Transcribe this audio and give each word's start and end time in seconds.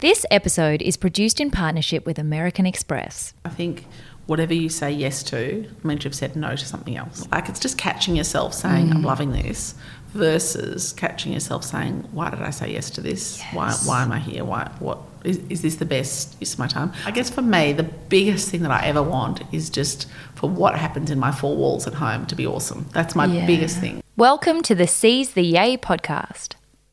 This 0.00 0.26
episode 0.30 0.82
is 0.82 0.98
produced 0.98 1.40
in 1.40 1.50
partnership 1.50 2.04
with 2.04 2.18
American 2.18 2.66
Express. 2.66 3.32
I 3.46 3.48
think 3.48 3.86
whatever 4.26 4.52
you 4.52 4.68
say 4.68 4.90
yes 4.90 5.22
to 5.22 5.66
means 5.82 6.04
you've 6.04 6.14
said 6.14 6.36
no 6.36 6.54
to 6.54 6.66
something 6.66 6.98
else. 6.98 7.26
Like 7.32 7.48
it's 7.48 7.58
just 7.58 7.78
catching 7.78 8.14
yourself 8.14 8.52
saying, 8.52 8.90
I'm 8.90 8.98
mm. 8.98 9.06
loving 9.06 9.32
this, 9.32 9.74
versus 10.12 10.92
catching 10.92 11.32
yourself 11.32 11.64
saying, 11.64 12.06
why 12.12 12.28
did 12.28 12.42
I 12.42 12.50
say 12.50 12.72
yes 12.72 12.90
to 12.90 13.00
this? 13.00 13.42
Why, 13.54 13.72
why 13.86 14.02
am 14.02 14.12
I 14.12 14.18
here? 14.18 14.44
Why, 14.44 14.70
what, 14.80 14.98
is, 15.24 15.38
is 15.48 15.62
this 15.62 15.76
the 15.76 15.86
best 15.86 16.36
use 16.40 16.52
of 16.52 16.58
my 16.58 16.66
time? 16.66 16.92
I 17.06 17.10
guess 17.10 17.30
for 17.30 17.40
me, 17.40 17.72
the 17.72 17.84
biggest 17.84 18.50
thing 18.50 18.60
that 18.64 18.70
I 18.70 18.84
ever 18.84 19.02
want 19.02 19.44
is 19.50 19.70
just 19.70 20.08
for 20.34 20.50
what 20.50 20.76
happens 20.76 21.10
in 21.10 21.18
my 21.18 21.32
four 21.32 21.56
walls 21.56 21.86
at 21.86 21.94
home 21.94 22.26
to 22.26 22.34
be 22.34 22.46
awesome. 22.46 22.86
That's 22.92 23.14
my 23.14 23.24
Yeah. 23.24 23.46
biggest 23.46 23.78
thing. 23.78 24.02
Welcome 24.14 24.60
to 24.64 24.74
the 24.74 24.86
Seize 24.86 25.30
the 25.30 25.42
Yay 25.42 25.78
podcast. 25.78 26.55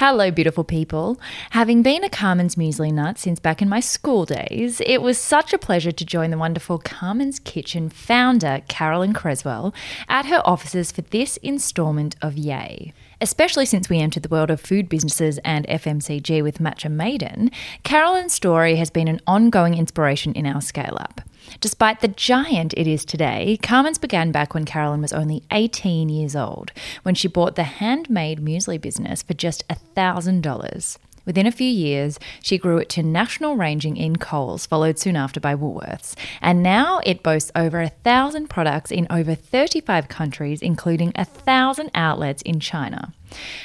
Hello, 0.00 0.30
beautiful 0.30 0.64
people. 0.64 1.20
Having 1.50 1.82
been 1.82 2.02
a 2.02 2.08
Carmen's 2.08 2.54
Muesli 2.54 2.90
nut 2.90 3.18
since 3.18 3.38
back 3.38 3.60
in 3.60 3.68
my 3.68 3.80
school 3.80 4.24
days, 4.24 4.80
it 4.86 5.02
was 5.02 5.18
such 5.18 5.52
a 5.52 5.58
pleasure 5.58 5.92
to 5.92 6.06
join 6.06 6.30
the 6.30 6.38
wonderful 6.38 6.78
Carmen's 6.78 7.38
Kitchen 7.38 7.90
founder, 7.90 8.62
Carolyn 8.66 9.12
Creswell, 9.12 9.74
at 10.08 10.24
her 10.24 10.40
offices 10.46 10.90
for 10.90 11.02
this 11.02 11.36
installment 11.42 12.16
of 12.22 12.38
Yay. 12.38 12.94
Especially 13.20 13.66
since 13.66 13.90
we 13.90 13.98
entered 13.98 14.22
the 14.22 14.30
world 14.30 14.50
of 14.50 14.58
food 14.58 14.88
businesses 14.88 15.38
and 15.44 15.66
FMCG 15.66 16.42
with 16.42 16.60
Matcha 16.60 16.90
Maiden, 16.90 17.50
Carolyn's 17.82 18.32
story 18.32 18.76
has 18.76 18.88
been 18.88 19.06
an 19.06 19.20
ongoing 19.26 19.74
inspiration 19.74 20.32
in 20.32 20.46
our 20.46 20.62
scale 20.62 20.96
up. 20.98 21.20
Despite 21.60 22.00
the 22.00 22.08
giant 22.08 22.72
it 22.74 22.86
is 22.86 23.04
today, 23.04 23.58
Carmen's 23.62 23.98
began 23.98 24.32
back 24.32 24.54
when 24.54 24.64
Carolyn 24.64 25.02
was 25.02 25.12
only 25.12 25.42
18 25.50 26.08
years 26.08 26.34
old, 26.34 26.72
when 27.02 27.14
she 27.14 27.28
bought 27.28 27.54
the 27.54 27.64
handmade 27.64 28.40
muesli 28.40 28.80
business 28.80 29.22
for 29.22 29.34
just 29.34 29.68
$1,000. 29.68 30.96
Within 31.26 31.46
a 31.46 31.52
few 31.52 31.68
years, 31.68 32.18
she 32.42 32.56
grew 32.56 32.78
it 32.78 32.88
to 32.88 33.02
national 33.02 33.56
ranging 33.56 33.98
in 33.98 34.16
Coles, 34.16 34.64
followed 34.64 34.98
soon 34.98 35.16
after 35.16 35.38
by 35.38 35.54
Woolworths. 35.54 36.14
And 36.40 36.62
now 36.62 36.98
it 37.04 37.22
boasts 37.22 37.52
over 37.54 37.82
a 37.82 37.90
thousand 37.90 38.48
products 38.48 38.90
in 38.90 39.06
over 39.10 39.34
35 39.34 40.08
countries, 40.08 40.62
including 40.62 41.12
a 41.14 41.26
thousand 41.26 41.90
outlets 41.94 42.40
in 42.40 42.58
China. 42.60 43.12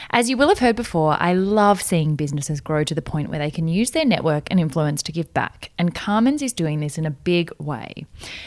As 0.10 0.30
you 0.30 0.38
will 0.38 0.50
have 0.50 0.60
heard 0.60 0.76
before, 0.76 1.18
I 1.20 1.34
love 1.34 1.82
seeing 1.82 2.16
businesses 2.16 2.62
grow 2.62 2.84
to 2.84 2.96
the 2.96 3.02
point 3.02 3.30
where 3.30 3.40
they 3.40 3.52
can 3.52 3.68
use 3.68 3.92
their 3.92 4.06
network 4.06 4.48
and 4.50 4.60
influence 4.60 5.04
to 5.04 5.12
give 5.12 5.34
back, 5.34 5.72
and 5.78 5.94
Carmen's 5.96 6.42
is 6.42 6.54
doing 6.54 6.80
this 6.80 6.98
in 6.98 7.06
a 7.06 7.12
big 7.12 7.52
way. 7.60 8.06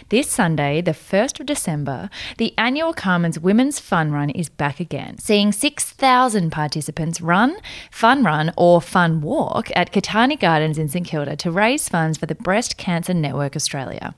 This 0.08 0.30
Sunday, 0.30 0.80
the 0.80 0.92
1st 0.92 1.41
of 1.41 1.46
December, 1.46 2.11
the 2.39 2.55
annual 2.56 2.92
Carmen's 2.92 3.39
Women's 3.39 3.78
Fun 3.78 4.12
Run 4.12 4.30
is 4.30 4.48
back 4.48 4.80
again, 4.80 5.18
seeing 5.18 5.52
6,000 5.52 6.51
participants 6.51 7.20
run, 7.20 7.57
fun 7.90 8.23
run, 8.23 8.52
or 8.57 8.80
fun 8.80 9.20
walk 9.20 9.70
at 9.77 9.92
Catani 9.92 10.39
Gardens 10.39 10.78
in 10.78 10.89
St 10.89 11.07
Kilda 11.07 11.36
to 11.36 11.51
raise 11.51 11.89
funds 11.89 12.18
for 12.18 12.27
the 12.27 12.34
Breast 12.34 12.77
Cancer 12.77 13.14
Network 13.14 13.57
Australia. 13.57 14.14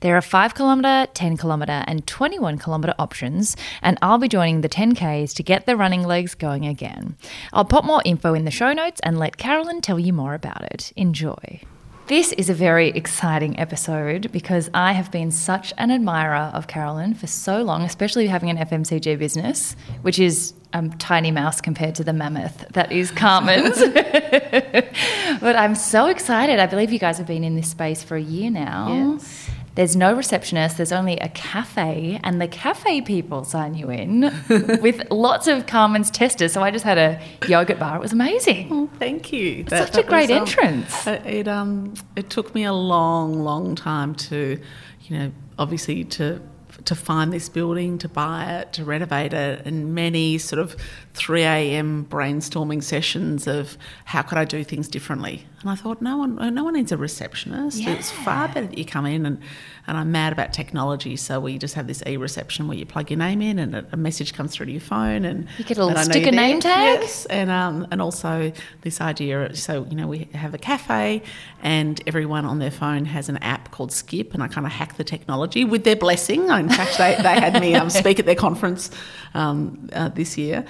There 0.00 0.16
are 0.16 0.22
5 0.22 0.54
kilometre, 0.54 1.10
10 1.12 1.36
kilometre, 1.36 1.84
and 1.86 2.06
21 2.06 2.58
kilometre 2.58 2.94
options, 2.98 3.56
and 3.82 3.98
I'll 4.02 4.18
be 4.18 4.28
joining 4.28 4.60
the 4.60 4.68
10Ks 4.68 5.34
to 5.34 5.42
get 5.42 5.66
the 5.66 5.76
running 5.76 6.02
legs 6.02 6.34
going 6.34 6.66
again. 6.66 7.16
I'll 7.52 7.64
pop 7.64 7.84
more 7.84 8.02
info 8.04 8.34
in 8.34 8.44
the 8.44 8.50
show 8.50 8.72
notes 8.72 9.00
and 9.02 9.18
let 9.18 9.36
Carolyn 9.36 9.80
tell 9.80 9.98
you 9.98 10.12
more 10.12 10.34
about 10.34 10.62
it. 10.62 10.92
Enjoy. 10.96 11.60
This 12.08 12.32
is 12.32 12.48
a 12.48 12.54
very 12.54 12.88
exciting 12.88 13.60
episode 13.60 14.32
because 14.32 14.70
I 14.72 14.92
have 14.92 15.10
been 15.10 15.30
such 15.30 15.74
an 15.76 15.90
admirer 15.90 16.50
of 16.54 16.66
Carolyn 16.66 17.12
for 17.12 17.26
so 17.26 17.60
long, 17.60 17.82
especially 17.82 18.28
having 18.28 18.48
an 18.48 18.56
FMCG 18.56 19.18
business, 19.18 19.76
which 20.00 20.18
is 20.18 20.54
a 20.72 20.88
tiny 20.98 21.30
mouse 21.30 21.60
compared 21.60 21.94
to 21.96 22.04
the 22.04 22.14
mammoth 22.14 22.64
that 22.70 22.92
is 22.92 23.10
Carmen's. 23.10 23.78
but 25.40 25.54
I'm 25.54 25.74
so 25.74 26.06
excited. 26.06 26.58
I 26.58 26.64
believe 26.64 26.92
you 26.92 26.98
guys 26.98 27.18
have 27.18 27.26
been 27.26 27.44
in 27.44 27.56
this 27.56 27.68
space 27.68 28.02
for 28.02 28.16
a 28.16 28.22
year 28.22 28.50
now. 28.50 29.12
Yes. 29.18 29.47
There's 29.78 29.94
no 29.94 30.12
receptionist, 30.12 30.76
there's 30.76 30.90
only 30.90 31.18
a 31.18 31.28
cafe, 31.28 32.18
and 32.24 32.40
the 32.40 32.48
cafe 32.48 33.00
people 33.00 33.44
sign 33.44 33.74
you 33.74 33.90
in 33.90 34.22
with 34.82 35.08
lots 35.08 35.46
of 35.46 35.66
Carmen's 35.68 36.10
testers. 36.10 36.52
So 36.52 36.64
I 36.64 36.72
just 36.72 36.84
had 36.84 36.98
a 36.98 37.20
yogurt 37.46 37.78
bar. 37.78 37.94
It 37.94 38.00
was 38.00 38.12
amazing. 38.12 38.66
Oh, 38.72 38.90
thank 38.98 39.32
you. 39.32 39.64
Such 39.68 39.96
a 39.96 40.02
great 40.02 40.30
entrance. 40.30 41.06
It, 41.06 41.24
it 41.24 41.46
um 41.46 41.94
it 42.16 42.28
took 42.28 42.56
me 42.56 42.64
a 42.64 42.72
long, 42.72 43.38
long 43.38 43.76
time 43.76 44.16
to, 44.16 44.60
you 45.02 45.16
know, 45.16 45.30
obviously 45.60 46.02
to 46.02 46.42
to 46.84 46.94
find 46.96 47.32
this 47.32 47.48
building, 47.48 47.98
to 47.98 48.08
buy 48.08 48.58
it, 48.58 48.72
to 48.72 48.84
renovate 48.84 49.32
it, 49.32 49.64
and 49.64 49.94
many 49.94 50.38
sort 50.38 50.58
of 50.58 50.74
3 51.18 51.42
a.m. 51.42 52.06
brainstorming 52.08 52.82
sessions 52.82 53.46
of 53.46 53.76
how 54.04 54.22
could 54.22 54.38
I 54.38 54.44
do 54.44 54.62
things 54.62 54.88
differently. 54.88 55.44
And 55.60 55.70
I 55.70 55.74
thought, 55.74 56.00
no 56.00 56.16
one, 56.16 56.36
no 56.54 56.62
one 56.62 56.74
needs 56.74 56.92
a 56.92 56.96
receptionist. 56.96 57.80
It's 57.80 58.12
far 58.12 58.46
better 58.46 58.68
that 58.68 58.78
you 58.78 58.84
come 58.84 59.06
in 59.06 59.26
and, 59.26 59.40
and 59.88 59.96
I'm 59.96 60.12
mad 60.12 60.32
about 60.32 60.52
technology. 60.52 61.16
So 61.16 61.40
we 61.40 61.58
just 61.58 61.74
have 61.74 61.88
this 61.88 62.00
e-reception 62.06 62.68
where 62.68 62.78
you 62.78 62.86
plug 62.86 63.10
your 63.10 63.18
name 63.18 63.42
in 63.42 63.58
and 63.58 63.74
a, 63.74 63.84
a 63.90 63.96
message 63.96 64.34
comes 64.34 64.54
through 64.54 64.66
to 64.66 64.72
your 64.72 64.80
phone 64.80 65.24
and 65.24 65.48
You 65.58 65.64
get 65.64 65.78
a 65.78 65.84
little 65.84 66.00
sticker 66.04 66.30
name 66.30 66.60
tag? 66.60 67.00
Yes, 67.00 67.26
and 67.26 67.50
um, 67.50 67.88
and 67.90 68.00
also 68.00 68.52
this 68.82 69.00
idea. 69.00 69.54
So 69.56 69.84
you 69.90 69.96
know, 69.96 70.06
we 70.06 70.28
have 70.32 70.54
a 70.54 70.58
cafe, 70.58 71.22
and 71.62 72.00
everyone 72.06 72.44
on 72.44 72.60
their 72.60 72.70
phone 72.70 73.04
has 73.06 73.28
an 73.28 73.38
app 73.38 73.72
called 73.72 73.90
Skip, 73.90 74.34
and 74.34 74.42
I 74.44 74.48
kind 74.48 74.66
of 74.66 74.72
hack 74.72 74.96
the 74.96 75.04
technology 75.04 75.64
with 75.64 75.82
their 75.82 75.96
blessing. 75.96 76.48
In 76.48 76.68
fact, 76.68 76.98
they, 76.98 77.16
they 77.16 77.40
had 77.40 77.60
me 77.60 77.74
um, 77.74 77.90
speak 77.90 78.20
at 78.20 78.26
their 78.26 78.36
conference 78.36 78.90
um, 79.34 79.88
uh, 79.92 80.08
this 80.08 80.38
year. 80.38 80.64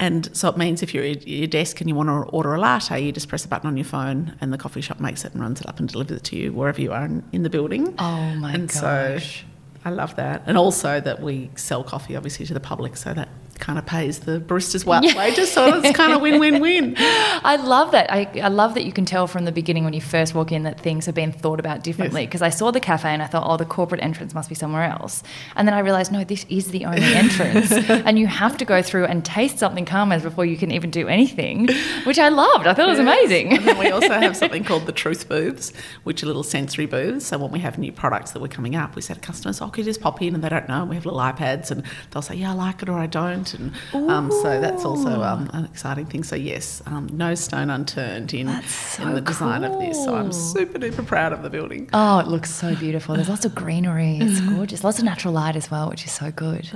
And 0.00 0.34
so 0.34 0.48
it 0.48 0.56
means 0.56 0.82
if 0.82 0.94
you're 0.94 1.04
at 1.04 1.28
your 1.28 1.46
desk 1.46 1.80
and 1.80 1.88
you 1.88 1.94
want 1.94 2.08
to 2.08 2.30
order 2.30 2.54
a 2.54 2.58
latte, 2.58 3.00
you 3.00 3.12
just 3.12 3.28
press 3.28 3.44
a 3.44 3.48
button 3.48 3.68
on 3.68 3.76
your 3.76 3.84
phone, 3.84 4.34
and 4.40 4.52
the 4.52 4.58
coffee 4.58 4.80
shop 4.80 4.98
makes 4.98 5.24
it 5.24 5.32
and 5.34 5.42
runs 5.42 5.60
it 5.60 5.68
up 5.68 5.78
and 5.78 5.88
delivers 5.88 6.16
it 6.16 6.24
to 6.24 6.36
you 6.36 6.52
wherever 6.52 6.80
you 6.80 6.90
are 6.90 7.04
in, 7.04 7.22
in 7.32 7.42
the 7.42 7.50
building. 7.50 7.94
Oh 7.98 8.34
my 8.36 8.52
and 8.54 8.68
gosh. 8.68 9.40
so 9.40 9.46
I 9.84 9.90
love 9.90 10.16
that, 10.16 10.42
and 10.46 10.56
also 10.58 11.00
that 11.00 11.20
we 11.20 11.50
sell 11.54 11.84
coffee 11.84 12.16
obviously 12.16 12.46
to 12.46 12.54
the 12.54 12.60
public, 12.60 12.96
so 12.96 13.12
that 13.14 13.28
kind 13.60 13.78
of 13.78 13.86
pays 13.86 14.20
the 14.20 14.40
baristas 14.40 14.84
well 14.84 15.02
wages. 15.14 15.52
So 15.52 15.78
it's 15.78 15.96
kind 15.96 16.12
of 16.12 16.20
win 16.26 16.40
win 16.40 16.60
win. 16.60 16.94
I 16.98 17.56
love 17.56 17.92
that. 17.92 18.10
I, 18.10 18.28
I 18.42 18.48
love 18.48 18.74
that 18.74 18.84
you 18.84 18.92
can 18.92 19.04
tell 19.04 19.26
from 19.26 19.44
the 19.44 19.52
beginning 19.52 19.84
when 19.84 19.92
you 19.92 20.00
first 20.00 20.34
walk 20.34 20.50
in 20.50 20.62
that 20.64 20.80
things 20.80 21.06
have 21.06 21.14
been 21.14 21.32
thought 21.32 21.60
about 21.60 21.84
differently. 21.84 22.26
Because 22.26 22.42
I 22.42 22.48
saw 22.48 22.70
the 22.70 22.80
cafe 22.80 23.10
and 23.10 23.22
I 23.22 23.26
thought, 23.26 23.44
oh, 23.46 23.56
the 23.56 23.64
corporate 23.64 24.02
entrance 24.02 24.34
must 24.34 24.48
be 24.48 24.54
somewhere 24.54 24.84
else. 24.84 25.22
And 25.56 25.68
then 25.68 25.74
I 25.74 25.80
realised, 25.80 26.10
no, 26.12 26.24
this 26.24 26.44
is 26.48 26.70
the 26.70 26.84
only 26.84 27.14
entrance. 27.14 27.72
and 27.88 28.18
you 28.18 28.26
have 28.26 28.56
to 28.58 28.64
go 28.64 28.82
through 28.82 29.04
and 29.04 29.24
taste 29.24 29.58
something 29.58 29.84
Carmen's 29.84 30.22
before 30.22 30.44
you 30.44 30.56
can 30.56 30.70
even 30.70 30.90
do 30.90 31.08
anything, 31.08 31.68
which 32.04 32.18
I 32.18 32.28
loved. 32.28 32.66
I 32.66 32.74
thought 32.74 32.86
it 32.86 32.90
was 32.90 32.98
amazing. 32.98 33.56
And 33.56 33.64
then 33.64 33.78
we 33.78 33.90
also 33.90 34.08
have 34.08 34.36
something 34.42 34.64
called 34.64 34.86
the 34.86 34.92
truth 34.92 35.28
booths, 35.28 35.72
which 36.04 36.22
are 36.22 36.26
little 36.26 36.42
sensory 36.42 36.86
booths. 36.86 37.26
So 37.26 37.38
when 37.38 37.50
we 37.50 37.60
have 37.60 37.78
new 37.78 37.92
products 37.92 38.32
that 38.32 38.40
we're 38.40 38.48
coming 38.48 38.74
up, 38.76 38.96
we 38.96 39.02
say 39.02 39.14
to 39.14 39.20
customers, 39.20 39.60
"Oh, 39.60 39.68
could 39.68 39.84
you 39.84 39.90
just 39.90 40.00
pop 40.00 40.20
in?" 40.22 40.34
And 40.34 40.42
they 40.42 40.48
don't 40.48 40.68
know. 40.68 40.84
We 40.84 40.94
have 40.94 41.04
little 41.04 41.20
iPads, 41.20 41.70
and 41.70 41.82
they'll 42.10 42.22
say, 42.22 42.36
"Yeah, 42.36 42.52
I 42.52 42.54
like 42.54 42.82
it," 42.82 42.88
or 42.88 42.98
"I 42.98 43.06
don't." 43.06 43.49
And 43.54 43.72
um, 43.92 44.30
so 44.30 44.60
that's 44.60 44.84
also 44.84 45.22
um, 45.22 45.50
an 45.52 45.64
exciting 45.64 46.06
thing. 46.06 46.24
So 46.24 46.36
yes, 46.36 46.82
um, 46.86 47.08
no 47.12 47.34
stone 47.34 47.70
unturned 47.70 48.34
in 48.34 48.48
so 48.62 49.02
in 49.02 49.14
the 49.14 49.20
design 49.20 49.64
of 49.64 49.78
this. 49.80 49.96
So 50.04 50.14
I'm 50.14 50.32
super 50.32 50.78
duper 50.78 51.06
proud 51.06 51.32
of 51.32 51.42
the 51.42 51.50
building. 51.50 51.88
Oh, 51.92 52.18
it 52.18 52.28
looks 52.28 52.50
so 52.50 52.74
beautiful. 52.76 53.14
There's 53.14 53.28
lots 53.28 53.44
of 53.44 53.54
greenery. 53.54 54.18
It's 54.20 54.40
gorgeous. 54.40 54.84
Lots 54.84 54.98
of 54.98 55.04
natural 55.04 55.34
light 55.34 55.56
as 55.56 55.70
well, 55.70 55.88
which 55.88 56.04
is 56.04 56.12
so 56.12 56.30
good. 56.30 56.70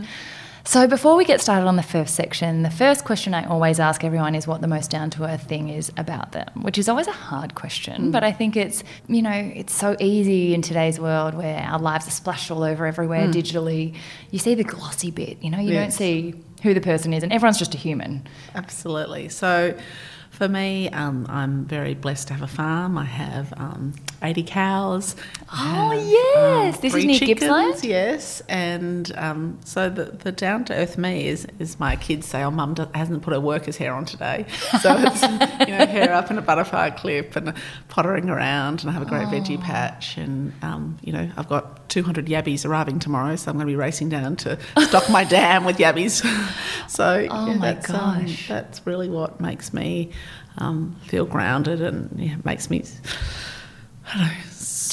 So, 0.66 0.86
before 0.86 1.14
we 1.14 1.26
get 1.26 1.42
started 1.42 1.66
on 1.66 1.76
the 1.76 1.82
first 1.82 2.14
section, 2.14 2.62
the 2.62 2.70
first 2.70 3.04
question 3.04 3.34
I 3.34 3.44
always 3.44 3.78
ask 3.78 4.02
everyone 4.02 4.34
is 4.34 4.46
what 4.46 4.62
the 4.62 4.66
most 4.66 4.90
down 4.90 5.10
to 5.10 5.24
earth 5.24 5.42
thing 5.42 5.68
is 5.68 5.92
about 5.98 6.32
them, 6.32 6.48
which 6.62 6.78
is 6.78 6.88
always 6.88 7.06
a 7.06 7.12
hard 7.12 7.54
question. 7.54 8.04
Mm. 8.04 8.12
But 8.12 8.24
I 8.24 8.32
think 8.32 8.56
it's, 8.56 8.82
you 9.06 9.20
know, 9.20 9.52
it's 9.54 9.74
so 9.74 9.94
easy 10.00 10.54
in 10.54 10.62
today's 10.62 10.98
world 10.98 11.34
where 11.34 11.58
our 11.58 11.78
lives 11.78 12.08
are 12.08 12.12
splashed 12.12 12.50
all 12.50 12.62
over 12.62 12.86
everywhere 12.86 13.28
mm. 13.28 13.32
digitally. 13.32 13.94
You 14.30 14.38
see 14.38 14.54
the 14.54 14.64
glossy 14.64 15.10
bit, 15.10 15.42
you 15.42 15.50
know, 15.50 15.60
you 15.60 15.74
don't 15.74 15.92
see 15.92 16.34
who 16.62 16.72
the 16.72 16.80
person 16.80 17.12
is, 17.12 17.22
and 17.22 17.30
everyone's 17.30 17.58
just 17.58 17.74
a 17.74 17.78
human. 17.78 18.26
Absolutely. 18.54 19.28
So, 19.28 19.76
For 20.34 20.48
me, 20.48 20.88
um, 20.90 21.26
I'm 21.28 21.64
very 21.64 21.94
blessed 21.94 22.26
to 22.26 22.34
have 22.34 22.42
a 22.42 22.48
farm. 22.52 22.98
I 22.98 23.04
have 23.04 23.54
um, 23.56 23.92
80 24.20 24.42
cows. 24.42 25.14
Oh, 25.52 25.54
have, 25.90 26.04
yes. 26.04 26.80
This 26.80 26.92
is 26.92 27.04
near 27.04 27.18
chickens, 27.20 27.40
Gippsland? 27.42 27.84
Yes, 27.84 28.42
and 28.48 29.12
um, 29.16 29.60
so 29.64 29.88
the, 29.88 30.06
the 30.06 30.32
down 30.32 30.64
to 30.64 30.74
earth 30.74 30.98
me 30.98 31.28
is, 31.28 31.46
is 31.60 31.78
my 31.78 31.94
kids 31.94 32.26
say, 32.26 32.42
"Oh, 32.42 32.50
mum 32.50 32.74
hasn't 32.96 33.22
put 33.22 33.32
her 33.32 33.38
worker's 33.38 33.76
hair 33.76 33.94
on 33.94 34.06
today," 34.06 34.46
so 34.82 34.96
it's 34.98 35.22
you 35.22 35.78
know 35.78 35.86
hair 35.86 36.12
up 36.12 36.32
in 36.32 36.38
a 36.38 36.42
butterfly 36.42 36.90
clip 36.90 37.36
and 37.36 37.54
pottering 37.88 38.28
around, 38.28 38.80
and 38.80 38.90
I 38.90 38.92
have 38.92 39.02
a 39.02 39.06
great 39.06 39.28
Oh. 39.28 39.30
veggie 39.30 39.60
patch, 39.62 40.16
and 40.16 40.52
um, 40.62 40.98
you 41.02 41.12
know 41.12 41.30
I've 41.36 41.48
got 41.48 41.88
200 41.90 42.26
yabbies 42.26 42.66
arriving 42.66 42.98
tomorrow, 42.98 43.36
so 43.36 43.52
I'm 43.52 43.56
going 43.56 43.68
to 43.68 43.70
be 43.72 43.76
racing 43.76 44.08
down 44.08 44.34
to 44.36 44.58
stock 44.88 45.08
my 45.10 45.22
dam 45.36 45.64
with 45.64 45.76
yabbies. 45.76 46.24
so 46.90 47.28
Oh 47.30 47.46
yeah, 47.46 47.54
my 47.54 47.72
that's, 47.74 47.90
um, 47.90 48.22
gosh. 48.24 48.48
that's 48.48 48.84
really 48.84 49.08
what 49.08 49.40
makes 49.40 49.72
me 49.72 50.10
um, 50.58 50.96
feel 51.06 51.26
grounded 51.26 51.80
and 51.80 52.10
yeah, 52.18 52.36
makes 52.44 52.70
me. 52.70 52.84
I 54.06 54.18
don't 54.18 54.26
know, 54.26 54.32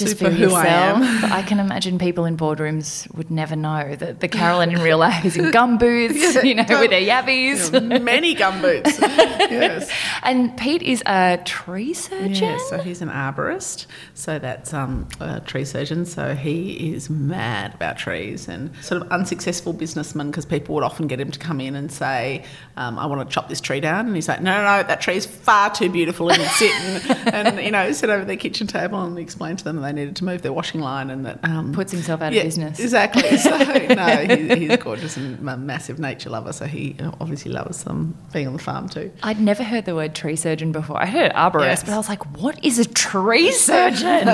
Just 0.02 0.20
super 0.20 0.32
for 0.32 0.36
who 0.36 0.44
yourself. 0.44 0.64
I 0.64 0.68
am. 0.68 1.32
I 1.32 1.42
can 1.42 1.60
imagine 1.60 1.98
people 1.98 2.26
in 2.26 2.38
boardrooms 2.38 3.14
would 3.16 3.32
never 3.32 3.56
know 3.56 3.96
that 3.96 4.20
the 4.20 4.28
Carolyn 4.42 4.72
in 4.72 4.82
real 4.82 4.98
life 4.98 5.24
is 5.26 5.38
in 5.38 5.52
gum 5.52 5.78
boots, 5.78 6.36
you 6.44 6.56
know, 6.56 6.66
with 6.68 6.90
their 6.90 7.02
yabbies. 7.02 7.74
You 7.74 7.80
know, 7.80 8.00
many 8.00 8.36
gumboots. 8.36 9.00
yes. 9.02 9.92
And 10.24 10.56
Pete 10.58 10.82
is 10.82 11.04
a 11.06 11.40
tree 11.46 11.94
surgeon. 11.94 12.50
Yeah, 12.50 12.58
so 12.70 12.78
he's 12.78 13.02
an 13.02 13.10
arborist. 13.10 13.86
So 14.14 14.40
that's 14.40 14.74
um, 14.74 15.08
a 15.20 15.40
tree 15.42 15.66
surgeon. 15.66 16.06
So 16.06 16.36
he 16.36 16.94
is 16.94 17.10
mad 17.10 17.74
about 17.74 17.98
trees 17.98 18.48
and 18.48 18.76
sort 18.84 19.02
of 19.02 19.12
unsuccessful 19.12 19.74
businessman 19.74 20.32
because 20.32 20.46
people 20.46 20.76
would 20.76 20.84
often 20.84 21.08
get 21.08 21.20
him 21.20 21.32
to 21.32 21.40
come 21.40 21.60
in 21.60 21.76
and 21.76 21.92
say, 21.92 22.44
um, 22.78 22.98
I 22.98 23.06
want 23.06 23.28
to 23.28 23.34
chop 23.34 23.50
this 23.50 23.62
tree 23.62 23.80
down. 23.80 24.08
And 24.08 24.16
he's 24.16 24.28
like, 24.28 24.42
no, 24.42 24.52
no, 24.52 24.78
no, 24.78 24.84
that 24.88 25.02
tree's 25.02 25.26
far 25.26 25.74
too 25.74 25.90
beautiful. 25.90 26.32
And 26.32 26.42
sit 26.52 26.72
and, 26.72 27.48
and, 27.48 27.66
you 27.66 27.72
know, 27.72 27.92
sit 27.92 28.10
over 28.10 28.26
their 28.26 28.38
kitchen 28.38 28.68
table 28.68 29.02
and 29.04 29.18
explain 29.20 29.56
to 29.58 29.64
them 29.64 29.78
that 29.78 29.91
they 29.92 30.02
needed 30.02 30.16
to 30.18 30.24
move 30.26 30.42
their 30.42 30.54
washing 30.54 30.82
line 30.82 31.10
and 31.10 31.26
that. 31.26 31.40
Um, 31.44 31.74
Puts 31.74 31.92
himself 31.92 32.22
out 32.22 32.34
yeah, 32.34 32.40
of 32.42 32.46
business. 32.46 32.80
Exactly. 32.80 33.38
So, 33.42 33.58
no, 33.58 34.06
he, 34.36 34.68
he's 34.68 34.78
gorgeous 34.78 35.18
and 35.18 35.48
a 35.48 35.58
massive 35.58 36.00
nature 36.00 36.30
lover. 36.30 36.54
So 36.54 36.66
he 36.66 36.96
obviously 37.20 37.52
loves 37.52 37.86
um, 37.88 38.16
being 38.32 38.48
on 38.48 38.54
the 38.54 38.60
farm 38.60 38.88
too. 38.88 39.12
I'd 39.24 39.40
never 39.40 39.64
heard 39.64 39.86
the 39.86 39.96
word 39.96 40.14
tree 40.16 40.36
surgeon 40.36 40.72
before. 40.72 41.02
I 41.02 41.06
heard 41.08 41.32
arborist, 41.34 41.62
Yes. 41.66 41.84
but 41.84 41.94
I 41.94 41.98
was 41.98 42.08
like, 42.10 42.24
what 42.40 42.64
is 42.64 42.80
a 42.80 42.86
tree 42.86 43.52
surgeon? 43.70 44.26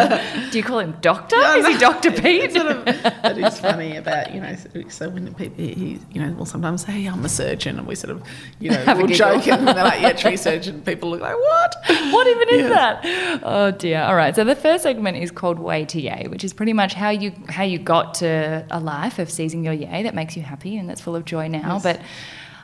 Do 0.52 0.58
you 0.58 0.64
call 0.64 0.80
him 0.80 0.96
doctor? 1.02 1.38
Yeah, 1.38 1.56
is 1.58 1.68
he. 1.68 1.78
Dr. 1.78 2.12
Pete? 2.12 2.52
Sort 2.54 2.68
of, 2.68 2.88
it 2.88 3.38
is 3.38 3.60
funny 3.60 3.96
about 3.98 4.34
you 4.34 4.42
know. 4.42 4.56
So, 4.90 5.10
when 5.10 5.34
people, 5.34 5.56
he, 5.64 6.00
you 6.12 6.22
know, 6.22 6.32
will 6.34 6.46
sometimes 6.46 6.86
say, 6.86 6.92
"Hey, 6.94 7.06
I'm 7.08 7.24
a 7.26 7.30
surgeon," 7.30 7.78
and 7.80 7.88
we 7.88 7.96
sort 7.96 8.12
of, 8.12 8.24
you 8.60 8.72
know, 8.72 8.78
Have 8.84 8.98
we'll 8.98 9.08
joke, 9.08 9.48
and 9.48 9.68
they're 9.68 9.76
like, 9.76 10.02
"Yeah, 10.02 10.14
tree 10.14 10.38
surgeon." 10.38 10.82
People 10.82 11.10
look 11.12 11.22
like, 11.22 11.36
"What? 11.36 11.76
what 12.12 12.28
even 12.28 12.50
is 12.50 12.70
Yes. 12.70 13.04
that? 13.04 13.40
Oh 13.44 13.72
dear. 13.72 14.02
All 14.04 14.16
right. 14.16 14.36
So 14.36 14.44
the 14.44 14.56
first 14.56 14.84
segment 14.84 15.18
is 15.18 15.32
called 15.38 15.60
Way 15.60 15.86
to 15.86 16.02
Yay, 16.02 16.28
which 16.28 16.44
is 16.44 16.52
pretty 16.52 16.74
much 16.74 16.94
how 16.94 17.10
you 17.10 17.32
how 17.48 17.64
you 17.64 17.80
got 17.80 18.16
to 18.16 18.66
a 18.70 18.80
life 18.80 19.20
of 19.20 19.30
seizing 19.30 19.64
your 19.64 19.74
yay 19.74 20.04
that 20.04 20.14
makes 20.14 20.36
you 20.36 20.44
happy 20.44 20.78
and 20.78 20.90
that's 20.90 21.00
full 21.00 21.16
of 21.16 21.24
joy 21.24 21.48
now. 21.48 21.76
Yes. 21.76 21.84
But 21.84 22.02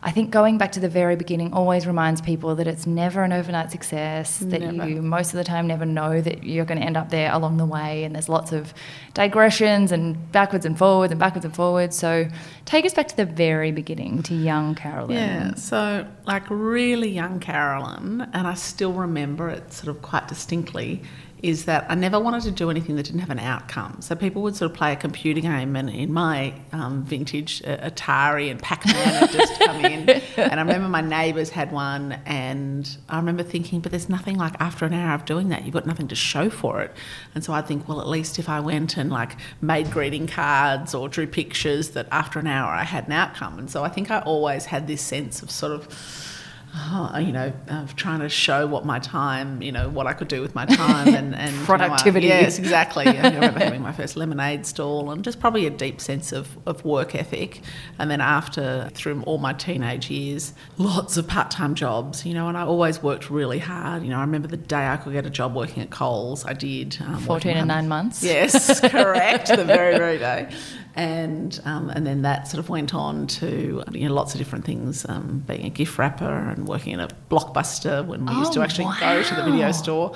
I 0.05 0.11
think 0.11 0.31
going 0.31 0.57
back 0.57 0.73
to 0.73 0.81
the 0.81 0.89
very 0.89 1.15
beginning 1.15 1.53
always 1.53 1.87
reminds 1.87 2.19
people 2.19 2.55
that 2.55 2.67
it's 2.67 2.85
never 2.85 3.23
an 3.23 3.31
overnight 3.31 3.71
success, 3.71 4.39
that 4.39 4.59
Never. 4.59 4.89
you 4.89 5.01
most 5.01 5.33
of 5.33 5.37
the 5.37 5.45
time 5.45 5.65
never 5.65 5.85
know 5.85 6.19
that 6.19 6.43
you're 6.43 6.65
going 6.65 6.79
to 6.79 6.85
end 6.85 6.97
up 6.97 7.09
there 7.09 7.31
along 7.31 7.55
the 7.55 7.65
way. 7.65 8.03
And 8.03 8.13
there's 8.13 8.27
lots 8.27 8.51
of 8.51 8.73
digressions 9.13 9.93
and 9.93 10.29
backwards 10.33 10.65
and 10.65 10.77
forwards 10.77 11.11
and 11.11 11.19
backwards 11.21 11.45
and 11.45 11.55
forwards. 11.55 11.95
So 11.95 12.27
take 12.65 12.85
us 12.85 12.93
back 12.93 13.07
to 13.07 13.15
the 13.15 13.25
very 13.25 13.71
beginning, 13.71 14.23
to 14.23 14.35
young 14.35 14.75
Carolyn. 14.75 15.15
Yeah, 15.15 15.53
so 15.55 16.05
like 16.25 16.43
really 16.49 17.09
young 17.09 17.39
Carolyn, 17.39 18.27
and 18.33 18.45
I 18.45 18.55
still 18.55 18.91
remember 18.91 19.47
it 19.47 19.71
sort 19.71 19.95
of 19.95 20.01
quite 20.01 20.27
distinctly, 20.27 21.01
is 21.43 21.65
that 21.65 21.85
I 21.89 21.95
never 21.95 22.17
wanted 22.21 22.43
to 22.43 22.51
do 22.51 22.69
anything 22.69 22.95
that 22.95 23.03
didn't 23.03 23.19
have 23.19 23.29
an 23.29 23.37
outcome. 23.37 23.97
So 23.99 24.15
people 24.15 24.41
would 24.43 24.55
sort 24.55 24.71
of 24.71 24.77
play 24.77 24.93
a 24.93 24.95
computer 24.95 25.41
game, 25.41 25.75
and 25.75 25.89
in 25.89 26.13
my 26.13 26.53
um, 26.71 27.03
vintage, 27.03 27.61
uh, 27.65 27.89
Atari 27.89 28.49
and 28.49 28.61
Pac 28.61 28.85
Man 28.85 28.95
had 28.95 29.29
just 29.29 29.59
come 29.59 29.85
in. 29.85 30.21
And 30.37 30.59
I 30.59 30.63
remember 30.63 30.87
my 30.87 31.01
neighbours 31.01 31.49
had 31.49 31.71
one, 31.71 32.13
and 32.25 32.97
I 33.09 33.17
remember 33.17 33.43
thinking, 33.43 33.81
but 33.81 33.91
there's 33.91 34.07
nothing 34.07 34.37
like 34.37 34.55
after 34.59 34.85
an 34.85 34.93
hour 34.93 35.13
of 35.13 35.25
doing 35.25 35.49
that, 35.49 35.63
you've 35.63 35.73
got 35.73 35.85
nothing 35.85 36.07
to 36.07 36.15
show 36.15 36.49
for 36.49 36.81
it. 36.81 36.91
And 37.35 37.43
so 37.43 37.53
I 37.53 37.61
think, 37.61 37.87
well, 37.87 37.99
at 37.99 38.07
least 38.07 38.39
if 38.39 38.47
I 38.47 38.59
went 38.61 38.95
and 38.97 39.09
like 39.09 39.35
made 39.61 39.91
greeting 39.91 40.27
cards 40.27 40.93
or 40.93 41.09
drew 41.09 41.27
pictures, 41.27 41.89
that 41.91 42.07
after 42.11 42.39
an 42.39 42.47
hour 42.47 42.71
I 42.71 42.83
had 42.83 43.07
an 43.07 43.13
outcome. 43.13 43.59
And 43.59 43.69
so 43.69 43.83
I 43.83 43.89
think 43.89 44.09
I 44.11 44.19
always 44.21 44.65
had 44.65 44.87
this 44.87 45.01
sense 45.01 45.43
of 45.43 45.51
sort 45.51 45.73
of 45.73 46.32
oh, 46.75 47.17
you 47.19 47.31
know, 47.31 47.53
trying 47.95 48.19
to 48.21 48.29
show 48.29 48.65
what 48.65 48.85
my 48.85 48.99
time, 48.99 49.61
you 49.61 49.71
know, 49.71 49.89
what 49.89 50.07
I 50.07 50.13
could 50.13 50.27
do 50.27 50.41
with 50.41 50.55
my 50.55 50.65
time 50.65 51.07
and, 51.13 51.35
and 51.35 51.51
you 51.51 51.57
know, 51.57 51.63
I- 51.63 51.65
Productivity. 51.65 52.27
yes, 52.27 52.57
exactly. 52.59 53.05
I 53.07 53.29
remember 53.29 53.59
having 53.59 53.81
my 53.81 53.91
first 53.91 54.15
lemonade 54.15 54.65
stall 54.65 55.11
and 55.11 55.23
just 55.23 55.39
probably 55.39 55.65
a 55.67 55.69
deep 55.69 56.01
sense 56.01 56.31
of, 56.31 56.57
of 56.65 56.83
work 56.83 57.13
ethic. 57.15 57.61
And 57.99 58.09
then 58.09 58.21
after, 58.21 58.89
through 58.93 59.21
all 59.23 59.37
my 59.37 59.53
teenage 59.53 60.09
years, 60.09 60.53
lots 60.77 61.17
of 61.17 61.27
part 61.27 61.51
time 61.51 61.75
jobs, 61.75 62.25
you 62.25 62.33
know, 62.33 62.47
and 62.47 62.57
I 62.57 62.63
always 62.63 63.03
worked 63.03 63.29
really 63.29 63.59
hard. 63.59 64.03
You 64.03 64.09
know, 64.09 64.17
I 64.17 64.21
remember 64.21 64.47
the 64.47 64.57
day 64.57 64.87
I 64.87 64.97
could 64.97 65.13
get 65.13 65.25
a 65.25 65.29
job 65.29 65.55
working 65.55 65.83
at 65.83 65.91
Coles, 65.91 66.45
I 66.45 66.53
did. 66.53 66.97
Um, 67.01 67.19
14 67.19 67.55
and 67.55 67.67
nine 67.67 67.87
months. 67.87 68.23
Yes, 68.23 68.79
correct. 68.89 69.47
the 69.49 69.63
very, 69.63 69.97
very 69.97 70.17
day. 70.17 70.49
And 70.95 71.59
um, 71.65 71.89
and 71.89 72.05
then 72.05 72.21
that 72.21 72.47
sort 72.47 72.59
of 72.59 72.69
went 72.69 72.93
on 72.93 73.25
to 73.25 73.83
you 73.93 74.07
know 74.07 74.13
lots 74.13 74.35
of 74.35 74.37
different 74.37 74.63
things, 74.63 75.07
um, 75.09 75.43
being 75.47 75.65
a 75.65 75.69
gift 75.71 75.97
wrapper 75.97 76.23
and 76.49 76.62
working 76.65 76.93
in 76.93 76.99
a 76.99 77.07
blockbuster 77.29 78.05
when 78.05 78.25
we 78.25 78.33
used 78.35 78.53
to 78.53 78.59
Oh, 78.59 78.63
actually 78.63 78.87
go 78.99 79.21
to 79.23 79.35
the 79.35 79.43
video 79.43 79.71
store. 79.71 80.13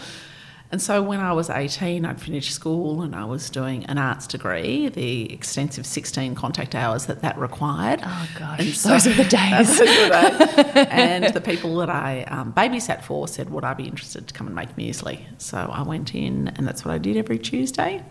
And 0.70 0.82
so 0.82 1.02
when 1.02 1.22
I 1.22 1.32
was 1.32 1.50
18, 1.50 2.04
I'd 2.04 2.20
finished 2.20 2.52
school 2.52 3.02
and 3.02 3.16
I 3.16 3.24
was 3.24 3.50
doing 3.50 3.86
an 3.86 3.98
arts 3.98 4.28
degree, 4.28 4.90
the 4.90 5.32
extensive 5.32 5.86
16 5.86 6.36
contact 6.36 6.76
hours 6.76 7.06
that 7.06 7.22
that 7.22 7.38
required. 7.40 8.02
Oh 8.04 8.30
gosh, 8.38 8.60
And 8.60 8.68
those 8.68 9.08
are 9.08 9.14
the 9.24 9.24
days. 9.24 9.78
those 9.78 9.80
are 9.88 10.32
the 10.32 10.64
days. 10.74 10.88
and 10.90 11.34
the 11.34 11.40
people 11.40 11.78
that 11.78 11.90
I 11.90 12.24
um, 12.24 12.52
babysat 12.52 13.02
for 13.06 13.30
said, 13.30 13.50
Would 13.50 13.64
I 13.64 13.76
be 13.76 13.86
interested 13.86 14.28
to 14.28 14.34
come 14.34 14.46
and 14.48 14.56
make 14.58 14.76
muesli? 14.76 15.22
So 15.38 15.58
I 15.58 15.84
went 15.84 16.14
in, 16.14 16.50
and 16.50 16.68
that's 16.68 16.84
what 16.84 16.94
I 16.94 16.98
did 16.98 17.16
every 17.16 17.40
Tuesday. 17.40 18.04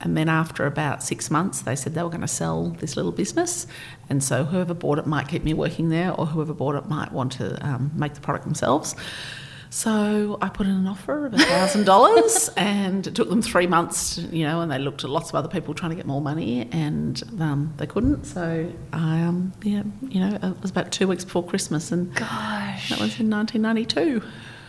And 0.00 0.16
then 0.16 0.28
after 0.28 0.66
about 0.66 1.02
six 1.02 1.30
months, 1.30 1.62
they 1.62 1.74
said 1.74 1.94
they 1.94 2.02
were 2.02 2.10
going 2.10 2.20
to 2.20 2.28
sell 2.28 2.70
this 2.70 2.96
little 2.96 3.12
business. 3.12 3.66
And 4.08 4.22
so 4.22 4.44
whoever 4.44 4.74
bought 4.74 4.98
it 4.98 5.06
might 5.06 5.28
keep 5.28 5.42
me 5.42 5.54
working 5.54 5.88
there, 5.88 6.12
or 6.12 6.26
whoever 6.26 6.52
bought 6.52 6.74
it 6.74 6.88
might 6.88 7.12
want 7.12 7.32
to 7.32 7.64
um, 7.66 7.92
make 7.94 8.14
the 8.14 8.20
product 8.20 8.44
themselves. 8.44 8.94
So 9.70 10.38
I 10.40 10.48
put 10.48 10.66
in 10.66 10.72
an 10.72 10.86
offer 10.86 11.26
of 11.26 11.34
thousand 11.34 11.84
dollars, 11.84 12.48
and 12.56 13.06
it 13.06 13.14
took 13.14 13.28
them 13.28 13.42
three 13.42 13.66
months, 13.66 14.18
you 14.30 14.44
know, 14.44 14.60
and 14.60 14.70
they 14.70 14.78
looked 14.78 15.04
at 15.04 15.10
lots 15.10 15.30
of 15.30 15.34
other 15.34 15.48
people 15.48 15.74
trying 15.74 15.90
to 15.90 15.96
get 15.96 16.06
more 16.06 16.20
money, 16.20 16.68
and 16.72 17.22
um, 17.40 17.74
they 17.76 17.86
couldn't. 17.86 18.24
So 18.24 18.72
I, 18.92 19.20
um, 19.22 19.52
yeah, 19.62 19.82
you 20.08 20.20
know, 20.20 20.38
it 20.40 20.62
was 20.62 20.70
about 20.70 20.92
two 20.92 21.08
weeks 21.08 21.24
before 21.24 21.44
Christmas, 21.44 21.90
and 21.90 22.14
Gosh. 22.14 22.90
that 22.90 23.00
was 23.00 23.18
in 23.18 23.28
1992. 23.28 24.22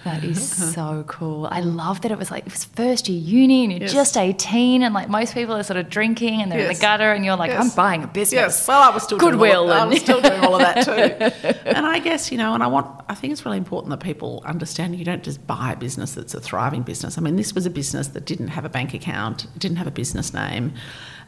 That 0.07 0.23
is 0.23 0.41
so 0.73 1.03
cool. 1.07 1.47
I 1.51 1.59
love 1.61 2.01
that 2.01 2.11
it 2.11 2.17
was 2.17 2.31
like 2.31 2.45
it 2.47 2.51
was 2.53 2.63
first 2.65 3.09
year 3.09 3.19
uni 3.19 3.63
and 3.63 3.71
you're 3.73 3.81
Yes. 3.81 3.93
just 3.93 4.17
18 4.17 4.83
and 4.83 4.93
like 4.93 5.09
most 5.09 5.33
people 5.33 5.53
are 5.55 5.63
sort 5.63 5.77
of 5.77 5.89
drinking 5.89 6.41
and 6.41 6.51
they're 6.51 6.61
in 6.61 6.67
the 6.73 6.79
gutter 6.79 7.11
and 7.11 7.25
you're 7.25 7.35
like, 7.35 7.51
Yes. 7.51 7.61
I'm 7.71 7.75
buying 7.75 8.03
a 8.03 8.07
business. 8.07 8.33
Yes, 8.33 8.67
well, 8.67 8.81
I 8.81 8.93
was 8.93 9.03
still 9.03 9.17
Goodwill 9.17 9.65
Doing 9.65 9.77
all 9.77 9.83
I 9.83 9.85
was 9.85 9.99
still 9.99 10.21
doing 10.21 10.39
all 10.41 10.55
of 10.55 10.61
that 10.61 10.85
too. 10.85 11.57
and 11.65 11.85
I 11.85 11.99
guess 11.99 12.31
you 12.31 12.37
know, 12.37 12.53
and 12.53 12.63
I 12.63 12.67
want. 12.67 12.87
I 13.09 13.15
think 13.15 13.31
it's 13.33 13.45
really 13.45 13.57
important 13.57 13.89
that 13.91 14.01
people 14.01 14.41
understand 14.45 14.95
you 14.95 15.05
don't 15.05 15.23
just 15.23 15.45
buy 15.47 15.71
a 15.73 15.75
business 15.77 16.13
that's 16.15 16.33
a 16.33 16.41
thriving 16.41 16.81
business. 16.83 17.17
I 17.17 17.21
mean, 17.21 17.35
this 17.37 17.53
was 17.55 17.65
a 17.65 17.69
business 17.69 18.09
that 18.09 18.25
didn't 18.25 18.49
have 18.49 18.65
a 18.65 18.69
bank 18.69 18.93
account, 18.93 19.47
didn't 19.57 19.77
have 19.77 19.87
a 19.87 19.91
business 19.91 20.33
name. 20.33 20.73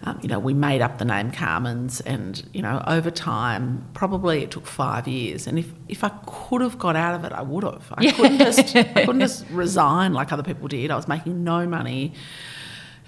Um, 0.03 0.17
you 0.21 0.29
know, 0.29 0.39
we 0.39 0.53
made 0.53 0.81
up 0.81 0.97
the 0.97 1.05
name 1.05 1.31
Carmen's, 1.31 1.99
and 2.01 2.41
you 2.53 2.61
know, 2.61 2.81
over 2.87 3.11
time, 3.11 3.85
probably 3.93 4.43
it 4.43 4.51
took 4.51 4.65
five 4.65 5.07
years. 5.07 5.45
And 5.45 5.59
if 5.59 5.73
if 5.89 6.03
I 6.03 6.09
could 6.25 6.61
have 6.61 6.79
got 6.79 6.95
out 6.95 7.15
of 7.15 7.25
it, 7.25 7.33
I 7.33 7.41
would 7.41 7.63
have. 7.65 7.91
I 7.97 8.11
couldn't 8.11 8.37
just. 8.49 8.75
I 8.75 8.83
couldn't 9.05 9.19
just 9.19 9.45
resign 9.49 10.13
like 10.13 10.31
other 10.31 10.43
people 10.43 10.67
did. 10.69 10.89
I 10.89 10.95
was 10.95 11.07
making 11.07 11.43
no 11.43 11.67
money 11.67 12.13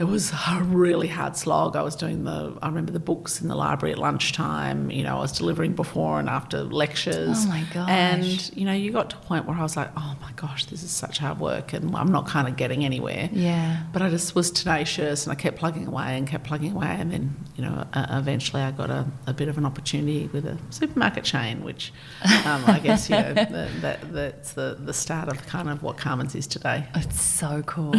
it 0.02 0.08
was 0.08 0.32
a 0.32 0.64
really 0.64 1.08
hard 1.08 1.38
slog. 1.38 1.76
I 1.76 1.84
was 1.84 1.96
doing 1.96 2.24
the, 2.24 2.58
I 2.60 2.68
remember 2.68 2.92
the 2.92 3.00
books 3.00 3.40
in 3.40 3.50
the 3.50 3.56
library 3.56 3.94
at 3.94 4.00
lunchtime. 4.00 4.90
You 4.90 5.04
know, 5.04 5.18
I 5.18 5.20
was 5.20 5.32
delivering 5.32 5.74
before 5.74 6.20
and 6.20 6.28
after 6.28 6.64
lectures. 6.64 7.46
Oh 7.46 7.48
my 7.48 7.64
gosh. 7.72 7.88
And, 7.88 8.58
you 8.58 8.66
know, 8.66 8.74
you 8.74 8.92
got 8.92 9.12
to 9.12 9.18
a 9.18 9.20
point 9.20 9.46
where 9.46 9.56
I 9.56 9.62
was 9.62 9.78
like, 9.78 9.92
oh 9.96 10.16
my 10.20 10.32
gosh, 10.38 10.66
this 10.66 10.82
is 10.82 10.90
such 10.90 11.20
hard 11.20 11.40
work 11.40 11.74
and 11.74 11.96
I'm 11.96 12.12
not 12.12 12.26
kind 12.26 12.48
of 12.48 12.56
getting 12.58 12.84
anywhere. 12.84 13.30
Yeah. 13.32 13.84
But 13.94 14.02
I 14.02 14.10
just 14.10 14.34
was 14.34 14.50
tenacious 14.50 15.28
and 15.28 15.34
I 15.34 15.36
kept 15.36 15.60
plugging 15.60 15.86
away 15.86 16.18
and 16.18 16.28
kept 16.28 16.46
plugging 16.46 16.72
away. 16.72 16.88
And 16.88 17.12
then, 17.12 17.36
you 17.56 17.64
know, 17.64 17.86
uh, 17.94 18.08
eventually 18.10 18.64
I 18.64 18.72
got 18.72 18.90
a, 18.90 19.06
a 19.28 19.36
bit 19.36 19.50
of 19.50 19.60
an 19.60 19.68
opportunity 19.68 20.32
with 20.34 20.48
a 20.48 20.58
supermarket 20.72 21.26
chain, 21.26 21.64
which 21.64 21.94
um, 22.46 22.64
I 22.66 22.80
guess, 22.84 23.08
you 23.08 23.18
know, 23.18 23.36
that, 23.36 23.82
that, 23.82 24.12
that's 24.12 24.54
the, 24.54 24.80
the 24.80 24.94
start 24.94 25.30
of 25.30 25.46
kind 25.46 25.70
of 25.70 25.84
what 25.84 25.98
Carmen's 25.98 26.34
is 26.34 26.48
today. 26.48 26.88
It's 26.96 27.22
so 27.22 27.62
cool. 27.68 27.94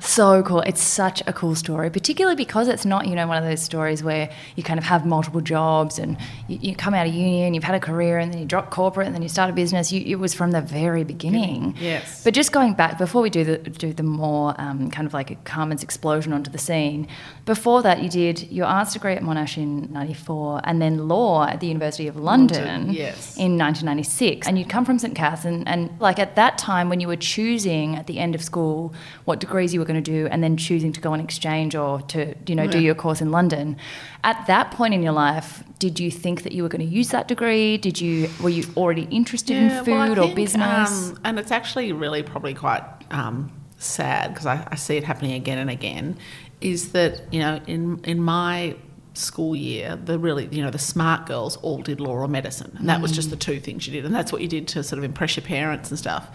so 0.00 0.42
cool. 0.42 0.60
It's 0.60 0.82
such 0.82 1.22
a 1.26 1.32
cool 1.32 1.45
cool 1.46 1.54
story, 1.54 1.90
particularly 1.90 2.36
because 2.36 2.66
it's 2.66 2.84
not, 2.84 3.06
you 3.06 3.14
know, 3.14 3.26
one 3.26 3.36
of 3.36 3.44
those 3.44 3.62
stories 3.62 4.02
where 4.02 4.28
you 4.56 4.62
kind 4.62 4.78
of 4.78 4.84
have 4.84 5.06
multiple 5.06 5.40
jobs 5.40 5.98
and 5.98 6.16
you, 6.48 6.58
you 6.60 6.76
come 6.76 6.92
out 6.92 7.06
of 7.06 7.14
uni 7.14 7.42
and 7.44 7.54
you've 7.54 7.64
had 7.64 7.74
a 7.76 7.80
career 7.80 8.18
and 8.18 8.32
then 8.32 8.40
you 8.40 8.46
drop 8.46 8.70
corporate 8.70 9.06
and 9.06 9.14
then 9.14 9.22
you 9.22 9.28
start 9.28 9.48
a 9.48 9.52
business. 9.52 9.92
You, 9.92 10.02
it 10.04 10.18
was 10.18 10.34
from 10.34 10.50
the 10.50 10.60
very 10.60 11.04
beginning. 11.04 11.76
Yes. 11.78 12.24
But 12.24 12.34
just 12.34 12.50
going 12.50 12.74
back 12.74 12.98
before 12.98 13.22
we 13.22 13.30
do 13.30 13.44
the 13.44 13.58
do 13.58 13.92
the 13.92 14.02
more 14.02 14.54
um, 14.58 14.90
kind 14.90 15.06
of 15.06 15.14
like 15.14 15.30
a 15.30 15.36
Carmen's 15.44 15.82
explosion 15.82 16.32
onto 16.32 16.50
the 16.50 16.58
scene. 16.58 17.06
Before 17.44 17.82
that, 17.82 18.02
you 18.02 18.08
did 18.08 18.50
your 18.50 18.66
arts 18.66 18.94
degree 18.94 19.12
at 19.12 19.22
Monash 19.22 19.56
in 19.56 19.92
'94 19.92 20.62
and 20.64 20.82
then 20.82 21.06
law 21.06 21.46
at 21.46 21.60
the 21.60 21.68
University 21.68 22.08
of 22.08 22.16
London 22.16 22.36
London, 22.36 22.92
yes. 22.92 23.36
in 23.36 23.58
1996. 23.58 24.46
And 24.46 24.58
you'd 24.58 24.68
come 24.68 24.84
from 24.84 24.98
St. 24.98 25.14
Cath's 25.14 25.44
and, 25.44 25.66
and 25.68 25.90
like 26.00 26.18
at 26.18 26.36
that 26.36 26.58
time 26.58 26.88
when 26.88 27.00
you 27.00 27.08
were 27.08 27.16
choosing 27.16 27.96
at 27.96 28.06
the 28.06 28.18
end 28.18 28.34
of 28.34 28.42
school 28.42 28.94
what 29.24 29.40
degrees 29.40 29.72
you 29.72 29.80
were 29.80 29.86
going 29.86 30.02
to 30.02 30.10
do 30.10 30.26
and 30.28 30.42
then 30.42 30.56
choosing 30.56 30.92
to 30.92 31.00
go 31.00 31.12
on 31.12 31.20
exchange 31.26 31.74
or 31.74 32.00
to 32.12 32.34
you 32.46 32.54
know 32.54 32.66
do 32.66 32.80
your 32.80 32.94
course 32.94 33.20
in 33.20 33.30
London. 33.30 33.76
At 34.22 34.46
that 34.46 34.70
point 34.70 34.94
in 34.94 35.02
your 35.02 35.12
life 35.12 35.62
did 35.78 36.00
you 36.00 36.10
think 36.10 36.42
that 36.42 36.52
you 36.52 36.62
were 36.62 36.68
going 36.68 36.86
to 36.86 36.94
use 36.94 37.10
that 37.10 37.28
degree? 37.28 37.76
Did 37.76 38.00
you 38.00 38.30
were 38.42 38.48
you 38.48 38.64
already 38.76 39.06
interested 39.10 39.56
in 39.56 39.84
food 39.84 39.92
well, 39.92 40.12
or 40.12 40.22
think, 40.26 40.36
business? 40.36 41.10
um, 41.10 41.20
and 41.24 41.38
it's 41.38 41.50
actually 41.50 41.92
really 41.92 42.22
probably 42.22 42.54
quite 42.54 42.82
um, 43.10 43.52
sad 43.76 44.32
because 44.32 44.46
I, 44.46 44.66
I 44.70 44.76
see 44.76 44.96
it 44.96 45.04
happening 45.04 45.32
again 45.32 45.58
and 45.58 45.70
again. 45.70 46.16
Is 46.60 46.92
that 46.92 47.30
you 47.32 47.40
know 47.40 47.60
in 47.66 48.00
in 48.04 48.20
my 48.22 48.76
school 49.12 49.56
year 49.56 49.96
the 49.96 50.18
really 50.18 50.48
you 50.50 50.62
know 50.62 50.70
the 50.70 50.78
smart 50.78 51.26
girls 51.26 51.56
all 51.58 51.80
did 51.80 52.00
law 52.00 52.12
or 52.12 52.28
medicine 52.28 52.70
and 52.78 52.86
that 52.86 53.00
was 53.00 53.12
just 53.12 53.30
the 53.30 53.36
two 53.36 53.58
things 53.58 53.86
you 53.86 53.92
did 53.94 54.04
and 54.04 54.14
that's 54.14 54.30
what 54.30 54.42
you 54.42 54.48
did 54.48 54.68
to 54.68 54.82
sort 54.82 54.98
of 54.98 55.04
impress 55.04 55.36
your 55.36 55.42
parents 55.46 55.88
and 55.88 55.98
stuff 55.98 56.28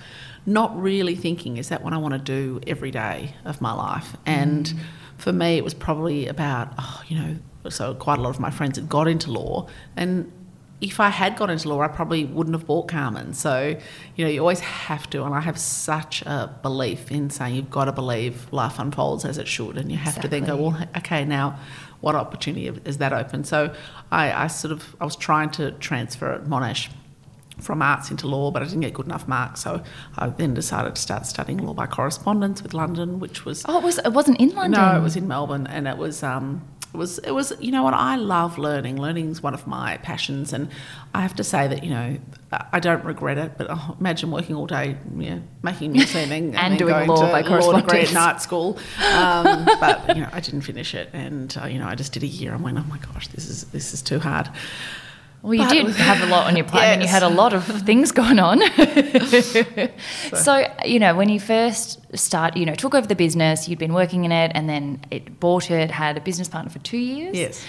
not 0.46 0.80
really 0.82 1.16
thinking 1.16 1.58
is 1.58 1.70
that 1.70 1.84
what 1.84 1.94
i 1.94 1.98
want 1.98 2.14
to 2.14 2.20
do 2.20 2.60
every 2.68 2.92
day 2.92 3.34
of 3.46 3.62
my 3.62 3.72
life 3.74 4.16
and 4.26 4.68
mm. 4.68 4.80
for 5.18 5.32
me 5.32 5.58
it 5.58 5.64
was 5.64 5.74
probably 5.74 6.28
about 6.28 6.74
oh 6.78 7.02
you 7.08 7.18
know 7.18 7.36
so 7.70 7.94
quite 7.94 8.18
a 8.18 8.22
lot 8.22 8.30
of 8.30 8.40
my 8.40 8.50
friends 8.50 8.78
had 8.78 8.90
got 8.90 9.08
into 9.08 9.32
law 9.32 9.68
and 9.96 10.32
if 10.82 11.00
I 11.00 11.10
had 11.10 11.38
got 11.38 11.52
into 11.52 11.70
law, 11.70 11.80
I 11.82 11.88
probably 11.88 12.26
wouldn't 12.26 12.56
have 12.56 12.66
bought 12.66 12.88
Carmen. 12.88 13.34
So, 13.34 13.78
you 14.16 14.26
know, 14.26 14.32
you 14.32 14.40
always 14.40 14.62
have 14.62 15.08
to, 15.12 15.24
and 15.24 15.34
I 15.34 15.40
have 15.40 15.60
such 15.60 16.24
a 16.24 16.54
belief 16.64 17.12
in 17.12 17.30
saying 17.30 17.56
you've 17.56 17.70
got 17.70 17.86
to 17.86 17.92
believe 17.92 18.52
life 18.52 18.80
unfolds 18.80 19.24
as 19.24 19.38
it 19.38 19.48
should, 19.48 19.78
and 19.78 19.92
you 19.92 19.98
have 19.98 20.20
to 20.22 20.28
then 20.28 20.46
go, 20.46 20.56
well, 20.56 20.88
okay, 20.98 21.24
now 21.24 21.60
what 22.02 22.16
opportunity 22.16 22.68
is 22.84 22.98
that 22.98 23.14
open? 23.14 23.44
So, 23.44 23.74
I, 24.12 24.34
I 24.34 24.48
sort 24.48 24.72
of 24.72 24.96
I 25.00 25.06
was 25.06 25.16
trying 25.16 25.52
to 25.52 25.72
transfer 25.74 26.32
at 26.32 26.46
Monash 26.46 26.90
from 27.60 27.82
arts 27.82 28.10
into 28.12 28.28
law, 28.28 28.52
but 28.52 28.62
I 28.62 28.66
didn't 28.66 28.82
get 28.82 28.94
good 28.94 29.06
enough 29.06 29.28
marks, 29.28 29.62
so 29.62 29.84
I 30.18 30.30
then 30.30 30.54
decided 30.54 30.96
to 30.96 31.02
start 31.02 31.26
studying 31.26 31.60
law 31.60 31.74
by 31.74 31.88
correspondence 31.88 32.64
with 32.64 32.74
London, 32.74 33.20
which 33.20 33.46
was 33.46 33.64
oh 33.68 33.78
it 33.78 33.84
was 33.84 33.98
it 34.00 34.14
wasn't 34.14 34.40
in 34.40 34.50
london 34.56 34.82
no, 34.82 34.98
it 34.98 35.02
was 35.02 35.16
in 35.16 35.28
Melbourne, 35.28 35.68
and 35.68 35.88
it 35.88 35.98
was 35.98 36.24
um, 36.24 36.66
it 36.94 36.98
was 36.98 37.20
it 37.20 37.32
was 37.32 37.54
you 37.60 37.72
know 37.72 37.84
what 37.84 37.94
I 37.94 38.16
love 38.18 38.58
learning. 38.58 38.98
Learning 38.98 39.30
is 39.30 39.42
one 39.42 39.54
of 39.54 39.66
my 39.66 39.98
passions, 39.98 40.52
and 40.52 40.70
I 41.14 41.22
have 41.22 41.36
to 41.36 41.44
say 41.44 41.68
that 41.68 41.84
you 41.84 41.90
know 41.90 42.18
I 42.52 42.80
don't 42.80 43.06
regret 43.06 43.38
it. 43.38 43.58
But 43.58 43.68
oh, 43.70 43.96
imagine 44.00 44.30
working 44.32 44.56
all 44.56 44.68
day, 44.68 44.98
yeah, 45.16 45.40
making 45.62 45.94
music 45.94 46.16
and, 46.30 46.34
And 46.34 46.54
then 46.54 46.78
doing 46.78 46.94
going 46.94 47.08
law 47.08 47.26
to 47.26 47.32
by 47.32 47.42
law 47.42 47.48
correspondence. 47.48 48.10
at 48.10 48.14
night 48.14 48.42
school. 48.42 48.78
Um, 49.14 49.66
but 49.80 50.16
you 50.16 50.22
know 50.22 50.30
I 50.34 50.42
didn't 50.42 50.62
finish 50.62 50.94
it, 50.94 51.10
and 51.14 51.56
uh, 51.62 51.66
you 51.66 51.80
know 51.80 51.88
I 51.88 51.96
just 51.96 52.12
did 52.12 52.24
a 52.24 52.28
year 52.28 52.54
and 52.54 52.62
went, 52.64 52.78
oh 52.78 52.84
my 52.84 52.98
gosh, 52.98 53.30
this 53.30 53.48
is 53.48 53.66
this 53.66 53.94
is 53.94 54.02
too 54.02 54.20
hard. 54.20 54.50
Well, 55.44 55.56
you 55.56 55.64
But- 55.64 55.72
did 55.72 55.96
have 55.96 56.22
a 56.22 56.28
lot 56.28 56.46
on 56.48 56.56
your 56.56 56.66
plate 56.66 56.84
and 56.94 57.02
you 57.02 57.08
had 57.08 57.24
a 57.24 57.30
lot 57.30 57.54
of 57.54 57.66
things 57.66 58.12
going 58.12 58.38
on. 58.40 58.62
so, 60.34 60.66
you 60.86 61.00
know, 61.00 61.16
when 61.16 61.30
you 61.30 61.40
first 61.40 62.00
start, 62.18 62.56
you 62.56 62.66
know, 62.66 62.76
took 62.76 62.94
over 62.96 63.08
the 63.08 63.16
business, 63.16 63.68
you'd 63.68 63.80
been 63.80 63.94
working 63.94 64.24
in 64.26 64.32
it 64.32 64.52
and 64.54 64.70
then 64.70 65.00
it 65.10 65.40
bought 65.40 65.72
it, 65.72 65.92
had 65.92 66.18
a 66.18 66.22
business 66.22 66.48
partner 66.48 66.70
for 66.70 66.80
two 66.80 66.98
years. 66.98 67.36
Yes. 67.38 67.66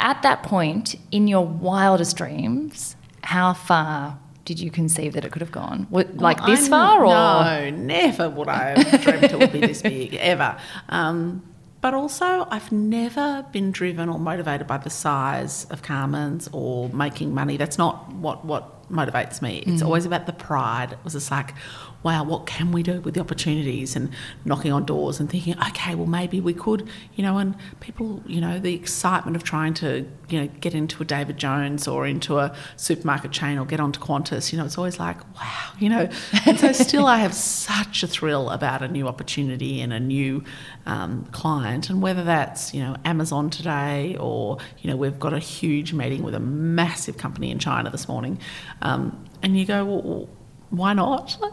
At 0.00 0.22
that 0.22 0.42
point, 0.42 0.94
in 1.10 1.28
your 1.28 1.46
wildest 1.46 2.16
dreams, 2.16 2.96
how 3.22 3.52
far 3.52 4.18
did 4.46 4.58
you 4.58 4.70
conceive 4.70 5.12
that 5.12 5.24
it 5.24 5.30
could 5.30 5.42
have 5.42 5.52
gone? 5.52 5.86
What, 5.90 6.16
like 6.16 6.38
Well, 6.38 6.46
this 6.48 6.62
I'm- 6.62 6.70
far 6.70 7.04
or? 7.04 7.12
no? 7.12 7.70
Never 7.76 8.30
would 8.30 8.48
I 8.48 8.78
have 8.82 9.02
dreamt 9.02 9.24
it 9.24 9.38
would 9.38 9.52
be 9.52 9.60
this 9.60 9.82
big 9.82 10.14
ever. 10.14 10.56
Um, 10.88 11.42
but 11.80 11.94
also, 11.94 12.46
I've 12.50 12.70
never 12.70 13.46
been 13.52 13.70
driven 13.70 14.08
or 14.08 14.18
motivated 14.18 14.66
by 14.66 14.78
the 14.78 14.90
size 14.90 15.64
of 15.70 15.82
Carmen's 15.82 16.48
or 16.52 16.90
making 16.90 17.34
money. 17.34 17.56
That's 17.56 17.78
not 17.78 18.12
what 18.12 18.44
what 18.44 18.79
motivates 18.90 19.40
me. 19.40 19.62
It's 19.66 19.82
always 19.82 20.04
about 20.06 20.26
the 20.26 20.32
pride. 20.32 20.92
It 20.92 20.98
was 21.04 21.14
just 21.14 21.30
like, 21.30 21.54
wow, 22.02 22.24
what 22.24 22.46
can 22.46 22.72
we 22.72 22.82
do 22.82 23.00
with 23.00 23.14
the 23.14 23.20
opportunities 23.20 23.94
and 23.94 24.10
knocking 24.44 24.72
on 24.72 24.84
doors 24.84 25.20
and 25.20 25.28
thinking, 25.28 25.58
okay, 25.68 25.94
well 25.94 26.06
maybe 26.06 26.40
we 26.40 26.54
could, 26.54 26.88
you 27.14 27.22
know, 27.22 27.36
and 27.36 27.54
people, 27.80 28.22
you 28.26 28.40
know, 28.40 28.58
the 28.58 28.74
excitement 28.74 29.36
of 29.36 29.42
trying 29.42 29.74
to, 29.74 30.08
you 30.30 30.40
know, 30.40 30.48
get 30.60 30.74
into 30.74 31.02
a 31.02 31.06
David 31.06 31.36
Jones 31.36 31.86
or 31.86 32.06
into 32.06 32.38
a 32.38 32.56
supermarket 32.76 33.32
chain 33.32 33.58
or 33.58 33.66
get 33.66 33.80
onto 33.80 34.00
Qantas, 34.00 34.50
you 34.50 34.58
know, 34.58 34.64
it's 34.64 34.78
always 34.78 34.98
like, 34.98 35.18
wow, 35.36 35.72
you 35.78 35.90
know. 35.90 36.08
And 36.46 36.58
so 36.58 36.72
still 36.72 37.06
I 37.06 37.18
have 37.18 37.34
such 37.70 38.02
a 38.02 38.06
thrill 38.06 38.48
about 38.48 38.82
a 38.82 38.88
new 38.88 39.06
opportunity 39.06 39.82
and 39.82 39.92
a 39.92 40.00
new 40.00 40.42
um, 40.86 41.26
client. 41.32 41.90
And 41.90 42.00
whether 42.00 42.24
that's, 42.24 42.72
you 42.72 42.80
know, 42.80 42.96
Amazon 43.04 43.50
today 43.50 44.16
or, 44.18 44.56
you 44.78 44.90
know, 44.90 44.96
we've 44.96 45.18
got 45.18 45.34
a 45.34 45.38
huge 45.38 45.92
meeting 45.92 46.22
with 46.22 46.34
a 46.34 46.40
massive 46.40 47.18
company 47.18 47.50
in 47.50 47.58
China 47.58 47.90
this 47.90 48.08
morning. 48.08 48.38
Um, 48.82 49.24
and 49.42 49.56
you 49.56 49.64
go, 49.64 49.84
well, 49.84 50.28
why 50.70 50.92
not? 50.92 51.36
Like, 51.40 51.52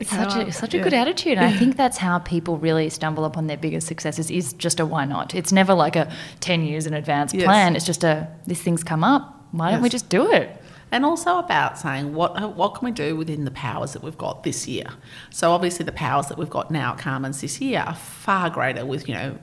you 0.00 0.04
Such 0.06 0.36
a, 0.36 0.52
such 0.52 0.74
a 0.74 0.78
good 0.78 0.92
attitude. 0.94 1.38
I 1.38 1.52
think 1.52 1.76
that's 1.76 1.96
how 1.96 2.18
people 2.18 2.58
really 2.58 2.90
stumble 2.90 3.24
upon 3.24 3.46
their 3.46 3.56
biggest 3.56 3.86
successes 3.86 4.30
is 4.30 4.52
just 4.52 4.80
a 4.80 4.86
why 4.86 5.04
not. 5.04 5.34
It's 5.34 5.52
never 5.52 5.74
like 5.74 5.96
a 5.96 6.12
10 6.40 6.62
years 6.62 6.86
in 6.86 6.94
advance 6.94 7.32
Yes. 7.32 7.44
plan. 7.44 7.74
It's 7.76 7.86
just 7.86 8.04
a, 8.04 8.28
this 8.46 8.60
thing's 8.60 8.84
come 8.84 9.02
up. 9.02 9.46
Why 9.52 9.70
don't 9.70 9.82
we 9.82 9.88
just 9.88 10.08
do 10.08 10.30
it? 10.30 10.62
and 10.92 11.04
also 11.04 11.38
about 11.38 11.76
saying 11.78 12.14
what 12.14 12.54
what 12.54 12.74
can 12.76 12.84
we 12.84 12.92
do 12.92 13.16
within 13.16 13.44
the 13.44 13.50
powers 13.50 13.92
that 13.92 14.02
we've 14.02 14.16
got 14.18 14.44
this 14.44 14.68
year. 14.68 14.86
So 15.30 15.50
obviously 15.50 15.84
the 15.84 15.92
powers 15.92 16.26
that 16.28 16.38
we've 16.38 16.50
got 16.50 16.70
now 16.70 16.92
at 16.92 16.98
Carmen's 16.98 17.40
this 17.40 17.60
year 17.60 17.82
are 17.86 17.94
far 17.94 18.50
greater 18.50 18.86
with 18.86 19.08
you 19.08 19.14
know 19.14 19.38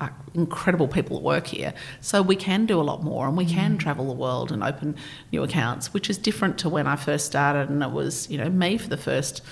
like 0.00 0.12
incredible 0.34 0.88
people 0.88 1.16
that 1.16 1.22
work 1.24 1.46
here. 1.46 1.72
So 2.00 2.22
we 2.22 2.36
can 2.36 2.66
do 2.66 2.80
a 2.80 2.82
lot 2.82 3.02
more 3.02 3.26
and 3.26 3.36
we 3.36 3.46
mm. 3.46 3.50
can 3.50 3.78
travel 3.78 4.06
the 4.06 4.14
world 4.14 4.52
and 4.52 4.62
open 4.62 4.96
new 5.32 5.42
accounts, 5.42 5.94
which 5.94 6.10
is 6.10 6.18
different 6.18 6.58
to 6.58 6.68
when 6.68 6.86
I 6.86 6.96
first 6.96 7.26
started 7.26 7.70
and 7.70 7.82
it 7.82 7.90
was 7.90 8.30
you 8.30 8.38
know 8.38 8.50
me 8.50 8.78
for 8.78 8.88
the 8.88 8.98
first. 8.98 9.42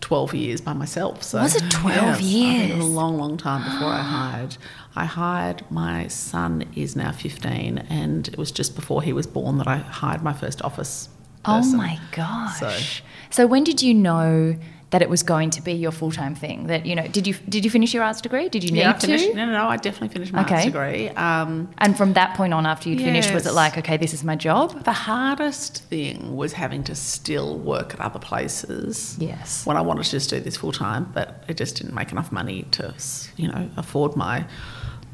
12 0.00 0.34
years 0.34 0.60
by 0.60 0.72
myself. 0.72 1.22
So 1.22 1.40
Was 1.40 1.54
it 1.54 1.70
12 1.70 1.96
Yes, 1.96 2.18
think 2.18 2.28
it 2.28 2.74
was 2.74 2.84
years? 2.84 2.84
a 2.84 2.88
long, 2.88 3.18
long 3.18 3.36
time 3.36 3.62
before 3.62 3.86
I 3.86 4.02
hired. 4.02 4.56
I 4.96 5.04
hired 5.04 5.64
my 5.70 6.08
son 6.08 6.64
is 6.74 6.96
now 6.96 7.12
15 7.12 7.78
and 7.88 8.26
it 8.26 8.36
was 8.36 8.50
just 8.50 8.74
before 8.74 9.00
he 9.02 9.12
was 9.12 9.28
born 9.28 9.58
that 9.58 9.68
I 9.68 9.76
hired 9.76 10.24
my 10.24 10.32
first 10.32 10.60
office 10.62 11.08
oh 11.44 11.56
Person. 11.56 11.74
Oh 11.74 11.76
my 11.76 12.00
gosh. 12.10 13.02
So, 13.30 13.46
when 13.46 13.64
did 13.64 13.82
you 13.82 13.94
know 13.94 14.56
that 14.92 15.02
it 15.02 15.08
was 15.10 15.22
going 15.22 15.50
to 15.50 15.60
be 15.62 15.72
your 15.72 15.90
full 15.90 16.12
time 16.12 16.34
thing? 16.34 16.68
That 16.68 16.86
you 16.86 16.94
know, 16.94 17.06
did 17.08 17.26
you 17.26 17.34
did 17.48 17.64
you 17.64 17.70
finish 17.70 17.92
your 17.94 18.04
arts 18.04 18.20
degree? 18.20 18.48
Did 18.48 18.62
you 18.64 18.70
need 18.70 18.80
Yeah, 18.80 18.90
I 18.92 18.98
finished, 18.98 19.26
to? 19.26 19.34
no, 19.34 19.46
no, 19.46 19.52
no, 19.52 19.66
I 19.68 19.76
definitely 19.76 20.08
finished 20.10 20.32
my 20.32 20.42
Okay. 20.42 20.54
arts 20.54 20.64
degree. 20.66 21.08
Um, 21.10 21.68
And 21.78 21.96
from 21.96 22.12
that 22.12 22.36
point 22.36 22.52
on, 22.54 22.64
after 22.66 22.88
you'd 22.88 23.00
finished, 23.00 23.32
was 23.34 23.46
it 23.46 23.54
like, 23.54 23.76
okay, 23.78 23.96
this 23.96 24.14
is 24.14 24.22
my 24.22 24.36
job? 24.36 24.84
the 24.84 24.92
hardest 24.92 25.82
thing 25.84 26.36
was 26.36 26.52
having 26.52 26.82
to 26.84 26.94
still 26.94 27.58
work 27.58 27.94
at 27.94 28.00
other 28.00 28.18
places. 28.18 29.16
Yes. 29.18 29.64
When 29.66 29.76
I 29.76 29.80
wanted 29.80 30.04
to 30.04 30.10
just 30.10 30.30
do 30.30 30.40
this 30.40 30.56
full 30.56 30.72
time, 30.72 31.10
but 31.14 31.42
it 31.48 31.56
just 31.56 31.76
didn't 31.76 31.94
make 31.94 32.12
enough 32.12 32.30
money 32.30 32.62
to, 32.72 32.94
you 33.36 33.48
know, 33.48 33.68
afford 33.76 34.14
my 34.16 34.44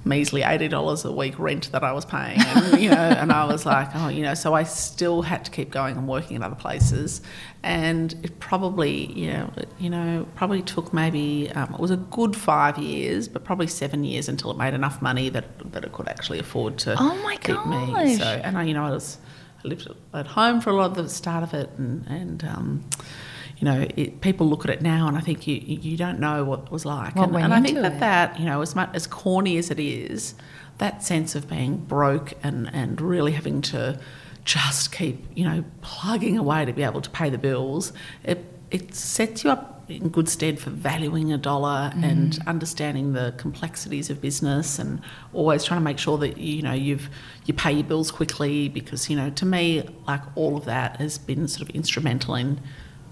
measly 0.09 0.43
eighty 0.43 0.67
dollars 0.69 1.05
a 1.05 1.12
week 1.12 1.38
rent 1.38 1.71
that 1.73 1.85
I 1.85 1.93
was 1.93 2.05
paying, 2.05 2.41
and, 2.41 2.81
you 2.81 2.88
know, 2.91 2.97
and 3.21 3.31
I 3.31 3.45
was 3.45 3.65
like, 3.67 3.91
oh, 3.95 4.09
you 4.09 4.23
know, 4.23 4.35
so 4.35 4.55
I 4.55 4.62
still 4.65 5.23
had 5.23 5.45
to 5.45 5.50
keep 5.50 5.71
going 5.71 5.97
and 5.97 6.09
working 6.09 6.35
in 6.37 6.43
other 6.43 6.57
places, 6.57 7.21
and 7.62 8.15
it 8.23 8.41
probably, 8.41 9.12
you 9.12 9.33
know, 9.33 9.53
it, 9.57 9.69
you 9.79 9.91
know, 9.91 10.27
probably 10.35 10.62
took 10.62 10.93
maybe 10.93 11.50
um, 11.55 11.75
it 11.75 11.81
was 11.81 11.91
a 11.91 11.97
good 11.99 12.35
five 12.35 12.79
years, 12.79 13.29
but 13.29 13.45
probably 13.45 13.67
seven 13.67 14.03
years 14.03 14.29
until 14.29 14.50
it 14.50 14.57
made 14.57 14.75
enough 14.75 15.00
money 15.03 15.29
that 15.29 15.45
that 15.73 15.85
it 15.85 15.93
could 15.93 16.09
actually 16.09 16.38
afford 16.38 16.79
to 16.79 16.97
Oh 16.99 17.15
my 17.23 17.37
keep 17.37 17.65
me. 17.67 17.93
gosh. 17.93 18.19
So, 18.19 18.25
and 18.25 18.59
I, 18.59 18.65
you 18.65 18.75
know, 18.75 18.85
I 18.85 18.91
was 18.91 19.19
I 19.65 19.69
lived 19.69 19.88
at 20.15 20.27
home 20.27 20.61
for 20.61 20.71
a 20.71 20.75
lot 20.75 20.91
of 20.91 20.97
the 20.97 21.09
start 21.09 21.43
of 21.43 21.53
it, 21.55 21.71
and 21.79 22.07
and. 22.09 22.45
Um, 22.45 22.85
you 23.59 23.65
know, 23.65 23.87
it, 23.97 24.21
people 24.21 24.49
look 24.49 24.65
at 24.65 24.71
it 24.71 24.83
now, 24.83 25.09
and 25.09 25.17
I 25.17 25.21
think 25.21 25.47
you 25.47 25.57
you 25.57 25.97
don't 25.97 26.21
know 26.21 26.45
what 26.45 26.61
it 26.61 26.71
was 26.71 26.85
like. 26.85 27.17
What 27.17 27.29
and 27.31 27.37
and 27.37 27.55
I 27.55 27.61
think 27.61 27.77
that 27.79 27.95
it. 27.95 28.00
that 28.00 28.38
you 28.38 28.47
know, 28.47 28.62
as 28.62 28.75
much 28.77 28.91
as 28.95 29.07
corny 29.07 29.59
as 29.59 29.71
it 29.71 29.81
is, 29.81 30.35
that 30.79 31.03
sense 31.03 31.35
of 31.35 31.49
being 31.49 31.79
broke 31.79 32.35
and 32.43 32.71
and 32.73 33.00
really 33.00 33.33
having 33.33 33.61
to 33.62 33.99
just 34.45 34.93
keep 34.93 35.25
you 35.35 35.45
know 35.45 35.65
plugging 35.83 36.38
away 36.38 36.65
to 36.65 36.73
be 36.73 36.83
able 36.83 37.00
to 37.00 37.11
pay 37.11 37.31
the 37.31 37.38
bills, 37.38 37.93
it 38.23 38.45
it 38.71 38.95
sets 38.95 39.43
you 39.45 39.50
up 39.50 39.75
in 39.88 40.09
good 40.11 40.29
stead 40.29 40.59
for 40.61 40.69
valuing 40.71 41.33
a 41.33 41.38
dollar 41.38 41.91
Mm. 41.95 42.05
and 42.05 42.38
understanding 42.47 43.15
the 43.15 43.33
complexities 43.38 44.11
of 44.11 44.21
business 44.21 44.79
and 44.79 45.00
always 45.33 45.65
trying 45.65 45.81
to 45.81 45.85
make 45.85 45.99
sure 45.99 46.19
that 46.19 46.37
you 46.37 46.61
know 46.62 46.75
you've 46.75 47.09
you 47.47 47.55
pay 47.55 47.73
your 47.73 47.85
bills 47.85 48.11
quickly 48.11 48.69
because 48.69 49.09
you 49.09 49.17
know 49.17 49.31
to 49.31 49.47
me 49.47 49.83
like 50.07 50.21
all 50.35 50.59
of 50.59 50.67
that 50.67 50.97
has 51.00 51.17
been 51.19 51.49
sort 51.49 51.67
of 51.69 51.75
instrumental 51.75 52.35
in 52.35 52.61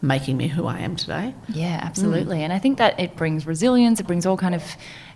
making 0.02 0.36
me 0.36 0.48
who 0.48 0.66
I 0.66 0.78
am 0.78 0.96
today. 0.96 1.34
Yeah, 1.48 1.80
absolutely. 1.82 2.38
Mm. 2.38 2.42
And 2.42 2.52
I 2.52 2.58
think 2.58 2.78
that 2.78 2.98
it 3.00 3.16
brings 3.16 3.46
resilience. 3.46 3.98
It 4.00 4.06
brings 4.06 4.26
all 4.26 4.36
kind 4.36 4.54
of, 4.54 4.62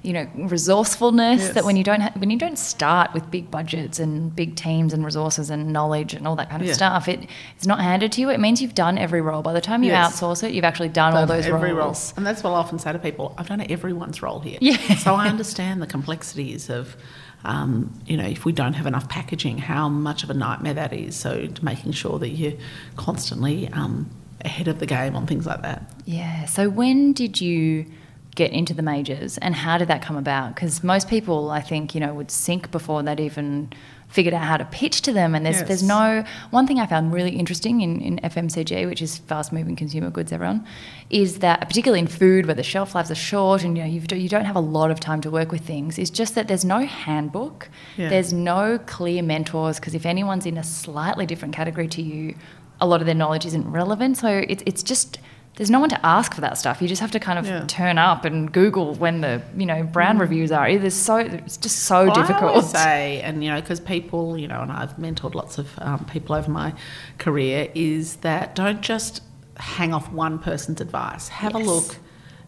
you 0.02 0.12
know, 0.12 0.28
resourcefulness. 0.34 1.40
Yes. 1.40 1.54
That 1.54 1.64
when 1.64 1.76
you 1.76 1.84
don't 1.84 2.00
ha- 2.00 2.12
when 2.16 2.30
you 2.30 2.38
don't 2.38 2.58
start 2.58 3.12
with 3.12 3.30
big 3.30 3.50
budgets 3.50 3.99
and 3.99 4.34
big 4.34 4.56
teams 4.56 4.92
and 4.92 5.04
resources 5.04 5.50
and 5.50 5.72
knowledge 5.72 6.14
and 6.14 6.26
all 6.26 6.37
that 6.37 6.50
kind 6.50 6.62
of 6.62 6.68
yeah. 6.68 6.75
stuff, 6.75 7.08
it 7.08 7.28
it's 7.56 7.66
not 7.66 7.80
handed 7.80 8.12
to 8.12 8.20
you. 8.20 8.30
It 8.30 8.40
means 8.40 8.62
you've 8.62 8.75
done 8.75 8.99
every 8.99 9.20
role. 9.20 9.42
By 9.42 9.52
the 9.52 9.60
time 9.60 9.82
you 9.82 9.90
yes. 9.90 10.20
outsource 10.20 10.42
it, 10.42 10.52
you've 10.52 10.64
actually 10.64 10.88
done, 10.88 11.12
done 11.12 11.22
all 11.22 11.26
those 11.26 11.46
every 11.46 11.72
roles. 11.72 12.12
Role. 12.12 12.16
And 12.18 12.26
that's 12.26 12.42
what 12.42 12.50
I 12.50 12.54
often 12.54 12.78
say 12.78 12.92
to 12.92 12.99
people. 12.99 13.34
I've 13.38 13.49
done 13.49 13.60
everyone's 13.70 14.22
role 14.22 14.40
here. 14.40 14.58
Yeah. 14.60 14.76
so 14.96 15.14
I 15.14 15.28
understand 15.28 15.82
the 15.82 15.87
complexities 15.87 16.70
of. 16.70 16.96
Um, 17.42 17.99
you 18.04 18.18
know, 18.18 18.26
if 18.26 18.44
we 18.44 18.52
don't 18.52 18.75
have 18.75 18.87
enough 18.87 19.08
packaging, 19.08 19.56
how 19.56 19.88
much 19.88 20.22
of 20.22 20.28
a 20.28 20.34
nightmare 20.34 20.75
that 20.75 20.92
is. 20.92 21.16
So, 21.16 21.49
making 21.62 21.92
sure 21.92 22.18
that 22.18 22.28
you're 22.28 22.52
constantly 22.96 23.66
um, 23.68 24.10
ahead 24.44 24.68
of 24.68 24.78
the 24.78 24.87
game 24.87 25.16
on 25.16 25.26
things 25.26 25.47
like 25.47 25.62
that. 25.62 25.82
Yeah. 26.04 26.47
So 26.47 26.68
when 26.68 27.12
did 27.12 27.40
you 27.40 27.87
get 28.35 28.52
into 28.52 28.73
the 28.73 28.82
majors 28.82 29.38
and 29.38 29.54
how 29.54 29.76
did 29.78 29.88
that 29.88 30.02
come 30.02 30.16
about? 30.16 30.54
Because 30.54 30.85
most 30.85 31.09
people, 31.09 31.50
I 31.50 31.61
think, 31.61 31.94
you 31.94 32.00
know, 32.00 32.14
would 32.14 32.30
sink 32.30 32.70
before 32.70 33.02
they'd 33.02 33.20
even 33.20 33.73
figured 34.10 34.34
out 34.34 34.42
how 34.42 34.56
to 34.56 34.64
pitch 34.66 35.02
to 35.02 35.12
them. 35.12 35.34
And 35.34 35.46
there's 35.46 35.58
yes. 35.58 35.68
there's 35.68 35.82
no 35.82 36.24
one 36.50 36.66
thing 36.66 36.80
I 36.80 36.86
found 36.86 37.12
really 37.12 37.30
interesting 37.30 37.80
in, 37.80 38.00
in 38.00 38.18
FMCG, 38.18 38.86
which 38.86 39.00
is 39.00 39.18
fast 39.18 39.52
moving 39.52 39.76
consumer 39.76 40.10
goods, 40.10 40.32
everyone, 40.32 40.66
is 41.08 41.38
that 41.38 41.60
particularly 41.68 42.00
in 42.00 42.06
food 42.06 42.46
where 42.46 42.54
the 42.54 42.62
shelf 42.62 42.94
lives 42.94 43.10
are 43.10 43.16
short 43.16 43.64
and 43.64 43.76
you 43.76 43.84
know 43.84 43.88
you've, 43.88 44.10
you 44.12 44.28
don't 44.28 44.44
have 44.44 44.56
a 44.56 44.60
lot 44.60 44.90
of 44.90 45.00
time 45.00 45.20
to 45.22 45.30
work 45.30 45.52
with 45.52 45.62
things, 45.62 45.98
is 45.98 46.10
just 46.10 46.34
that 46.34 46.48
there's 46.48 46.64
no 46.64 46.80
handbook, 46.80 47.68
yeah. 47.96 48.08
there's 48.08 48.32
no 48.32 48.78
clear 48.86 49.22
mentors 49.22 49.78
because 49.78 49.94
if 49.94 50.04
anyone's 50.04 50.46
in 50.46 50.58
a 50.58 50.64
slightly 50.64 51.24
different 51.24 51.54
category 51.54 51.88
to 51.88 52.02
you 52.02 52.34
a 52.80 52.86
lot 52.86 53.00
of 53.00 53.06
their 53.06 53.14
knowledge 53.14 53.44
isn't 53.46 53.70
relevant. 53.70 54.16
So 54.16 54.28
it, 54.28 54.62
it's 54.66 54.82
just 54.82 55.18
there's 55.57 55.71
no 55.71 55.80
one 55.80 55.90
to 55.90 56.07
ask 56.07 56.35
for 56.35 56.40
that 56.40 56.57
stuff. 56.57 56.80
You 56.80 56.88
just 56.88 57.00
have 57.00 57.11
to 57.11 57.21
kind 57.21 57.38
of 57.38 57.47
yeah. 57.47 57.64
turn 57.66 57.99
up 57.99 58.25
and 58.25 58.50
Google 58.50 58.95
when 58.95 59.21
the 59.21 59.42
you 59.57 59.66
know 59.66 59.83
brand 59.83 60.19
mm. 60.19 60.23
reviews 60.23 60.52
are. 60.52 60.69
It's 60.69 60.95
so 60.95 61.16
it's 61.16 61.57
just 61.57 61.80
so 61.80 62.07
well, 62.07 62.14
difficult. 62.14 62.57
I 62.57 62.61
say, 62.61 63.21
and 63.23 63.45
you 63.45 63.50
know, 63.50 63.61
because 63.61 63.80
people, 63.80 64.38
you 64.38 64.49
know, 64.49 64.61
and 64.61 64.73
I've 64.73 64.97
mentored 64.97 65.35
lots 65.35 65.59
of 65.59 65.69
um, 65.78 66.04
people 66.07 66.35
over 66.35 66.50
my 66.50 66.73
career, 67.19 67.71
is 67.75 68.16
that 68.16 68.54
don't 68.54 68.80
just 68.80 69.23
hang 69.57 69.92
off 69.92 70.11
one 70.11 70.38
person's 70.38 70.80
advice. 70.80 71.28
Have 71.28 71.52
yes. 71.52 71.62
a 71.62 71.71
look. 71.71 71.97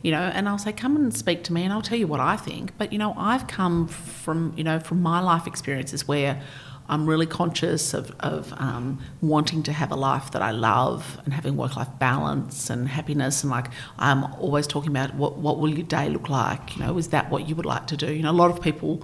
You 0.02 0.10
know, 0.10 0.18
and 0.18 0.48
I'll 0.48 0.58
say, 0.58 0.72
come 0.72 0.96
and 0.96 1.16
speak 1.16 1.44
to 1.44 1.52
me, 1.52 1.62
and 1.62 1.72
I'll 1.72 1.80
tell 1.80 1.98
you 1.98 2.08
what 2.08 2.18
I 2.18 2.36
think. 2.36 2.76
But 2.76 2.92
you 2.92 2.98
know, 2.98 3.14
I've 3.16 3.46
come 3.46 3.86
from 3.86 4.52
you 4.56 4.64
know 4.64 4.80
from 4.80 5.00
my 5.02 5.20
life 5.20 5.46
experiences 5.46 6.08
where 6.08 6.42
I'm 6.92 7.08
really 7.08 7.24
conscious 7.24 7.94
of, 7.94 8.14
of 8.20 8.52
um, 8.58 9.00
wanting 9.22 9.62
to 9.62 9.72
have 9.72 9.90
a 9.90 9.96
life 9.96 10.32
that 10.32 10.42
I 10.42 10.50
love 10.50 11.18
and 11.24 11.32
having 11.32 11.56
work 11.56 11.74
life 11.74 11.88
balance 11.98 12.68
and 12.68 12.86
happiness. 12.86 13.42
And 13.42 13.50
like, 13.50 13.68
I'm 13.98 14.24
always 14.34 14.66
talking 14.66 14.90
about 14.90 15.14
what, 15.14 15.38
what 15.38 15.58
will 15.58 15.70
your 15.70 15.86
day 15.86 16.10
look 16.10 16.28
like? 16.28 16.76
You 16.76 16.84
know, 16.84 16.98
is 16.98 17.08
that 17.08 17.30
what 17.30 17.48
you 17.48 17.56
would 17.56 17.64
like 17.64 17.86
to 17.86 17.96
do? 17.96 18.12
You 18.12 18.22
know, 18.22 18.30
a 18.30 18.32
lot 18.32 18.50
of 18.50 18.60
people 18.60 19.02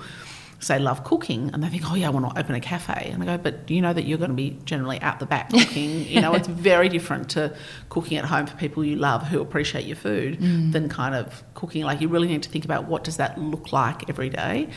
say 0.61 0.78
love 0.78 1.04
cooking 1.04 1.50
and 1.52 1.62
they 1.62 1.68
think, 1.68 1.90
oh 1.90 1.95
yeah, 1.95 2.09
I 2.09 2.11
want 2.11 2.35
to 2.35 2.38
open 2.38 2.54
a 2.54 2.61
cafe. 2.61 3.11
And 3.12 3.23
I 3.23 3.26
go, 3.26 3.38
but 3.38 3.71
you 3.71 3.80
know 3.80 3.92
that 3.92 4.04
you're 4.04 4.18
going 4.18 4.30
to 4.30 4.37
be 4.37 4.59
generally 4.64 5.00
out 5.00 5.21
the 5.21 5.26
back 5.26 5.50
cooking. 5.52 6.04
you 6.07 6.21
know, 6.21 6.35
it's 6.35 6.49
very 6.49 6.88
different 6.88 7.30
to 7.30 7.57
cooking 7.88 8.18
at 8.18 8.25
home 8.25 8.47
for 8.47 8.57
people 8.57 8.85
you 8.85 8.97
love 8.97 9.23
who 9.28 9.40
appreciate 9.40 9.87
your 9.87 9.97
food 9.97 10.40
mm. 10.40 10.73
than 10.73 10.88
kind 10.88 11.14
of 11.14 11.42
cooking. 11.54 11.85
Like 11.85 12.00
you 12.00 12.09
really 12.09 12.28
need 12.28 12.42
to 12.42 12.50
think 12.50 12.64
about 12.64 12.85
what 12.87 13.04
does 13.04 13.16
that 13.18 13.38
look 13.38 13.73
like 13.73 14.11
every 14.11 14.28
day. 14.28 14.68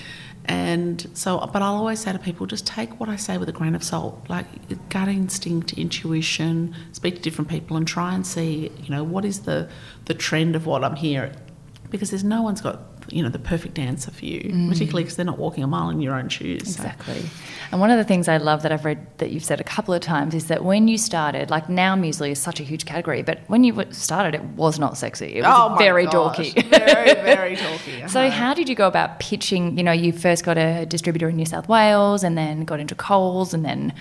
And 0.46 1.08
so, 1.14 1.40
but 1.54 1.62
I'll 1.62 1.76
always 1.76 2.00
say 2.00 2.12
to 2.12 2.20
people, 2.20 2.48
just 2.48 2.66
take 2.66 3.00
what 3.00 3.10
I 3.10 3.16
say 3.16 3.38
with 3.38 3.48
a 3.50 3.52
grain 3.52 3.76
of 3.76 3.84
salt, 3.84 4.26
like 4.28 4.46
gut 4.90 5.08
instinct, 5.08 5.74
intuition, 5.74 6.76
speak 6.92 7.16
to 7.16 7.22
different 7.22 7.50
people 7.50 7.78
and 7.78 7.88
try 7.88 8.16
and 8.16 8.26
see, 8.26 8.72
you 8.82 8.90
know, 8.90 9.04
what 9.04 9.24
is 9.24 9.42
the, 9.42 9.70
the 10.06 10.14
trend 10.14 10.56
of 10.56 10.66
what 10.66 10.84
I'm 10.84 10.96
hearing. 10.96 11.36
Because 11.90 12.10
there's 12.10 12.24
no 12.24 12.42
one's 12.42 12.62
got, 12.62 12.82
you 13.12 13.22
know, 13.24 13.30
the 13.30 13.40
perfect 13.40 13.78
answer 13.78 14.12
for 14.12 14.26
you, 14.26 14.42
mm. 14.42 14.70
particularly 14.70 15.04
because 15.04 15.16
they're 15.16 15.26
not 15.26 15.38
walking 15.38 15.64
a 15.64 15.68
mile 15.68 15.90
in 15.90 16.02
your 16.02 16.16
own 16.16 16.30
shoes. 16.30 16.62
Exactly. 16.62 17.22
So. 17.22 17.30
And 17.72 17.80
one 17.80 17.90
of 17.90 17.98
the 17.98 18.04
things 18.04 18.28
I 18.28 18.38
love 18.38 18.64
that 18.64 18.72
I've 18.72 18.84
read 18.84 19.06
that 19.20 19.32
you've 19.32 19.44
said 19.44 19.62
a 19.62 19.64
couple 19.64 19.94
of 19.94 20.02
times 20.02 20.36
is 20.36 20.48
that 20.48 20.64
when 20.64 20.88
you 20.88 20.98
started, 20.98 21.50
like 21.50 21.70
now 21.70 21.96
muesli 21.96 22.32
is 22.32 22.40
such 22.40 22.60
a 22.60 22.64
huge 22.64 22.86
category, 22.86 23.22
but 23.22 23.40
when 23.48 23.64
you 23.64 23.86
started, 23.92 24.36
it 24.36 24.44
was 24.44 24.80
not 24.80 24.98
sexy. 24.98 25.36
It 25.36 25.44
was 25.44 25.72
oh 25.74 25.76
very 25.78 26.06
gosh. 26.06 26.38
dorky. 26.38 26.70
very, 26.70 27.14
very 27.14 27.56
dorky. 27.58 28.10
So 28.10 28.30
how 28.30 28.54
did 28.54 28.68
you 28.68 28.76
go 28.76 28.88
about 28.88 29.20
pitching? 29.20 29.78
You 29.78 29.84
know, 29.84 29.92
you 29.92 30.12
first 30.12 30.44
got 30.44 30.58
a 30.58 30.86
distributor 30.86 31.30
in 31.30 31.36
New 31.36 31.46
South 31.46 31.70
Wales 31.70 32.24
and 32.24 32.38
then 32.38 32.66
got 32.66 32.80
into 32.80 32.96
Coles 32.96 33.54
and 33.54 33.64
then 33.64 33.94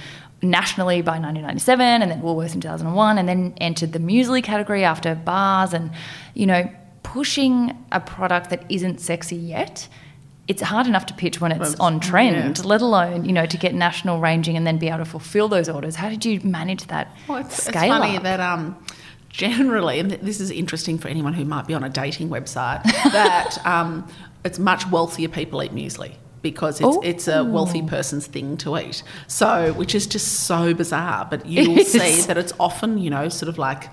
nationally 0.43 1.03
by 1.03 1.13
1997 1.13 2.03
and 2.03 2.11
then 2.11 2.23
Woolworths 2.23 2.55
in 2.55 2.61
2001 2.61 3.19
and 3.19 3.29
then 3.29 3.55
entered 3.61 3.93
the 3.93 3.99
muesli 3.99 4.43
category 4.43 4.85
after 4.85 5.15
bars 5.15 5.75
and, 5.75 5.91
you 6.35 6.47
know, 6.47 6.69
pushing 7.13 7.77
a 7.91 8.01
product 8.01 8.51
that 8.51 8.65
isn't 8.69 9.01
sexy 9.01 9.37
yet 9.37 9.89
it's 10.51 10.63
hard 10.63 10.89
enough 10.89 11.07
to 11.07 11.15
pitch 11.15 11.41
when 11.41 11.53
it's 11.53 11.77
on 11.79 12.01
trend, 12.01 12.59
yeah. 12.59 12.65
let 12.65 12.81
alone 12.83 13.25
you 13.25 13.33
know 13.33 13.47
to 13.47 13.57
get 13.57 13.73
national 13.73 14.19
ranging 14.19 14.57
and 14.57 14.67
then 14.67 14.79
be 14.79 14.89
able 14.89 14.99
to 14.99 15.05
fulfil 15.05 15.47
those 15.47 15.69
orders. 15.69 15.95
How 15.95 16.09
did 16.09 16.25
you 16.25 16.41
manage 16.41 16.89
that? 16.89 17.07
Well, 17.29 17.39
it's, 17.39 17.69
it's 17.69 17.77
funny 17.77 18.17
up? 18.17 18.25
that 18.25 18.41
um, 18.41 18.77
generally, 19.29 20.01
and 20.01 20.11
this 20.11 20.41
is 20.41 20.51
interesting 20.51 20.99
for 20.99 21.07
anyone 21.07 21.35
who 21.35 21.45
might 21.45 21.69
be 21.69 21.75
on 21.75 21.85
a 21.85 21.89
dating 21.89 22.31
website, 22.31 22.83
that 23.13 23.65
um, 23.65 24.09
it's 24.45 24.59
much 24.59 24.91
wealthier 24.91 25.29
people 25.29 25.63
eat 25.63 25.73
muesli 25.73 26.17
because 26.43 26.81
it's, 26.81 26.99
it's 27.05 27.29
a 27.29 27.45
wealthy 27.45 27.83
person's 27.83 28.27
thing 28.27 28.57
to 28.57 28.77
eat. 28.77 29.05
So, 29.29 29.73
which 29.75 29.95
is 29.95 30.05
just 30.07 30.47
so 30.47 30.75
bizarre. 30.75 31.29
But 31.31 31.47
you 31.47 31.71
will 31.71 31.85
see 31.85 32.23
that 32.23 32.37
it's 32.37 32.53
often, 32.59 32.99
you 32.99 33.11
know, 33.11 33.29
sort 33.29 33.49
of 33.49 33.57
like, 33.57 33.89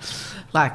like 0.53 0.73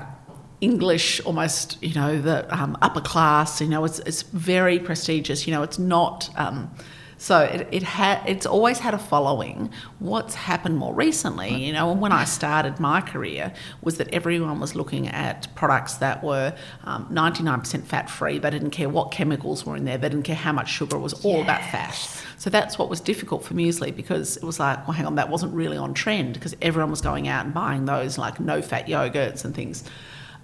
English, 0.62 1.20
almost, 1.24 1.82
you 1.82 1.92
know, 1.92 2.22
the 2.22 2.46
um, 2.56 2.78
upper 2.80 3.00
class. 3.00 3.60
You 3.60 3.68
know, 3.68 3.84
it's 3.84 3.98
it's 4.00 4.22
very 4.22 4.78
prestigious. 4.78 5.46
You 5.46 5.52
know, 5.52 5.62
it's 5.62 5.78
not. 5.78 6.30
Um, 6.36 6.70
so 7.18 7.40
it, 7.40 7.68
it 7.70 7.82
had 7.82 8.20
it's 8.26 8.46
always 8.46 8.78
had 8.78 8.94
a 8.94 8.98
following. 8.98 9.70
What's 9.98 10.34
happened 10.34 10.76
more 10.76 10.94
recently, 10.94 11.54
you 11.54 11.72
know, 11.72 11.90
and 11.90 12.00
when 12.00 12.10
I 12.10 12.24
started 12.24 12.80
my 12.80 13.00
career, 13.00 13.52
was 13.80 13.98
that 13.98 14.12
everyone 14.12 14.58
was 14.60 14.74
looking 14.74 15.08
at 15.08 15.46
products 15.54 15.94
that 15.94 16.24
were 16.24 16.54
um, 16.84 17.06
99% 17.12 17.84
fat 17.84 18.10
free. 18.10 18.38
They 18.38 18.50
didn't 18.50 18.70
care 18.70 18.88
what 18.88 19.12
chemicals 19.12 19.64
were 19.66 19.76
in 19.76 19.84
there. 19.84 19.98
They 19.98 20.08
didn't 20.08 20.24
care 20.24 20.36
how 20.36 20.52
much 20.52 20.68
sugar. 20.68 20.96
It 20.96 21.00
was 21.00 21.24
all 21.24 21.38
yes. 21.38 21.44
about 21.44 21.60
fat. 21.70 22.24
So 22.38 22.50
that's 22.50 22.76
what 22.76 22.88
was 22.88 23.00
difficult 23.00 23.44
for 23.44 23.54
muesli 23.54 23.94
because 23.94 24.36
it 24.36 24.42
was 24.42 24.58
like, 24.58 24.78
well, 24.88 24.96
hang 24.96 25.06
on, 25.06 25.14
that 25.14 25.28
wasn't 25.28 25.54
really 25.54 25.76
on 25.76 25.94
trend 25.94 26.34
because 26.34 26.56
everyone 26.60 26.90
was 26.90 27.00
going 27.00 27.28
out 27.28 27.44
and 27.44 27.54
buying 27.54 27.84
those 27.84 28.18
like 28.18 28.40
no 28.40 28.62
fat 28.62 28.88
yogurts 28.88 29.44
and 29.44 29.54
things. 29.54 29.84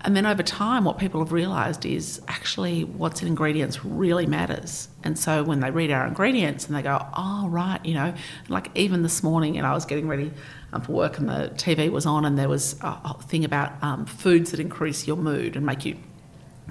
And 0.03 0.17
then 0.17 0.27
over 0.27 0.43
time, 0.43 0.85
what 0.85 0.99
people 0.99 1.21
have 1.21 1.33
realised 1.33 1.85
is 1.85 2.21
actually 2.29 2.85
what's 2.85 3.21
in 3.21 3.29
ingredients 3.29 3.85
really 3.85 4.27
matters. 4.27 4.89
And 5.03 5.19
so 5.19 5.43
when 5.43 5.61
they 5.61 5.71
read 5.71 5.91
our 5.91 6.07
ingredients 6.07 6.67
and 6.67 6.77
they 6.77 6.83
go, 6.83 7.05
oh, 7.17 7.49
right, 7.49 7.85
you 7.85 7.95
know, 7.95 8.15
like 8.49 8.71
even 8.77 9.03
this 9.03 9.23
morning, 9.23 9.59
and 9.59 9.67
I 9.67 9.73
was 9.73 9.85
getting 9.85 10.07
ready 10.07 10.31
um, 10.73 10.83
for 10.83 10.93
work 10.93 11.19
and 11.19 11.29
the 11.29 11.53
TV 11.57 11.91
was 11.91 12.07
on, 12.07 12.25
and 12.25 12.39
there 12.39 12.49
was 12.49 12.77
a, 12.81 13.15
thing 13.23 13.45
about 13.45 13.73
um, 13.83 14.07
foods 14.07 14.53
that 14.53 14.61
increase 14.61 15.07
your 15.07 15.17
mood 15.17 15.57
and 15.57 15.67
make 15.67 15.85
you, 15.85 15.97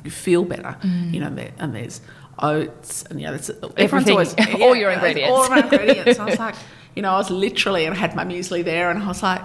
you 0.05 0.11
feel 0.11 0.45
better, 0.45 0.77
mm. 0.81 1.13
you 1.13 1.19
know, 1.19 1.35
and 1.57 1.75
there's 1.75 1.99
oats, 2.39 3.03
and, 3.03 3.19
you 3.19 3.27
know, 3.27 3.37
everything, 3.75 4.13
always, 4.13 4.35
yeah, 4.37 4.57
all 4.61 4.75
your 4.75 4.91
ingredients. 4.91 5.31
All 5.31 5.43
of 5.43 5.51
our 5.51 5.63
ingredients. 5.63 6.19
I 6.19 6.25
was 6.25 6.39
like, 6.39 6.55
you 6.95 7.01
know, 7.01 7.11
I 7.11 7.17
was 7.17 7.29
literally, 7.29 7.85
and 7.85 7.93
I 7.93 7.97
had 7.97 8.15
my 8.15 8.23
muesli 8.23 8.63
there, 8.63 8.89
and 8.89 9.03
I 9.03 9.07
was 9.07 9.21
like, 9.21 9.41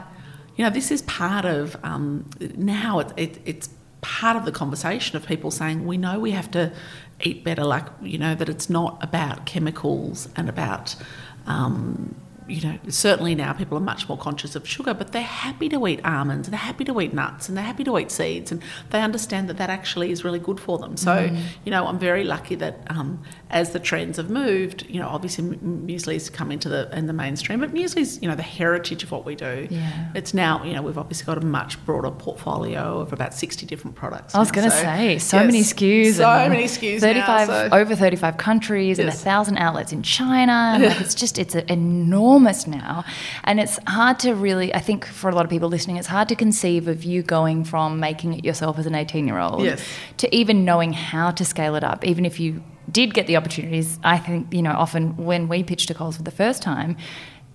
you 0.63 0.69
know, 0.69 0.75
this 0.75 0.93
is 0.93 1.03
part 1.03 1.45
of 1.45 1.77
um, 1.83 2.25
now 2.57 3.01
it, 3.01 3.13
it, 3.17 3.39
it's 3.45 3.69
part 4.01 4.37
of 4.37 4.45
the 4.45 4.53
conversation 4.53 5.17
of 5.17 5.27
people 5.27 5.51
saying 5.51 5.85
we 5.85 5.97
know 5.97 6.21
we 6.21 6.31
have 6.31 6.49
to 6.53 6.73
eat 7.21 7.43
better, 7.43 7.65
like 7.65 7.87
you 8.01 8.17
know 8.17 8.37
that 8.37 8.49
it's 8.49 8.71
not 8.71 8.97
about 9.03 9.45
chemicals 9.45 10.29
and 10.37 10.49
about 10.49 10.95
um, 11.49 12.15
you 12.53 12.69
know, 12.69 12.79
certainly 12.89 13.35
now 13.35 13.53
people 13.53 13.79
are 13.79 13.83
much 13.83 14.09
more 14.09 14.19
conscious 14.19 14.55
of 14.55 14.69
sugar, 14.69 14.93
but 14.93 15.13
they're 15.13 15.23
happy 15.23 15.69
to 15.71 15.87
eat 15.87 16.05
almonds, 16.05 16.47
and 16.47 16.53
they're 16.53 16.61
happy 16.61 16.85
to 16.85 17.01
eat 17.01 17.15
nuts, 17.15 17.49
and 17.49 17.57
they're 17.57 17.65
happy 17.65 17.85
to 17.85 17.99
eat 17.99 18.11
seeds, 18.11 18.53
and 18.53 18.63
they 18.91 19.01
understand 19.01 19.49
that 19.49 19.57
that 19.57 19.71
actually 19.71 20.11
is 20.11 20.25
really 20.25 20.39
good 20.39 20.61
for 20.61 20.79
them. 20.79 20.97
So, 20.97 21.29
mm. 21.29 21.43
you 21.65 21.71
know, 21.71 21.87
I'm 21.87 21.99
very 21.99 22.25
lucky 22.25 22.55
that 22.57 22.83
um, 22.89 23.23
as 23.51 23.71
the 23.71 23.81
trends 23.81 24.19
have 24.19 24.29
moved, 24.29 24.85
you 24.89 25.01
know, 25.01 25.09
obviously 25.09 25.45
muesli's 25.45 26.29
come 26.29 26.53
into 26.53 26.69
the 26.69 26.95
in 26.97 27.07
the 27.07 27.13
mainstream, 27.13 27.61
but 27.61 27.73
muesli's 27.73 28.21
you 28.21 28.29
know 28.29 28.35
the 28.35 28.43
heritage 28.43 29.03
of 29.03 29.11
what 29.11 29.25
we 29.25 29.35
do. 29.35 29.67
Yeah. 29.71 30.11
It's 30.15 30.35
now 30.35 30.63
you 30.63 30.75
know 30.75 30.83
we've 30.83 30.99
obviously 30.99 31.25
got 31.27 31.43
a 31.43 31.47
much 31.47 31.83
broader 31.87 32.11
portfolio 32.11 33.01
of 33.01 33.13
about 33.13 33.33
60 33.35 33.65
different 33.67 33.97
products. 33.97 34.35
I 34.35 34.39
was 34.39 34.51
going 34.51 34.69
to 34.69 34.77
so, 34.77 34.83
say 34.83 35.19
so 35.19 35.39
yes, 35.39 35.47
many 35.47 35.61
SKUs, 35.61 36.15
so 36.15 36.49
many 36.49 36.65
SKUs, 36.65 37.01
35 37.01 37.49
now, 37.49 37.69
so. 37.69 37.77
over 37.77 37.97
35 37.97 38.37
countries, 38.37 38.99
yes. 38.99 39.07
and 39.07 39.09
a 39.09 39.13
thousand 39.13 39.57
outlets 39.57 39.93
in 39.93 40.03
China. 40.03 40.79
Like 40.81 41.01
it's 41.01 41.15
just 41.15 41.39
it's 41.39 41.55
an 41.55 41.69
enormous 41.69 42.42
now, 42.67 43.05
and 43.45 43.61
it's 43.61 43.79
hard 43.87 44.19
to 44.21 44.35
really. 44.35 44.75
I 44.75 44.81
think 44.81 45.07
for 45.07 45.31
a 45.31 45.35
lot 45.35 45.45
of 45.45 45.51
people 45.51 45.69
listening, 45.69 45.97
it's 45.97 46.09
hard 46.09 46.29
to 46.29 46.37
conceive 46.37 46.89
of 46.89 47.05
you 47.05 47.23
going 47.23 47.65
from 47.65 48.01
making 48.01 48.35
it 48.35 48.45
yourself 48.45 48.79
as 48.79 48.87
an 48.87 48.95
18 48.95 49.27
year 49.27 49.39
old 49.39 49.63
yes. 49.63 49.83
to 50.19 50.35
even 50.35 50.65
knowing 50.65 50.93
how 50.93 51.31
to 51.31 51.45
scale 51.45 51.75
it 51.75 51.85
up, 51.85 52.05
even 52.05 52.25
if 52.25 52.39
you 52.39 52.63
did 52.91 53.15
get 53.15 53.27
the 53.27 53.37
opportunities, 53.37 53.99
I 54.03 54.19
think, 54.19 54.53
you 54.53 54.63
know, 54.63 54.73
often 54.73 55.17
when 55.17 55.49
we 55.49 55.63
pitched 55.63 55.89
to 55.89 55.95
Coles 55.95 56.17
for 56.17 56.23
the 56.23 56.31
first 56.31 56.63
time, 56.63 56.97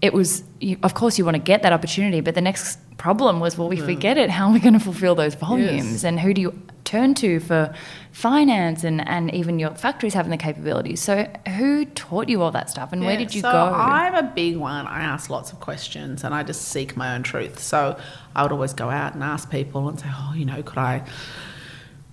it 0.02 0.14
was, 0.14 0.44
you, 0.60 0.78
of 0.84 0.94
course, 0.94 1.18
you 1.18 1.26
want 1.26 1.36
to 1.36 1.42
get 1.42 1.64
that 1.64 1.74
opportunity, 1.74 2.22
but 2.22 2.36
the 2.36 2.42
next 2.42 2.80
problem 2.98 3.40
was, 3.40 3.58
well, 3.58 3.72
if 3.72 3.86
we 3.86 3.96
mm. 3.96 4.00
get 4.00 4.18
it, 4.18 4.30
how 4.30 4.48
are 4.48 4.54
we 4.54 4.60
going 4.60 4.74
to 4.74 4.80
fulfill 4.80 5.16
those 5.16 5.36
volumes? 5.36 5.92
Yes. 5.92 6.04
And 6.04 6.20
who 6.20 6.34
do 6.34 6.42
you 6.42 6.62
turn 6.84 7.14
to 7.16 7.40
for 7.40 7.74
finance 8.12 8.84
and, 8.84 9.08
and 9.08 9.34
even 9.34 9.60
your 9.60 9.72
factories 9.72 10.14
having 10.14 10.30
the 10.30 10.38
capabilities? 10.38 11.02
So, 11.02 11.28
who 11.58 11.86
taught 11.86 12.30
you 12.30 12.42
all 12.44 12.52
that 12.52 12.70
stuff 12.70 12.94
and 12.94 13.04
where 13.04 13.18
did 13.18 13.34
you 13.34 13.42
so 13.42 13.52
go? 13.52 13.58
I'm 13.58 14.14
a 14.14 14.24
big 14.24 14.58
one. 14.58 14.86
I 14.86 15.02
ask 15.02 15.30
lots 15.30 15.52
of 15.52 15.60
questions 15.60 16.24
and 16.24 16.34
I 16.34 16.44
just 16.44 16.64
seek 16.64 16.96
my 16.96 17.16
own 17.16 17.24
truth. 17.24 17.60
So 17.60 18.00
I 18.36 18.44
would 18.44 18.52
always 18.52 18.74
go 18.74 18.90
out 18.90 19.16
and 19.16 19.24
ask 19.24 19.50
people 19.50 19.90
and 19.90 20.00
say, 20.00 20.08
oh, 20.10 20.34
you 20.36 20.46
know, 20.46 20.62
could 20.62 20.78
I 20.78 21.04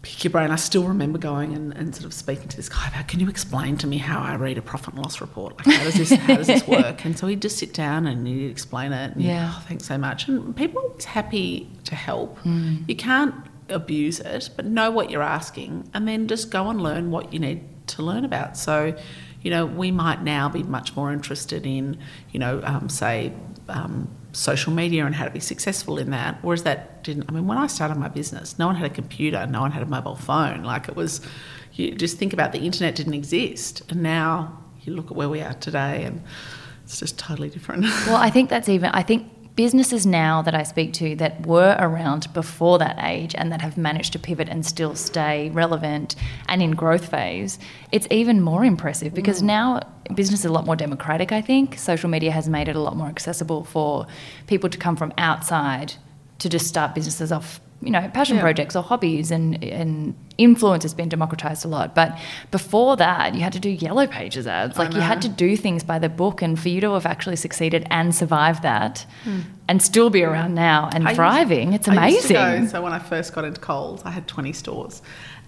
pick 0.04 0.22
your 0.24 0.30
brain? 0.30 0.50
I 0.50 0.56
still 0.56 0.84
remember 0.84 1.18
going 1.18 1.54
and, 1.54 1.72
and 1.76 1.94
sort 1.94 2.04
of 2.04 2.12
speaking 2.12 2.48
to 2.48 2.56
this 2.56 2.68
guy 2.68 2.88
about, 2.88 3.08
can 3.08 3.20
you 3.20 3.28
explain 3.28 3.76
to 3.78 3.86
me 3.86 3.96
how 3.98 4.20
I 4.20 4.36
read 4.36 4.58
a 4.58 4.62
profit 4.62 4.94
and 4.94 5.02
loss 5.02 5.20
report? 5.20 5.56
Like, 5.58 5.76
how 5.76 5.84
does 5.84 5.94
this, 5.94 6.12
how 6.12 6.36
does 6.36 6.46
this 6.46 6.66
work? 6.68 7.04
And 7.04 7.18
so 7.18 7.26
he'd 7.26 7.42
just 7.42 7.58
sit 7.58 7.72
down 7.72 8.06
and 8.06 8.26
he'd 8.26 8.50
explain 8.50 8.92
it. 8.92 9.12
And 9.14 9.22
Yeah. 9.22 9.52
oh, 9.54 9.64
thanks 9.66 9.86
so 9.86 9.96
much. 9.98 10.28
And 10.28 10.54
people 10.54 10.80
are 10.80 10.84
always 10.88 11.04
happy 11.04 11.70
to 11.84 11.94
help. 11.94 12.38
Mm. 12.40 12.88
You 12.88 12.96
can't 12.96 13.34
abuse 13.70 14.20
it, 14.20 14.50
but 14.56 14.66
know 14.66 14.90
what 14.90 15.10
you're 15.10 15.22
asking 15.22 15.88
and 15.94 16.06
then 16.06 16.28
just 16.28 16.50
go 16.50 16.68
and 16.68 16.82
learn 16.82 17.10
what 17.10 17.32
you 17.32 17.38
need 17.38 17.62
to 17.88 18.02
learn 18.02 18.24
about. 18.24 18.56
So, 18.58 18.94
you 19.42 19.50
know, 19.50 19.64
we 19.66 19.90
might 19.90 20.22
now 20.22 20.48
be 20.48 20.62
much 20.62 20.94
more 20.96 21.12
interested 21.12 21.64
in, 21.66 21.98
you 22.30 22.38
know, 22.38 22.60
um, 22.64 22.88
say, 22.88 23.32
um, 23.68 24.08
social 24.34 24.72
media 24.72 25.06
and 25.06 25.14
how 25.14 25.24
to 25.24 25.30
be 25.30 25.40
successful 25.40 25.98
in 25.98 26.10
that. 26.10 26.38
Whereas 26.42 26.64
that 26.64 27.02
didn't, 27.04 27.24
I 27.28 27.32
mean, 27.32 27.46
when 27.46 27.58
I 27.58 27.66
started 27.66 27.96
my 27.96 28.08
business, 28.08 28.58
no 28.58 28.66
one 28.66 28.76
had 28.76 28.90
a 28.90 28.94
computer, 28.94 29.46
no 29.46 29.60
one 29.60 29.70
had 29.70 29.82
a 29.82 29.86
mobile 29.86 30.16
phone. 30.16 30.64
Like 30.64 30.88
it 30.88 30.96
was, 30.96 31.20
you 31.72 31.94
just 31.94 32.18
think 32.18 32.32
about 32.32 32.52
the 32.52 32.60
internet 32.60 32.94
didn't 32.94 33.14
exist. 33.14 33.82
And 33.88 34.02
now 34.02 34.58
you 34.82 34.94
look 34.94 35.06
at 35.06 35.16
where 35.16 35.28
we 35.28 35.40
are 35.40 35.54
today 35.54 36.04
and 36.04 36.22
it's 36.82 36.98
just 36.98 37.18
totally 37.18 37.48
different. 37.48 37.84
Well, 38.06 38.16
I 38.16 38.30
think 38.30 38.50
that's 38.50 38.68
even, 38.68 38.90
I 38.90 39.02
think 39.02 39.30
businesses 39.56 40.04
now 40.04 40.42
that 40.42 40.54
I 40.54 40.64
speak 40.64 40.92
to 40.94 41.14
that 41.16 41.46
were 41.46 41.76
around 41.78 42.32
before 42.32 42.78
that 42.78 42.98
age 43.02 43.34
and 43.36 43.52
that 43.52 43.60
have 43.60 43.76
managed 43.76 44.12
to 44.14 44.18
pivot 44.18 44.48
and 44.48 44.66
still 44.66 44.96
stay 44.96 45.50
relevant 45.50 46.16
and 46.48 46.60
in 46.60 46.72
growth 46.72 47.08
phase, 47.08 47.58
it's 47.92 48.08
even 48.10 48.40
more 48.40 48.64
impressive 48.64 49.14
because 49.14 49.42
mm. 49.42 49.46
now 49.46 49.80
business 50.14 50.40
is 50.40 50.46
a 50.46 50.52
lot 50.52 50.66
more 50.66 50.76
democratic, 50.76 51.30
I 51.30 51.40
think. 51.40 51.78
Social 51.78 52.10
media 52.10 52.32
has 52.32 52.48
made 52.48 52.68
it 52.68 52.76
a 52.76 52.80
lot 52.80 52.96
more 52.96 53.06
accessible 53.06 53.64
for 53.64 54.06
people 54.46 54.68
to 54.70 54.78
come 54.78 54.96
from 54.96 55.12
outside 55.18 55.94
to 56.40 56.48
just 56.48 56.66
start 56.66 56.94
businesses 56.94 57.30
off, 57.30 57.60
you 57.82 57.90
know, 57.90 58.08
passion 58.14 58.36
Yeah. 58.36 58.42
projects 58.42 58.76
or 58.76 58.82
hobbies 58.82 59.30
and 59.30 59.62
and 59.62 60.14
influence 60.36 60.82
has 60.82 60.94
been 60.94 61.08
democratized 61.08 61.64
a 61.64 61.68
lot. 61.68 61.94
But 61.94 62.18
before 62.50 62.96
that, 62.96 63.34
you 63.34 63.42
had 63.42 63.52
to 63.52 63.60
do 63.60 63.68
yellow 63.68 64.06
pages 64.06 64.46
ads. 64.46 64.76
Like 64.76 64.92
you 64.92 65.00
had 65.00 65.22
to 65.22 65.28
do 65.28 65.56
things 65.56 65.84
by 65.84 65.98
the 66.00 66.08
book 66.08 66.42
and 66.42 66.58
for 66.58 66.68
you 66.68 66.80
to 66.80 66.92
have 66.94 67.06
actually 67.06 67.36
succeeded 67.36 67.86
and 67.90 68.12
survived 68.14 68.62
that 68.62 69.06
hmm. 69.22 69.40
and 69.68 69.80
still 69.80 70.10
be 70.10 70.24
around 70.24 70.54
now 70.54 70.90
and 70.92 71.06
I 71.06 71.14
thriving, 71.14 71.72
it's 71.72 71.86
I 71.86 72.08
used 72.08 72.26
to 72.28 72.34
amazing. 72.34 72.64
go- 72.64 72.70
so 72.70 72.82
when 72.82 72.92
I 72.92 72.98
first 72.98 73.32
got 73.32 73.44
into 73.44 73.60
Coles, 73.60 74.02
I 74.04 74.10
had 74.10 74.26
20 74.26 74.52
stores. 74.52 75.02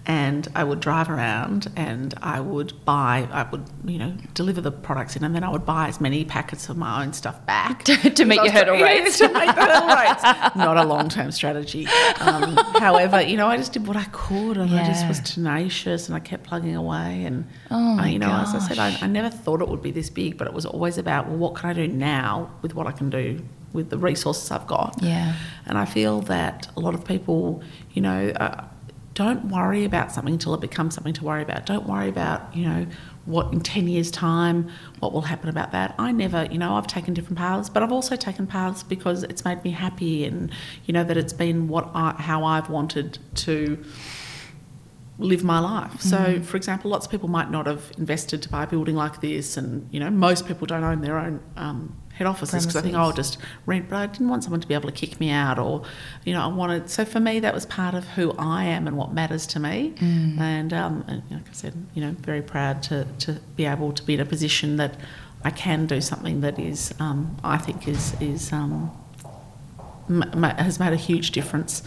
And 0.09 0.47
I 0.55 0.63
would 0.63 0.79
drive 0.79 1.09
around 1.09 1.69
and 1.75 2.13
I 2.21 2.39
would 2.39 2.85
buy, 2.85 3.27
I 3.29 3.43
would, 3.51 3.65
you 3.83 3.99
know, 3.99 4.13
deliver 4.33 4.61
the 4.61 4.71
products 4.71 5.17
in 5.17 5.23
and 5.25 5.35
then 5.35 5.43
I 5.43 5.49
would 5.49 5.65
buy 5.65 5.89
as 5.89 5.99
many 5.99 6.23
packets 6.23 6.69
of 6.69 6.77
my 6.77 7.03
own 7.03 7.11
stuff 7.11 7.45
back. 7.45 7.83
To- 7.83 8.09
to 8.09 8.23
meet 8.25 8.37
your 8.41 8.51
hurdle 8.51 8.79
rates. 8.81 9.17
to 9.19 9.27
make 9.27 9.53
the 9.53 9.65
hurdle 9.65 9.87
rates. 9.89 10.23
Not 10.55 10.77
a 10.77 10.85
long 10.85 11.09
term 11.09 11.31
strategy. 11.31 11.87
Um, 12.21 12.55
however, 12.79 13.21
you 13.21 13.35
know, 13.35 13.47
I 13.47 13.57
just 13.57 13.73
did 13.73 13.85
what 13.85 13.97
I 13.97 14.05
could 14.05 14.55
and 14.57 14.73
I 14.73 14.85
just 14.85 15.05
was 15.09 15.19
tenacious 15.19 16.07
and 16.07 16.15
I 16.15 16.19
kept 16.21 16.43
plugging 16.45 16.75
away. 16.75 17.25
And, 17.25 17.45
Oh 17.69 17.97
I, 17.99 18.07
you 18.07 18.19
know, 18.19 18.31
as 18.31 18.55
I 18.55 18.59
said, 18.59 18.79
I. 18.79 18.97
I 19.01 19.07
never 19.07 19.29
thought 19.29 19.61
it 19.61 19.67
would 19.67 19.81
be 19.81 19.91
this 19.91 20.09
big, 20.09 20.37
but 20.37 20.47
it 20.47 20.53
was 20.53 20.65
always 20.65 20.97
about, 20.97 21.27
well, 21.27 21.37
what 21.37 21.55
can 21.55 21.69
I 21.69 21.73
do 21.73 21.87
now 21.87 22.49
with 22.61 22.73
what 22.75 22.87
I 22.87 22.91
can 22.93 23.09
do 23.09 23.43
with 23.73 23.89
the 23.89 23.97
resources 23.97 24.49
I've 24.51 24.67
got? 24.67 24.95
Yeah. 25.01 25.35
And 25.65 25.77
I 25.77 25.83
feel 25.85 26.21
that 26.21 26.67
a 26.77 26.79
lot 26.79 26.93
of 26.95 27.03
people, 27.03 27.61
you 27.93 28.01
know, 28.01 28.29
uh, 28.29 28.63
don't 29.17 29.49
worry 29.49 29.83
about 29.83 30.11
something 30.11 30.35
until 30.35 30.53
it 30.53 30.61
becomes 30.61 30.93
something 30.93 31.11
to 31.11 31.23
worry 31.23 31.41
about. 31.41 31.65
Don't 31.65 31.87
worry 31.87 32.07
about, 32.07 32.55
you 32.55 32.63
know, 32.63 32.85
what 33.25 33.51
in 33.51 33.61
10 33.61 33.87
years' 33.87 34.11
time, 34.11 34.69
what 34.99 35.11
will 35.11 35.23
happen 35.23 35.49
about 35.49 35.71
that. 35.71 35.95
I 35.97 36.11
never, 36.11 36.45
you 36.51 36.59
know, 36.59 36.75
I've 36.75 36.85
taken 36.85 37.15
different 37.15 37.39
paths, 37.39 37.67
but 37.67 37.81
I've 37.81 37.91
also 37.91 38.15
taken 38.15 38.45
paths 38.45 38.83
because 38.83 39.23
it's 39.23 39.43
made 39.43 39.63
me 39.63 39.71
happy 39.71 40.23
and, 40.23 40.51
you 40.85 40.93
know, 40.93 41.03
that 41.03 41.17
it's 41.17 41.33
been 41.33 41.67
what 41.67 41.89
I, 41.95 42.11
how 42.11 42.45
I've 42.45 42.69
wanted 42.69 43.17
to 43.47 43.83
live 45.17 45.43
my 45.43 45.57
life. 45.57 45.99
So, 45.99 46.39
for 46.43 46.55
example, 46.55 46.91
lots 46.91 47.07
of 47.07 47.11
people 47.11 47.27
might 47.27 47.49
not 47.49 47.65
have 47.65 47.91
invested 47.97 48.43
to 48.43 48.49
buy 48.49 48.65
a 48.65 48.67
building 48.67 48.95
like 48.95 49.19
this, 49.19 49.57
and 49.57 49.89
you 49.91 49.99
know, 49.99 50.11
most 50.11 50.45
people 50.45 50.67
don't 50.67 50.83
own 50.83 51.01
their 51.01 51.17
own 51.17 51.39
um, 51.55 51.97
head 52.17 52.27
offices 52.27 52.65
because 52.65 52.75
I 52.75 52.81
think 52.81 52.95
I'll 52.95 53.11
just 53.13 53.37
rent. 53.65 53.89
But 53.89 53.97
I 53.97 54.05
didn't 54.07 54.29
want 54.29 54.43
someone 54.43 54.61
to 54.61 54.67
be 54.67 54.73
able 54.73 54.89
to 54.89 54.95
kick 54.95 55.19
me 55.19 55.29
out, 55.29 55.59
or 55.59 55.83
you 56.25 56.33
know, 56.33 56.41
I 56.41 56.47
wanted. 56.47 56.89
So 56.89 57.05
for 57.05 57.19
me, 57.19 57.39
that 57.39 57.53
was 57.53 57.65
part 57.65 57.93
of 57.95 58.05
who 58.09 58.33
I 58.37 58.63
am 58.65 58.87
and 58.87 58.97
what 58.97 59.13
matters 59.13 59.45
to 59.47 59.59
me. 59.59 59.93
And, 60.39 60.73
um, 60.73 61.03
and 61.07 61.23
like 61.29 61.47
I 61.49 61.53
said, 61.53 61.73
you 61.93 62.01
know, 62.03 62.11
very 62.19 62.41
proud 62.41 62.81
to 62.83 63.05
to 63.19 63.33
be 63.55 63.65
able 63.65 63.91
to 63.93 64.03
be 64.03 64.13
in 64.15 64.19
a 64.19 64.25
position 64.25 64.77
that 64.77 64.95
I 65.43 65.51
can 65.51 65.85
do 65.85 66.01
something 66.01 66.41
that 66.41 66.57
is, 66.59 66.93
um, 66.99 67.37
I 67.43 67.57
think, 67.57 67.87
is 67.87 68.15
is. 68.19 68.51
Um, 68.51 68.91
ma- 70.07 70.33
ma- 70.35 70.55
has 70.55 70.79
made 70.79 70.93
a 70.93 70.97
huge 70.97 71.31
difference 71.31 71.83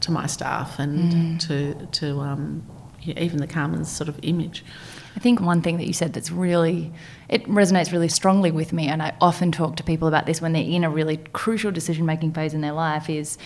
to 0.00 0.10
my 0.10 0.26
staff 0.26 0.78
and 0.78 1.40
to 1.42 1.74
to 1.92 2.20
um, 2.20 2.62
even 3.06 3.38
the 3.38 3.46
Carmen's 3.46 3.90
sort 3.90 4.08
of 4.08 4.18
image. 4.22 4.64
I 5.20 5.22
think 5.22 5.42
one 5.42 5.60
thing 5.60 5.76
that 5.76 5.86
you 5.86 5.92
said 5.92 6.14
that's 6.14 6.30
really, 6.30 6.90
it 7.28 7.44
resonates 7.44 7.92
really 7.92 8.08
strongly 8.08 8.50
with 8.50 8.72
me, 8.72 8.88
and 8.88 9.02
I 9.02 9.14
often 9.20 9.52
talk 9.52 9.76
to 9.76 9.82
people 9.82 10.08
about 10.08 10.24
this 10.24 10.40
when 10.40 10.54
they're 10.54 10.62
in 10.62 10.82
a 10.82 10.88
really 10.88 11.18
crucial 11.34 11.70
decision 11.70 12.06
making 12.06 12.32
phase 12.32 12.54
in 12.54 12.62
their 12.62 12.72
life 12.72 13.10
is 13.10 13.36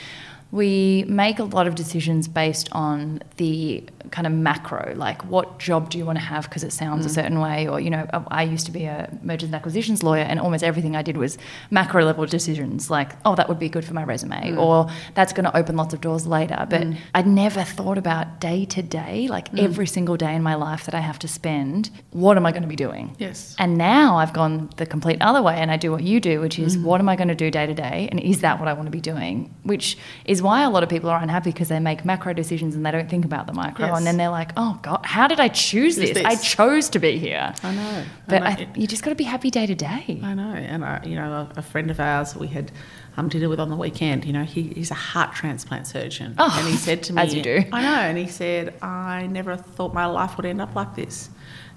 we 0.53 1.05
make 1.09 1.41
a 1.41 1.43
lot 1.43 1.67
of 1.67 1.75
decisions 1.75 2.29
based 2.29 2.69
on 2.71 3.25
the 3.39 3.83
kind 4.11 4.27
of 4.27 4.33
macro, 4.33 4.95
like 4.97 5.23
what 5.25 5.59
job 5.59 5.91
do 5.91 5.99
you 5.99 6.05
want 6.05 6.19
to 6.19 6.25
have 6.25 6.45
because 6.45 6.65
it 6.65 6.73
sounds 6.73 7.07
a 7.07 7.09
mm. 7.09 7.15
certain 7.15 7.41
way, 7.41 7.69
or 7.69 7.81
you 7.81 7.91
know, 7.91 8.07
I 8.29 8.43
used 8.43 8.67
to 8.67 8.73
be 8.73 8.85
a 8.85 9.09
mergers 9.23 9.49
and 9.49 9.55
acquisitions 9.55 10.03
lawyer, 10.03 10.23
and 10.23 10.39
almost 10.41 10.63
everything 10.63 10.97
I 10.97 11.03
did 11.03 11.17
was 11.17 11.39
macro 11.71 12.05
level 12.05 12.27
decisions, 12.27 12.91
like 12.91 13.13
oh 13.25 13.35
that 13.35 13.49
would 13.49 13.59
be 13.59 13.69
good 13.69 13.85
for 13.85 13.95
my 13.95 14.05
resume, 14.05 14.53
mm. 14.53 14.59
or 14.59 14.89
that's 15.15 15.33
going 15.33 15.45
to 15.45 15.57
open 15.57 15.77
lots 15.77 15.95
of 15.95 16.01
doors 16.01 16.27
later. 16.27 16.67
But 16.69 16.83
mm. 16.83 16.97
I'd 17.15 17.27
never 17.27 17.63
thought 17.63 17.99
about 17.99 18.41
day 18.41 18.65
to 18.67 18.83
day, 18.83 19.29
like 19.29 19.53
every 19.59 19.87
single 19.87 20.17
day 20.17 20.35
in 20.35 20.43
my 20.43 20.55
life 20.55 20.85
that 20.85 20.95
I 20.95 21.01
have 21.01 21.19
to 21.21 21.29
spend, 21.29 21.91
what 22.11 22.37
am 22.37 22.47
I 22.47 22.51
going 22.51 22.63
to 22.63 22.69
be 22.69 22.77
doing? 22.77 23.15
Yes. 23.19 23.55
And 23.59 23.77
now 23.77 24.17
I've 24.19 24.33
gone 24.33 24.71
the 24.77 24.87
complete 24.87 25.21
other 25.21 25.43
way 25.43 25.57
and 25.57 25.71
I 25.71 25.77
do 25.77 25.91
what 25.91 26.03
you 26.03 26.21
do, 26.21 26.41
which 26.41 26.59
is 26.59 26.77
what 26.79 27.01
am 27.01 27.09
I 27.09 27.17
going 27.17 27.29
to 27.29 27.35
do 27.35 27.51
day 27.51 27.67
to 27.67 27.75
day? 27.75 28.09
And 28.11 28.21
is 28.21 28.41
that 28.41 28.59
what 28.59 28.69
I 28.69 28.73
want 28.73 28.87
to 28.87 28.91
be 28.91 29.01
doing? 29.01 29.55
Which 29.63 29.97
is 30.25 30.43
why 30.43 30.63
a 30.63 30.71
lot 30.71 30.83
of 30.83 30.89
people 30.89 31.11
are 31.11 31.21
unhappy 31.21 31.51
because 31.51 31.69
they 31.69 31.81
make 31.81 32.05
macro 32.05 32.33
decisions 32.33 32.75
and 32.75 32.85
they 32.85 32.91
don't 32.91 33.09
think 33.09 33.25
about 33.25 33.47
the 33.47 33.53
micro. 33.53 33.87
And 33.95 34.07
then 34.07 34.17
they're 34.17 34.29
like, 34.31 34.53
oh 34.57 34.79
God, 34.83 35.01
how 35.05 35.27
did 35.27 35.41
I 35.41 35.49
choose 35.49 35.97
Choose 35.97 36.13
this? 36.13 36.25
I 36.25 36.37
chose 36.37 36.89
to 36.91 36.99
be 36.99 37.19
here. 37.19 37.55
I 37.63 37.75
know, 37.75 38.05
But 38.29 38.43
I 38.43 38.55
know. 38.55 38.61
I, 38.63 38.69
you 38.75 38.87
just 38.87 39.03
got 39.03 39.11
to 39.11 39.17
be 39.17 39.25
happy 39.25 39.51
day 39.51 39.67
to 39.67 39.75
day. 39.75 40.21
I 40.23 40.35
know, 40.35 40.53
and 40.55 40.85
I, 40.85 41.03
you 41.05 41.15
know, 41.17 41.49
a, 41.57 41.59
a 41.59 41.63
friend 41.63 41.91
of 41.91 42.01
ours 42.01 42.35
we 42.37 42.47
had 42.49 42.71
um, 43.17 43.29
dinner 43.29 43.49
with 43.49 43.61
on 43.61 43.71
the 43.71 43.77
weekend. 43.77 44.25
You 44.25 44.33
know, 44.33 44.45
he, 44.45 44.63
he's 44.65 44.91
a 44.91 44.95
heart 44.95 45.35
transplant 45.35 45.87
surgeon, 45.87 46.35
Oh, 46.39 46.55
and 46.59 46.69
he 46.69 46.77
said 46.77 47.03
to 47.05 47.13
me, 47.15 47.23
as 47.23 47.35
you 47.35 47.43
do. 47.43 47.63
I 47.73 47.83
know, 47.83 47.95
and 47.95 48.19
he 48.19 48.27
said, 48.29 48.75
I 48.83 49.27
never 49.27 49.57
thought 49.57 49.95
my 49.95 50.07
life 50.07 50.37
would 50.37 50.47
end 50.47 50.61
up 50.61 50.75
like 50.75 50.95
this, 50.95 51.31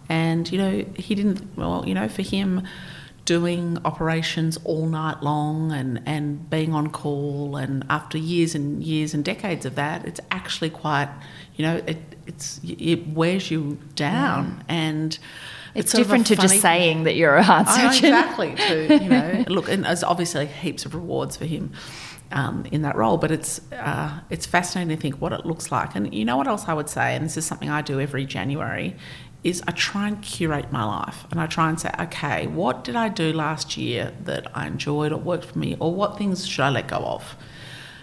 and 0.09 0.49
you 0.51 0.57
know, 0.57 0.85
he 0.95 1.15
didn't. 1.15 1.57
Well, 1.57 1.83
you 1.87 1.93
know, 1.93 2.07
for 2.07 2.21
him. 2.21 2.63
Doing 3.27 3.77
operations 3.83 4.57
all 4.63 4.85
night 4.87 5.21
long 5.21 5.73
and, 5.73 6.01
and 6.05 6.49
being 6.49 6.73
on 6.73 6.89
call, 6.91 7.57
and 7.57 7.85
after 7.89 8.17
years 8.17 8.55
and 8.55 8.81
years 8.81 9.13
and 9.13 9.23
decades 9.25 9.65
of 9.65 9.75
that, 9.75 10.05
it's 10.05 10.21
actually 10.31 10.69
quite, 10.69 11.09
you 11.57 11.65
know, 11.65 11.75
it, 11.85 11.97
it's 12.25 12.61
it 12.63 13.05
wears 13.09 13.51
you 13.51 13.79
down, 13.95 14.63
and 14.69 15.19
It's, 15.75 15.93
a 15.93 15.97
different 15.97 16.27
to 16.27 16.37
just 16.37 16.61
saying 16.61 17.03
that 17.03 17.15
you're 17.15 17.35
a 17.35 17.43
heart 17.43 17.65
know, 17.67 17.91
surgeon. 17.91 18.13
exactly. 18.13 18.55
To 18.55 19.03
you 19.03 19.09
know, 19.15 19.43
look, 19.49 19.67
and 19.67 19.83
there's 19.83 20.05
obviously 20.05 20.45
heaps 20.45 20.85
of 20.85 20.95
rewards 20.95 21.35
for 21.35 21.43
him 21.45 21.73
um, 22.31 22.65
in 22.71 22.81
that 22.83 22.95
role, 22.95 23.17
but 23.17 23.31
it's 23.31 23.59
uh, 23.73 24.21
it's 24.29 24.45
fascinating 24.45 24.95
to 24.95 25.01
think 25.01 25.15
what 25.21 25.33
it 25.33 25.45
looks 25.45 25.69
like. 25.69 25.95
And 25.95 26.13
you 26.13 26.23
know 26.23 26.37
what 26.37 26.47
else 26.47 26.65
I 26.69 26.73
would 26.73 26.87
say, 26.89 27.13
and 27.15 27.25
this 27.25 27.35
is 27.35 27.45
something 27.45 27.69
I 27.69 27.81
do 27.81 27.99
every 27.99 28.25
January, 28.25 28.95
is 29.47 29.63
I 29.67 29.71
try 29.71 30.07
and 30.09 30.21
curate 30.21 30.71
my 30.71 30.83
life, 30.83 31.25
and 31.31 31.39
I 31.39 31.47
try 31.47 31.69
and 31.69 31.79
say, 31.79 31.89
okay, 31.99 32.47
what 32.47 32.83
did 32.83 32.95
I 32.95 33.07
do 33.07 33.31
last 33.31 33.77
year 33.77 34.11
that 34.25 34.51
I 34.55 34.67
enjoyed 34.67 35.11
or 35.13 35.17
worked 35.17 35.45
for 35.45 35.59
me, 35.59 35.77
or 35.79 35.93
what 35.93 36.17
things 36.17 36.45
should 36.45 36.63
I 36.63 36.69
let 36.69 36.87
go 36.87 36.97
of? 36.97 37.35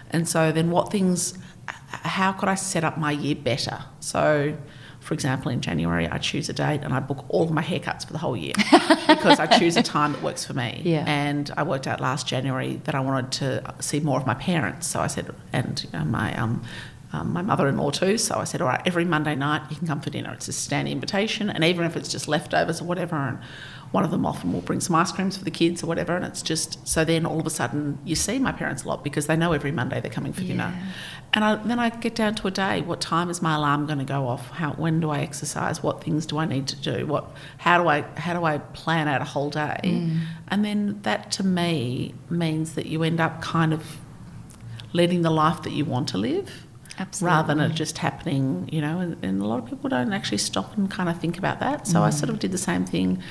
And 0.09 0.27
so 0.27 0.51
then 0.51 0.71
what 0.71 0.91
things, 0.91 1.37
how 1.67 2.31
could 2.31 2.49
I 2.49 2.55
set 2.55 2.83
up 2.83 2.97
my 2.97 3.11
year 3.11 3.35
better? 3.35 3.83
So, 3.99 4.57
for 5.01 5.13
example, 5.13 5.51
in 5.51 5.61
January, 5.61 6.07
I 6.07 6.17
choose 6.17 6.49
a 6.49 6.53
date 6.53 6.81
and 6.81 6.91
I 6.91 6.99
book 6.99 7.25
all 7.29 7.43
of 7.43 7.51
my 7.51 7.61
haircuts 7.61 8.07
for 8.07 8.13
the 8.13 8.19
whole 8.19 8.35
year 8.35 8.53
because 9.07 9.39
I 9.39 9.45
choose 9.59 9.77
a 9.77 9.83
time 9.83 10.13
that 10.13 10.23
works 10.23 10.43
for 10.45 10.53
me. 10.53 10.81
Yeah. 10.83 11.03
And 11.05 11.51
I 11.57 11.61
worked 11.61 11.85
out 11.85 12.01
last 12.01 12.25
January 12.27 12.77
that 12.85 12.95
I 12.95 13.01
wanted 13.01 13.31
to 13.33 13.75
see 13.81 13.99
more 13.99 14.19
of 14.19 14.25
my 14.25 14.33
parents. 14.33 14.87
So 14.87 14.99
I 15.01 15.07
said, 15.07 15.35
and 15.53 15.83
you 15.83 15.89
know, 15.99 16.05
my 16.05 16.35
um, 16.35 16.63
um, 17.15 17.33
my 17.33 17.41
mother-in-law 17.41 17.91
too. 17.91 18.17
So 18.17 18.35
I 18.35 18.43
said, 18.43 18.61
all 18.61 18.67
right, 18.67 18.81
every 18.85 19.05
Monday 19.05 19.35
night 19.35 19.61
you 19.69 19.77
can 19.77 19.87
come 19.87 20.01
for 20.01 20.09
dinner. 20.09 20.33
It's 20.33 20.47
a 20.47 20.53
standing 20.53 20.91
invitation, 20.91 21.49
and 21.49 21.63
even 21.63 21.85
if 21.85 21.95
it's 21.95 22.09
just 22.09 22.27
leftovers 22.27 22.81
or 22.81 22.85
whatever, 22.85 23.15
and 23.15 23.39
one 23.91 24.03
of 24.03 24.11
them 24.11 24.25
often 24.25 24.51
will 24.51 24.61
bring 24.61 24.81
some 24.81 24.95
ice 24.95 25.11
creams 25.11 25.37
for 25.37 25.45
the 25.45 25.51
kids 25.51 25.81
or 25.83 25.87
whatever, 25.87 26.15
and 26.15 26.25
it's 26.25 26.41
just 26.41 26.85
so 26.87 27.05
then 27.05 27.25
all 27.25 27.39
of 27.39 27.47
a 27.47 27.49
sudden 27.49 27.97
you 28.03 28.15
see 28.15 28.39
my 28.39 28.51
parents 28.51 28.83
a 28.83 28.87
lot 28.87 29.03
because 29.03 29.27
they 29.27 29.37
know 29.37 29.53
every 29.53 29.71
Monday 29.71 30.01
they're 30.01 30.11
coming 30.11 30.33
for 30.33 30.41
yeah. 30.41 30.47
dinner, 30.47 30.73
and 31.33 31.45
I, 31.45 31.55
then 31.55 31.79
I 31.79 31.89
get 31.89 32.15
down 32.15 32.35
to 32.35 32.47
a 32.47 32.51
day. 32.51 32.81
What 32.81 32.99
time 32.99 33.29
is 33.29 33.41
my 33.41 33.55
alarm 33.55 33.85
going 33.85 33.99
to 33.99 34.05
go 34.05 34.27
off? 34.27 34.49
How 34.49 34.71
when 34.71 34.99
do 34.99 35.09
I 35.09 35.19
exercise? 35.19 35.81
What 35.81 36.03
things 36.03 36.25
do 36.25 36.37
I 36.37 36.45
need 36.45 36.67
to 36.67 36.75
do? 36.75 37.05
What 37.05 37.31
how 37.57 37.81
do 37.81 37.87
I 37.87 38.01
how 38.17 38.33
do 38.33 38.43
I 38.43 38.57
plan 38.57 39.07
out 39.07 39.21
a 39.21 39.25
whole 39.25 39.49
day? 39.49 39.79
Mm. 39.83 40.21
And 40.49 40.65
then 40.65 40.99
that 41.03 41.31
to 41.33 41.43
me 41.43 42.13
means 42.29 42.75
that 42.75 42.87
you 42.87 43.03
end 43.03 43.21
up 43.21 43.41
kind 43.41 43.73
of 43.73 43.97
leading 44.91 45.21
the 45.21 45.29
life 45.29 45.61
that 45.63 45.71
you 45.71 45.85
want 45.85 46.07
to 46.09 46.17
live. 46.17 46.64
Absolutely. 46.97 47.35
rather 47.35 47.53
than 47.53 47.71
it 47.71 47.75
just 47.75 47.97
happening, 47.97 48.69
you 48.71 48.81
know, 48.81 48.99
and, 48.99 49.23
and, 49.23 49.41
a 49.41 49.45
lot 49.45 49.59
of 49.59 49.69
people 49.69 49.89
don't 49.89 50.13
actually 50.13 50.37
stop 50.37 50.77
and 50.77 50.89
kind 50.89 51.09
of 51.09 51.19
think 51.19 51.37
about 51.37 51.59
that. 51.59 51.87
So 51.87 51.99
mm. 51.99 52.03
I 52.03 52.09
sort 52.09 52.29
of 52.29 52.39
did 52.39 52.51
the 52.51 52.57
same 52.57 52.85
thing 52.85 53.21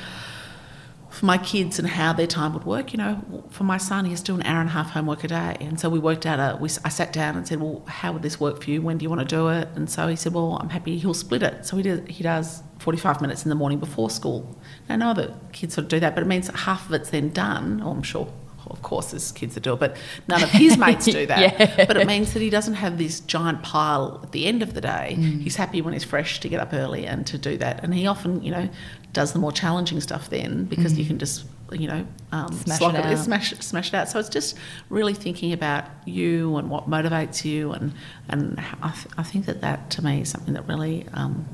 for 1.14 1.26
my 1.26 1.38
kids 1.38 1.78
and 1.78 1.86
how 1.86 2.12
their 2.12 2.26
time 2.26 2.52
would 2.52 2.64
work. 2.64 2.92
You 2.92 2.98
know, 2.98 3.44
for 3.50 3.64
my 3.64 3.78
son, 3.78 4.04
he 4.04 4.10
has 4.10 4.20
to 4.22 4.32
do 4.32 4.34
an 4.34 4.42
hour 4.42 4.60
and 4.60 4.68
a 4.68 4.72
half 4.72 4.90
homework 4.90 5.24
a 5.24 5.28
day, 5.28 5.56
and 5.60 5.78
so 5.78 5.88
we 5.88 5.98
worked 5.98 6.26
out 6.26 6.40
a. 6.40 6.56
We, 6.56 6.68
I 6.84 6.88
sat 6.88 7.12
down 7.12 7.36
and 7.36 7.46
said, 7.46 7.60
"Well, 7.60 7.82
how 7.86 8.12
would 8.12 8.22
this 8.22 8.40
work 8.40 8.62
for 8.62 8.70
you? 8.70 8.82
When 8.82 8.98
do 8.98 9.04
you 9.04 9.08
want 9.08 9.20
to 9.20 9.36
do 9.36 9.48
it?" 9.48 9.68
And 9.76 9.88
so 9.88 10.08
he 10.08 10.16
said, 10.16 10.34
"Well, 10.34 10.58
I'm 10.60 10.70
happy 10.70 10.98
he'll 10.98 11.14
split 11.14 11.42
it." 11.42 11.64
So 11.66 11.76
he 11.76 11.82
does. 11.84 12.00
He 12.08 12.22
does 12.22 12.62
45 12.80 13.20
minutes 13.20 13.44
in 13.44 13.48
the 13.48 13.54
morning 13.54 13.78
before 13.78 14.10
school. 14.10 14.58
Now, 14.88 14.96
no 14.96 15.08
other 15.10 15.32
kids 15.52 15.74
sort 15.74 15.84
of 15.84 15.88
do 15.88 16.00
that, 16.00 16.14
but 16.14 16.22
it 16.22 16.26
means 16.26 16.48
half 16.48 16.86
of 16.86 16.92
it's 16.92 17.10
then 17.10 17.30
done. 17.30 17.80
Oh, 17.82 17.92
I'm 17.92 18.02
sure 18.02 18.30
of 18.70 18.82
course 18.82 19.10
there's 19.10 19.32
kids 19.32 19.54
that 19.54 19.62
do 19.62 19.72
it, 19.74 19.80
but 19.80 19.96
none 20.28 20.42
of 20.42 20.50
his 20.50 20.76
mates 20.76 21.06
do 21.06 21.26
that. 21.26 21.38
yeah. 21.40 21.84
But 21.86 21.96
it 21.96 22.06
means 22.06 22.32
that 22.34 22.40
he 22.40 22.50
doesn't 22.50 22.74
have 22.74 22.98
this 22.98 23.20
giant 23.20 23.62
pile 23.62 24.20
at 24.22 24.32
the 24.32 24.46
end 24.46 24.62
of 24.62 24.74
the 24.74 24.80
day. 24.80 25.16
Mm. 25.18 25.42
He's 25.42 25.56
happy 25.56 25.80
when 25.80 25.92
he's 25.92 26.04
fresh 26.04 26.40
to 26.40 26.48
get 26.48 26.60
up 26.60 26.72
early 26.72 27.06
and 27.06 27.26
to 27.26 27.38
do 27.38 27.56
that. 27.58 27.82
And 27.82 27.94
he 27.94 28.06
often, 28.06 28.42
you 28.42 28.50
know, 28.50 28.68
does 29.12 29.32
the 29.32 29.38
more 29.38 29.52
challenging 29.52 30.00
stuff 30.00 30.30
then 30.30 30.64
because 30.64 30.94
mm. 30.94 30.98
you 30.98 31.06
can 31.06 31.18
just, 31.18 31.44
you 31.72 31.88
know, 31.88 32.06
um, 32.32 32.52
smash, 32.52 32.82
it 32.82 32.94
it, 32.94 33.18
smash, 33.18 33.54
smash 33.60 33.88
it 33.88 33.94
out. 33.94 34.08
So 34.08 34.18
it's 34.18 34.28
just 34.28 34.56
really 34.88 35.14
thinking 35.14 35.52
about 35.52 35.84
you 36.04 36.56
and 36.56 36.70
what 36.70 36.88
motivates 36.88 37.44
you. 37.44 37.72
And, 37.72 37.92
and 38.28 38.60
I, 38.82 38.90
th- 38.90 39.14
I 39.16 39.22
think 39.22 39.46
that 39.46 39.60
that 39.60 39.90
to 39.90 40.04
me 40.04 40.22
is 40.22 40.28
something 40.28 40.54
that 40.54 40.66
really 40.68 41.06
um, 41.14 41.46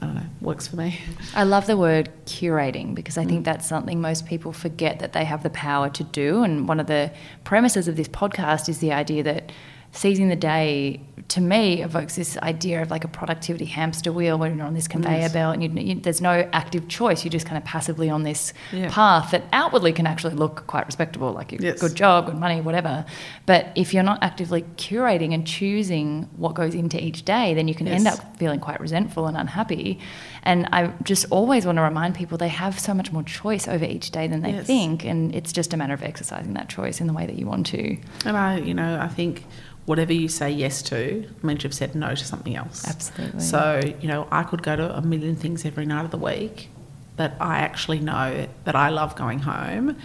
I 0.00 0.06
don't 0.06 0.14
know, 0.14 0.26
works 0.40 0.68
for 0.68 0.76
me. 0.76 1.00
I 1.34 1.44
love 1.44 1.66
the 1.66 1.76
word 1.76 2.10
curating 2.26 2.94
because 2.94 3.16
I 3.16 3.24
mm. 3.24 3.28
think 3.28 3.44
that's 3.44 3.66
something 3.66 4.00
most 4.00 4.26
people 4.26 4.52
forget 4.52 4.98
that 4.98 5.12
they 5.12 5.24
have 5.24 5.42
the 5.42 5.50
power 5.50 5.88
to 5.90 6.04
do. 6.04 6.42
And 6.42 6.68
one 6.68 6.80
of 6.80 6.86
the 6.86 7.12
premises 7.44 7.88
of 7.88 7.96
this 7.96 8.08
podcast 8.08 8.68
is 8.68 8.78
the 8.78 8.92
idea 8.92 9.22
that 9.22 9.52
seizing 9.92 10.28
the 10.28 10.36
day 10.36 11.00
to 11.28 11.40
me 11.40 11.82
evokes 11.82 12.14
this 12.16 12.36
idea 12.38 12.82
of 12.82 12.90
like 12.90 13.04
a 13.04 13.08
productivity 13.08 13.64
hamster 13.64 14.12
wheel 14.12 14.38
where 14.38 14.52
you're 14.52 14.64
on 14.64 14.74
this 14.74 14.86
conveyor 14.86 15.18
yes. 15.18 15.32
belt 15.32 15.54
and 15.54 15.62
you, 15.62 15.82
you, 15.82 15.94
there's 16.00 16.20
no 16.20 16.48
active 16.52 16.86
choice 16.88 17.24
you're 17.24 17.30
just 17.30 17.46
kind 17.46 17.56
of 17.56 17.64
passively 17.64 18.08
on 18.08 18.22
this 18.22 18.52
yeah. 18.72 18.88
path 18.90 19.30
that 19.32 19.44
outwardly 19.52 19.92
can 19.92 20.06
actually 20.06 20.34
look 20.34 20.66
quite 20.66 20.86
respectable 20.86 21.32
like 21.32 21.52
a 21.52 21.56
yes. 21.56 21.80
good 21.80 21.94
job 21.94 22.26
good 22.26 22.36
money 22.36 22.60
whatever 22.60 23.04
but 23.46 23.72
if 23.74 23.92
you're 23.92 24.02
not 24.02 24.22
actively 24.22 24.62
curating 24.76 25.34
and 25.34 25.46
choosing 25.46 26.28
what 26.36 26.54
goes 26.54 26.74
into 26.74 27.02
each 27.02 27.24
day 27.24 27.54
then 27.54 27.66
you 27.66 27.74
can 27.74 27.86
yes. 27.86 27.96
end 27.96 28.06
up 28.06 28.36
feeling 28.36 28.60
quite 28.60 28.78
resentful 28.80 29.26
and 29.26 29.36
unhappy 29.36 29.98
and 30.46 30.66
I 30.72 30.92
just 31.02 31.26
always 31.30 31.66
want 31.66 31.76
to 31.76 31.82
remind 31.82 32.14
people 32.14 32.38
they 32.38 32.48
have 32.48 32.78
so 32.78 32.94
much 32.94 33.12
more 33.12 33.22
choice 33.22 33.68
over 33.68 33.84
each 33.84 34.10
day 34.10 34.26
than 34.28 34.40
they 34.40 34.58
think 34.62 35.04
and 35.04 35.34
it's 35.34 35.52
just 35.52 35.74
a 35.74 35.76
matter 35.76 35.92
of 35.92 36.02
exercising 36.02 36.54
that 36.54 36.68
choice 36.68 37.00
in 37.00 37.06
the 37.06 37.12
way 37.12 37.26
that 37.26 37.36
you 37.36 37.46
want 37.46 37.66
to 37.66 37.98
and 38.24 38.36
I 38.36 38.58
you 38.58 38.72
know 38.72 38.98
I 39.00 39.08
think 39.08 39.44
whatever 39.86 40.12
you 40.12 40.28
say 40.28 40.50
yes 40.50 40.82
to 40.82 41.28
means 41.42 41.64
you've 41.64 41.72
said 41.72 41.94
no 41.94 42.14
to 42.14 42.24
something 42.24 42.56
else. 42.56 42.86
Absolutely. 42.86 43.40
So, 43.40 43.80
you 44.00 44.08
know, 44.08 44.26
I 44.30 44.42
could 44.42 44.62
go 44.62 44.76
to 44.76 44.96
a 44.96 45.00
million 45.00 45.36
things 45.36 45.64
every 45.64 45.86
night 45.86 46.04
of 46.04 46.10
the 46.10 46.18
week, 46.18 46.68
but 47.16 47.34
I 47.40 47.58
actually 47.58 48.00
know 48.00 48.48
that 48.64 48.76
I 48.76 48.90
love 48.90 49.16
going 49.16 49.38
home. 49.38 49.96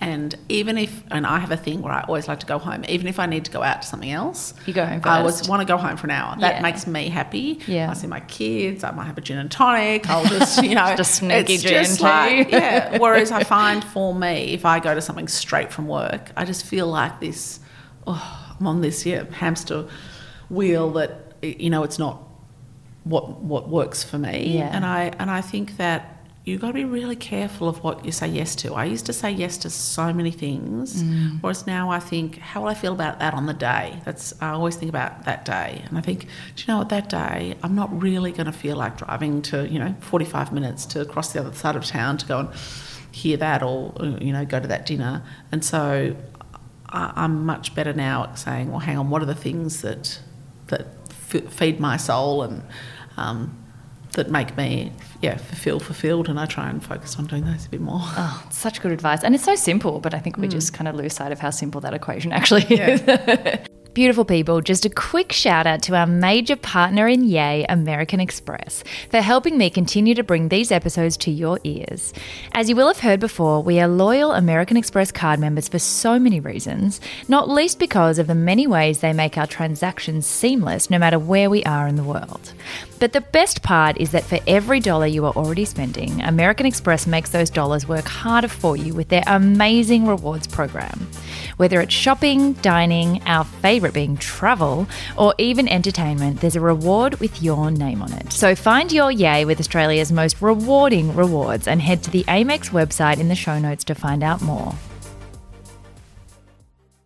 And 0.00 0.34
even 0.48 0.78
if, 0.78 1.02
and 1.10 1.26
I 1.26 1.38
have 1.38 1.50
a 1.50 1.56
thing 1.56 1.82
where 1.82 1.92
I 1.92 2.00
always 2.02 2.26
like 2.26 2.40
to 2.40 2.46
go 2.46 2.58
home, 2.58 2.84
even 2.88 3.06
if 3.06 3.18
I 3.18 3.26
need 3.26 3.44
to 3.44 3.50
go 3.50 3.62
out 3.62 3.82
to 3.82 3.88
something 3.88 4.10
else, 4.10 4.54
you 4.64 4.72
go 4.72 4.86
home 4.86 5.00
first. 5.00 5.06
I 5.06 5.18
always 5.18 5.48
want 5.48 5.60
to 5.60 5.66
go 5.66 5.76
home 5.76 5.96
for 5.98 6.06
an 6.06 6.12
hour. 6.12 6.36
That 6.40 6.56
yeah. 6.56 6.62
makes 6.62 6.86
me 6.86 7.10
happy. 7.10 7.60
Yeah. 7.66 7.90
I 7.90 7.94
see 7.94 8.06
my 8.06 8.20
kids. 8.20 8.82
I 8.82 8.92
might 8.92 9.04
have 9.04 9.18
a 9.18 9.20
gin 9.20 9.36
and 9.36 9.50
tonic. 9.50 10.08
I'll 10.08 10.24
just, 10.24 10.62
you 10.62 10.74
know, 10.74 10.94
just 10.96 11.16
sneaky 11.16 11.58
gin 11.58 11.84
just 11.84 12.00
like, 12.00 12.50
yeah. 12.50 12.96
Whereas 12.98 13.30
I 13.30 13.44
find 13.44 13.84
for 13.84 14.14
me, 14.14 14.54
if 14.54 14.64
I 14.64 14.80
go 14.80 14.94
to 14.94 15.02
something 15.02 15.28
straight 15.28 15.70
from 15.70 15.86
work, 15.86 16.32
I 16.36 16.46
just 16.46 16.64
feel 16.64 16.86
like 16.86 17.20
this. 17.20 17.60
Oh, 18.06 18.56
I'm 18.58 18.66
on 18.66 18.80
this 18.80 19.04
yeah 19.04 19.24
hamster 19.30 19.86
wheel 20.48 20.90
that 20.92 21.34
you 21.42 21.70
know 21.70 21.82
it's 21.82 21.98
not 21.98 22.22
what 23.04 23.40
what 23.40 23.68
works 23.68 24.02
for 24.02 24.18
me. 24.18 24.56
Yeah. 24.56 24.70
And 24.74 24.84
I 24.84 25.12
and 25.18 25.30
I 25.30 25.40
think 25.40 25.76
that 25.76 26.19
you've 26.44 26.60
got 26.60 26.68
to 26.68 26.72
be 26.72 26.84
really 26.84 27.16
careful 27.16 27.68
of 27.68 27.82
what 27.84 28.04
you 28.04 28.12
say 28.12 28.26
yes 28.26 28.54
to. 28.56 28.74
I 28.74 28.84
used 28.84 29.06
to 29.06 29.12
say 29.12 29.30
yes 29.30 29.58
to 29.58 29.70
so 29.70 30.12
many 30.12 30.30
things, 30.30 31.02
mm. 31.02 31.40
whereas 31.42 31.66
now 31.66 31.90
I 31.90 32.00
think, 32.00 32.38
how 32.38 32.62
will 32.62 32.68
I 32.68 32.74
feel 32.74 32.92
about 32.92 33.18
that 33.18 33.34
on 33.34 33.46
the 33.46 33.54
day? 33.54 34.00
That's 34.04 34.32
I 34.40 34.50
always 34.50 34.76
think 34.76 34.88
about 34.88 35.24
that 35.24 35.44
day, 35.44 35.82
and 35.86 35.98
I 35.98 36.00
think, 36.00 36.20
do 36.56 36.62
you 36.62 36.64
know 36.68 36.78
what? 36.78 36.88
That 36.88 37.08
day, 37.08 37.56
I'm 37.62 37.74
not 37.74 38.02
really 38.02 38.32
going 38.32 38.46
to 38.46 38.52
feel 38.52 38.76
like 38.76 38.96
driving 38.96 39.42
to 39.42 39.68
you 39.68 39.78
know 39.78 39.94
45 40.00 40.52
minutes 40.52 40.86
to 40.86 41.04
cross 41.04 41.32
the 41.32 41.40
other 41.40 41.54
side 41.54 41.76
of 41.76 41.84
town 41.84 42.16
to 42.18 42.26
go 42.26 42.38
and 42.40 42.48
hear 43.12 43.36
that 43.36 43.62
or 43.62 43.92
you 44.20 44.32
know 44.32 44.44
go 44.44 44.60
to 44.60 44.68
that 44.68 44.86
dinner, 44.86 45.22
and 45.52 45.64
so 45.64 46.16
I'm 46.92 47.46
much 47.46 47.74
better 47.74 47.92
now 47.92 48.24
at 48.24 48.38
saying, 48.38 48.70
well, 48.70 48.80
hang 48.80 48.98
on, 48.98 49.10
what 49.10 49.22
are 49.22 49.26
the 49.26 49.34
things 49.34 49.82
that 49.82 50.20
that 50.68 50.86
f- 51.08 51.52
feed 51.52 51.78
my 51.78 51.96
soul 51.96 52.42
and 52.42 52.62
um, 53.16 53.59
that 54.12 54.30
make 54.30 54.56
me 54.56 54.92
yeah 55.20 55.36
feel 55.36 55.80
fulfilled 55.80 56.28
and 56.28 56.38
I 56.38 56.46
try 56.46 56.68
and 56.68 56.82
focus 56.82 57.16
on 57.18 57.26
doing 57.26 57.44
those 57.44 57.66
a 57.66 57.68
bit 57.68 57.80
more. 57.80 58.00
Oh, 58.02 58.46
such 58.50 58.80
good 58.80 58.92
advice. 58.92 59.22
And 59.22 59.34
it's 59.34 59.44
so 59.44 59.54
simple, 59.54 60.00
but 60.00 60.14
I 60.14 60.18
think 60.18 60.36
we 60.36 60.48
mm. 60.48 60.52
just 60.52 60.72
kind 60.72 60.88
of 60.88 60.94
lose 60.94 61.14
sight 61.14 61.32
of 61.32 61.38
how 61.38 61.50
simple 61.50 61.80
that 61.82 61.94
equation 61.94 62.32
actually 62.32 62.62
is. 62.64 63.02
Yeah. 63.02 63.64
Beautiful 63.92 64.24
people, 64.24 64.60
just 64.60 64.84
a 64.84 64.88
quick 64.88 65.32
shout 65.32 65.66
out 65.66 65.82
to 65.82 65.96
our 65.96 66.06
major 66.06 66.54
partner 66.54 67.08
in 67.08 67.24
Yay, 67.24 67.66
American 67.68 68.20
Express, 68.20 68.84
for 69.10 69.20
helping 69.20 69.58
me 69.58 69.68
continue 69.68 70.14
to 70.14 70.22
bring 70.22 70.48
these 70.48 70.70
episodes 70.70 71.16
to 71.16 71.32
your 71.32 71.58
ears. 71.64 72.12
As 72.52 72.68
you 72.68 72.76
will 72.76 72.86
have 72.86 73.00
heard 73.00 73.18
before, 73.18 73.64
we 73.64 73.80
are 73.80 73.88
loyal 73.88 74.30
American 74.30 74.76
Express 74.76 75.10
card 75.10 75.40
members 75.40 75.66
for 75.66 75.80
so 75.80 76.20
many 76.20 76.38
reasons, 76.38 77.00
not 77.26 77.48
least 77.48 77.80
because 77.80 78.20
of 78.20 78.28
the 78.28 78.34
many 78.34 78.64
ways 78.68 79.00
they 79.00 79.12
make 79.12 79.36
our 79.36 79.48
transactions 79.48 80.24
seamless 80.24 80.88
no 80.88 80.98
matter 80.98 81.18
where 81.18 81.50
we 81.50 81.64
are 81.64 81.88
in 81.88 81.96
the 81.96 82.04
world. 82.04 82.52
But 83.00 83.14
the 83.14 83.22
best 83.22 83.62
part 83.62 83.96
is 83.96 84.10
that 84.10 84.24
for 84.24 84.38
every 84.46 84.78
dollar 84.78 85.06
you 85.06 85.24
are 85.24 85.32
already 85.32 85.64
spending, 85.64 86.20
American 86.20 86.66
Express 86.66 87.06
makes 87.06 87.30
those 87.30 87.48
dollars 87.48 87.88
work 87.88 88.04
harder 88.04 88.46
for 88.46 88.76
you 88.76 88.92
with 88.92 89.08
their 89.08 89.24
amazing 89.26 90.06
rewards 90.06 90.46
program. 90.46 91.08
Whether 91.56 91.80
it's 91.80 91.94
shopping, 91.94 92.52
dining, 92.54 93.22
our 93.24 93.44
favourite 93.44 93.94
being 93.94 94.18
travel, 94.18 94.86
or 95.16 95.34
even 95.38 95.66
entertainment, 95.66 96.42
there's 96.42 96.56
a 96.56 96.60
reward 96.60 97.18
with 97.20 97.42
your 97.42 97.70
name 97.70 98.02
on 98.02 98.12
it. 98.12 98.34
So 98.34 98.54
find 98.54 98.92
your 98.92 99.10
yay 99.10 99.46
with 99.46 99.60
Australia's 99.60 100.12
most 100.12 100.42
rewarding 100.42 101.16
rewards 101.16 101.66
and 101.66 101.80
head 101.80 102.02
to 102.02 102.10
the 102.10 102.24
Amex 102.24 102.68
website 102.68 103.18
in 103.18 103.28
the 103.28 103.34
show 103.34 103.58
notes 103.58 103.82
to 103.84 103.94
find 103.94 104.22
out 104.22 104.42
more. 104.42 104.74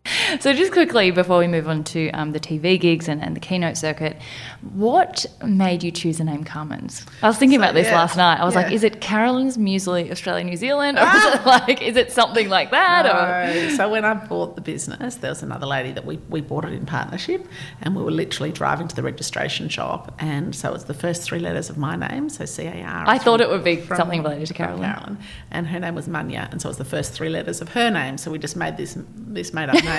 So, 0.40 0.52
just 0.52 0.72
quickly 0.72 1.10
before 1.10 1.38
we 1.38 1.46
move 1.46 1.68
on 1.68 1.84
to 1.84 2.10
um, 2.10 2.32
the 2.32 2.40
TV 2.40 2.78
gigs 2.78 3.08
and, 3.08 3.22
and, 3.22 3.36
the 3.36 3.40
keynote 3.40 3.76
circuit, 3.76 4.20
what 4.72 5.24
made 5.44 5.82
you 5.82 5.90
choose 5.90 6.18
the 6.18 6.24
name 6.24 6.44
Carmen's? 6.44 7.06
I 7.22 7.28
was 7.28 7.38
thinking 7.38 7.58
so, 7.58 7.62
about 7.62 7.74
this 7.74 7.86
yeah, 7.86 7.96
last 7.96 8.16
night. 8.16 8.40
I 8.40 8.44
was 8.44 8.54
yeah. 8.54 8.62
like, 8.62 8.72
is 8.72 8.82
it 8.82 9.00
Carolyn's 9.00 9.56
Muesli 9.56 10.10
Australia 10.10 10.44
New 10.44 10.56
Zealand, 10.56 10.98
or 10.98 11.04
ah! 11.04 11.28
is 11.28 11.34
it 11.34 11.46
like, 11.46 11.82
is 11.82 11.96
it 11.96 12.10
something 12.10 12.48
like 12.48 12.70
that? 12.72 13.04
No. 13.04 13.76
So 13.76 13.88
when 13.88 14.04
I 14.04 14.14
bought 14.14 14.56
the 14.56 14.60
business, 14.60 15.16
there 15.16 15.30
was 15.30 15.42
another 15.42 15.66
lady 15.66 15.92
that 15.92 16.04
we, 16.04 16.16
we 16.28 16.40
bought 16.40 16.64
it 16.64 16.72
in 16.72 16.84
partnership, 16.84 17.46
and 17.80 17.94
we 17.94 18.02
were 18.02 18.10
literally 18.10 18.50
driving 18.50 18.88
to 18.88 18.96
the 18.96 19.02
registration 19.02 19.68
shop, 19.68 20.14
and 20.18 20.54
so 20.54 20.74
it's 20.74 20.84
the 20.84 20.94
first 20.94 21.22
three 21.22 21.38
letters 21.38 21.70
of 21.70 21.78
my 21.78 21.96
name, 21.96 22.28
so 22.28 22.44
C 22.44 22.64
A 22.64 22.82
R. 22.82 23.04
I 23.06 23.18
thought 23.18 23.40
it 23.40 23.48
would 23.48 23.64
be 23.64 23.76
from, 23.76 23.96
something 23.96 24.22
related 24.22 24.48
to 24.48 24.54
Carolyn. 24.54 24.92
Carolyn, 24.92 25.18
and 25.50 25.68
her 25.68 25.78
name 25.78 25.94
was 25.94 26.08
Manya, 26.08 26.48
and 26.50 26.60
so 26.60 26.68
it 26.68 26.70
was 26.70 26.78
the 26.78 26.84
first 26.84 27.12
three 27.12 27.28
letters 27.28 27.60
of 27.60 27.70
her 27.70 27.90
name. 27.90 28.18
So 28.18 28.30
we 28.30 28.38
just 28.38 28.56
made 28.56 28.76
this 28.76 28.98
this 29.16 29.54
made 29.54 29.68
up 29.68 29.74
name. 29.76 29.84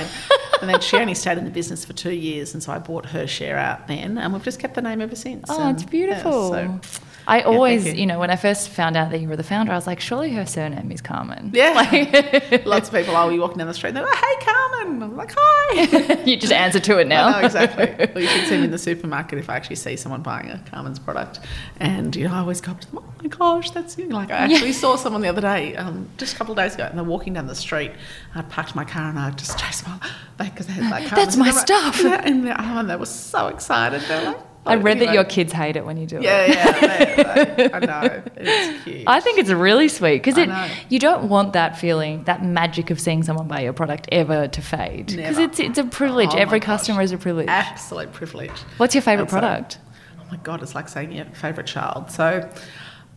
and 0.62 0.70
then 0.70 0.80
she 0.82 0.98
only 0.98 1.14
stayed 1.14 1.38
in 1.38 1.46
the 1.46 1.52
business 1.52 1.86
for 1.86 1.94
two 1.94 2.12
years, 2.14 2.54
and 2.54 2.62
so 2.62 2.72
I 2.72 2.80
bought 2.80 3.08
her 3.08 3.28
share 3.28 3.58
out 3.58 3.88
then, 3.88 4.18
and 4.18 4.34
we've 4.34 4.44
just 4.44 4.60
kept 4.60 4.76
the 4.76 4.82
name 4.82 5.02
ever 5.02 5.16
since. 5.16 5.46
Oh, 5.50 5.62
and, 5.62 5.78
it's 5.78 5.90
beautiful. 5.90 6.56
Yeah, 6.56 6.80
so 6.82 7.00
I 7.28 7.42
always, 7.42 7.86
you. 7.86 7.94
you. 7.94 8.06
know, 8.06 8.20
when 8.20 8.30
I 8.30 8.36
first 8.36 8.70
found 8.70 8.96
out 8.96 9.12
that 9.12 9.20
you 9.20 9.28
were 9.28 9.36
the 9.36 9.44
founder, 9.44 9.72
I 9.72 9.76
was 9.76 9.88
like, 9.88 10.00
surely 10.00 10.32
her 10.34 10.46
surname 10.46 10.92
is 10.92 11.02
Carmen. 11.02 11.52
Yeah. 11.54 11.74
Like, 11.76 12.66
Lots 12.66 12.88
of 12.88 12.96
people, 12.96 13.16
I'll 13.16 13.30
be 13.30 13.38
walking 13.38 13.58
down 13.58 13.68
the 13.68 13.74
street 13.74 13.90
and 13.90 13.98
they're 13.98 14.06
like, 14.06 14.16
hey, 14.16 14.36
Carmen. 14.42 15.04
I'm 15.04 15.18
like, 15.18 15.34
hi. 15.36 16.24
you 16.26 16.38
just 16.38 16.54
answer 16.54 16.80
to 16.80 17.00
it 17.00 17.08
now. 17.08 17.28
I 17.28 17.42
know, 17.42 17.46
exactly. 17.46 18.08
Well, 18.14 18.24
you 18.24 18.30
should 18.30 18.48
see 18.48 18.58
me 18.58 18.66
in 18.66 18.72
the 18.72 18.78
supermarket 18.78 19.40
if 19.40 19.50
I 19.50 19.56
actually 19.56 19.76
see 19.76 19.98
someone 19.98 20.22
buying 20.22 20.50
a 20.50 20.64
Carmen's 20.70 21.00
product. 21.00 21.42
And, 21.80 22.16
you 22.16 22.28
know, 22.28 22.34
I 22.34 22.40
always 22.40 22.62
go 22.62 22.72
up 22.72 22.82
to 22.82 22.92
them, 22.92 23.00
oh 23.04 23.14
my 23.22 23.28
gosh, 23.28 23.72
that's 23.72 23.98
you. 23.98 24.08
Like, 24.08 24.32
I 24.32 24.38
actually 24.38 24.74
saw 24.74 24.96
someone 24.96 25.22
the 25.22 25.28
other 25.28 25.42
day, 25.42 25.76
um, 25.76 26.10
just 26.18 26.36
a 26.36 26.38
couple 26.38 26.54
of 26.54 26.58
days 26.58 26.76
ago, 26.76 26.86
and 26.86 26.98
they're 26.98 27.04
walking 27.04 27.34
down 27.34 27.48
the 27.48 27.56
street. 27.56 27.92
I 28.34 28.42
parked 28.44 28.76
my 28.76 28.86
car 28.86 29.10
and 29.10 29.20
I 29.20 29.32
just 29.32 29.60
chased 29.60 29.86
them 29.86 30.00
because 30.38 30.68
they 30.68 30.74
had 30.74 30.90
like 30.92 31.10
That's 31.16 31.36
my 31.36 31.50
And 31.50 31.58
they're 31.58 31.82
like, 31.82 31.96
stuff. 31.96 32.04
Yeah, 32.04 32.22
and, 32.24 32.48
oh, 32.48 32.80
and 32.80 32.90
they 32.90 32.96
were 32.96 33.06
so 33.06 33.48
excited. 33.48 34.02
They're 34.02 34.26
like, 34.26 34.38
I 34.66 34.76
read 34.76 35.00
that 35.00 35.14
your 35.14 35.24
kids 35.24 35.54
hate 35.54 35.76
it 35.76 35.86
when 35.86 35.98
you 35.98 36.08
do 36.08 36.18
it. 36.18 36.24
Yeah, 36.24 36.46
yeah. 36.48 37.70
I 37.74 37.80
know. 37.80 38.24
It's 38.36 38.84
cute. 38.84 39.04
I 39.08 39.20
think 39.20 39.38
it's 39.38 39.50
really 39.50 39.88
sweet 39.88 40.18
because 40.18 40.38
it 40.38 40.48
know. 40.48 40.68
you 40.90 41.00
don't 41.00 41.30
want 41.30 41.54
that 41.54 41.78
feeling, 41.78 42.24
that 42.24 42.44
magic 42.44 42.90
of 42.90 43.00
seeing 43.00 43.24
someone 43.24 43.48
buy 43.48 43.62
your 43.62 43.74
product 43.74 44.08
ever 44.12 44.48
to 44.48 44.62
fade 44.62 45.08
because 45.08 45.38
it's 45.38 45.60
it's 45.60 45.78
a 45.78 45.84
privilege. 45.84 46.30
Oh 46.34 46.38
Every 46.38 46.60
gosh. 46.60 46.66
customer 46.66 47.02
is 47.02 47.12
a 47.12 47.18
privilege. 47.18 47.48
Absolute 47.48 48.12
privilege. 48.14 48.60
What's 48.78 48.96
your 48.96 49.02
favorite 49.02 49.30
That's 49.30 49.34
product? 49.34 49.80
Oh 50.20 50.24
my 50.32 50.38
god, 50.38 50.64
it's 50.64 50.74
like 50.74 50.90
saying 50.90 51.12
your 51.12 51.26
favourite 51.26 51.68
child. 51.68 52.10
So 52.10 52.50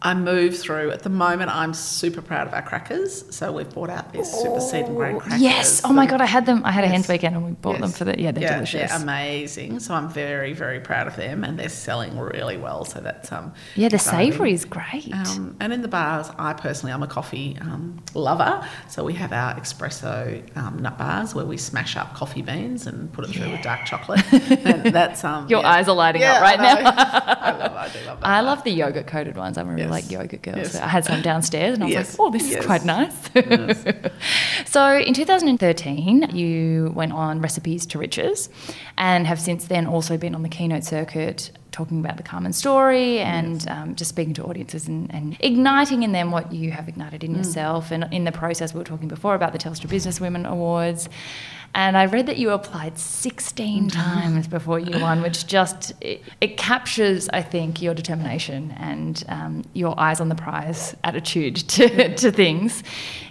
I 0.01 0.15
move 0.15 0.57
through 0.57 0.91
at 0.93 1.03
the 1.03 1.11
moment 1.11 1.51
I'm 1.55 1.75
super 1.75 2.23
proud 2.23 2.47
of 2.47 2.55
our 2.55 2.63
crackers. 2.63 3.25
So 3.35 3.51
we've 3.53 3.69
brought 3.69 3.91
out 3.91 4.13
this 4.13 4.31
super 4.33 4.61
seed 4.61 4.85
and 4.87 4.97
grain 4.97 5.19
crackers. 5.19 5.43
Yes. 5.43 5.81
Oh 5.85 5.93
my 5.93 6.07
god, 6.07 6.21
I 6.21 6.27
had 6.27 6.47
them. 6.47 6.63
I 6.65 6.71
had 6.71 6.85
a 6.85 6.89
hens 6.89 7.09
weekend 7.09 7.35
and 7.35 7.45
we 7.45 7.53
bought 7.53 7.81
them 7.81 7.91
for 7.91 8.05
the 8.05 8.19
yeah, 8.21 8.31
they're 8.31 8.45
yeah, 8.45 8.55
delicious. 8.55 8.91
They're 8.93 9.01
amazing. 9.03 9.81
So 9.81 9.95
I'm 9.95 10.09
very, 10.09 10.53
very 10.53 10.79
proud 10.79 11.09
of 11.09 11.17
them 11.17 11.43
and 11.43 11.59
they're 11.59 11.69
selling 11.69 12.17
really 12.19 12.57
well. 12.57 12.85
So 12.85 13.01
that's 13.01 13.33
um 13.33 13.53
yeah, 13.75 13.89
the 13.89 13.99
savoury 13.99 14.53
is 14.53 14.65
great. 14.65 15.13
Um, 15.13 15.57
and 15.59 15.73
in 15.73 15.83
the 15.83 15.89
bars, 15.89 16.31
I 16.39 16.53
personally, 16.53 16.93
I'm 16.93 17.03
a 17.03 17.09
coffee 17.09 17.57
um, 17.61 18.01
lover. 18.15 18.65
So 18.89 19.03
we 19.05 19.15
have 19.15 19.33
our 19.33 19.55
espresso 19.57 20.57
um, 20.57 20.79
nut 20.81 20.97
bars 20.97 21.35
where 21.35 21.45
we 21.45 21.57
smash 21.57 21.97
up 21.97 22.15
coffee 22.15 22.43
beans 22.43 22.87
and 22.87 23.13
put 23.13 23.25
it 23.25 23.33
through 23.33 23.51
with 23.51 23.63
dark 23.63 23.85
chocolate. 23.85 24.23
and 24.33 24.95
that's 24.95 25.25
um, 25.25 25.49
Your 25.51 25.63
yeah. 25.63 25.71
eyes 25.71 25.89
are 25.89 25.95
lighting 25.97 26.23
Yeah, 26.23 26.35
up 26.37 26.43
right 26.43 26.61
I 26.61 26.63
now. 26.63 26.77
I 27.39 27.51
love, 27.59 27.73
I 27.73 27.89
do 27.89 27.99
love 28.07 28.21
that. 28.21 28.27
I 28.27 28.41
bar. 28.41 28.43
love 28.45 28.65
the 28.65 28.71
yogurt 28.71 29.07
coated 29.09 29.37
ones. 29.37 29.59
I'm 29.59 29.69
really 29.69 29.88
Yes. 29.91 30.05
like 30.05 30.11
yoga 30.11 30.37
girls. 30.37 30.59
Yes. 30.75 30.77
I 30.77 30.89
had 30.89 31.05
some 31.05 31.23
downstairs 31.23 31.75
and 31.75 31.83
I 31.83 31.87
was 31.87 31.95
Yes. 31.95 32.19
like, 32.19 32.21
oh, 32.27 32.31
this 32.31 32.49
Yes. 32.49 32.61
is 32.61 32.67
quite 32.67 32.85
nice. 32.85 33.17
Yes. 33.35 33.85
so 34.67 34.97
in 34.97 35.15
2013, 35.15 36.31
you 36.35 36.93
went 36.95 37.13
on 37.13 37.41
Recipes 37.41 37.87
to 37.87 37.99
Riches 37.99 38.49
and 38.97 39.27
have 39.27 39.41
since 39.41 39.67
then 39.67 39.87
also 39.87 40.17
been 40.17 40.35
on 40.35 40.43
the 40.43 40.49
keynote 40.49 40.85
circuit 40.85 41.51
talking 41.71 42.01
about 42.01 42.17
the 42.17 42.23
Carmen 42.23 42.53
story 42.53 43.21
and 43.21 43.69
um, 43.69 43.95
just 43.95 44.09
speaking 44.09 44.35
to 44.35 44.43
audiences 44.45 44.89
and, 44.89 45.13
and 45.15 45.37
igniting 45.41 46.03
in 46.03 46.13
them 46.13 46.31
what 46.31 46.51
you 46.53 46.71
have 46.73 46.89
ignited 46.89 47.21
Mm. 47.21 47.25
in 47.25 47.35
yourself. 47.37 47.91
And 47.91 48.07
in 48.13 48.25
the 48.25 48.33
process, 48.33 48.73
we 48.75 48.79
were 48.79 48.85
talking 48.85 49.07
before 49.09 49.35
about 49.35 49.53
the 49.53 49.59
Telstra 49.59 49.89
Business 49.89 50.21
Women 50.21 50.45
Awards. 50.47 51.09
And 51.75 51.97
I 51.97 52.07
read 52.07 52.27
that 52.27 52.39
you 52.39 52.51
applied 52.51 52.99
16 52.99 53.91
times 53.91 54.49
before 54.49 54.79
you 54.79 55.01
won, 55.01 55.23
which 55.23 55.47
just 55.47 55.93
it, 56.01 56.23
it 56.41 56.57
captures, 56.57 57.29
I 57.29 57.43
think, 57.43 57.81
your 57.81 57.95
determination 57.95 58.75
and 58.79 59.23
um, 59.29 59.65
your 59.75 59.99
eyes 59.99 60.21
on 60.21 60.29
the 60.29 60.35
prize 60.35 60.97
attitude 61.05 61.57
to, 61.57 62.15
to 62.17 62.33
things. 62.33 62.83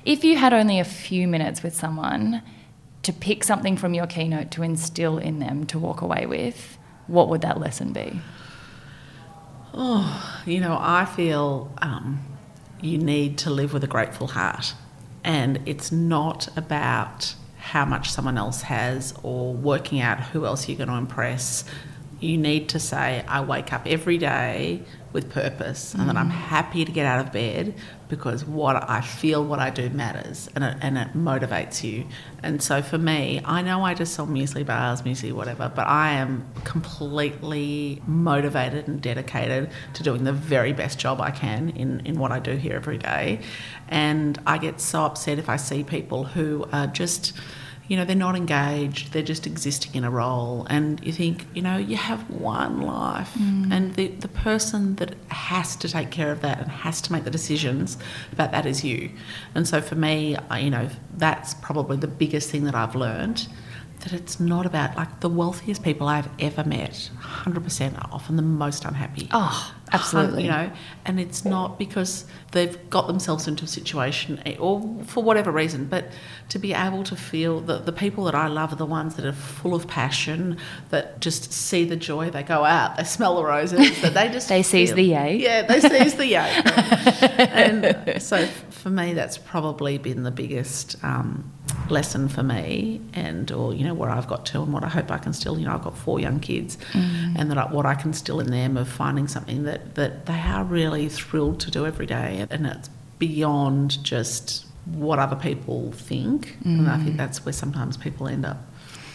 If 0.05 0.23
you 0.23 0.37
had 0.37 0.53
only 0.53 0.79
a 0.79 0.85
few 0.85 1.27
minutes 1.27 1.63
with 1.63 1.75
someone 1.75 2.41
to 3.03 3.11
pick 3.11 3.43
something 3.43 3.75
from 3.75 3.93
your 3.93 4.07
keynote 4.07 4.51
to 4.51 4.63
instill 4.63 5.17
in 5.17 5.39
them 5.39 5.65
to 5.65 5.79
walk 5.79 6.01
away 6.01 6.25
with, 6.25 6.77
what 7.07 7.29
would 7.29 7.41
that 7.41 7.59
lesson 7.59 7.91
be? 7.91 8.21
Oh, 9.73 10.41
you 10.45 10.59
know, 10.59 10.77
I 10.79 11.05
feel 11.05 11.71
um, 11.81 12.25
you 12.81 12.97
need 12.97 13.37
to 13.39 13.49
live 13.49 13.73
with 13.73 13.83
a 13.83 13.87
grateful 13.87 14.27
heart. 14.27 14.73
And 15.23 15.59
it's 15.65 15.91
not 15.91 16.47
about 16.57 17.35
how 17.67 17.83
much 17.83 18.09
someone 18.09 18.37
else 18.37 18.61
has 18.61 19.13
or 19.23 19.53
working 19.53 19.99
out 19.99 20.21
who 20.21 20.45
else 20.45 20.69
you're 20.69 20.77
going 20.77 20.87
to 20.87 20.95
impress. 20.95 21.65
You 22.21 22.37
need 22.37 22.69
to 22.69 22.79
say, 22.79 23.25
I 23.27 23.41
wake 23.41 23.73
up 23.73 23.85
every 23.85 24.17
day 24.17 24.83
with 25.13 25.29
purpose 25.29 25.93
and 25.93 26.09
that 26.09 26.17
I'm 26.17 26.29
mm. 26.29 26.31
happy 26.31 26.85
to 26.85 26.91
get 26.91 27.05
out 27.05 27.25
of 27.25 27.31
bed 27.31 27.73
because 28.09 28.45
what 28.45 28.89
I 28.89 29.01
feel, 29.01 29.43
what 29.43 29.59
I 29.59 29.69
do 29.69 29.89
matters 29.89 30.49
and 30.55 30.63
it, 30.63 30.77
and 30.81 30.97
it 30.97 31.13
motivates 31.13 31.83
you. 31.83 32.05
And 32.43 32.61
so 32.61 32.81
for 32.81 32.97
me, 32.97 33.41
I 33.43 33.61
know 33.61 33.83
I 33.83 33.93
just 33.93 34.13
sell 34.13 34.27
muesli 34.27 34.65
bars, 34.65 35.01
muesli, 35.01 35.31
whatever, 35.31 35.71
but 35.73 35.87
I 35.87 36.13
am 36.13 36.45
completely 36.63 38.01
motivated 38.05 38.87
and 38.87 39.01
dedicated 39.01 39.71
to 39.93 40.03
doing 40.03 40.23
the 40.23 40.33
very 40.33 40.73
best 40.73 40.99
job 40.99 41.21
I 41.21 41.31
can 41.31 41.69
in, 41.69 42.01
in 42.05 42.19
what 42.19 42.31
I 42.31 42.39
do 42.39 42.55
here 42.55 42.75
every 42.75 42.97
day. 42.97 43.39
And 43.87 44.39
I 44.45 44.57
get 44.57 44.81
so 44.81 45.03
upset 45.03 45.39
if 45.39 45.49
I 45.49 45.57
see 45.57 45.83
people 45.83 46.25
who 46.25 46.67
are 46.71 46.87
just 46.87 47.33
you 47.87 47.95
know, 47.95 48.03
they're 48.03 48.15
not 48.15 48.35
engaged, 48.35 49.13
they're 49.13 49.21
just 49.23 49.47
existing 49.47 49.95
in 49.95 50.03
a 50.03 50.11
role. 50.11 50.67
And 50.69 51.03
you 51.05 51.13
think, 51.13 51.45
you 51.53 51.61
know, 51.61 51.77
you 51.77 51.95
have 51.95 52.29
one 52.29 52.81
life. 52.81 53.33
Mm. 53.35 53.71
And 53.71 53.95
the, 53.95 54.07
the 54.07 54.27
person 54.27 54.95
that 54.95 55.15
has 55.29 55.75
to 55.77 55.87
take 55.87 56.11
care 56.11 56.31
of 56.31 56.41
that 56.41 56.59
and 56.59 56.69
has 56.69 57.01
to 57.01 57.11
make 57.11 57.23
the 57.23 57.31
decisions 57.31 57.97
about 58.31 58.51
that 58.51 58.65
is 58.65 58.83
you. 58.83 59.11
And 59.55 59.67
so 59.67 59.81
for 59.81 59.95
me, 59.95 60.35
I, 60.49 60.59
you 60.59 60.69
know, 60.69 60.89
that's 61.15 61.53
probably 61.55 61.97
the 61.97 62.07
biggest 62.07 62.49
thing 62.49 62.65
that 62.65 62.75
I've 62.75 62.95
learned. 62.95 63.47
That 64.07 64.21
it's 64.21 64.39
not 64.39 64.65
about 64.65 64.95
like 64.95 65.19
the 65.19 65.27
wealthiest 65.27 65.83
people 65.83 66.07
I've 66.07 66.29
ever 66.39 66.63
met, 66.63 67.09
100% 67.21 67.97
are 67.97 68.09
often 68.09 68.37
the 68.37 68.41
most 68.41 68.85
unhappy. 68.85 69.27
Oh, 69.33 69.73
absolutely. 69.91 70.43
You 70.45 70.49
know, 70.49 70.71
and 71.05 71.19
it's 71.19 71.43
not 71.43 71.77
because 71.77 72.23
they've 72.53 72.89
got 72.89 73.07
themselves 73.07 73.49
into 73.49 73.65
a 73.65 73.67
situation 73.67 74.41
eh, 74.45 74.55
or 74.59 75.03
for 75.03 75.21
whatever 75.21 75.51
reason, 75.51 75.87
but 75.87 76.05
to 76.47 76.57
be 76.57 76.73
able 76.73 77.03
to 77.03 77.17
feel 77.17 77.59
that 77.61 77.85
the 77.85 77.91
people 77.91 78.23
that 78.25 78.35
I 78.35 78.47
love 78.47 78.71
are 78.71 78.77
the 78.77 78.85
ones 78.85 79.15
that 79.15 79.25
are 79.25 79.33
full 79.33 79.75
of 79.75 79.89
passion, 79.89 80.57
that 80.89 81.19
just 81.19 81.51
see 81.51 81.83
the 81.83 81.97
joy, 81.97 82.29
they 82.29 82.43
go 82.43 82.63
out, 82.63 82.95
they 82.95 83.03
smell 83.03 83.35
the 83.35 83.43
roses, 83.43 84.01
that 84.01 84.13
they 84.13 84.29
just 84.29 84.47
They 84.47 84.63
seize 84.63 84.93
the 84.93 85.03
yay. 85.03 85.35
Yeah, 85.35 85.63
they 85.63 85.81
seize 85.81 86.15
the 86.15 86.27
yay. 86.27 86.61
and 87.37 88.21
so 88.21 88.45
for 88.69 88.89
me, 88.89 89.13
that's 89.13 89.37
probably 89.37 89.97
been 89.97 90.23
the 90.23 90.31
biggest 90.31 90.95
um, 91.03 91.51
lesson 91.91 92.27
for 92.27 92.43
me, 92.43 93.01
and 93.13 93.51
or 93.51 93.73
you 93.73 93.83
know 93.83 93.93
where 93.93 94.09
I've 94.09 94.27
got 94.27 94.45
to, 94.47 94.61
and 94.61 94.73
what 94.73 94.83
I 94.83 94.89
hope 94.89 95.11
I 95.11 95.17
can 95.17 95.33
still. 95.33 95.59
You 95.59 95.65
know, 95.65 95.73
I've 95.73 95.83
got 95.83 95.97
four 95.97 96.19
young 96.19 96.39
kids, 96.39 96.77
mm. 96.93 97.35
and 97.37 97.49
that 97.51 97.57
I, 97.57 97.65
what 97.71 97.85
I 97.85 97.95
can 97.95 98.13
still 98.13 98.39
in 98.39 98.51
them 98.51 98.77
of 98.77 98.87
finding 98.87 99.27
something 99.27 99.63
that 99.63 99.95
that 99.95 100.25
they 100.25 100.39
are 100.39 100.63
really 100.63 101.09
thrilled 101.09 101.59
to 101.61 101.71
do 101.71 101.85
every 101.85 102.05
day, 102.05 102.45
and 102.49 102.65
it's 102.65 102.89
beyond 103.19 104.03
just 104.03 104.65
what 104.85 105.19
other 105.19 105.35
people 105.35 105.91
think, 105.91 106.57
and 106.63 106.89
I 106.89 106.97
think 106.97 107.15
mm. 107.15 107.17
that's 107.17 107.45
where 107.45 107.53
sometimes 107.53 107.97
people 107.97 108.27
end 108.27 108.45
up. 108.45 108.57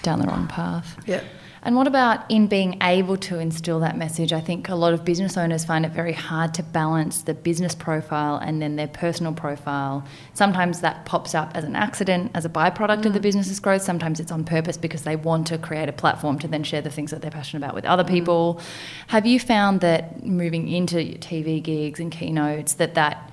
Down 0.02 0.20
the 0.20 0.26
wrong 0.26 0.48
path. 0.48 0.96
Yeah. 1.06 1.22
And 1.64 1.76
what 1.76 1.86
about 1.86 2.28
in 2.28 2.48
being 2.48 2.76
able 2.82 3.16
to 3.18 3.38
instill 3.38 3.78
that 3.80 3.96
message? 3.96 4.32
I 4.32 4.40
think 4.40 4.68
a 4.68 4.74
lot 4.74 4.94
of 4.94 5.04
business 5.04 5.36
owners 5.36 5.64
find 5.64 5.86
it 5.86 5.92
very 5.92 6.12
hard 6.12 6.54
to 6.54 6.62
balance 6.64 7.22
the 7.22 7.34
business 7.34 7.72
profile 7.72 8.36
and 8.36 8.60
then 8.60 8.74
their 8.74 8.88
personal 8.88 9.32
profile. 9.32 10.04
Sometimes 10.34 10.80
that 10.80 11.04
pops 11.04 11.36
up 11.36 11.52
as 11.54 11.62
an 11.62 11.76
accident, 11.76 12.32
as 12.34 12.44
a 12.44 12.48
byproduct 12.48 13.06
of 13.06 13.12
the 13.12 13.20
mm. 13.20 13.22
business's 13.22 13.60
growth. 13.60 13.82
Sometimes 13.82 14.18
it's 14.18 14.32
on 14.32 14.42
purpose 14.42 14.76
because 14.76 15.02
they 15.02 15.14
want 15.14 15.46
to 15.48 15.58
create 15.58 15.88
a 15.88 15.92
platform 15.92 16.36
to 16.40 16.48
then 16.48 16.64
share 16.64 16.82
the 16.82 16.90
things 16.90 17.12
that 17.12 17.22
they're 17.22 17.30
passionate 17.30 17.64
about 17.64 17.76
with 17.76 17.84
other 17.84 18.04
mm. 18.04 18.08
people. 18.08 18.60
Have 19.06 19.24
you 19.24 19.38
found 19.38 19.82
that 19.82 20.26
moving 20.26 20.66
into 20.66 20.96
TV 20.96 21.62
gigs 21.62 22.00
and 22.00 22.10
keynotes 22.10 22.74
that 22.74 22.94
that 22.94 23.30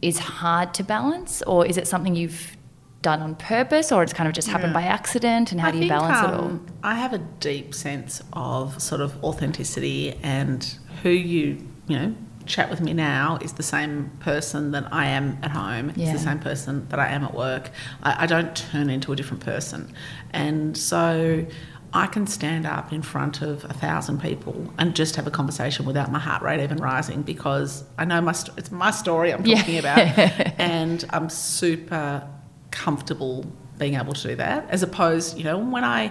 is 0.00 0.18
hard 0.18 0.74
to 0.74 0.84
balance, 0.84 1.42
or 1.42 1.66
is 1.66 1.76
it 1.76 1.88
something 1.88 2.14
you've 2.14 2.56
done 3.02 3.20
on 3.20 3.34
purpose, 3.34 3.92
or 3.92 4.02
it's 4.02 4.12
kind 4.12 4.28
of 4.28 4.34
just 4.34 4.48
happened 4.48 4.72
Yeah. 4.72 4.80
by 4.80 4.82
accident? 4.86 5.52
And 5.52 5.60
how 5.60 5.68
I 5.68 5.70
do 5.72 5.76
you 5.78 5.82
think, 5.82 5.90
balance 5.92 6.18
it 6.20 6.34
all? 6.34 6.44
um, 6.46 6.66
I 6.82 6.94
have 6.94 7.12
a 7.12 7.18
deep 7.18 7.74
sense 7.74 8.22
of 8.32 8.80
sort 8.80 9.00
of 9.00 9.22
authenticity 9.24 10.14
and 10.22 10.64
who 11.02 11.10
you, 11.10 11.58
you 11.88 11.98
know, 11.98 12.14
chat 12.46 12.70
with 12.70 12.80
me 12.80 12.92
now 12.92 13.38
is 13.40 13.52
the 13.52 13.62
same 13.62 14.10
person 14.20 14.72
that 14.72 14.92
I 14.92 15.06
am 15.06 15.38
at 15.42 15.50
home. 15.52 15.90
It's 15.90 16.12
the 16.12 16.18
same 16.18 16.38
person 16.40 16.88
that 16.88 16.98
I 16.98 17.08
am 17.08 17.22
at 17.24 17.34
work. 17.34 17.70
I, 18.02 18.24
I 18.24 18.26
don't 18.26 18.54
turn 18.56 18.90
into 18.90 19.12
a 19.12 19.16
different 19.16 19.44
person. 19.44 19.92
And 20.32 20.76
so 20.76 21.46
I 21.94 22.06
can 22.06 22.26
stand 22.26 22.66
up 22.66 22.92
in 22.92 23.02
front 23.02 23.42
of 23.42 23.64
a 23.66 23.72
thousand 23.74 24.20
people 24.20 24.72
and 24.78 24.94
just 24.96 25.14
have 25.16 25.26
a 25.26 25.30
conversation 25.30 25.84
without 25.86 26.10
my 26.10 26.18
heart 26.18 26.42
rate 26.42 26.60
even 26.60 26.78
rising 26.78 27.22
because 27.22 27.84
I 27.98 28.04
know 28.06 28.20
my 28.20 28.32
st- 28.32 28.58
it's 28.58 28.72
my 28.72 28.90
story 28.90 29.32
I'm 29.32 29.44
Yeah. 29.46 29.58
talking 29.58 29.78
about, 29.78 29.98
and 30.58 31.04
I'm 31.10 31.28
super 31.28 32.26
comfortable 32.72 33.46
being 33.78 33.94
able 33.94 34.12
to 34.14 34.28
do 34.28 34.34
that. 34.36 34.68
As 34.68 34.82
opposed, 34.82 35.38
you 35.38 35.44
know, 35.44 35.58
when 35.58 35.84
I 35.84 36.10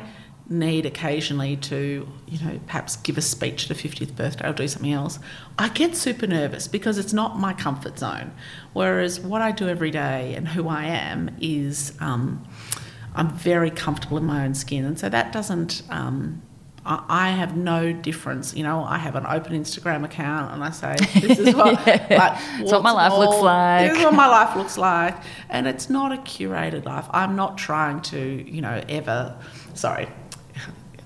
need 0.49 0.85
occasionally 0.85 1.55
to, 1.55 2.07
you 2.27 2.45
know, 2.45 2.59
perhaps 2.65 2.95
give 2.97 3.17
a 3.17 3.21
speech 3.21 3.69
at 3.69 3.77
a 3.77 3.79
50th 3.79 4.15
birthday 4.15 4.49
or 4.49 4.53
do 4.53 4.67
something 4.67 4.93
else, 4.93 5.19
I 5.57 5.69
get 5.69 5.95
super 5.95 6.27
nervous 6.27 6.67
because 6.67 6.97
it's 6.97 7.13
not 7.13 7.37
my 7.37 7.53
comfort 7.53 7.99
zone. 7.99 8.33
Whereas 8.73 9.19
what 9.19 9.41
I 9.41 9.51
do 9.51 9.67
every 9.67 9.91
day 9.91 10.33
and 10.35 10.47
who 10.47 10.69
I 10.69 10.85
am 10.85 11.35
is. 11.41 11.93
Um, 11.99 12.47
I'm 13.13 13.29
very 13.29 13.69
comfortable 13.69 14.17
in 14.17 14.23
my 14.23 14.45
own 14.45 14.53
skin, 14.53 14.85
and 14.85 14.97
so 14.97 15.09
that 15.09 15.31
doesn't. 15.33 15.83
Um, 15.89 16.41
I 16.85 17.03
I 17.07 17.29
have 17.31 17.55
no 17.55 17.93
difference. 17.93 18.55
You 18.55 18.63
know, 18.63 18.83
I 18.83 18.97
have 18.97 19.15
an 19.15 19.25
open 19.27 19.53
Instagram 19.53 20.03
account 20.03 20.53
and 20.53 20.63
I 20.63 20.71
say, 20.71 20.95
this 21.19 21.37
is 21.39 21.55
what, 21.55 21.73
like, 21.85 22.09
what 22.71 22.83
my 22.83 22.91
life 22.91 23.13
looks 23.13 23.41
like. 23.41 23.89
This 23.89 23.99
is 23.99 24.05
what 24.05 24.13
my 24.13 24.27
life 24.27 24.55
looks 24.55 24.77
like. 24.77 25.15
And 25.49 25.67
it's 25.67 25.89
not 25.89 26.11
a 26.11 26.17
curated 26.17 26.85
life. 26.85 27.05
I'm 27.11 27.35
not 27.35 27.57
trying 27.57 28.01
to, 28.03 28.19
you 28.19 28.61
know, 28.61 28.81
ever, 28.89 29.35
sorry, 29.73 30.07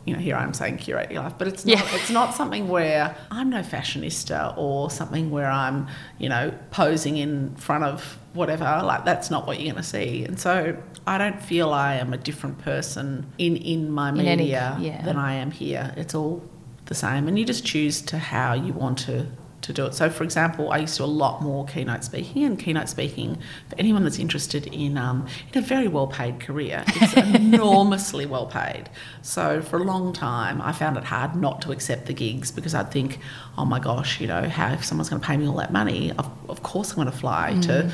you 0.06 0.14
know, 0.14 0.20
here 0.20 0.36
I 0.36 0.44
am 0.44 0.54
saying 0.54 0.78
curate 0.78 1.12
your 1.12 1.24
life, 1.24 1.34
but 1.38 1.48
it's 1.48 1.66
not, 1.66 1.78
Yeah. 1.80 1.96
it's 1.96 2.12
not 2.12 2.36
something 2.36 2.68
where 2.70 3.16
I'm 3.32 3.50
no 3.50 3.62
fashionista 3.62 4.56
or 4.56 4.92
something 4.92 5.32
where 5.32 5.50
I'm, 5.50 5.88
you 6.20 6.30
know, 6.30 6.54
posing 6.72 7.18
in 7.18 7.56
front 7.56 7.84
of 7.86 8.18
whatever. 8.36 8.82
Like 8.84 9.06
that's 9.06 9.32
not 9.32 9.48
what 9.48 9.60
you're 9.60 9.72
going 9.74 9.84
to 9.84 9.90
see. 9.90 10.24
And 10.26 10.40
so 10.40 10.78
I 11.08 11.18
don't 11.18 11.42
feel 11.42 11.72
I 11.72 11.96
am 11.96 12.14
a 12.14 12.18
different 12.18 12.60
person 12.60 13.26
in 13.38 13.56
in 13.58 13.90
my 13.92 14.10
In 14.10 14.20
any- 14.22 14.44
media 14.44 14.78
yeah. 14.80 15.02
than 15.04 15.18
I 15.18 15.34
am 15.36 15.52
here. 15.52 15.94
It's 15.98 16.14
all 16.14 16.44
the 16.86 16.96
same, 16.96 17.28
and 17.28 17.40
you 17.40 17.46
just 17.46 17.66
choose 17.66 18.02
to 18.04 18.18
how 18.20 18.54
you 18.54 18.74
want 18.74 19.00
to 19.00 19.26
to 19.62 19.74
do 19.74 19.86
it. 19.88 19.96
So, 19.96 20.12
for 20.12 20.24
example, 20.24 20.72
I 20.72 20.78
used 20.78 20.94
to 20.98 21.00
do 21.00 21.06
a 21.06 21.08
lot 21.08 21.42
more 21.42 21.66
keynote 21.66 22.04
speaking, 22.04 22.44
and 22.44 22.60
keynote 22.60 22.88
speaking 22.88 23.40
for 23.68 23.76
anyone 23.80 24.04
that's 24.04 24.20
interested 24.20 24.68
in 24.68 24.96
um, 24.96 25.26
in 25.52 25.58
a 25.64 25.66
very 25.66 25.88
well 25.88 26.06
paid 26.06 26.40
career, 26.40 26.84
it's 26.88 27.14
enormously 27.60 28.28
well 28.28 28.46
paid. 28.46 28.90
So, 29.24 29.62
for 29.64 29.78
a 29.78 29.84
long 29.84 30.14
time, 30.14 30.62
I 30.62 30.72
found 30.72 30.98
it 30.98 31.04
hard 31.06 31.36
not 31.36 31.62
to 31.64 31.72
accept 31.72 32.06
the 32.06 32.14
gigs 32.14 32.52
because 32.52 32.76
I'd 32.76 32.92
think, 32.92 33.18
oh 33.58 33.66
my 33.66 33.80
gosh, 33.80 34.22
you 34.22 34.28
know, 34.28 34.48
how 34.48 34.74
if 34.74 34.86
someone's 34.86 35.10
going 35.10 35.22
to 35.22 35.28
pay 35.28 35.38
me 35.38 35.48
all 35.48 35.56
that 35.58 35.74
money, 35.74 36.12
of, 36.12 36.30
of 36.48 36.62
course 36.62 36.92
I'm 36.92 36.98
going 36.98 37.12
to 37.12 37.18
fly 37.18 37.58
to 37.64 37.92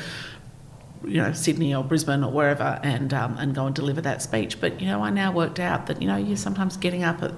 you 1.04 1.20
know 1.20 1.32
Sydney 1.32 1.74
or 1.74 1.84
Brisbane 1.84 2.24
or 2.24 2.30
wherever 2.30 2.80
and 2.82 3.12
um, 3.12 3.36
and 3.38 3.54
go 3.54 3.66
and 3.66 3.74
deliver 3.74 4.00
that 4.00 4.22
speech. 4.22 4.60
But 4.60 4.80
you 4.80 4.86
know, 4.86 5.02
I 5.02 5.10
now 5.10 5.32
worked 5.32 5.60
out 5.60 5.86
that 5.86 6.00
you 6.00 6.08
know 6.08 6.16
you're 6.16 6.36
sometimes 6.36 6.76
getting 6.76 7.02
up 7.02 7.22
at 7.22 7.32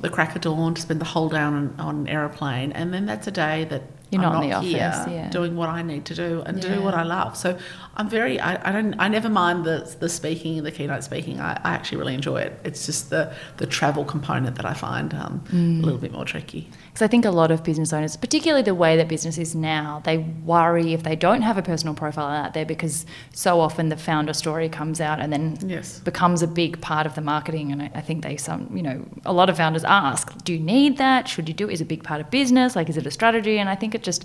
the 0.00 0.08
crack 0.10 0.34
of 0.36 0.42
dawn 0.42 0.74
to 0.74 0.80
spend 0.82 1.00
the 1.00 1.04
whole 1.04 1.28
day 1.28 1.38
on, 1.40 1.74
on 1.78 1.94
an 2.00 2.08
aeroplane, 2.08 2.72
and 2.72 2.92
then 2.92 3.06
that's 3.06 3.26
a 3.26 3.30
day 3.30 3.64
that 3.70 3.82
You're 4.10 4.22
I'm 4.24 4.32
not 4.32 4.42
in 4.42 4.50
the 4.50 4.56
office, 4.56 4.72
yeah. 4.72 5.28
doing 5.30 5.56
what 5.56 5.68
I 5.68 5.82
need 5.82 6.04
to 6.06 6.14
do 6.14 6.42
and 6.46 6.62
Yeah. 6.62 6.74
do 6.76 6.82
what 6.82 6.94
I 6.94 7.02
love. 7.04 7.36
So 7.36 7.56
I'm 7.96 8.08
very 8.08 8.40
I, 8.40 8.68
I 8.68 8.72
don't 8.72 8.94
I 8.98 9.08
never 9.08 9.28
mind 9.28 9.64
the 9.64 9.94
the 10.00 10.08
speaking 10.08 10.62
the 10.62 10.72
keynote 10.72 11.04
speaking. 11.04 11.38
I, 11.40 11.52
I 11.64 11.70
actually 11.74 11.98
really 11.98 12.14
enjoy 12.14 12.38
it. 12.40 12.58
It's 12.64 12.86
just 12.86 13.10
the 13.10 13.32
the 13.58 13.66
travel 13.66 14.04
component 14.04 14.56
that 14.56 14.64
I 14.66 14.74
find 14.74 15.12
um, 15.14 15.42
Mm. 15.52 15.82
a 15.82 15.84
little 15.84 16.00
bit 16.00 16.12
more 16.12 16.24
tricky. 16.24 16.68
Because 16.88 17.02
I 17.02 17.08
think 17.08 17.24
a 17.24 17.30
lot 17.30 17.50
of 17.50 17.62
business 17.62 17.92
owners, 17.92 18.16
particularly 18.16 18.62
the 18.62 18.74
way 18.74 18.96
that 18.96 19.06
business 19.08 19.38
is 19.38 19.54
now, 19.54 20.00
they 20.04 20.18
worry 20.18 20.92
if 20.92 21.02
they 21.04 21.14
don't 21.16 21.42
have 21.42 21.56
a 21.58 21.62
personal 21.62 21.94
profile 21.94 22.26
out 22.44 22.52
there 22.54 22.66
because 22.66 23.06
so 23.32 23.60
often 23.60 23.90
the 23.90 23.96
founder 23.96 24.32
story 24.32 24.68
comes 24.68 25.00
out 25.00 25.20
and 25.20 25.32
then 25.32 25.56
Yes. 25.76 26.00
becomes 26.00 26.42
a 26.42 26.46
big 26.48 26.80
part 26.80 27.06
of 27.06 27.14
the 27.14 27.20
marketing. 27.20 27.70
And 27.72 27.82
I, 27.82 27.90
I 27.94 28.00
think 28.00 28.22
they 28.24 28.36
some 28.36 28.68
you 28.76 28.82
know 28.82 29.04
a 29.24 29.32
lot 29.32 29.48
of 29.50 29.56
founders 29.56 29.84
ask, 29.90 30.42
do 30.44 30.52
you 30.52 30.60
need 30.60 30.96
that? 30.98 31.28
Should 31.28 31.48
you 31.48 31.54
do 31.54 31.68
it? 31.68 31.72
Is 31.74 31.80
it 31.80 31.84
a 31.84 31.86
big 31.86 32.02
part 32.04 32.20
of 32.20 32.30
business? 32.30 32.76
Like 32.76 32.88
is 32.88 32.96
it 32.96 33.06
a 33.06 33.10
strategy? 33.10 33.58
And 33.58 33.68
I 33.68 33.74
think 33.74 33.94
it 33.94 34.02
just 34.02 34.24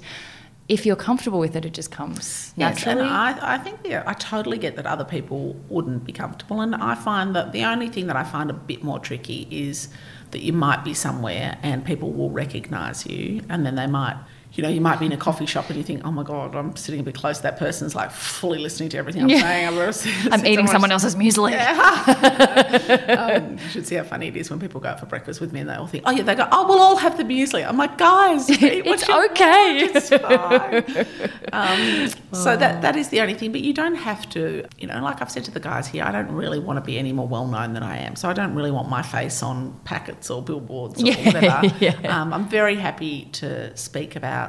if 0.68 0.84
you're 0.86 0.96
comfortable 0.96 1.38
with 1.38 1.56
it, 1.56 1.64
it 1.64 1.74
just 1.74 1.92
comes 1.92 2.52
Yes, 2.58 2.84
naturally. 2.86 3.02
and 3.02 3.10
I, 3.10 3.56
I 3.56 3.58
think 3.60 3.80
yeah, 3.84 4.02
I 4.08 4.14
totally 4.14 4.58
get 4.58 4.76
that 4.78 4.88
other 4.88 5.06
people 5.06 5.56
wouldn't 5.70 6.06
be 6.06 6.12
comfortable, 6.12 6.62
and 6.62 6.74
I 6.74 6.96
find 6.96 7.36
that 7.36 7.52
the 7.52 7.64
only 7.66 7.88
thing 7.88 8.08
that 8.08 8.16
I 8.16 8.24
find 8.24 8.50
a 8.50 8.54
bit 8.54 8.84
more 8.84 9.00
tricky 9.00 9.48
is 9.52 9.90
that 10.32 10.42
you 10.42 10.54
might 10.54 10.84
be 10.84 10.94
somewhere 10.96 11.58
and 11.62 11.86
people 11.86 12.12
will 12.12 12.32
recognise 12.32 13.06
you, 13.06 13.42
and 13.50 13.66
then 13.66 13.76
they 13.76 13.86
might. 13.88 14.18
You 14.56 14.64
know, 14.64 14.70
you 14.70 14.80
might 14.82 15.00
be 15.00 15.06
in 15.06 15.12
a 15.12 15.18
coffee 15.18 15.46
shop 15.46 15.68
and 15.70 15.78
you 15.78 15.84
think, 15.84 16.02
"Oh 16.06 16.12
my 16.12 16.24
God, 16.24 16.56
I'm 16.56 16.76
sitting 16.76 17.00
a 17.00 17.04
bit 17.04 17.16
close." 17.16 17.40
That 17.42 17.58
person's 17.58 17.94
like 17.96 18.10
fully 18.12 18.58
listening 18.60 18.90
to 18.90 18.98
everything 18.98 19.24
I'm 19.24 19.30
Yeah. 19.30 19.42
saying. 19.42 19.68
I'm, 19.68 20.34
I'm 20.40 20.46
eating 20.46 20.68
someone 20.68 20.92
else's 20.92 21.16
muesli. 21.16 21.52
um, 23.18 23.54
you 23.58 23.70
should 23.70 23.86
see 23.88 23.96
how 23.96 24.04
funny 24.04 24.28
it 24.28 24.38
is 24.38 24.50
when 24.50 24.60
people 24.60 24.80
go 24.80 24.90
out 24.90 25.00
for 25.00 25.06
breakfast 25.06 25.42
with 25.42 25.52
me 25.54 25.60
and 25.62 25.70
they 25.70 25.76
all 25.76 25.88
think, 25.88 26.04
"Oh 26.08 26.12
yeah," 26.12 26.24
they 26.24 26.36
go, 26.36 26.48
"Oh, 26.52 26.68
we'll 26.68 26.82
all 26.82 26.96
have 26.98 27.18
the 27.18 27.24
muesli." 27.24 27.68
I'm 27.68 27.78
like, 27.78 27.98
"Guys, 27.98 28.46
It's 28.50 29.10
okay. 29.10 29.78
It's 29.92 30.10
fine." 30.10 31.06
um, 31.54 32.10
so 32.34 32.56
that 32.58 32.82
that 32.82 32.96
is 32.96 33.10
the 33.10 33.22
only 33.22 33.34
thing. 33.34 33.52
But 33.52 33.62
you 33.62 33.74
don't 33.74 33.96
have 33.96 34.30
to. 34.30 34.66
You 34.80 34.88
know, 34.88 35.02
like 35.02 35.22
I've 35.22 35.32
said 35.32 35.44
to 35.46 35.52
the 35.52 35.60
guys 35.60 35.88
here, 35.88 36.04
I 36.04 36.12
don't 36.12 36.32
really 36.32 36.60
want 36.60 36.78
to 36.78 36.82
be 36.82 36.98
any 36.98 37.12
more 37.12 37.28
well 37.28 37.48
known 37.48 37.74
than 37.74 37.84
I 37.84 37.98
am. 37.98 38.16
So 38.16 38.30
I 38.30 38.34
don't 38.34 38.56
really 38.56 38.72
want 38.72 38.90
my 38.90 39.02
face 39.02 39.42
on 39.44 39.78
packets 39.84 40.30
or 40.30 40.42
billboards 40.42 41.02
or 41.02 41.08
Yeah, 41.08 41.26
whatever. 41.26 41.76
yeah. 41.80 42.22
Um, 42.22 42.34
I'm 42.34 42.48
very 42.48 42.76
happy 42.76 43.26
to 43.34 43.76
speak 43.76 44.16
about 44.16 44.45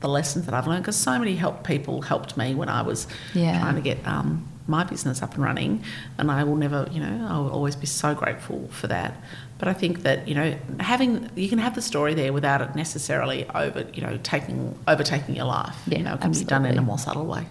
the 0.00 0.08
lessons 0.08 0.46
that 0.46 0.54
I've 0.54 0.66
learned 0.66 0.82
because 0.82 0.96
so 0.96 1.18
many 1.18 1.36
help 1.36 1.64
people 1.66 2.02
helped 2.02 2.36
me 2.36 2.54
when 2.54 2.68
I 2.68 2.82
was 2.82 3.06
Yeah. 3.34 3.60
trying 3.60 3.74
to 3.76 3.80
get 3.82 3.98
um, 4.06 4.46
my 4.66 4.84
business 4.84 5.22
up 5.22 5.34
and 5.34 5.42
running, 5.42 5.82
and 6.18 6.30
I 6.30 6.44
will 6.44 6.56
never, 6.56 6.88
you 6.90 7.00
know, 7.00 7.26
I 7.28 7.38
will 7.38 7.50
always 7.50 7.76
be 7.76 7.86
so 7.86 8.14
grateful 8.14 8.68
for 8.70 8.86
that. 8.86 9.14
But 9.58 9.68
I 9.68 9.74
think 9.74 10.02
that 10.04 10.26
you 10.26 10.34
know, 10.34 10.56
having 10.78 11.28
you 11.36 11.48
can 11.48 11.58
have 11.58 11.74
the 11.74 11.82
story 11.82 12.14
there 12.14 12.32
without 12.32 12.62
it 12.62 12.74
necessarily 12.74 13.46
over, 13.54 13.84
you 13.92 14.00
know, 14.00 14.18
taking 14.22 14.78
overtaking 14.88 15.36
your 15.36 15.44
life. 15.46 15.76
Yeah, 15.86 15.98
you 15.98 16.04
know, 16.04 16.14
it 16.14 16.20
can 16.22 16.32
be 16.32 16.44
done 16.44 16.64
in 16.64 16.78
a 16.78 16.82
more 16.82 16.98
subtle 16.98 17.26
way. 17.26 17.44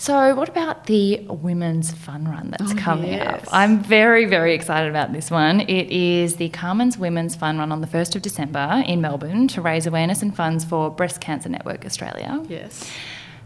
So, 0.00 0.34
what 0.34 0.48
about 0.48 0.86
the 0.86 1.18
women's 1.28 1.92
fun 1.92 2.24
run 2.26 2.54
that's 2.58 2.72
Oh, 2.72 2.74
coming 2.74 3.10
yes. 3.12 3.42
up? 3.46 3.52
I'm 3.52 3.80
very, 3.82 4.24
very 4.24 4.54
excited 4.54 4.88
about 4.88 5.12
this 5.12 5.30
one. 5.30 5.60
It 5.60 5.90
is 5.90 6.36
the 6.36 6.48
Carmen's 6.48 6.96
Women's 6.96 7.36
Fun 7.36 7.58
Run 7.58 7.70
on 7.70 7.82
the 7.82 7.86
1st 7.86 8.16
of 8.16 8.22
December 8.22 8.82
in 8.86 9.02
Melbourne 9.02 9.46
to 9.48 9.60
raise 9.60 9.86
awareness 9.86 10.22
and 10.22 10.34
funds 10.34 10.64
for 10.64 10.90
Breast 10.90 11.20
Cancer 11.20 11.50
Network 11.50 11.84
Australia. 11.84 12.42
Yes. 12.48 12.90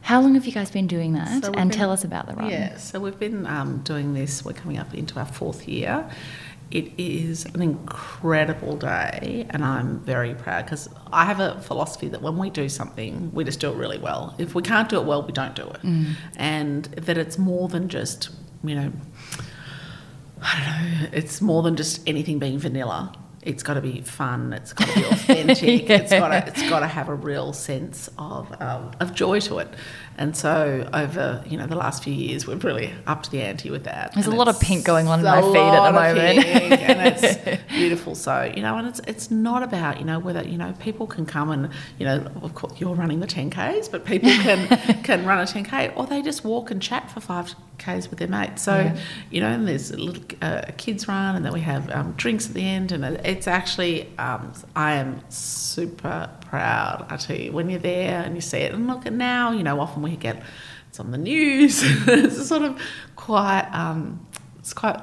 How 0.02 0.20
long 0.20 0.34
have 0.36 0.46
you 0.46 0.52
guys 0.52 0.70
been 0.70 0.86
doing 0.86 1.14
that? 1.14 1.42
So 1.42 1.50
and 1.54 1.70
been- 1.70 1.76
tell 1.76 1.90
us 1.90 2.04
about 2.04 2.28
the 2.28 2.34
run. 2.34 2.48
Yeah, 2.48 2.76
so 2.76 3.00
we've 3.00 3.18
been 3.18 3.46
um, 3.48 3.78
doing 3.78 4.14
this. 4.14 4.44
We're 4.44 4.52
coming 4.52 4.78
up 4.78 4.94
into 4.94 5.18
our 5.18 5.26
fourth 5.26 5.66
year. 5.66 6.08
It 6.74 6.92
is 6.98 7.46
an 7.46 7.62
incredible 7.62 8.76
day, 8.76 9.46
and 9.50 9.64
I'm 9.64 10.00
very 10.00 10.34
proud 10.34 10.64
because 10.66 10.90
I 11.12 11.24
have 11.24 11.40
a 11.40 11.60
philosophy 11.60 12.08
that 12.08 12.20
when 12.20 12.36
we 12.36 12.50
do 12.50 12.68
something, 12.68 13.30
we 13.32 13.44
just 13.44 13.60
do 13.60 13.70
it 13.70 13.76
really 13.76 13.98
well. 13.98 14.34
If 14.38 14.54
we 14.54 14.62
can't 14.62 14.88
do 14.88 15.00
it 15.00 15.06
well, 15.06 15.22
we 15.22 15.32
don't 15.32 15.54
do 15.54 15.62
it, 15.62 15.82
mm. 15.82 16.14
and 16.36 16.84
that 16.86 17.16
it's 17.16 17.38
more 17.38 17.68
than 17.68 17.88
just 17.88 18.28
you 18.62 18.74
know 18.74 18.92
I 20.44 20.58
don't 20.58 21.02
know. 21.02 21.08
It's 21.12 21.40
more 21.40 21.62
than 21.62 21.76
just 21.76 22.06
anything 22.06 22.38
being 22.38 22.58
vanilla. 22.58 23.14
It's 23.44 23.62
got 23.62 23.74
to 23.74 23.80
be 23.80 24.00
fun. 24.00 24.52
It's 24.52 24.72
got 24.72 24.88
to 24.88 24.94
be 24.94 25.04
authentic. 25.10 25.90
It's 25.90 26.10
got 26.10 26.28
to 26.28 26.46
it's 26.46 26.68
got 26.68 26.80
to 26.80 26.86
have 26.86 27.08
a 27.08 27.14
real 27.14 27.52
sense 27.52 28.08
of 28.18 28.54
um, 28.60 28.92
of 29.00 29.14
joy 29.14 29.40
to 29.40 29.58
it. 29.58 29.68
And 30.16 30.36
so 30.36 30.88
over 30.92 31.42
you 31.46 31.58
know 31.58 31.66
the 31.66 31.76
last 31.76 32.04
few 32.04 32.12
years, 32.12 32.46
we've 32.46 32.62
really 32.64 32.92
upped 33.06 33.30
the 33.30 33.40
ante 33.42 33.70
with 33.70 33.84
that. 33.84 34.12
There's 34.14 34.26
a 34.26 34.30
lot 34.30 34.48
of 34.48 34.58
pink 34.60 34.84
going 34.84 35.08
on 35.08 35.20
in 35.20 35.24
my 35.24 35.42
feed 35.42 35.56
at 35.56 35.86
the 35.86 35.92
moment. 35.92 36.44
pink, 36.44 36.80
and 36.82 37.08
it's 37.08 37.62
beautiful. 37.68 38.14
So 38.14 38.52
you 38.54 38.62
know, 38.62 38.76
and 38.78 38.86
it's 38.88 39.00
it's 39.06 39.30
not 39.30 39.62
about 39.62 39.98
you 39.98 40.04
know 40.04 40.18
whether 40.18 40.42
you 40.42 40.56
know 40.56 40.72
people 40.78 41.06
can 41.06 41.26
come 41.26 41.50
and 41.50 41.68
you 41.98 42.06
know 42.06 42.30
of 42.42 42.54
course 42.54 42.74
you're 42.78 42.94
running 42.94 43.20
the 43.20 43.26
10ks, 43.26 43.90
but 43.90 44.04
people 44.04 44.30
can 44.30 44.68
can 45.02 45.24
run 45.26 45.38
a 45.38 45.42
10k 45.42 45.96
or 45.96 46.06
they 46.06 46.22
just 46.22 46.44
walk 46.44 46.70
and 46.70 46.80
chat 46.80 47.10
for 47.10 47.20
five 47.20 47.54
k's 47.78 48.08
with 48.10 48.18
their 48.18 48.28
mates. 48.28 48.62
So 48.62 48.76
Yeah. 48.78 48.96
you 49.30 49.40
know, 49.40 49.48
and 49.48 49.66
there's 49.68 49.90
a 49.90 49.96
little 49.96 50.22
uh, 50.42 50.62
kids 50.76 51.06
run, 51.08 51.36
and 51.36 51.44
then 51.44 51.52
we 51.52 51.60
have 51.60 51.90
um, 51.90 52.12
drinks 52.16 52.46
at 52.48 52.54
the 52.54 52.66
end, 52.66 52.92
and 52.92 53.04
it's 53.04 53.46
actually 53.46 54.08
um, 54.18 54.52
I 54.76 54.94
am 54.94 55.20
super 55.30 56.30
proud. 56.42 57.06
I 57.10 57.16
tell 57.16 57.36
you, 57.36 57.52
when 57.52 57.68
you're 57.70 57.80
there 57.80 58.22
and 58.22 58.34
you 58.34 58.40
see 58.40 58.58
it, 58.58 58.72
and 58.72 58.86
look 58.86 59.06
at 59.06 59.12
now, 59.12 59.50
you 59.52 59.62
know, 59.62 59.80
often 59.80 60.02
we 60.02 60.16
get 60.16 60.42
it's 60.88 61.00
on 61.00 61.10
the 61.10 61.18
news. 61.18 61.80
it's 62.08 62.46
sort 62.46 62.62
of 62.62 62.80
quite 63.16 63.68
um, 63.72 64.24
it's 64.58 64.72
quite 64.72 65.00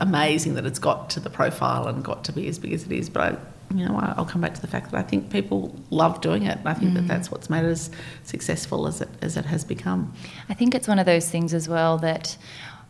amazing 0.00 0.54
that 0.54 0.66
it's 0.66 0.78
got 0.78 1.08
to 1.10 1.20
the 1.20 1.30
profile 1.30 1.86
and 1.86 2.02
got 2.04 2.24
to 2.24 2.32
be 2.32 2.48
as 2.48 2.58
big 2.58 2.72
as 2.72 2.84
it 2.84 2.92
is. 2.92 3.08
But 3.08 3.22
I, 3.22 3.36
you 3.74 3.86
know, 3.86 3.98
I'll 4.16 4.24
come 4.24 4.40
back 4.40 4.54
to 4.54 4.60
the 4.60 4.66
fact 4.66 4.90
that 4.90 4.98
I 4.98 5.02
think 5.02 5.30
people 5.30 5.74
love 5.90 6.20
doing 6.20 6.44
it, 6.44 6.58
and 6.58 6.68
I 6.68 6.74
think 6.74 6.94
that 6.94 7.04
mm. 7.04 7.08
that's 7.08 7.30
what's 7.30 7.48
made 7.48 7.64
it 7.64 7.70
as 7.70 7.90
successful 8.22 8.86
as 8.86 9.00
it 9.00 9.08
as 9.22 9.36
it 9.36 9.44
has 9.46 9.64
become. 9.64 10.12
I 10.48 10.54
think 10.54 10.74
it's 10.74 10.88
one 10.88 10.98
of 10.98 11.06
those 11.06 11.30
things 11.30 11.54
as 11.54 11.68
well 11.68 11.98
that 11.98 12.36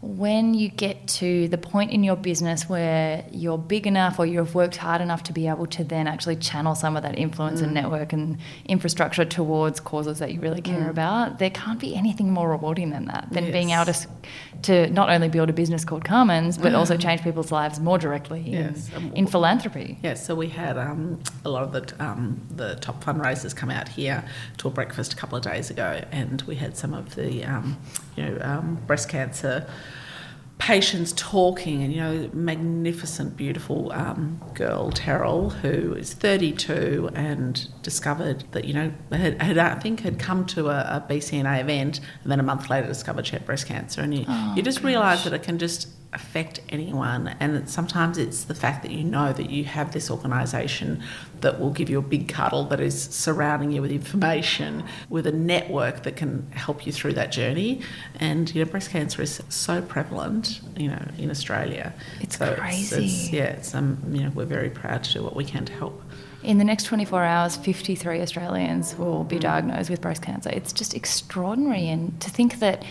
when 0.04 0.52
you 0.54 0.68
get 0.68 1.06
to 1.08 1.48
the 1.48 1.56
point 1.56 1.90
in 1.90 2.04
your 2.04 2.14
business 2.16 2.68
where 2.68 3.24
you're 3.32 3.56
big 3.58 3.86
enough 3.86 4.18
or 4.18 4.26
you've 4.26 4.54
worked 4.54 4.76
hard 4.76 5.00
enough 5.00 5.22
to 5.24 5.32
be 5.32 5.48
able 5.48 5.66
to 5.66 5.82
then 5.82 6.06
actually 6.06 6.36
channel 6.36 6.74
some 6.74 6.96
of 6.96 7.02
that 7.02 7.18
influence 7.18 7.60
and 7.62 7.72
network 7.72 8.12
and 8.12 8.36
infrastructure 8.66 9.24
towards 9.24 9.80
causes 9.80 10.18
that 10.18 10.32
you 10.32 10.40
really 10.40 10.60
care 10.60 10.90
about, 10.90 11.38
there 11.38 11.50
can't 11.50 11.80
be 11.80 11.96
anything 11.96 12.30
more 12.30 12.50
rewarding 12.50 12.90
than 12.90 13.06
that, 13.06 13.28
than 13.30 13.50
being 13.50 13.70
able 13.70 13.86
to, 13.92 14.06
to 14.62 14.90
not 14.90 15.08
only 15.08 15.28
build 15.28 15.48
a 15.48 15.52
business 15.54 15.84
called 15.84 16.04
Carmen's, 16.04 16.58
but 16.58 16.74
also 16.74 16.96
change 16.96 17.22
people's 17.22 17.50
lives 17.50 17.80
more 17.80 17.98
directly 17.98 18.40
Yes. 18.46 18.90
in, 18.94 19.12
in 19.14 19.26
philanthropy. 19.26 19.98
Yeah, 20.02 20.14
so 20.14 20.34
we 20.34 20.48
had 20.48 20.76
um, 20.76 21.20
a 21.44 21.48
lot 21.48 21.62
of 21.62 21.72
the 21.72 22.04
um, 22.04 22.40
the 22.50 22.74
top 22.76 23.02
fundraisers 23.02 23.54
come 23.56 23.70
out 23.70 23.88
here 23.88 24.24
to 24.58 24.68
a 24.68 24.70
breakfast 24.70 25.12
a 25.14 25.16
couple 25.16 25.36
of 25.38 25.44
days 25.44 25.70
ago, 25.70 26.02
and 26.12 26.42
we 26.42 26.56
had 26.56 26.76
some 26.76 26.92
of 26.94 27.14
the 27.14 27.44
um, 27.44 27.78
you 28.16 28.24
know 28.24 28.38
um, 28.42 28.82
breast 28.86 29.08
cancer 29.08 29.66
patients 30.58 31.12
talking, 31.14 31.82
and 31.82 31.92
you 31.92 32.00
know, 32.00 32.30
magnificent, 32.32 33.36
beautiful 33.36 33.92
um, 33.92 34.40
girl 34.54 34.90
Terrell, 34.92 35.50
who 35.50 35.94
is 35.94 36.14
32 36.14 37.10
and 37.14 37.68
discovered 37.82 38.44
that 38.52 38.64
you 38.64 38.72
know 38.72 38.92
had, 39.10 39.42
had 39.42 39.58
I 39.58 39.74
think 39.78 40.00
had 40.00 40.18
come 40.18 40.46
to 40.46 40.68
a, 40.68 41.04
a 41.06 41.06
BCNA 41.08 41.60
event, 41.60 42.00
and 42.22 42.30
then 42.30 42.40
a 42.40 42.42
month 42.42 42.70
later 42.70 42.86
discovered 42.86 43.26
she 43.26 43.32
had 43.32 43.44
breast 43.44 43.66
cancer, 43.66 44.00
and 44.00 44.16
you, 44.16 44.24
Oh, 44.28 44.54
you 44.56 44.62
just 44.62 44.82
realise 44.82 45.24
that 45.24 45.32
it 45.32 45.42
can 45.42 45.58
just 45.58 45.88
affect 46.14 46.60
anyone. 46.68 47.28
And 47.40 47.68
sometimes 47.68 48.18
it's 48.18 48.44
the 48.44 48.54
fact 48.54 48.82
that 48.82 48.92
you 48.92 49.04
know 49.04 49.32
that 49.32 49.50
you 49.50 49.64
have 49.64 49.92
this 49.92 50.10
organisation 50.10 51.02
that 51.40 51.60
will 51.60 51.70
give 51.70 51.90
you 51.90 51.98
a 51.98 52.02
big 52.02 52.28
cuddle 52.28 52.64
that 52.64 52.80
is 52.80 53.02
surrounding 53.02 53.72
you 53.72 53.82
with 53.82 53.90
information, 53.90 54.84
with 55.10 55.26
a 55.26 55.32
network 55.32 56.04
that 56.04 56.16
can 56.16 56.50
help 56.52 56.86
you 56.86 56.92
through 56.92 57.12
that 57.14 57.32
journey. 57.32 57.80
And 58.20 58.52
you 58.54 58.64
know, 58.64 58.70
breast 58.70 58.90
cancer 58.90 59.20
is 59.22 59.42
so 59.48 59.82
prevalent, 59.82 60.60
you 60.76 60.88
know, 60.88 61.06
in 61.18 61.30
Australia. 61.30 61.92
It's 62.20 62.38
so 62.38 62.54
crazy. 62.54 63.04
It's, 63.04 63.14
it's, 63.14 63.30
yeah, 63.30 63.44
it's 63.44 63.74
um, 63.74 63.98
you 64.10 64.22
know, 64.22 64.30
we're 64.30 64.44
very 64.44 64.70
proud 64.70 65.04
to 65.04 65.12
do 65.12 65.22
what 65.22 65.36
we 65.36 65.44
can 65.44 65.64
to 65.66 65.72
help. 65.72 66.02
In 66.44 66.58
the 66.58 66.64
next 66.64 66.84
24 66.84 67.24
hours, 67.24 67.56
53 67.56 68.20
Australians 68.20 68.96
will 68.96 69.24
be 69.24 69.38
diagnosed 69.38 69.88
with 69.88 70.02
breast 70.02 70.20
cancer. 70.20 70.50
It's 70.50 70.74
just 70.74 70.92
extraordinary. 70.92 71.88
And 71.88 72.20
to 72.20 72.28
think 72.28 72.58
that 72.58 72.84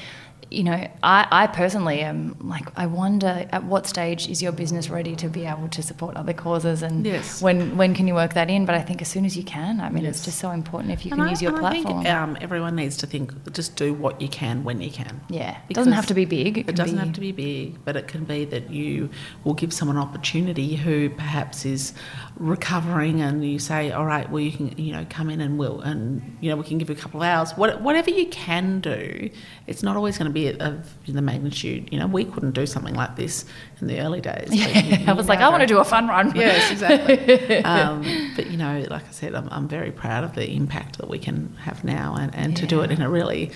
you 0.54 0.64
know, 0.64 0.88
I, 1.02 1.28
I 1.32 1.48
personally 1.48 2.02
am 2.02 2.36
like, 2.40 2.68
I 2.78 2.86
wonder 2.86 3.48
at 3.52 3.64
what 3.64 3.88
stage 3.88 4.30
is 4.30 4.42
your 4.42 4.52
business 4.52 4.90
ready 4.90 5.16
to 5.16 5.28
be 5.28 5.46
able 5.46 5.68
to 5.70 5.82
support 5.82 6.16
other 6.16 6.34
causes, 6.34 6.84
and 6.84 7.06
yes. 7.06 7.42
when 7.42 7.76
when 7.76 7.96
can 7.96 8.08
you 8.08 8.14
work 8.14 8.34
that 8.36 8.50
in? 8.50 8.66
But 8.66 8.76
I 8.76 8.82
think 8.82 9.02
as 9.02 9.08
soon 9.08 9.26
as 9.26 9.36
you 9.36 9.44
can, 9.44 9.80
I 9.80 9.90
mean, 9.90 10.04
yes. 10.04 10.18
it's 10.18 10.26
just 10.26 10.40
so 10.40 10.52
important 10.52 10.94
if 10.94 11.06
you 11.06 11.12
and 11.12 11.20
can 11.20 11.28
I, 11.28 11.32
use 11.32 11.42
your 11.42 11.58
platform. 11.58 12.00
I 12.00 12.04
think 12.04 12.14
um, 12.14 12.38
everyone 12.40 12.76
needs 12.76 12.98
to 12.98 13.08
think, 13.08 13.32
just 13.52 13.76
do 13.76 13.94
what 13.94 14.22
you 14.22 14.30
can 14.30 14.64
when 14.64 14.80
you 14.80 14.92
can. 14.92 15.22
Yeah, 15.30 15.58
it 15.70 15.74
doesn't 15.74 15.94
have 15.94 16.06
to 16.08 16.14
be 16.14 16.26
big. 16.26 16.60
It, 16.60 16.70
it 16.70 16.76
doesn't 16.76 16.96
be... 16.96 17.04
have 17.04 17.14
to 17.14 17.22
be 17.22 17.32
big, 17.32 17.84
but 17.84 17.96
it 17.96 18.08
can 18.08 18.24
be 18.24 18.46
that 18.46 18.70
you 18.70 19.10
will 19.44 19.56
give 19.56 19.74
someone 19.74 19.98
an 19.98 20.04
opportunity 20.04 20.76
who 20.76 21.10
perhaps 21.10 21.66
is 21.66 21.94
recovering, 22.38 23.22
and 23.22 23.46
you 23.46 23.60
say, 23.60 23.92
all 23.92 24.06
right, 24.06 24.30
well, 24.30 24.42
you 24.42 24.52
can, 24.52 24.78
you 24.78 24.92
know, 24.92 25.06
come 25.10 25.30
in 25.30 25.40
and 25.42 25.58
we'll, 25.58 25.82
and 25.82 26.38
you 26.42 26.50
know, 26.50 26.56
we 26.56 26.64
can 26.64 26.78
give 26.78 26.90
you 26.90 26.96
a 26.96 26.98
couple 26.98 27.22
of 27.22 27.28
hours. 27.28 27.52
What, 27.52 27.82
whatever 27.82 28.10
you 28.10 28.28
can 28.28 28.80
do, 28.80 29.30
it's 29.68 29.84
not 29.84 29.96
always 29.96 30.18
going 30.18 30.30
to 30.30 30.34
be 30.34 30.50
of 30.60 30.94
the 31.08 31.22
magnitude. 31.22 31.90
You 31.92 32.00
know, 32.00 32.08
we 32.08 32.26
couldn't 32.26 32.52
do 32.52 32.66
something 32.66 32.96
like 32.96 33.16
this 33.16 33.46
in 33.82 33.88
the 33.88 34.00
early 34.00 34.22
days. 34.22 34.50
Yeah, 34.64 34.80
you, 34.80 35.06
I 35.08 35.14
was 35.14 35.28
like, 35.28 35.40
I 35.40 35.50
want 35.50 35.62
to 35.62 35.68
do 35.68 35.80
a 35.80 35.84
fun 35.84 36.08
run. 36.08 36.34
Yes, 36.44 36.72
exactly. 36.72 37.58
um, 37.64 38.02
but 38.36 38.50
you 38.50 38.58
know, 38.58 38.86
like 38.90 39.08
I 39.08 39.12
said, 39.12 39.36
I'm, 39.36 39.48
I'm, 39.52 39.68
very 39.68 39.92
proud 39.92 40.24
of 40.24 40.36
the 40.36 40.50
impact 40.50 40.98
that 40.98 41.10
we 41.10 41.20
can 41.20 41.56
have 41.62 41.84
now, 41.84 42.16
and, 42.16 42.34
and 42.34 42.54
yeah. 42.54 42.60
to 42.60 42.68
do 42.68 42.82
it 42.82 42.92
in 42.92 43.02
a 43.02 43.10
really 43.10 43.52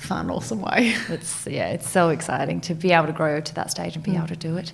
fun, 0.00 0.30
awesome 0.30 0.62
way. 0.62 0.94
It's 1.10 1.46
yeah, 1.46 1.68
it's 1.68 1.88
so 1.88 2.10
exciting 2.10 2.60
to 2.62 2.74
be 2.74 2.92
able 2.92 3.06
to 3.06 3.12
grow 3.12 3.40
to 3.40 3.54
that 3.54 3.70
stage 3.70 3.94
and 3.96 4.04
be 4.04 4.12
mm. 4.12 4.18
able 4.18 4.28
to 4.28 4.36
do 4.36 4.56
it. 4.56 4.72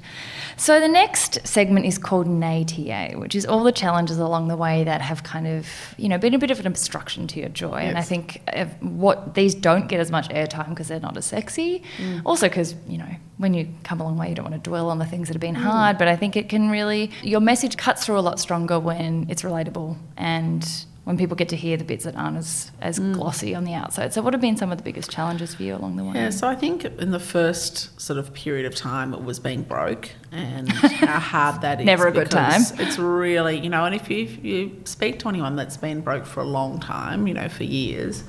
So 0.57 0.81
the 0.81 0.89
next 0.89 1.47
segment 1.47 1.87
is 1.87 1.99
called 1.99 2.27
NATA, 2.27 3.14
which 3.16 3.35
is 3.35 3.47
all 3.47 3.64
the 3.64 3.72
challenges 3.72 4.18
along 4.18 4.49
the 4.49 4.57
way 4.57 4.85
that 4.85 5.01
have 5.01 5.22
kind 5.22 5.47
of 5.47 5.66
you 5.97 6.09
know 6.09 6.18
been 6.18 6.35
a 6.35 6.39
bit 6.39 6.51
of 6.51 6.61
an 6.61 6.66
obstruction 6.66 7.27
to 7.29 7.41
your 7.41 7.49
joy. 7.49 7.81
Yes. 7.81 7.89
And 7.89 7.99
I 7.99 8.03
think 8.03 8.43
what 8.81 9.35
these 9.35 9.55
don't 9.55 9.89
get 9.89 10.01
as 10.01 10.11
much 10.11 10.29
airtime 10.29 10.70
because 10.70 10.89
they're 10.89 11.01
not 11.01 11.16
as 11.16 11.24
sexy. 11.24 11.83
Mm. 11.99 12.22
Also 12.24 12.49
because 12.49 12.74
you 12.87 12.99
know 12.99 13.11
when 13.39 13.55
you 13.55 13.68
come 13.83 14.01
a 14.01 14.05
long 14.05 14.16
way, 14.16 14.29
you 14.29 14.35
don't 14.35 14.51
want 14.51 14.62
to 14.62 14.70
dwell 14.70 14.91
on 14.91 14.99
the 14.99 15.07
things 15.07 15.29
that 15.29 15.35
have 15.35 15.41
been 15.41 15.57
mm. 15.57 15.62
hard. 15.62 15.99
But 15.99 16.09
I 16.09 16.16
think 16.16 16.37
it 16.37 16.49
can 16.49 16.70
really 16.70 17.11
your 17.22 17.41
message 17.41 17.77
cuts 17.77 18.05
through 18.05 18.18
a 18.18 18.20
lot 18.20 18.39
stronger 18.41 18.79
when 18.79 19.27
it's 19.29 19.43
relatable 19.43 19.97
and 20.16 20.87
when 21.07 21.17
people 21.17 21.37
get 21.37 21.49
to 21.49 21.55
hear 21.55 21.77
the 21.77 21.85
bits 21.85 22.05
that 22.05 22.17
aren't 22.17 22.37
as, 22.37 22.73
as 22.81 22.99
mm. 22.99 23.15
glossy 23.15 23.55
on 23.55 23.63
the 23.63 23.73
outside. 23.73 24.13
So, 24.13 24.21
what 24.23 24.35
have 24.35 24.41
been 24.41 24.57
some 24.57 24.73
of 24.73 24.79
the 24.79 24.83
biggest 24.83 25.09
challenges 25.09 25.55
for 25.55 25.63
you 25.63 25.77
along 25.77 25.95
the 25.95 26.03
way? 26.03 26.15
Yeah, 26.17 26.31
so 26.31 26.49
I 26.49 26.57
think 26.57 26.85
in 26.85 27.13
the 27.13 27.21
first 27.21 28.01
sort 28.01 28.19
of 28.19 28.35
period 28.35 28.67
of 28.67 28.75
time, 28.75 29.15
it 29.15 29.23
was 29.23 29.39
being 29.39 29.63
broke 29.63 30.11
and 30.33 30.69
how 30.69 31.21
hard 31.21 31.61
that 31.61 31.79
is. 31.79 31.87
Never 31.87 32.09
a 32.09 32.13
good 32.13 32.29
time. 32.29 32.61
It's 32.81 32.99
really, 32.99 33.57
you 33.57 33.71
know, 33.71 33.85
and 33.85 33.95
if 33.95 34.11
you, 34.11 34.25
if 34.25 34.45
you 34.45 34.81
speak 34.85 35.21
to 35.21 35.29
anyone 35.29 35.55
that's 35.55 35.77
been 35.77 36.01
broke 36.01 36.27
for 36.27 36.41
a 36.41 36.45
long 36.45 36.81
time, 36.81 37.29
you 37.29 37.35
know, 37.35 37.49
for 37.49 37.63
years, 37.63 38.25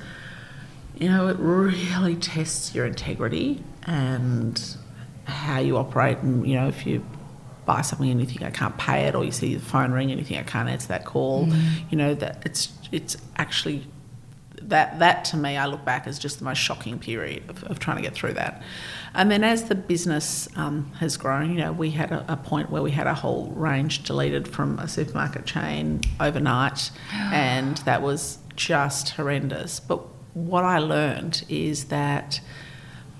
you 0.96 1.08
know, 1.08 1.26
it 1.26 1.36
really 1.40 2.14
tests 2.14 2.76
your 2.76 2.86
integrity 2.86 3.64
and 3.88 4.76
how 5.24 5.58
you 5.58 5.76
operate. 5.76 6.18
And, 6.18 6.46
you 6.46 6.54
know, 6.54 6.68
if 6.68 6.86
you 6.86 7.04
buy 7.68 7.82
something 7.82 8.10
and 8.10 8.18
you 8.18 8.26
think 8.26 8.42
I 8.42 8.50
can't 8.50 8.76
pay 8.78 9.06
it, 9.06 9.14
or 9.14 9.24
you 9.24 9.30
see 9.30 9.54
the 9.54 9.60
phone 9.60 9.92
ring 9.92 10.10
and 10.10 10.18
you 10.18 10.24
think 10.24 10.40
I 10.40 10.42
can't 10.42 10.70
answer 10.70 10.88
that 10.88 11.04
call. 11.04 11.46
Mm. 11.46 11.90
You 11.90 11.98
know 11.98 12.14
that 12.14 12.42
it's 12.44 12.72
it's 12.90 13.16
actually 13.36 13.86
that 14.62 14.98
that 14.98 15.24
to 15.26 15.36
me 15.36 15.56
I 15.56 15.66
look 15.66 15.84
back 15.84 16.06
as 16.06 16.18
just 16.18 16.38
the 16.38 16.44
most 16.46 16.58
shocking 16.58 16.98
period 16.98 17.42
of, 17.48 17.62
of 17.64 17.78
trying 17.78 17.96
to 17.96 18.02
get 18.02 18.14
through 18.14 18.32
that. 18.32 18.62
And 19.14 19.30
then 19.30 19.44
as 19.44 19.64
the 19.64 19.74
business 19.74 20.48
um, 20.56 20.90
has 20.98 21.16
grown, 21.16 21.50
you 21.50 21.58
know, 21.58 21.72
we 21.72 21.90
had 21.90 22.10
a, 22.10 22.24
a, 22.32 22.36
point 22.36 22.70
where 22.70 22.82
we 22.82 22.90
had 22.90 23.06
a 23.06 23.14
whole 23.14 23.48
range 23.50 24.02
deleted 24.04 24.48
from 24.48 24.78
a 24.78 24.88
supermarket 24.88 25.44
chain 25.44 26.00
overnight, 26.20 26.90
and 27.12 27.76
that 27.78 28.00
was 28.02 28.38
just 28.56 29.10
horrendous. 29.10 29.78
But 29.78 30.00
what 30.34 30.64
I 30.64 30.78
learned 30.78 31.44
is 31.48 31.84
that 31.86 32.40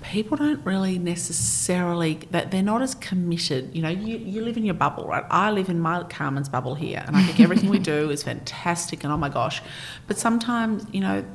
people 0.01 0.37
don't 0.37 0.65
really 0.65 0.97
necessarily 0.97 2.19
that 2.31 2.51
they're 2.51 2.63
not 2.63 2.81
as 2.81 2.95
committed. 2.95 3.75
You 3.75 3.81
know 3.81 3.89
you, 3.89 4.17
you 4.17 4.41
live 4.41 4.57
in 4.57 4.65
your 4.65 4.73
bubble 4.73 5.05
right? 5.07 5.25
I 5.29 5.51
live 5.51 5.69
in 5.69 5.79
my 5.79 6.03
carmen's 6.03 6.49
bubble 6.49 6.75
here 6.75 7.03
and 7.05 7.15
i 7.15 7.23
think 7.23 7.39
everything 7.39 7.69
we 7.69 7.79
do 7.79 8.09
is 8.15 8.23
fantastic 8.23 9.03
and 9.03 9.11
oh 9.11 9.17
my 9.17 9.29
gosh. 9.29 9.61
But 10.07 10.17
sometimes 10.17 10.85
you 10.91 11.01
know 11.01 11.25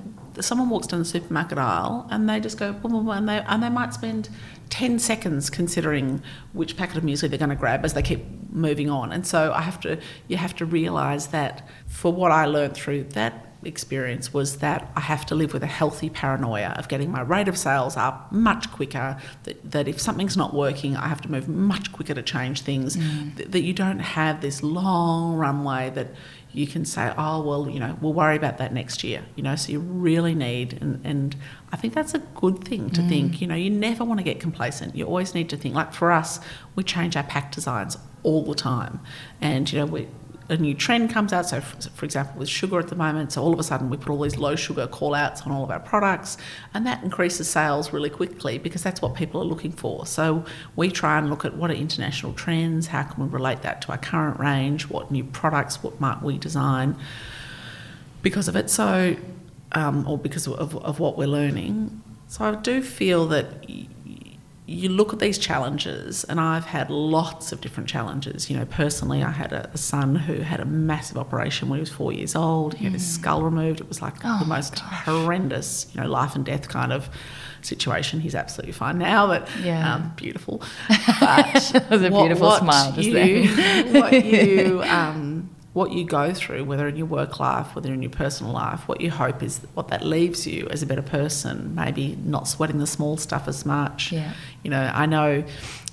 someone 0.41 0.69
walks 0.69 0.87
down 0.87 0.99
the 0.99 1.05
supermarket 1.05 1.59
aisle 1.59 2.09
and 2.11 2.29
they 2.29 2.41
just 2.41 2.59
go 2.59 2.73
boom, 2.73 2.93
boom, 2.93 3.07
boom, 3.07 3.17
and 3.17 3.29
they 3.29 3.39
and 3.47 3.63
they 3.63 3.69
might 3.69 3.95
spend 3.95 4.29
10 4.71 4.99
seconds 4.99 5.51
considering 5.51 6.23
which 6.53 6.77
packet 6.77 6.97
of 6.97 7.05
muesli 7.05 7.29
they're 7.29 7.39
going 7.39 7.51
to 7.51 7.57
grab 7.57 7.85
as 7.85 7.95
they 7.95 8.03
keep 8.03 8.25
moving 8.51 8.89
on. 8.89 9.13
And 9.13 9.27
so 9.27 9.53
i 9.53 9.61
have 9.61 9.81
to 9.81 9.99
you 10.29 10.37
have 10.37 10.57
to 10.57 10.65
realize 10.65 11.29
that 11.29 11.69
for 11.87 12.13
what 12.13 12.33
i 12.33 12.47
learned 12.47 12.75
through 12.75 13.05
that 13.05 13.54
experience 13.67 14.33
was 14.33 14.59
that 14.59 14.91
I 14.97 15.01
have 15.01 15.25
to 15.27 15.35
live 15.35 15.53
with 15.53 15.63
a 15.63 15.69
healthy 15.69 16.11
paranoia 16.11 16.75
of 16.77 16.89
getting 16.89 17.11
my 17.11 17.23
rate 17.23 17.49
of 17.49 17.57
sales 17.57 17.97
up 17.97 18.31
much 18.33 18.71
quicker, 18.71 19.17
that, 19.45 19.71
that 19.71 19.89
if 19.89 20.01
something's 20.01 20.37
not 20.37 20.55
working, 20.55 20.97
I 20.97 21.09
have 21.09 21.21
to 21.23 21.31
move 21.31 21.49
much 21.49 21.93
quicker 21.93 22.15
to 22.15 22.23
change 22.23 22.63
things, 22.63 22.97
mm. 22.97 23.37
th- 23.37 23.51
that 23.51 23.63
you 23.63 23.73
don't 23.73 24.01
have 24.01 24.41
this 24.41 24.63
long 24.63 25.37
runway 25.37 25.91
that 25.91 26.09
you 26.53 26.67
can 26.67 26.85
say, 26.85 27.13
oh, 27.19 27.43
well, 27.43 27.69
you 27.69 27.81
know, 27.81 27.99
we'll 28.01 28.13
worry 28.13 28.37
about 28.37 28.59
that 28.59 28.73
next 28.73 29.03
year, 29.03 29.25
you 29.35 29.43
know, 29.43 29.57
so 29.57 29.73
you 29.73 29.81
really 29.81 30.35
need, 30.35 30.81
and, 30.81 31.01
and 31.05 31.35
I 31.73 31.77
think 31.77 31.95
that's 31.95 32.15
a 32.15 32.19
good 32.19 32.63
thing 32.63 32.91
to 32.91 33.01
mm. 33.01 33.09
think, 33.09 33.41
you 33.41 33.49
know, 33.49 33.57
you 33.57 33.71
never 33.71 34.05
want 34.05 34.21
to 34.21 34.25
get 34.25 34.39
complacent. 34.39 34.95
You 34.95 35.05
always 35.07 35.35
need 35.35 35.49
to 35.51 35.57
think, 35.57 35.75
like 35.75 35.93
for 35.93 36.13
us, 36.13 36.39
we 36.77 36.85
change 36.85 37.17
our 37.17 37.25
pack 37.25 37.51
designs 37.51 37.99
all 38.23 38.45
the 38.45 38.55
time. 38.55 39.01
And, 39.41 39.71
you 39.73 39.81
know, 39.81 39.87
we, 39.87 40.09
a 40.49 40.57
new 40.57 40.75
trend 40.75 41.11
comes 41.11 41.33
out. 41.33 41.49
So, 41.49 41.61
for, 41.61 42.05
example, 42.05 42.39
with 42.39 42.49
sugar 42.49 42.79
at 42.79 42.89
the 42.89 42.97
moment, 42.97 43.33
so 43.33 43.43
all 43.43 43.53
of 43.53 43.59
a 43.59 43.63
sudden 43.63 43.89
we 43.89 43.97
put 43.97 44.11
all 44.11 44.21
these 44.21 44.37
low 44.37 44.57
sugar 44.57 44.87
call 44.87 45.15
outs 45.15 45.43
on 45.43 45.53
all 45.53 45.65
of 45.65 45.71
our 45.71 45.81
products, 45.81 46.37
and 46.75 46.87
that 46.87 47.03
increases 47.03 47.49
sales 47.49 47.93
really 47.93 48.11
quickly 48.11 48.59
because 48.59 48.83
that's 48.83 49.01
what 49.01 49.15
people 49.15 49.41
are 49.41 49.47
looking 49.47 49.73
for. 49.73 50.07
So, 50.07 50.45
we 50.77 50.91
try 50.91 51.19
and 51.19 51.31
look 51.31 51.45
at 51.45 51.57
what 51.57 51.71
are 51.71 51.75
international 51.75 52.33
trends, 52.35 52.89
how 52.89 53.05
can 53.05 53.25
we 53.25 53.31
relate 53.31 53.63
that 53.63 53.81
to 53.83 53.93
our 53.93 53.99
current 53.99 54.39
range, 54.39 54.89
what 54.89 55.11
new 55.11 55.25
products, 55.25 55.83
what 55.83 56.01
might 56.01 56.23
we 56.23 56.39
design 56.39 56.97
because 58.23 58.49
of 58.49 58.57
it. 58.57 58.71
So, 58.71 59.17
um, 59.73 60.07
or 60.09 60.19
because 60.19 60.47
of, 60.47 60.77
of 60.77 61.01
what 61.01 61.17
we're 61.17 61.29
learning. 61.29 62.03
So, 62.29 62.45
I 62.45 62.55
do 62.57 62.83
feel 62.83 63.27
that 63.29 63.47
you 64.67 64.89
look 64.89 65.13
at 65.13 65.19
these 65.19 65.37
challenges, 65.37 66.25
and 66.25 66.41
I've 66.41 66.65
had 66.65 66.89
lots 66.89 67.53
of 67.53 67.61
different 67.61 67.87
challenges. 67.89 68.49
You 68.49 68.57
know, 68.57 68.65
personally, 68.65 69.23
I 69.23 69.31
had 69.31 69.53
a, 69.53 69.71
son 69.77 70.15
who 70.15 70.37
had 70.37 70.61
a 70.61 70.65
massive 70.65 71.19
operation 71.19 71.69
when 71.69 71.79
he 71.79 71.81
was 71.81 71.91
four 71.91 72.13
years 72.13 72.35
old. 72.35 72.75
He 72.75 72.85
had 72.85 72.95
his 72.95 73.03
mm. 73.03 73.21
skull 73.21 73.43
removed. 73.43 73.81
It 73.81 73.89
was 73.89 74.01
like 74.01 74.15
oh 74.25 74.39
the 74.39 74.47
most 74.47 74.77
gosh. 74.77 75.05
horrendous, 75.05 75.87
you 75.93 76.01
know, 76.01 76.09
life 76.09 76.35
and 76.35 76.47
death 76.47 76.69
kind 76.69 76.93
of 76.93 77.11
situation. 77.61 78.21
He's 78.21 78.35
absolutely 78.35 78.73
fine 78.73 78.99
now, 78.99 79.27
but 79.27 79.49
yeah. 79.63 79.95
um, 79.95 80.13
beautiful. 80.17 80.63
But 81.25 81.55
that 81.73 81.91
was 81.91 82.03
a 82.03 82.11
what, 82.11 82.23
beautiful 82.23 82.49
what 82.49 82.61
smile. 82.61 82.99
You, 83.01 83.49
what 84.01 84.25
you 84.25 84.83
um, 84.85 85.34
what 85.75 85.91
you 85.91 86.05
go 86.05 86.33
through, 86.33 86.65
whether 86.65 86.87
in 86.87 86.97
your 86.97 87.07
work 87.07 87.41
life, 87.41 87.75
whether 87.75 87.93
in 87.93 88.01
your 88.01 88.11
personal 88.11 88.53
life, 88.53 88.87
what 88.87 89.01
you 89.01 89.11
hope 89.11 89.43
is 89.43 89.59
what 89.75 89.89
that 89.89 90.05
leaves 90.05 90.47
you 90.47 90.69
as 90.71 90.83
a 90.83 90.87
better 90.87 91.03
person. 91.03 91.75
Maybe 91.75 92.17
not 92.25 92.47
sweating 92.47 92.79
the 92.79 92.87
small 92.87 93.17
stuff 93.17 93.49
as 93.49 93.67
much. 93.67 94.13
Yeah. 94.13 94.33
You 94.63 94.71
know, 94.71 94.91
I 94.95 95.07
know 95.07 95.45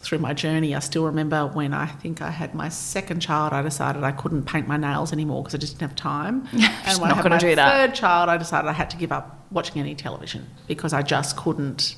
through 0.02 0.20
my 0.20 0.34
journey, 0.34 0.76
I 0.76 0.80
still 0.80 1.06
remember 1.06 1.48
when 1.48 1.74
I 1.74 1.88
think 1.88 2.22
I 2.22 2.30
had 2.30 2.54
my 2.54 2.70
second 2.70 3.22
child, 3.22 3.54
I 3.54 3.64
decided 3.64 4.04
I 4.04 4.12
couldn't 4.12 4.44
paint 4.44 4.68
my 4.68 4.78
nails 4.78 5.12
anymore 5.12 5.42
because 5.42 5.56
I 5.56 5.58
just 5.58 5.74
didn't 5.74 5.90
have 5.90 5.96
time. 5.96 6.48
and 6.54 7.02
when 7.02 7.12
I 7.12 7.16
had 7.16 7.30
my 7.30 7.40
third 7.40 7.96
child, 7.96 8.30
I 8.30 8.38
decided 8.38 8.68
I 8.68 8.74
had 8.74 8.92
to 8.92 8.98
give 8.98 9.12
up 9.12 9.46
watching 9.50 9.82
any 9.82 9.96
television 9.96 10.48
because 10.68 10.94
I 10.94 11.02
just 11.02 11.38
couldn't 11.38 11.96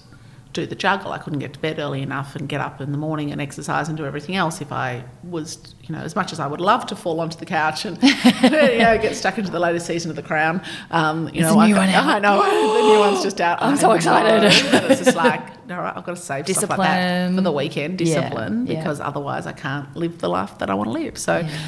do 0.54 0.66
the 0.66 0.76
juggle. 0.76 1.12
I 1.12 1.18
couldn't 1.18 1.40
get 1.40 1.54
to 1.54 1.60
bed 1.60 1.80
early 1.80 2.02
enough 2.02 2.36
and 2.36 2.48
get 2.48 2.62
up 2.62 2.80
in 2.80 2.92
the 2.92 2.98
morning 2.98 3.32
and 3.32 3.42
exercise 3.42 3.90
and 3.90 3.98
do 3.98 4.06
everything 4.06 4.36
else 4.36 4.62
if 4.62 4.72
I 4.72 5.04
was, 5.24 5.76
you 5.82 5.94
know, 5.94 6.02
as 6.02 6.16
much 6.16 6.32
as 6.32 6.40
I 6.40 6.48
would 6.48 6.62
love 6.62 6.86
to 6.88 6.96
fall 6.96 7.20
onto 7.20 7.38
the 7.38 7.46
couch 7.46 7.86
and, 7.86 8.02
you 8.04 8.50
know, 8.50 8.98
get 9.02 9.16
stuck 9.16 9.38
into 9.38 9.52
the 9.52 9.60
latest 9.60 9.88
season 9.88 10.10
of 10.10 10.16
The 10.16 10.24
Crown. 10.24 10.62
Um, 10.92 11.30
you 11.34 11.42
know, 11.42 11.58
I, 11.58 11.66
I, 11.66 12.20
know 12.20 12.42
the 12.42 12.94
new 12.94 13.00
one's 13.00 13.24
just 13.24 13.42
out. 13.42 13.62
I'm 13.62 13.76
so 13.76 13.92
excited. 13.92 14.72
but 14.72 14.92
it's 14.92 15.04
just 15.04 15.18
like, 15.18 15.66
no, 15.68 15.78
right, 15.78 15.98
I've 15.98 16.06
got 16.06 16.16
to 16.16 16.22
save 16.22 16.46
discipline. 16.46 16.68
stuff 16.68 16.80
like 16.80 16.88
that 16.88 17.36
for 17.36 17.42
the 17.42 17.52
weekend. 17.52 17.98
Discipline, 17.98 18.68
yeah, 18.68 18.78
because 18.78 19.00
otherwise 19.00 19.48
I 19.48 19.54
can't 19.54 19.94
live 19.96 20.20
the 20.20 20.30
life 20.30 20.60
that 20.60 20.70
I 20.70 20.76
want 20.76 20.88
to 20.88 20.94
live. 20.94 21.18
So. 21.18 21.40
Yeah 21.40 21.60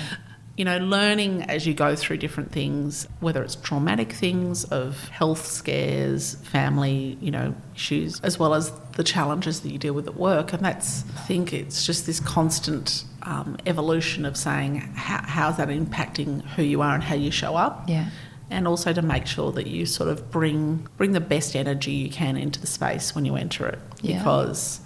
you 0.58 0.64
know, 0.64 0.78
learning 0.78 1.44
as 1.44 1.68
you 1.68 1.74
go 1.74 1.96
through 1.98 2.18
different 2.18 2.52
things, 2.52 3.08
whether 3.20 3.44
it's 3.44 3.56
traumatic 3.56 4.14
things 4.14 4.64
of 4.66 5.10
health 5.10 5.46
scares, 5.46 6.36
family, 6.36 7.18
you 7.20 7.30
know, 7.30 7.54
issues, 7.76 8.22
as 8.22 8.40
well 8.40 8.54
as 8.54 8.72
the 8.94 9.04
challenges 9.04 9.60
that 9.62 9.72
you 9.72 9.78
deal 9.78 9.94
with 9.94 10.08
at 10.08 10.16
work. 10.16 10.54
And 10.54 10.64
that's, 10.64 11.04
I 11.18 11.22
think 11.22 11.52
it's 11.52 11.86
just 11.86 12.06
this 12.06 12.22
constant 12.22 13.04
um, 13.24 13.58
evolution 13.66 14.26
of 14.26 14.38
saying, 14.38 14.78
how, 14.96 15.22
how's 15.28 15.58
that 15.58 15.68
impacting 15.68 16.42
who 16.56 16.64
you 16.64 16.82
are 16.82 16.96
and 16.96 17.04
how 17.04 17.16
you 17.16 17.32
show 17.32 17.56
up? 17.58 17.84
Yeah. 17.90 18.10
And 18.50 18.68
also 18.68 18.94
to 18.94 19.02
make 19.02 19.26
sure 19.26 19.52
that 19.54 19.68
you 19.68 19.86
sort 19.86 20.08
of 20.08 20.32
bring 20.32 20.88
bring 20.98 21.12
the 21.14 21.20
best 21.20 21.56
energy 21.56 21.92
you 21.92 22.10
can 22.10 22.38
into 22.38 22.62
the 22.62 22.68
space 22.68 23.14
when 23.16 23.26
you 23.26 23.36
enter 23.36 23.66
it, 23.68 23.80
Yeah. 24.02 24.20
because 24.20 24.80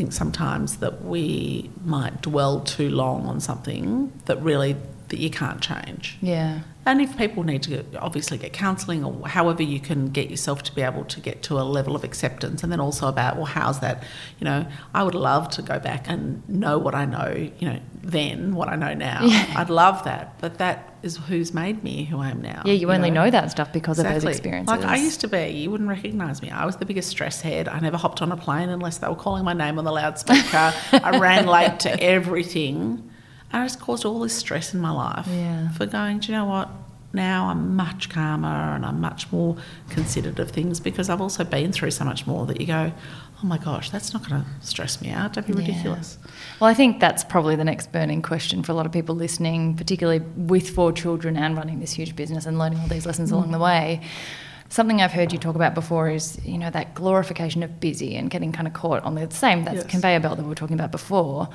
think 0.00 0.14
sometimes 0.14 0.78
that 0.78 1.04
we 1.04 1.70
might 1.84 2.22
dwell 2.22 2.60
too 2.60 2.88
long 2.88 3.26
on 3.26 3.38
something 3.38 4.10
that 4.24 4.40
really 4.40 4.74
that 5.08 5.18
you 5.18 5.28
can't 5.28 5.60
change. 5.60 6.16
Yeah. 6.22 6.60
And 6.86 7.00
if 7.00 7.16
people 7.16 7.42
need 7.42 7.62
to 7.64 7.84
obviously 7.98 8.38
get 8.38 8.52
counselling 8.52 9.04
or 9.04 9.28
however 9.28 9.62
you 9.62 9.80
can 9.80 10.08
get 10.08 10.30
yourself 10.30 10.62
to 10.64 10.74
be 10.74 10.82
able 10.82 11.04
to 11.04 11.20
get 11.20 11.42
to 11.44 11.58
a 11.58 11.62
level 11.62 11.94
of 11.94 12.04
acceptance, 12.04 12.62
and 12.62 12.72
then 12.72 12.80
also 12.80 13.06
about 13.06 13.36
well, 13.36 13.44
how's 13.44 13.80
that? 13.80 14.02
You 14.38 14.46
know, 14.46 14.66
I 14.94 15.02
would 15.02 15.14
love 15.14 15.50
to 15.50 15.62
go 15.62 15.78
back 15.78 16.08
and 16.08 16.46
know 16.48 16.78
what 16.78 16.94
I 16.94 17.04
know. 17.04 17.50
You 17.58 17.68
know, 17.68 17.80
then 18.02 18.54
what 18.54 18.68
I 18.68 18.76
know 18.76 18.94
now. 18.94 19.24
Yeah. 19.24 19.54
I'd 19.56 19.70
love 19.70 20.04
that, 20.04 20.38
but 20.40 20.58
that 20.58 20.94
is 21.02 21.16
who's 21.16 21.52
made 21.52 21.82
me 21.84 22.04
who 22.04 22.18
I 22.18 22.30
am 22.30 22.40
now. 22.40 22.62
Yeah, 22.64 22.74
you 22.74 22.90
only 22.92 23.10
know 23.10 23.30
that 23.30 23.50
stuff 23.50 23.72
because 23.72 23.98
of 23.98 24.06
those 24.06 24.24
experiences. 24.24 24.68
Like 24.68 24.84
I 24.84 24.96
used 24.96 25.20
to 25.20 25.28
be, 25.28 25.48
you 25.48 25.70
wouldn't 25.70 25.88
recognise 25.88 26.42
me. 26.42 26.50
I 26.50 26.64
was 26.64 26.76
the 26.76 26.86
biggest 26.86 27.08
stress 27.10 27.40
head. 27.40 27.68
I 27.68 27.78
never 27.80 27.96
hopped 27.96 28.22
on 28.22 28.32
a 28.32 28.36
plane 28.36 28.68
unless 28.68 28.98
they 28.98 29.08
were 29.08 29.14
calling 29.14 29.44
my 29.44 29.52
name 29.52 29.78
on 29.78 29.84
the 29.84 29.92
loudspeaker. 29.92 30.74
I 30.92 31.18
ran 31.18 31.46
late 31.46 31.80
to 31.80 32.02
everything. 32.02 33.09
And 33.52 33.62
I 33.62 33.64
just 33.66 33.80
caused 33.80 34.04
all 34.04 34.20
this 34.20 34.34
stress 34.34 34.74
in 34.74 34.80
my 34.80 34.90
life 34.90 35.26
Yeah. 35.28 35.70
for 35.70 35.86
going, 35.86 36.20
do 36.20 36.30
you 36.32 36.38
know 36.38 36.44
what? 36.44 36.68
Now 37.12 37.48
I'm 37.48 37.74
much 37.74 38.08
calmer 38.08 38.46
and 38.74 38.86
I'm 38.86 39.00
much 39.00 39.32
more 39.32 39.56
considerate 39.88 40.38
of 40.38 40.50
things 40.52 40.78
because 40.78 41.10
I've 41.10 41.20
also 41.20 41.42
been 41.42 41.72
through 41.72 41.90
so 41.90 42.04
much 42.04 42.24
more 42.24 42.46
that 42.46 42.60
you 42.60 42.68
go, 42.68 42.92
oh 43.42 43.46
my 43.46 43.58
gosh, 43.58 43.90
that's 43.90 44.12
not 44.12 44.28
going 44.28 44.42
to 44.44 44.46
stress 44.64 45.02
me 45.02 45.10
out. 45.10 45.32
Don't 45.32 45.44
be 45.46 45.52
Yeah. 45.54 45.58
ridiculous. 45.60 46.18
Well, 46.60 46.70
I 46.70 46.74
think 46.74 47.00
that's 47.00 47.24
probably 47.24 47.56
the 47.56 47.64
next 47.64 47.90
burning 47.90 48.22
question 48.22 48.62
for 48.62 48.70
a 48.70 48.76
lot 48.76 48.86
of 48.86 48.92
people 48.92 49.16
listening, 49.16 49.74
particularly 49.74 50.20
with 50.36 50.70
four 50.70 50.92
children 50.92 51.36
and 51.36 51.56
running 51.56 51.80
this 51.80 51.92
huge 51.94 52.14
business 52.14 52.46
and 52.46 52.58
learning 52.60 52.78
all 52.78 52.86
these 52.86 53.06
lessons 53.06 53.30
mm. 53.30 53.34
along 53.34 53.50
the 53.50 53.58
way. 53.58 54.02
Something 54.68 55.02
I've 55.02 55.10
heard 55.10 55.32
you 55.32 55.38
talk 55.40 55.56
about 55.56 55.74
before 55.74 56.10
is, 56.10 56.38
you 56.44 56.58
know, 56.58 56.70
that 56.70 56.94
glorification 56.94 57.64
of 57.64 57.80
busy 57.80 58.14
and 58.14 58.30
getting 58.30 58.52
kind 58.52 58.68
of 58.68 58.72
caught 58.74 59.02
on 59.02 59.16
the 59.16 59.28
same 59.32 59.64
that 59.64 59.74
Yes. 59.74 59.86
conveyor 59.86 60.20
belt 60.20 60.36
that 60.36 60.44
we 60.44 60.48
were 60.48 60.54
talking 60.54 60.74
about 60.78 60.92
before. 60.92 61.48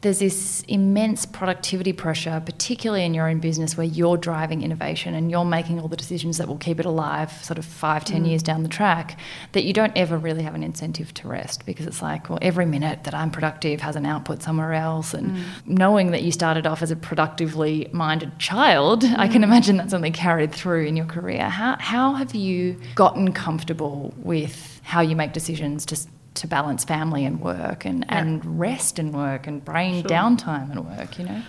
There's 0.00 0.20
this 0.20 0.62
immense 0.68 1.26
productivity 1.26 1.92
pressure, 1.92 2.40
particularly 2.44 3.04
in 3.04 3.14
your 3.14 3.28
own 3.28 3.40
business 3.40 3.76
where 3.76 3.86
you're 3.86 4.16
driving 4.16 4.62
innovation 4.62 5.12
and 5.12 5.28
you're 5.28 5.44
making 5.44 5.80
all 5.80 5.88
the 5.88 5.96
decisions 5.96 6.38
that 6.38 6.46
will 6.46 6.56
keep 6.58 6.78
it 6.78 6.86
alive 6.86 7.32
sort 7.44 7.58
of 7.58 7.64
five, 7.64 8.04
ten 8.04 8.24
mm. 8.24 8.28
years 8.28 8.42
down 8.42 8.62
the 8.62 8.68
track, 8.68 9.18
that 9.52 9.64
you 9.64 9.72
don't 9.72 9.92
ever 9.96 10.16
really 10.16 10.44
have 10.44 10.54
an 10.54 10.62
incentive 10.62 11.12
to 11.14 11.26
rest 11.26 11.66
because 11.66 11.84
it's 11.84 12.00
like, 12.00 12.30
well, 12.30 12.38
every 12.40 12.64
minute 12.64 13.02
that 13.04 13.14
I'm 13.14 13.32
productive 13.32 13.80
has 13.80 13.96
an 13.96 14.06
output 14.06 14.40
somewhere 14.40 14.72
else. 14.72 15.14
And 15.14 15.32
mm. 15.32 15.44
knowing 15.66 16.12
that 16.12 16.22
you 16.22 16.30
started 16.30 16.64
off 16.64 16.80
as 16.80 16.92
a 16.92 16.96
productively 16.96 17.88
minded 17.92 18.38
child, 18.38 19.04
I 19.04 19.26
can 19.26 19.40
mm. 19.40 19.46
imagine 19.46 19.78
that's 19.78 19.94
only 19.94 20.12
carried 20.12 20.52
through 20.52 20.86
in 20.86 20.96
your 20.96 21.06
career. 21.06 21.48
How, 21.48 21.76
how 21.80 22.14
have 22.14 22.36
you 22.36 22.80
gotten 22.94 23.32
comfortable 23.32 24.14
with 24.16 24.80
how 24.84 25.00
you 25.00 25.16
make 25.16 25.32
decisions 25.32 25.84
to, 25.86 25.98
to 26.38 26.46
balance 26.46 26.84
family 26.84 27.24
and 27.24 27.40
work 27.40 27.84
and, 27.84 28.04
Yeah. 28.08 28.18
and 28.18 28.58
rest 28.60 28.98
and 28.98 29.12
work 29.14 29.46
and 29.46 29.64
brain 29.64 30.02
Sure. 30.02 30.10
downtime 30.10 30.70
and 30.70 30.84
work, 30.86 31.18
you 31.18 31.24
know? 31.26 31.42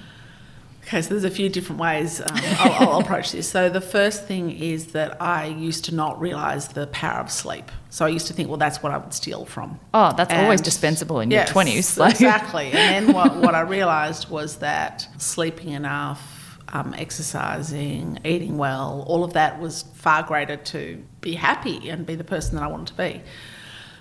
Okay, 0.84 1.04
so 1.04 1.10
there's 1.10 1.24
a 1.24 1.30
few 1.30 1.50
different 1.50 1.80
ways 1.80 2.20
um, 2.20 2.28
I'll, 2.34 2.90
I'll 2.90 3.00
approach 3.02 3.32
this. 3.32 3.48
So 3.48 3.70
the 3.70 3.82
first 3.82 4.26
thing 4.26 4.50
is 4.50 4.88
that 4.94 5.22
I 5.22 5.46
used 5.46 5.86
to 5.86 5.94
not 5.94 6.20
realise 6.20 6.68
the 6.70 6.88
power 6.88 7.20
of 7.20 7.30
sleep. 7.30 7.72
So 7.92 8.06
I 8.06 8.10
used 8.10 8.26
to 8.28 8.34
think, 8.34 8.50
well, 8.50 8.58
that's 8.58 8.82
what 8.82 8.92
I 8.92 8.98
would 8.98 9.14
steal 9.14 9.46
from. 9.46 9.80
Oh, 9.94 10.14
that's 10.18 10.34
always 10.34 10.62
dispensable 10.62 11.20
in 11.20 11.30
Yes, 11.30 11.50
your 11.54 11.64
20s. 11.64 11.98
like- 12.00 12.14
exactly. 12.14 12.72
And 12.72 13.08
then 13.08 13.14
what, 13.16 13.36
what 13.36 13.54
I 13.54 13.62
realised 13.62 14.30
was 14.32 14.56
that 14.58 15.08
sleeping 15.20 15.70
enough, 15.70 16.58
um, 16.70 16.96
exercising, 16.98 18.20
eating 18.26 18.58
well, 18.58 19.04
all 19.08 19.24
of 19.24 19.34
that 19.34 19.60
was 19.60 19.84
far 19.94 20.24
greater 20.24 20.56
to 20.58 21.04
be 21.22 21.34
happy 21.36 21.90
and 21.90 22.06
be 22.06 22.16
the 22.16 22.24
person 22.24 22.56
that 22.56 22.64
I 22.64 22.68
wanted 22.68 22.88
to 22.88 22.94
be. 22.96 23.22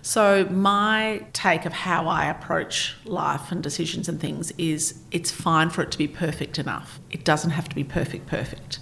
So 0.08 0.46
my 0.46 1.22
take 1.34 1.66
of 1.66 1.74
how 1.74 2.08
I 2.08 2.30
approach 2.30 2.96
life 3.04 3.52
and 3.52 3.62
decisions 3.62 4.08
and 4.08 4.18
things 4.18 4.54
is 4.56 4.94
it's 5.10 5.30
fine 5.30 5.68
for 5.68 5.82
it 5.82 5.90
to 5.90 5.98
be 5.98 6.08
perfect 6.08 6.58
enough. 6.58 6.98
It 7.10 7.26
doesn't 7.26 7.50
have 7.50 7.68
to 7.68 7.74
be 7.74 7.84
perfect 7.84 8.26
perfect. 8.26 8.78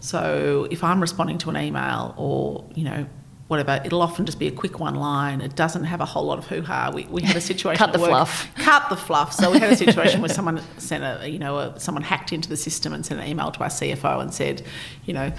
So 0.00 0.66
if 0.70 0.82
I'm 0.82 1.02
responding 1.02 1.36
to 1.38 1.50
an 1.50 1.58
email 1.58 2.14
or, 2.16 2.64
you 2.74 2.84
know, 2.84 3.06
whatever, 3.48 3.82
it'll 3.84 4.00
often 4.00 4.24
just 4.24 4.38
be 4.38 4.46
a 4.46 4.50
quick 4.50 4.80
one 4.80 4.94
line. 4.94 5.42
It 5.42 5.54
doesn't 5.54 5.84
have 5.84 6.00
a 6.00 6.06
whole 6.06 6.24
lot 6.24 6.38
of 6.38 6.46
hoo 6.46 6.62
ha. 6.62 6.90
We, 6.92 7.04
we 7.04 7.20
had 7.20 7.36
a 7.36 7.40
situation 7.52 7.76
Cut 7.76 7.92
the 7.92 7.98
work- 7.98 8.08
fluff. 8.08 8.48
Cut 8.56 8.88
the 8.88 8.96
fluff. 8.96 9.34
So 9.34 9.50
we 9.50 9.58
had 9.58 9.70
a 9.70 9.76
situation 9.76 10.22
where 10.22 10.30
someone 10.38 10.62
sent 10.78 11.04
a, 11.04 11.28
you 11.28 11.38
know, 11.38 11.58
a, 11.58 11.78
someone 11.78 12.02
hacked 12.02 12.32
into 12.32 12.48
the 12.48 12.56
system 12.56 12.94
and 12.94 13.04
sent 13.04 13.20
an 13.20 13.26
email 13.26 13.50
to 13.50 13.60
our 13.60 13.68
CFO 13.68 14.22
and 14.22 14.32
said, 14.32 14.62
you 15.04 15.12
know, 15.12 15.30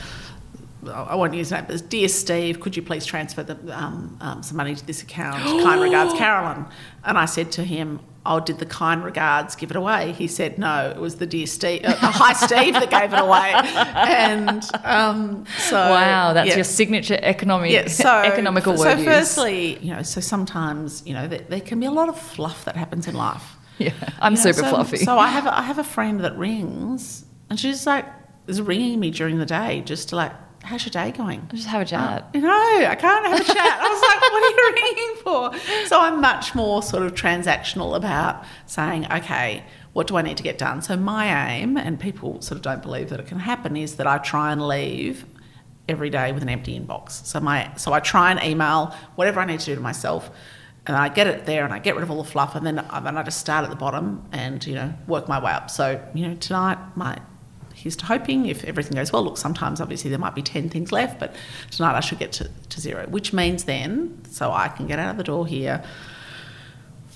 I 0.90 1.16
won't 1.16 1.34
use 1.34 1.50
that, 1.50 1.68
but 1.68 1.90
Dear 1.90 2.08
Steve, 2.08 2.60
could 2.60 2.76
you 2.76 2.82
please 2.82 3.06
transfer 3.06 3.44
the, 3.44 3.56
um, 3.78 4.18
um, 4.22 4.44
some 4.44 4.58
money 4.58 4.76
to 4.76 4.86
this 4.86 5.02
account? 5.04 5.42
kind 5.64 5.82
regards, 5.82 6.14
Carolyn. 6.14 6.66
And 7.04 7.18
I 7.18 7.26
said 7.26 7.52
to 7.54 7.64
him, 7.64 8.00
Oh, 8.26 8.40
did 8.40 8.60
the 8.60 8.66
kind 8.66 9.04
regards 9.04 9.58
give 9.58 9.70
it 9.70 9.76
away? 9.76 10.14
He 10.14 10.28
said, 10.28 10.58
No, 10.58 10.90
it 10.90 10.98
was 10.98 11.18
the 11.18 11.26
Dear 11.26 11.46
Steve, 11.46 11.82
uh, 11.84 11.90
the 11.90 12.08
Hi 12.08 12.34
Steve 12.34 12.74
that 12.74 12.90
gave 12.90 13.14
it 13.14 13.20
away. 13.20 13.54
And 14.24 14.64
um, 14.84 15.46
so. 15.58 15.76
wow, 15.76 16.34
that's 16.34 16.50
yeah. 16.50 16.56
your 16.56 16.64
signature 16.64 17.20
economic, 17.22 17.72
Yeah, 17.72 17.88
so, 17.88 18.10
economical 18.24 18.78
so 18.78 18.86
word 18.86 19.00
use. 19.00 19.08
firstly, 19.08 19.78
you 19.80 19.94
know, 19.94 20.04
so 20.04 20.22
sometimes, 20.22 21.06
you 21.06 21.14
know, 21.14 21.28
there, 21.28 21.42
there 21.42 21.60
can 21.60 21.80
be 21.80 21.86
a 21.86 21.92
lot 21.92 22.10
of 22.10 22.18
fluff 22.20 22.66
that 22.66 22.76
happens 22.78 23.08
in 23.08 23.16
life. 23.16 23.58
Yeah, 23.78 23.92
I'm 24.20 24.34
You 24.34 24.38
know, 24.38 24.44
super 24.44 24.62
so, 24.62 24.70
fluffy. 24.70 24.98
So 24.98 25.18
I 25.18 25.28
have 25.28 25.46
a, 25.46 25.58
I 25.58 25.64
have 25.64 25.80
a 25.80 25.84
friend 25.84 26.22
that 26.22 26.38
rings, 26.38 27.26
and 27.50 27.60
she's 27.60 27.86
like 27.86 28.06
is 28.48 28.62
ringing 28.62 29.00
me 29.00 29.12
during 29.12 29.38
the 29.38 29.46
day 29.46 29.82
just 29.86 30.10
to 30.10 30.16
like, 30.16 30.34
how's 30.64 30.86
your 30.86 30.92
day 30.92 31.12
going? 31.12 31.48
Just 31.54 31.68
have 31.68 31.82
a 31.82 31.86
chat. 31.86 32.24
Oh, 32.26 32.38
you 32.38 32.42
know, 32.42 32.50
I 32.50 32.96
can't 32.96 33.26
have 33.26 33.40
a 33.40 33.44
chat. 33.44 33.80
I 33.82 33.90
was 33.90 34.02
like, 34.02 34.22
what 34.32 34.44
are 34.44 34.50
you 34.50 34.74
ringing 34.74 35.16
for? 35.24 35.88
So 35.88 36.00
I'm 36.00 36.22
much 36.22 36.56
more 36.56 36.82
sort 36.82 37.04
of 37.04 37.14
transactional 37.14 37.96
about 37.96 38.44
saying, 38.66 39.06
okay, 39.12 39.64
what 39.94 40.08
do 40.08 40.18
I 40.18 40.22
need 40.22 40.38
to 40.38 40.44
get 40.44 40.58
done? 40.58 40.82
So 40.82 40.96
my 40.96 41.52
aim, 41.52 41.78
and 41.78 42.00
people 42.00 42.42
sort 42.42 42.58
of 42.58 42.62
don't 42.64 42.82
believe 42.82 43.10
that 43.10 43.20
it 43.20 43.28
can 43.28 43.40
happen, 43.40 43.78
is 43.78 43.96
that 43.96 44.08
I 44.08 44.18
try 44.18 44.52
and 44.52 44.68
leave 44.68 45.26
every 45.88 46.10
day 46.10 46.32
with 46.32 46.42
an 46.42 46.50
empty 46.50 46.80
inbox. 46.80 47.26
So 47.26 47.40
my 47.40 47.74
so 47.76 47.94
I 47.94 48.00
try 48.00 48.32
and 48.32 48.42
email 48.42 48.96
whatever 49.16 49.40
I 49.42 49.46
need 49.46 49.60
to 49.60 49.66
do 49.66 49.76
to 49.76 49.82
myself. 49.82 50.32
And 50.86 50.98
I 50.98 51.08
get 51.08 51.28
it 51.28 51.46
there, 51.46 51.64
and 51.64 51.74
I 51.74 51.80
get 51.80 51.96
rid 51.96 52.04
of 52.04 52.12
all 52.12 52.22
the 52.22 52.30
fluff, 52.30 52.56
and 52.56 52.66
then, 52.66 52.78
and 52.78 53.06
then 53.06 53.18
I 53.18 53.24
just 53.24 53.40
start 53.40 53.64
at 53.64 53.70
the 53.70 53.76
bottom, 53.78 54.28
and 54.34 54.66
you 54.66 54.76
know, 54.76 54.94
work 55.08 55.30
my 55.30 55.42
way 55.42 55.54
up. 55.54 55.70
So 55.70 56.06
you 56.14 56.28
know, 56.28 56.36
tonight 56.36 56.78
my 56.98 57.18
here's 57.84 57.98
to 57.98 58.06
hoping 58.06 58.46
if 58.46 58.64
everything 58.64 58.96
goes 58.96 59.12
well. 59.12 59.24
Look, 59.24 59.38
sometimes 59.38 59.82
obviously 59.82 60.10
there 60.10 60.18
might 60.18 60.36
be 60.36 60.42
10 60.42 60.70
things 60.70 60.94
left, 60.94 61.20
but 61.20 61.36
tonight 61.70 61.98
I 61.98 62.00
should 62.00 62.18
get 62.18 62.32
to, 62.34 62.50
to 62.70 62.80
zero, 62.80 63.06
which 63.10 63.34
means 63.34 63.66
then, 63.66 64.24
so 64.30 64.54
I 64.54 64.70
can 64.70 64.88
get 64.88 65.00
out 65.00 65.12
of 65.12 65.18
the 65.18 65.24
door 65.26 65.46
here 65.46 65.84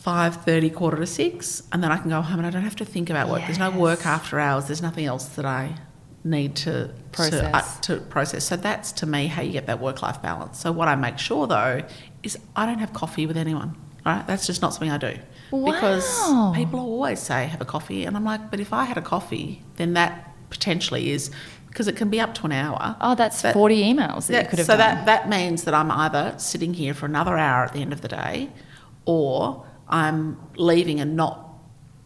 5.30, 0.06 0.74
quarter 0.74 0.98
to 0.98 1.06
six, 1.06 1.64
and 1.72 1.82
then 1.82 1.92
I 1.92 1.98
can 1.98 2.10
go 2.10 2.22
home 2.22 2.40
and 2.40 2.48
I 2.48 2.50
don't 2.50 2.64
have 2.64 2.76
to 2.78 2.86
think 2.86 3.10
about 3.10 3.30
work. 3.30 3.44
There's 3.46 3.60
no 3.60 3.72
work 3.72 4.06
after 4.06 4.40
hours. 4.40 4.68
There's 4.68 4.82
nothing 4.82 5.06
else 5.06 5.26
that 5.36 5.46
I 5.46 5.76
need 6.24 6.56
to 6.58 6.92
Process. 7.14 7.42
To, 7.42 7.56
uh, 7.56 7.98
to 8.00 8.06
process. 8.06 8.44
So 8.44 8.58
that's 8.58 8.92
to 8.94 9.06
me 9.06 9.28
how 9.28 9.42
you 9.42 9.52
get 9.52 9.68
that 9.68 9.80
work-life 9.80 10.22
balance. 10.22 10.60
So 10.60 10.72
what 10.72 10.88
I 10.88 10.96
make 10.96 11.18
sure 11.18 11.48
though 11.48 11.82
is 12.24 12.38
I 12.56 12.66
don't 12.66 12.80
have 12.80 12.94
coffee 12.94 13.26
with 13.26 13.38
anyone. 13.38 13.76
Right? 14.06 14.26
That's 14.28 14.48
just 14.48 14.62
not 14.62 14.74
something 14.74 14.92
I 14.92 14.98
do. 14.98 15.18
Wow. 15.52 15.72
Because 15.72 16.56
people 16.56 16.80
always 16.80 17.20
say 17.20 17.46
have 17.46 17.62
a 17.62 17.66
coffee, 17.66 18.06
and 18.06 18.16
I'm 18.16 18.24
like, 18.24 18.52
but 18.52 18.60
if 18.60 18.72
I 18.72 18.86
had 18.86 18.98
a 18.98 19.02
coffee, 19.02 19.64
then 19.76 19.94
that 19.94 20.27
potentially 20.50 21.12
is 21.12 21.32
because 21.68 21.88
it 21.88 21.96
can 21.96 22.10
be 22.10 22.20
up 22.20 22.34
to 22.36 22.46
an 22.46 22.52
hour. 22.52 22.96
Oh, 23.02 23.14
that's 23.16 23.42
But- 23.42 23.54
40 23.54 23.84
emails 23.84 24.28
that 24.28 24.34
Yeah, 24.34 24.42
you 24.42 24.48
could 24.48 24.60
have 24.60 24.66
so 24.66 24.78
done. 24.78 24.96
that 24.96 25.06
that 25.06 25.30
means 25.30 25.64
that 25.64 25.74
I'm 25.74 25.92
either 25.92 26.34
sitting 26.38 26.74
here 26.74 26.94
for 26.94 27.06
another 27.06 27.38
hour 27.38 27.64
at 27.66 27.74
the 27.74 27.82
end 27.82 27.94
of 27.94 28.02
the 28.02 28.08
day, 28.08 28.50
or 29.06 29.64
I'm 29.88 30.38
leaving 30.56 31.00
and 31.00 31.16
not 31.16 31.44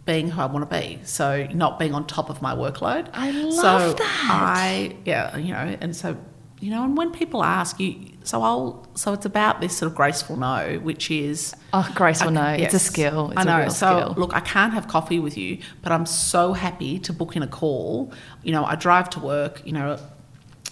being 0.06 0.32
who 0.32 0.42
I 0.42 0.46
want 0.48 0.70
to 0.70 0.76
be. 0.80 1.00
So 1.04 1.48
not 1.54 1.80
being 1.80 1.94
on 1.94 2.06
top 2.08 2.30
of 2.30 2.42
my 2.42 2.54
workload. 2.56 3.08
I 3.14 3.32
love 3.32 3.54
so 3.54 3.94
that. 3.94 4.28
I 4.30 4.96
yeah, 5.06 5.38
you 5.38 5.54
know, 5.54 5.78
and 5.80 5.96
so 5.96 6.18
you 6.60 6.70
know, 6.72 6.84
and 6.84 6.98
when 6.98 7.12
people 7.12 7.44
ask 7.44 7.80
you, 7.80 7.96
so 8.24 8.42
I'll 8.44 8.88
so 8.96 9.14
it's 9.14 9.26
about 9.26 9.62
this 9.62 9.76
sort 9.78 9.92
of 9.92 9.96
graceful 9.96 10.38
no, 10.38 10.80
which 10.84 11.10
is 11.10 11.56
oh, 11.74 11.90
graceful 11.96 12.30
I- 12.38 12.58
no. 12.58 12.64
It's 12.64 12.74
a 12.74 12.80
skill. 12.80 13.32
It's 13.32 13.40
I 13.40 13.44
know. 13.44 13.70
so 13.70 14.00
skill. 14.00 14.14
look, 14.18 14.34
I 14.34 14.40
can't 14.42 14.74
have 14.74 14.88
coffee 14.88 15.20
with 15.20 15.38
you, 15.38 15.60
but 15.82 15.92
I'm 15.92 16.06
so 16.06 16.54
happy 16.54 17.00
to 17.00 17.14
book 17.14 17.36
in 17.36 17.44
a 17.44 17.48
call. 17.48 18.14
You 18.44 18.52
know, 18.52 18.66
I 18.66 18.76
drive 18.76 19.10
to 19.12 19.20
work. 19.20 19.62
You 19.66 19.74
know, 19.74 20.00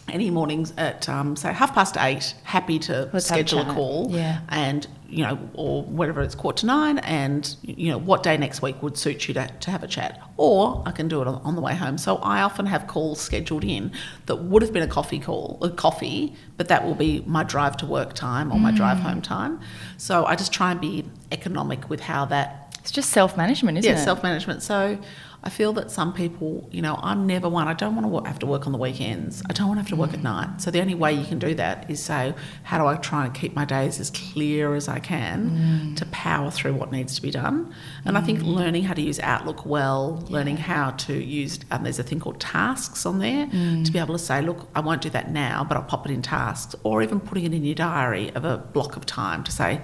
any 0.08 0.30
mornings 0.30 0.74
at 0.78 1.08
um, 1.10 1.36
say 1.36 1.54
half 1.54 1.74
past 1.74 1.98
eight. 1.98 2.36
Happy 2.44 2.80
to 2.80 3.10
Let's 3.14 3.28
schedule 3.28 3.60
a 3.60 3.74
call. 3.74 4.08
Yeah. 4.10 4.42
And 4.50 4.88
you 5.10 5.24
know, 5.24 5.50
or 5.54 5.84
whatever 5.84 6.22
it's 6.22 6.36
quarter 6.36 6.62
to 6.62 6.66
nine, 6.66 7.00
and 7.00 7.56
you 7.62 7.92
know, 7.92 7.98
what 7.98 8.24
day 8.24 8.38
next 8.38 8.62
week 8.62 8.82
would 8.82 8.98
suit 8.98 9.28
you 9.28 9.34
to, 9.34 9.48
to 9.48 9.72
have 9.72 9.84
a 9.84 9.88
chat, 9.88 10.22
or 10.38 10.84
I 10.86 10.92
can 10.92 11.08
do 11.08 11.22
it 11.22 11.28
on, 11.28 11.36
on 11.44 11.56
the 11.56 11.62
way 11.62 11.76
home. 11.76 11.98
So 11.98 12.18
I 12.18 12.42
often 12.42 12.66
have 12.66 12.88
calls 12.88 13.20
scheduled 13.20 13.64
in 13.64 13.92
that 14.28 14.38
would 14.38 14.62
have 14.62 14.74
been 14.74 14.84
a 14.84 14.88
coffee 14.88 15.20
call, 15.20 15.58
a 15.62 15.70
coffee, 15.70 16.36
but 16.58 16.68
that 16.68 16.86
will 16.86 16.96
be 16.96 17.24
my 17.26 17.44
drive 17.44 17.78
to 17.78 17.86
work 17.86 18.14
time 18.14 18.52
or 18.52 18.60
my 18.60 18.72
drive 18.72 18.98
mm. 18.98 19.02
home 19.02 19.22
time. 19.22 19.60
So 19.98 20.26
I 20.26 20.36
just 20.36 20.54
try 20.54 20.72
and 20.72 20.82
be 20.82 21.06
economic 21.32 21.90
with 21.90 22.02
how 22.02 22.26
that 22.26 22.69
It's 22.80 22.92
just 22.92 23.10
self 23.12 23.38
management, 23.38 23.78
isn't 23.78 23.90
yeah, 23.90 23.96
it? 23.96 24.00
Yeah, 24.00 24.06
self 24.06 24.24
management. 24.24 24.64
So 24.64 24.98
I 25.42 25.50
feel 25.50 25.72
that 25.74 25.90
some 25.90 26.14
people, 26.14 26.68
you 26.70 26.82
know, 26.82 27.00
I'm 27.02 27.26
never 27.26 27.48
one. 27.48 27.68
I 27.70 27.74
don't 27.74 27.96
want 27.96 28.26
to 28.26 28.30
have 28.30 28.40
to 28.40 28.46
work 28.46 28.66
on 28.66 28.74
the 28.74 28.78
weekends. 28.78 29.42
I 29.50 29.54
don't 29.54 29.68
want 29.68 29.78
to 29.78 29.84
have 29.84 29.90
to 29.90 29.96
work 29.96 30.14
at 30.14 30.20
mm. 30.20 30.24
night. 30.24 30.62
So 30.62 30.70
the 30.70 30.82
only 30.82 30.96
way 30.96 31.14
you 31.14 31.26
can 31.26 31.40
do 31.40 31.56
that 31.56 31.90
is 31.90 32.04
say, 32.04 32.34
how 32.64 32.78
do 32.78 32.86
I 32.86 32.96
try 32.96 33.26
and 33.26 33.34
keep 33.34 33.56
my 33.56 33.64
days 33.64 34.02
as 34.02 34.10
clear 34.10 34.76
as 34.76 34.90
I 34.90 35.00
can 35.00 35.50
mm. 35.50 35.96
to 35.96 36.06
power 36.08 36.52
through 36.52 36.74
what 36.74 36.92
needs 36.92 37.16
to 37.16 37.22
be 37.22 37.32
done? 37.32 37.74
And 38.04 38.18
I 38.18 38.22
think 38.22 38.40
mm. 38.40 38.54
learning 38.54 38.84
how 38.84 38.94
to 38.94 39.02
use 39.02 39.20
Outlook 39.22 39.66
well, 39.66 40.26
learning 40.30 40.58
how 40.58 40.92
to 40.92 41.14
use, 41.14 41.60
and 41.72 41.86
there's 41.86 42.00
a 42.00 42.04
thing 42.04 42.20
called 42.20 42.42
tasks 42.42 43.06
on 43.06 43.20
there 43.20 43.46
to 43.48 43.92
be 43.92 44.00
able 44.00 44.18
to 44.18 44.24
say, 44.24 44.42
look, 44.42 44.68
I 44.76 44.82
won't 44.82 45.02
do 45.02 45.10
that 45.12 45.32
now, 45.32 45.64
but 45.64 45.78
I'll 45.78 45.84
pop 45.84 46.06
it 46.06 46.12
in 46.12 46.22
tasks, 46.22 46.76
or 46.84 47.02
even 47.02 47.22
putting 47.22 47.46
it 47.46 47.54
in 47.54 47.64
your 47.64 47.76
diary 47.76 48.30
of 48.36 48.44
a 48.44 48.58
block 48.58 48.98
of 48.98 49.06
time 49.06 49.44
to 49.46 49.52
say, 49.52 49.82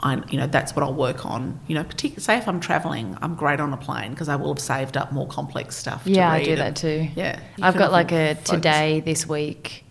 I, 0.00 0.22
you 0.30 0.38
know, 0.38 0.46
that's 0.46 0.76
what 0.76 0.82
I'll 0.82 0.92
work 0.94 1.24
on. 1.24 1.58
You 1.66 1.74
know, 1.76 1.84
particularly 1.84 2.22
say 2.22 2.36
if 2.36 2.46
I'm 2.48 2.60
traveling, 2.60 3.16
I'm 3.22 3.34
great 3.34 3.60
on 3.60 3.72
a 3.72 3.76
plane 3.78 4.10
because 4.10 4.28
I 4.28 4.36
will 4.36 4.52
have 4.52 4.60
saved 4.62 4.96
up 4.96 5.12
more 5.12 5.26
complex 5.26 5.76
stuff. 5.76 6.04
to 6.04 6.10
Yeah, 6.10 6.30
I 6.30 6.44
do 6.44 6.56
that 6.56 6.76
too. 6.76 7.08
Yeah, 7.16 7.40
I've 7.62 7.76
got 7.76 7.92
like 7.92 8.12
a 8.12 8.34
focus. 8.34 8.50
today, 8.50 9.00
this 9.00 9.26
week, 9.26 9.84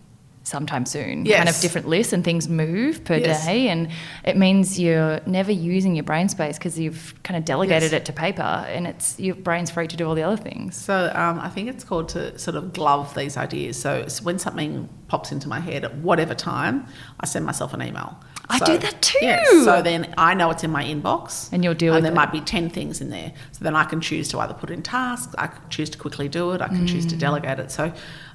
sometime 0.44 0.86
soon 0.86 1.24
kind 1.26 1.48
of 1.48 1.58
different 1.58 1.88
lists 1.88 2.12
and 2.12 2.22
things 2.22 2.48
move 2.48 3.04
per 3.04 3.16
Yes. 3.16 3.44
day. 3.44 3.66
And 3.68 3.88
it 4.24 4.36
means 4.36 4.78
you're 4.78 5.18
never 5.26 5.50
using 5.50 5.96
your 5.96 6.04
brain 6.04 6.28
space 6.28 6.56
because 6.56 6.78
you've 6.78 7.20
kind 7.24 7.36
of 7.36 7.44
delegated 7.44 7.90
Yes. 7.90 8.02
it 8.02 8.04
to 8.04 8.12
paper 8.12 8.42
and 8.42 8.86
it's 8.86 9.18
your 9.18 9.34
brain's 9.34 9.72
free 9.72 9.88
to 9.88 9.96
do 9.96 10.06
all 10.06 10.14
the 10.14 10.22
other 10.22 10.36
things. 10.40 10.76
So 10.76 11.10
um, 11.16 11.40
I 11.40 11.48
think 11.48 11.68
it's 11.68 11.82
called 11.82 12.08
to 12.10 12.38
sort 12.38 12.56
of 12.56 12.72
glove 12.72 13.12
these 13.16 13.36
ideas. 13.36 13.76
So 13.76 14.06
when 14.22 14.38
something 14.38 14.88
pops 15.08 15.32
into 15.32 15.48
my 15.48 15.58
head 15.58 15.84
at 15.84 15.96
whatever 15.96 16.32
time, 16.36 16.86
I 17.18 17.26
send 17.26 17.44
myself 17.44 17.74
an 17.74 17.82
email. 17.82 18.16
I 18.48 18.58
So- 18.58 18.66
do 18.66 18.78
that 18.78 19.02
too. 19.02 19.18
Yeah, 19.22 19.42
so 19.64 19.82
then 19.82 20.14
I 20.16 20.34
know 20.34 20.50
it's 20.50 20.62
in 20.64 20.70
my 20.70 20.84
inbox. 20.84 21.48
And 21.52 21.64
you'll 21.64 21.74
deal 21.74 21.94
And 21.94 22.04
there 22.04 22.12
it. 22.12 22.14
might 22.14 22.30
be 22.32 22.40
10 22.40 22.70
things 22.70 23.00
in 23.00 23.10
there. 23.10 23.32
So 23.52 23.64
then 23.64 23.74
I 23.74 23.84
can 23.84 24.00
choose 24.00 24.28
to 24.28 24.38
either 24.40 24.54
put 24.54 24.70
in 24.70 24.82
tasks, 24.82 25.34
I 25.38 25.48
can 25.48 25.60
choose 25.68 25.90
to 25.90 25.98
quickly 25.98 26.28
do 26.28 26.52
it, 26.52 26.60
I 26.60 26.68
can 26.68 26.86
choose 26.86 27.06
Mm. 27.06 27.10
to 27.10 27.16
delegate 27.16 27.58
it. 27.58 27.70
So 27.72 27.92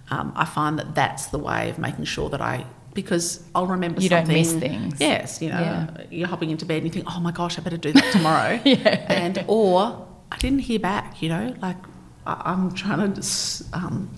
um, 0.10 0.34
I 0.36 0.44
find 0.44 0.78
that 0.80 0.94
that's 0.96 1.28
the 1.28 1.38
way 1.38 1.70
of 1.70 1.80
making 1.80 2.04
sure 2.06 2.30
that 2.30 2.42
I, 2.42 2.66
because 2.94 3.42
I'll 3.56 3.68
remember 3.68 4.02
You 4.02 4.10
don't 4.10 4.28
miss 4.28 4.52
things. 4.52 4.96
Yes, 5.00 5.42
you 5.42 5.48
know, 5.50 5.60
Yeah. 5.62 5.88
you're 6.10 6.28
hopping 6.28 6.50
into 6.50 6.66
bed 6.66 6.78
and 6.84 6.86
you 6.88 6.92
think, 6.92 7.06
oh 7.10 7.20
my 7.22 7.32
gosh, 7.32 7.58
I 7.58 7.62
better 7.62 7.78
do 7.78 7.94
that 7.94 8.12
tomorrow. 8.12 8.60
Yeah. 8.66 9.06
And, 9.08 9.46
or 9.48 10.06
I 10.30 10.38
didn't 10.38 10.60
hear 10.60 10.80
back, 10.80 11.22
you 11.22 11.30
know, 11.30 11.56
like 11.62 11.78
I, 12.28 12.42
I'm 12.52 12.74
trying 12.74 13.14
to 13.14 13.24
um, 13.72 14.10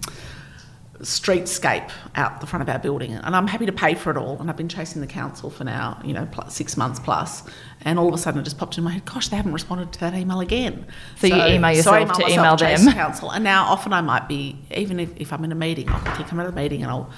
streetscape 1.03 1.89
out 2.15 2.41
the 2.41 2.47
front 2.47 2.61
of 2.63 2.69
our 2.69 2.79
building 2.79 3.13
and 3.13 3.35
I'm 3.35 3.47
happy 3.47 3.65
to 3.65 3.71
pay 3.71 3.93
for 3.95 4.09
it 4.11 4.17
all 4.17 4.39
and 4.39 4.49
I've 4.49 4.57
been 4.57 4.69
chasing 4.69 5.01
the 5.01 5.07
council 5.07 5.49
for 5.49 5.63
now 5.63 5.99
you 6.03 6.13
know 6.13 6.27
plus 6.31 6.55
six 6.55 6.75
months 6.77 6.99
plus 6.99 7.43
and 7.81 7.99
all 7.99 8.07
of 8.07 8.13
a 8.13 8.17
sudden 8.17 8.39
it 8.41 8.43
just 8.43 8.57
popped 8.57 8.77
in 8.77 8.83
my 8.83 8.91
head 8.91 9.05
gosh 9.05 9.27
they 9.29 9.35
haven't 9.35 9.53
responded 9.53 9.91
to 9.93 9.99
that 10.01 10.13
email 10.13 10.39
again 10.39 10.85
So 11.19 11.27
you 11.27 11.35
email 11.35 11.75
yourself 11.75 12.13
to 12.13 12.27
email 12.27 12.55
chase 12.57 12.79
them. 12.79 12.87
the 12.87 12.93
council 12.93 13.31
and 13.31 13.43
now 13.43 13.65
often 13.65 13.93
I 13.93 14.01
might 14.01 14.27
be 14.27 14.57
even 14.75 14.99
if, 14.99 15.09
if 15.17 15.33
I'm 15.33 15.43
in 15.43 15.51
a 15.51 15.55
meeting 15.55 15.89
I'll 15.89 16.01
come 16.25 16.39
out 16.39 16.45
of 16.47 16.55
the 16.55 16.61
meeting 16.61 16.81
and 16.83 16.91
I'll 16.91 17.09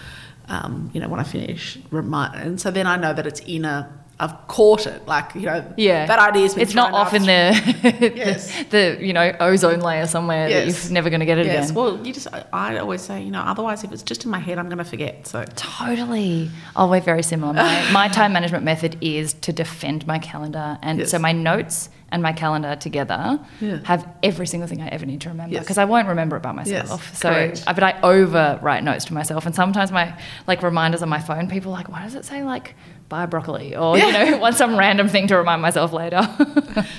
um, 0.48 0.92
you 0.94 1.00
know 1.02 1.08
when 1.08 1.20
I 1.20 1.24
finish 1.24 1.78
remind 1.92 2.36
and 2.36 2.60
so 2.62 2.72
then 2.72 2.86
I 2.88 2.98
know 2.98 3.14
that 3.14 3.26
it's 3.26 3.40
in 3.42 3.66
a 3.66 3.92
I've 4.18 4.48
caught 4.48 4.88
it 4.88 5.06
like 5.08 5.36
you 5.36 5.42
know 5.42 5.74
Yeah. 5.76 6.06
that 6.06 6.20
idea's 6.20 6.54
been 6.54 6.64
It's 6.64 6.74
not 6.74 6.94
off 6.94 7.14
in 7.14 7.24
the, 7.34 8.14
Yes. 8.16 8.64
the, 8.70 8.98
you 9.02 9.12
know, 9.12 9.36
ozone 9.42 9.82
layer 9.82 10.06
somewhere 10.08 10.48
that 10.50 10.68
you're 10.68 10.94
never 10.94 11.10
going 11.10 11.20
to 11.20 11.26
get 11.26 11.38
it 11.38 11.46
Yes, 11.48 11.66
again. 11.72 11.76
well, 11.76 12.06
you 12.06 12.14
just, 12.14 12.28
I- 12.34 12.78
always 12.78 13.02
say, 13.02 13.22
you 13.22 13.32
know, 13.32 13.42
otherwise, 13.42 13.84
if 13.84 13.92
it's 13.92 14.04
just 14.04 14.24
in 14.24 14.32
my 14.32 14.40
head, 14.40 14.58
I'm 14.58 14.68
going 14.70 14.78
to 14.78 14.86
forget. 14.86 15.28
So, 15.28 15.44
Totally. 15.56 16.50
Oh, 16.76 16.90
we're 16.90 17.02
very 17.02 17.24
similar. 17.24 17.54
My, 17.54 17.92
my 17.92 18.08
time 18.08 18.32
management 18.34 18.64
method 18.64 18.98
is 19.02 19.34
to 19.34 19.52
defend 19.52 20.08
my 20.08 20.20
calendar. 20.20 20.78
And 20.82 21.00
Yes. 21.00 21.12
so 21.12 21.20
my 21.20 21.32
notes 21.34 21.90
and 22.10 22.22
my 22.24 22.32
calendar 22.32 22.76
together 22.78 23.40
Yeah. 23.60 23.80
have 23.84 24.08
every 24.24 24.48
single 24.48 24.68
thing 24.70 24.82
I 24.82 24.88
ever 24.88 25.06
need 25.06 25.22
to 25.22 25.30
remember 25.30 25.56
Yes. 25.56 25.64
because 25.64 25.78
I 25.78 25.86
won't 25.86 26.08
remember 26.08 26.38
it 26.38 26.44
by 26.44 26.54
Yes, 26.66 26.88
myself. 26.90 27.16
so, 27.18 27.30
correct. 27.30 27.64
I- 27.68 27.74
but 27.74 27.84
I 27.84 27.94
overwrite 28.02 28.84
notes 28.84 29.06
to 29.06 29.14
myself. 29.14 29.46
And 29.46 29.54
sometimes 29.54 29.92
my 29.92 30.14
like 30.48 30.64
reminders 30.64 31.02
on 31.02 31.10
my 31.10 31.20
phone, 31.20 31.50
people 31.50 31.72
are 31.74 31.76
like, 31.78 31.90
why 31.90 32.04
does 32.04 32.16
it 32.16 32.24
say 32.24 32.44
like 32.44 32.76
buy 33.10 33.26
broccoli? 33.26 33.76
Or, 33.76 33.98
you 33.98 34.12
know, 34.12 34.38
want 34.42 34.56
some 34.56 34.78
random 34.78 35.08
thing 35.08 35.28
to 35.28 35.38
remind 35.38 35.62
myself 35.62 35.94
later. 35.94 36.18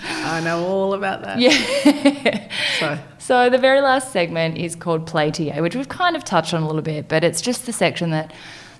I 0.08 0.40
know 0.42 0.64
all 0.64 0.94
about 0.94 1.22
that. 1.22 1.38
yeah. 1.40 2.48
So, 2.78 2.98
So 3.18 3.50
the 3.50 3.58
very 3.58 3.80
last 3.80 4.12
segment 4.12 4.56
is 4.58 4.76
called 4.76 5.06
Play 5.06 5.30
TA, 5.30 5.60
which 5.60 5.74
we've 5.76 5.88
kind 5.88 6.16
of 6.16 6.24
touched 6.24 6.54
on 6.54 6.62
a 6.62 6.66
little 6.66 6.82
bit, 6.82 7.08
but 7.08 7.24
it's 7.24 7.40
just 7.40 7.66
the 7.66 7.72
section 7.72 8.10
that 8.10 8.32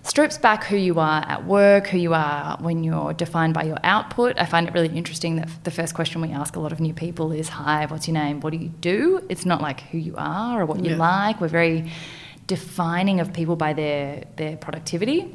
strips 0.02 0.38
back 0.38 0.62
who 0.64 0.76
you 0.76 1.00
are 1.00 1.24
at 1.26 1.44
work, 1.46 1.88
who 1.88 1.98
you 1.98 2.14
are 2.14 2.56
when 2.60 2.84
you're 2.84 3.12
defined 3.12 3.54
by 3.54 3.64
your 3.64 3.78
output. 3.82 4.38
I 4.38 4.44
find 4.44 4.68
it 4.68 4.72
really 4.74 4.94
interesting 4.96 5.34
that 5.36 5.48
the 5.64 5.72
first 5.72 5.94
question 5.96 6.20
we 6.20 6.30
ask 6.30 6.54
a 6.54 6.60
lot 6.60 6.70
of 6.70 6.78
new 6.78 6.94
people 6.94 7.32
is, 7.32 7.48
"Hi, 7.48 7.86
what's 7.86 8.06
your 8.06 8.14
name? 8.14 8.40
What 8.40 8.50
do 8.52 8.56
you 8.58 8.68
do?" 8.68 9.20
It's 9.28 9.44
not 9.44 9.60
like 9.60 9.80
who 9.90 9.98
you 9.98 10.14
are 10.16 10.60
or 10.62 10.64
what 10.66 10.84
you 10.84 10.92
Yeah. 10.92 10.96
like. 10.98 11.40
We're 11.40 11.48
very 11.48 11.90
defining 12.46 13.18
of 13.18 13.32
people 13.32 13.56
by 13.56 13.72
their 13.72 14.24
their 14.36 14.56
productivity. 14.56 15.34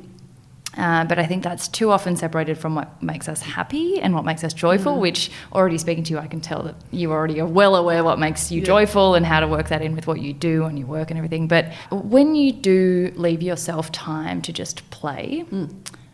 Uh, 0.78 1.04
but 1.04 1.20
I 1.20 1.26
think 1.26 1.44
that's 1.44 1.68
too 1.68 1.92
often 1.92 2.16
separated 2.16 2.58
from 2.58 2.76
what 2.76 3.04
makes 3.04 3.28
us 3.28 3.42
happy 3.42 4.00
and 4.02 4.14
what 4.16 4.24
makes 4.24 4.42
us 4.44 4.54
joyful, 4.54 4.96
Mm. 4.96 5.00
which 5.02 5.30
already 5.52 5.78
speaking 5.78 6.04
to 6.06 6.12
you, 6.14 6.18
I 6.20 6.28
can 6.28 6.40
tell 6.40 6.64
that 6.64 6.76
you 6.92 7.12
already 7.12 7.42
are 7.42 7.46
well 7.46 7.76
aware 7.76 8.06
what 8.06 8.20
makes 8.20 8.52
you 8.54 8.60
Yeah. 8.62 8.68
joyful 8.68 9.16
and 9.16 9.26
how 9.26 9.42
to 9.42 9.48
work 9.48 9.68
that 9.68 9.82
in 9.82 9.96
with 9.96 10.08
what 10.08 10.22
you 10.22 10.32
do 10.32 10.64
and 10.64 10.80
your 10.80 10.88
work 10.88 11.12
and 11.12 11.18
everything. 11.18 11.48
But 11.50 11.66
when 11.92 12.36
you 12.36 12.54
do 12.54 13.12
leave 13.18 13.42
yourself 13.42 13.92
time 13.92 14.42
to 14.44 14.54
just 14.54 14.90
play, 14.92 15.44
Mm. 15.52 15.72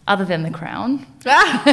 other 0.07 0.25
than 0.25 0.41
the 0.41 0.49
crown, 0.49 1.05
Ah! 1.27 1.63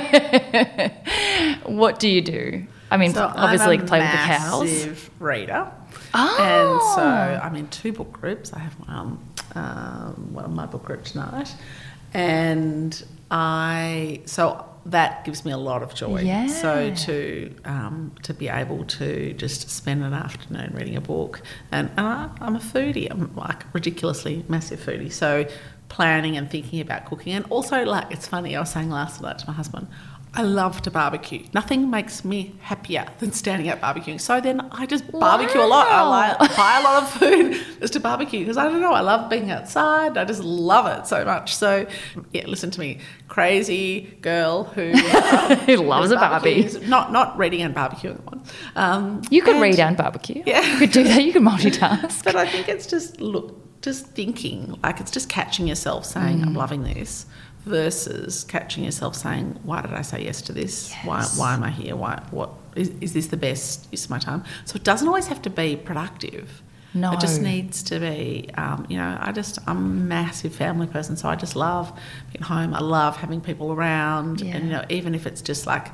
what 1.65 1.99
do 1.99 2.09
you 2.09 2.21
do? 2.21 2.67
I 2.91 2.97
mean, 2.97 3.15
so 3.15 3.33
obviously 3.35 3.79
play 3.79 4.01
with 4.01 4.11
the 4.11 4.17
cows. 4.19 4.61
massive 4.63 5.11
reader. 5.21 5.69
Oh. 6.13 6.37
And 6.39 6.81
so 6.95 7.41
I'm 7.43 7.57
in 7.57 7.67
two 7.69 7.93
book 7.93 8.13
groups. 8.13 8.53
I 8.53 8.59
have 8.61 8.75
um, 8.89 9.19
um, 9.55 10.29
one 10.33 10.45
of 10.45 10.53
my 10.53 10.67
book 10.67 10.85
group 10.85 11.05
tonight. 11.05 11.55
And 12.15 13.05
I, 13.31 14.21
so 14.27 14.65
that 14.87 15.25
gives 15.25 15.45
me 15.45 15.53
a 15.53 15.57
lot 15.57 15.83
of 15.83 15.95
joy. 15.95 16.21
Yeah. 16.21 16.47
So 16.47 16.95
to 16.95 17.55
um, 17.65 18.13
to 18.23 18.35
be 18.35 18.49
able 18.49 18.85
to 18.85 19.33
just 19.35 19.71
spend 19.71 20.05
an 20.05 20.13
afternoon 20.13 20.73
reading 20.75 20.97
a 20.97 21.01
book, 21.01 21.43
and, 21.73 21.91
and 21.97 22.07
I, 22.07 22.31
I'm 22.41 22.57
a 22.57 22.61
foodie. 22.61 23.11
I'm 23.11 23.35
like 23.35 23.65
ridiculously 23.75 24.45
massive 24.49 24.81
foodie. 24.81 25.13
So 25.13 25.47
planning 25.89 26.37
and 26.37 26.51
thinking 26.51 26.81
about 26.81 27.07
cooking, 27.07 27.33
and 27.33 27.47
also 27.51 27.85
like 27.85 28.11
it's 28.11 28.27
funny. 28.27 28.57
I 28.57 28.61
was 28.61 28.71
saying 28.71 28.91
last 28.91 29.21
night 29.23 29.39
to 29.39 29.47
my 29.47 29.55
husband. 29.55 29.89
I 30.37 30.43
love 30.43 30.83
to 30.83 30.91
barbecue. 30.91 31.45
Nothing 31.55 31.91
makes 31.91 32.25
me 32.25 32.57
happier 32.61 33.07
than 33.21 33.31
standing 33.33 33.69
out 33.69 33.81
barbecuing. 33.81 34.21
So 34.21 34.41
then 34.41 34.61
I 34.73 34.85
just 34.85 35.11
barbecue 35.13 35.61
a 35.61 35.65
lot. 35.65 35.87
I 35.89 36.03
like, 36.03 36.57
buy 36.57 36.79
a 36.81 36.83
lot 36.83 37.03
of 37.05 37.11
food 37.11 37.61
just 37.81 37.93
to 37.93 38.01
barbecue 38.01 38.41
because 38.41 38.57
I 38.57 38.65
don't 38.65 38.81
know. 38.81 38.93
I 38.93 39.01
love 39.01 39.31
being 39.31 39.51
outside. 39.53 40.19
I 40.19 40.25
just 40.25 40.43
love 40.43 40.87
it 40.99 41.07
so 41.07 41.25
much. 41.25 41.55
So 41.55 41.87
yeah, 42.33 42.47
listen 42.47 42.71
to 42.73 42.81
me, 42.81 42.99
crazy 43.29 44.17
girl 44.23 44.65
who 44.65 44.93
um, 44.93 45.57
Who 45.67 45.77
loves 45.77 46.11
a 46.11 46.17
barbie. 46.17 46.69
Not 46.87 47.13
not 47.13 47.39
reading 47.39 47.63
and 47.63 47.75
barbecuing 47.75 48.17
at 48.17 48.25
once. 48.27 48.53
Um, 48.75 49.23
You 49.31 49.41
could 49.43 49.55
and- 49.55 49.63
read 49.63 49.79
and 49.79 49.97
barbecue. 49.97 50.43
Yeah. 50.45 50.63
You 50.73 50.79
could 50.79 50.91
do 50.93 51.05
that. 51.05 51.23
You 51.23 51.33
could 51.33 51.43
multitask. 51.43 52.25
but 52.29 52.35
I 52.35 52.47
think 52.47 52.69
it's 52.69 52.87
just 52.87 53.21
look, 53.21 53.61
just 53.83 54.07
thinking, 54.09 54.79
like 54.83 54.99
it's 55.01 55.11
just 55.11 55.29
catching 55.29 55.69
yourself 55.69 56.05
saying, 56.07 56.39
Mm. 56.41 56.47
"I'm 56.47 56.55
loving 56.55 56.83
this," 56.83 57.27
versus 57.65 58.45
catching 58.45 58.85
yourself 58.85 59.15
saying, 59.17 59.59
"Why 59.63 59.83
did 59.83 59.93
I 59.95 60.03
say 60.03 60.25
yes 60.25 60.43
to 60.43 60.53
this? 60.53 60.93
Why 61.05 61.21
Yes. 61.21 61.39
why 61.39 61.55
am 61.55 61.63
I 61.63 61.71
here? 61.71 61.97
Why 61.97 62.23
what 62.31 62.51
is, 62.77 62.91
is 63.01 63.13
this 63.13 63.29
the 63.29 63.37
best 63.37 63.89
use 63.91 64.05
of 64.05 64.11
my 64.11 64.19
time?" 64.19 64.45
So 64.65 64.77
it 64.77 64.85
doesn't 64.85 65.09
always 65.09 65.27
have 65.29 65.43
to 65.43 65.51
be 65.51 65.77
productive. 65.77 66.63
No. 66.97 67.11
It 67.13 67.19
just 67.19 67.41
needs 67.41 67.83
to 67.85 67.99
be, 67.99 68.49
um, 68.57 68.87
you 68.89 68.97
know, 68.97 69.19
I 69.21 69.33
just, 69.33 69.59
I'm 69.67 69.79
a 69.79 69.81
massive 69.81 70.55
family 70.55 70.87
person, 70.87 71.17
so 71.17 71.29
I 71.29 71.35
just 71.35 71.57
love 71.57 71.93
being 72.33 72.45
home. 72.45 72.73
I 72.73 72.79
love 72.79 73.17
having 73.17 73.41
people 73.41 73.73
around. 73.73 74.41
Yeah. 74.41 74.55
And, 74.55 74.67
you 74.67 74.71
know, 74.71 74.85
even 74.89 75.13
if 75.13 75.27
it's 75.27 75.43
just 75.43 75.67
like, 75.67 75.89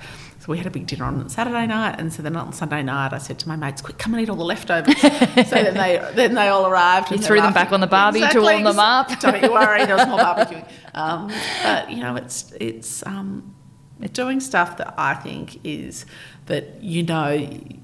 we 0.51 0.59
had 0.59 0.66
a 0.66 0.70
big 0.70 0.86
dinner 0.86 1.05
on 1.05 1.28
Saturday 1.28 1.66
night, 1.66 2.01
and 2.01 2.12
so 2.12 2.22
then 2.22 2.34
on 2.34 2.53
Sunday 2.53 2.82
night, 2.82 3.12
I 3.12 3.18
said 3.18 3.38
to 3.38 3.48
my 3.48 3.55
mates, 3.55 3.80
quick, 3.80 3.98
come 3.98 4.14
and 4.14 4.22
eat 4.22 4.28
all 4.28 4.36
the 4.36 4.44
leftovers. 4.44 5.01
so 5.01 5.11
then 5.44 5.74
they, 5.74 6.11
then 6.14 6.34
they 6.34 6.48
all 6.48 6.66
arrived. 6.66 7.12
You 7.12 7.18
threw 7.18 7.40
them 7.40 7.53
back 7.53 7.70
on 7.70 7.80
the 7.80 7.86
barbie 7.86 8.26
to 8.28 8.40
warm 8.40 8.64
them 8.64 8.80
up. 8.80 9.16
Don't 9.20 9.40
you 9.40 9.53
worry, 9.53 9.86
there 9.86 9.96
was 9.96 10.09
more 10.09 10.18
barbecuing. 10.18 10.68
Um, 10.94 11.30
but, 11.62 11.90
you 11.90 12.03
know, 12.03 12.16
it's, 12.16 12.53
it's, 12.61 13.07
um, 13.07 13.55
doing 14.09 14.40
stuff 14.40 14.76
that 14.78 14.94
I 14.96 15.14
think 15.14 15.61
is 15.64 16.07
that 16.46 16.82
you 16.82 17.03
know 17.05 17.38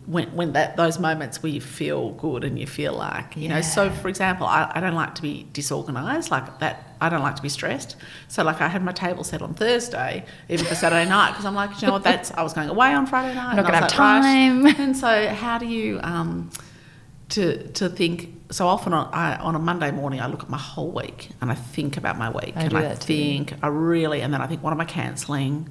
when, 0.06 0.34
when 0.34 0.52
that 0.54 0.76
those 0.76 0.98
moments 0.98 1.42
where 1.42 1.52
you 1.52 1.60
feel 1.60 2.10
good 2.12 2.42
and 2.42 2.58
you 2.58 2.66
feel 2.66 2.94
like 2.94 3.36
you 3.36 3.48
know 3.48 3.60
so 3.60 3.90
for 3.90 4.08
example 4.08 4.46
I, 4.46 4.70
I 4.74 4.80
don't 4.80 4.94
like 4.94 5.14
to 5.16 5.22
be 5.22 5.46
disorganized 5.52 6.30
like 6.30 6.58
that 6.58 6.96
I 7.00 7.08
don't 7.08 7.22
like 7.22 7.36
to 7.36 7.42
be 7.42 7.48
stressed 7.48 7.96
so 8.28 8.42
like 8.42 8.60
I 8.60 8.68
had 8.68 8.82
my 8.82 8.92
table 8.92 9.22
set 9.22 9.40
on 9.40 9.54
Thursday 9.54 10.24
even 10.48 10.66
for 10.66 10.74
Saturday 10.74 11.08
night 11.08 11.30
because 11.30 11.44
I'm 11.44 11.54
like 11.54 11.80
you 11.80 11.86
know 11.86 11.92
what 11.94 12.02
that's 12.02 12.32
I 12.32 12.42
was 12.42 12.54
going 12.54 12.68
away 12.68 12.92
on 12.92 13.06
Friday 13.06 13.34
night 13.34 13.54
not 13.54 13.58
and 13.58 13.60
I 13.60 13.62
gonna 13.62 13.74
have 13.76 13.90
like, 13.90 13.98
right. 13.98 14.22
time. 14.22 14.66
and 14.80 14.96
so 14.96 15.28
how 15.28 15.58
do 15.58 15.66
you 15.66 16.00
um 16.02 16.50
to 17.30 17.68
to 17.72 17.88
think 17.88 18.32
so 18.50 18.66
often 18.66 18.92
on, 18.92 19.12
I, 19.12 19.36
on 19.36 19.54
a 19.54 19.58
Monday 19.58 19.90
morning 19.90 20.20
I 20.20 20.26
look 20.26 20.42
at 20.42 20.50
my 20.50 20.58
whole 20.58 20.90
week 20.90 21.30
and 21.40 21.52
I 21.52 21.54
think 21.54 21.96
about 21.96 22.18
my 22.18 22.30
week 22.30 22.54
I 22.56 22.62
and 22.64 22.76
I 22.76 22.82
that 22.82 23.00
too. 23.00 23.06
think 23.06 23.52
I 23.62 23.68
really 23.68 24.22
and 24.22 24.32
then 24.32 24.40
I 24.40 24.46
think 24.46 24.62
what 24.62 24.72
am 24.72 24.80
I 24.80 24.84
cancelling 24.84 25.68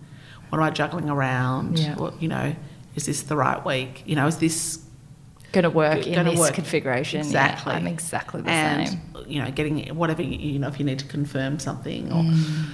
what 0.49 0.57
am 0.59 0.63
I 0.63 0.69
juggling 0.71 1.09
around 1.09 1.79
Yeah. 1.79 1.95
what 1.95 2.21
you 2.21 2.27
know 2.27 2.55
is 2.95 3.05
this 3.05 3.21
the 3.23 3.35
right 3.35 3.63
week 3.65 4.03
you 4.05 4.15
know 4.15 4.27
is 4.27 4.37
this 4.37 4.79
Going 5.51 5.63
to 5.63 5.69
work 5.69 6.05
in 6.05 6.15
Gonna 6.15 6.31
this 6.31 6.39
work. 6.39 6.53
configuration. 6.53 7.19
Yeah, 7.19 7.25
exactly 7.27 7.73
I'm 7.73 7.87
exactly 7.87 8.41
the 8.41 8.49
and 8.49 8.89
same. 8.89 9.01
you 9.27 9.41
know 9.41 9.49
getting 9.51 9.87
whatever 9.95 10.21
you, 10.21 10.37
you 10.37 10.59
know 10.59 10.67
if 10.67 10.79
you 10.79 10.85
need 10.85 10.99
to 10.99 11.05
confirm 11.05 11.59
something 11.59 12.11
or 12.11 12.23
Mm. 12.23 12.65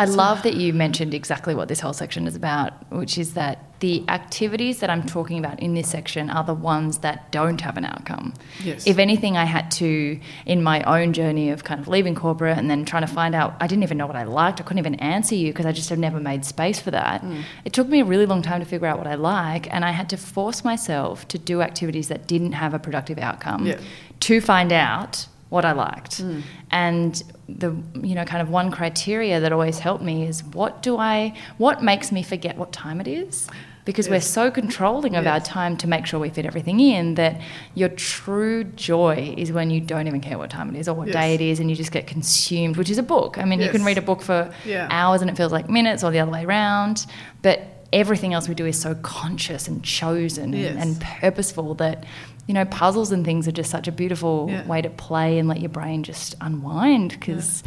I 0.00 0.04
love 0.06 0.42
that 0.44 0.54
you 0.54 0.72
mentioned 0.72 1.12
exactly 1.14 1.54
what 1.54 1.68
this 1.68 1.80
whole 1.80 1.92
section 1.92 2.26
is 2.26 2.34
about, 2.34 2.72
which 2.90 3.18
is 3.18 3.34
that 3.34 3.64
the 3.80 4.04
activities 4.08 4.80
that 4.80 4.90
I'm 4.90 5.02
talking 5.02 5.38
about 5.38 5.58
in 5.60 5.74
this 5.74 5.88
section 5.88 6.28
are 6.30 6.44
the 6.44 6.54
ones 6.54 6.98
that 6.98 7.32
don't 7.32 7.60
have 7.62 7.76
an 7.78 7.84
outcome. 7.86 8.34
Yes. 8.62 8.86
If 8.86 8.98
anything, 8.98 9.36
I 9.36 9.44
had 9.44 9.70
to, 9.72 10.18
in 10.44 10.62
my 10.62 10.82
own 10.82 11.12
journey 11.12 11.50
of 11.50 11.64
kind 11.64 11.80
of 11.80 11.88
leaving 11.88 12.14
corporate 12.14 12.58
and 12.58 12.68
then 12.70 12.84
trying 12.84 13.06
to 13.06 13.12
find 13.12 13.34
out, 13.34 13.56
I 13.60 13.66
didn't 13.66 13.82
even 13.82 13.96
know 13.96 14.06
what 14.06 14.16
I 14.16 14.24
liked. 14.24 14.60
I 14.60 14.64
couldn't 14.64 14.78
even 14.78 14.96
answer 14.96 15.34
you 15.34 15.50
because 15.52 15.66
I 15.66 15.72
just 15.72 15.88
have 15.88 15.98
never 15.98 16.20
made 16.20 16.44
space 16.44 16.78
for 16.80 16.90
that. 16.90 17.22
Mm. 17.22 17.42
It 17.64 17.72
took 17.72 17.88
me 17.88 18.00
a 18.00 18.04
really 18.04 18.26
long 18.26 18.42
time 18.42 18.60
to 18.60 18.66
figure 18.66 18.86
out 18.86 18.98
what 18.98 19.06
I 19.06 19.14
like, 19.14 19.72
and 19.72 19.84
I 19.84 19.92
had 19.92 20.08
to 20.10 20.16
force 20.18 20.62
myself 20.64 21.26
to 21.28 21.38
do 21.38 21.62
activities 21.62 22.08
that 22.08 22.26
didn't 22.26 22.52
have 22.52 22.74
a 22.74 22.78
productive 22.78 23.18
outcome 23.18 23.66
Yeah. 23.66 23.78
to 24.20 24.40
find 24.40 24.72
out 24.72 25.26
what 25.48 25.64
I 25.64 25.72
liked. 25.72 26.22
Mm. 26.22 26.42
And 26.70 27.22
the 27.58 27.74
you 28.02 28.14
know 28.14 28.24
kind 28.24 28.42
of 28.42 28.48
one 28.50 28.70
criteria 28.70 29.40
that 29.40 29.52
always 29.52 29.78
helped 29.78 30.02
me 30.02 30.26
is 30.26 30.42
what 30.44 30.82
do 30.82 30.96
I 30.98 31.34
what 31.58 31.82
makes 31.82 32.12
me 32.12 32.22
forget 32.22 32.56
what 32.56 32.72
time 32.72 33.00
it 33.00 33.08
is? 33.08 33.48
Because 33.86 34.08
we're 34.08 34.20
so 34.20 34.50
controlling 34.50 35.16
of 35.16 35.26
our 35.26 35.40
time 35.40 35.76
to 35.78 35.88
make 35.88 36.06
sure 36.06 36.20
we 36.20 36.28
fit 36.28 36.44
everything 36.46 36.78
in 36.80 37.14
that 37.14 37.40
your 37.74 37.88
true 37.88 38.62
joy 38.62 39.34
is 39.36 39.50
when 39.52 39.70
you 39.70 39.80
don't 39.80 40.06
even 40.06 40.20
care 40.20 40.36
what 40.38 40.50
time 40.50 40.74
it 40.74 40.78
is 40.78 40.86
or 40.86 40.94
what 40.94 41.08
Yes. 41.08 41.14
day 41.14 41.34
it 41.34 41.40
is 41.40 41.58
and 41.60 41.68
you 41.70 41.74
just 41.74 41.90
get 41.90 42.06
consumed, 42.06 42.76
which 42.76 42.90
is 42.90 42.98
a 42.98 43.02
book. 43.02 43.38
I 43.38 43.44
mean, 43.44 43.58
you 43.60 43.68
can 43.70 43.82
read 43.82 43.98
a 43.98 44.02
book 44.02 44.20
for 44.22 44.52
Yeah. 44.66 44.86
hours 44.90 45.22
and 45.22 45.30
it 45.30 45.36
feels 45.36 45.50
like 45.50 45.68
minutes 45.68 46.04
or 46.04 46.10
the 46.12 46.20
other 46.20 46.30
way 46.30 46.44
around, 46.44 47.06
but 47.42 47.79
everything 47.92 48.34
else 48.34 48.48
we 48.48 48.54
do 48.54 48.66
is 48.66 48.78
so 48.80 48.94
conscious 48.96 49.66
and 49.68 49.82
chosen 49.82 50.52
Yes. 50.52 50.70
and, 50.70 50.80
and 50.80 51.00
purposeful 51.00 51.74
that 51.74 52.04
you 52.46 52.54
know 52.54 52.64
puzzles 52.64 53.10
and 53.12 53.24
things 53.24 53.46
are 53.48 53.52
just 53.52 53.70
such 53.70 53.88
a 53.88 53.92
beautiful 53.92 54.46
Yeah. 54.50 54.66
way 54.66 54.80
to 54.82 54.90
play 54.90 55.38
and 55.38 55.48
let 55.48 55.60
your 55.60 55.68
brain 55.70 56.02
just 56.02 56.34
unwind 56.40 57.10
because 57.10 57.62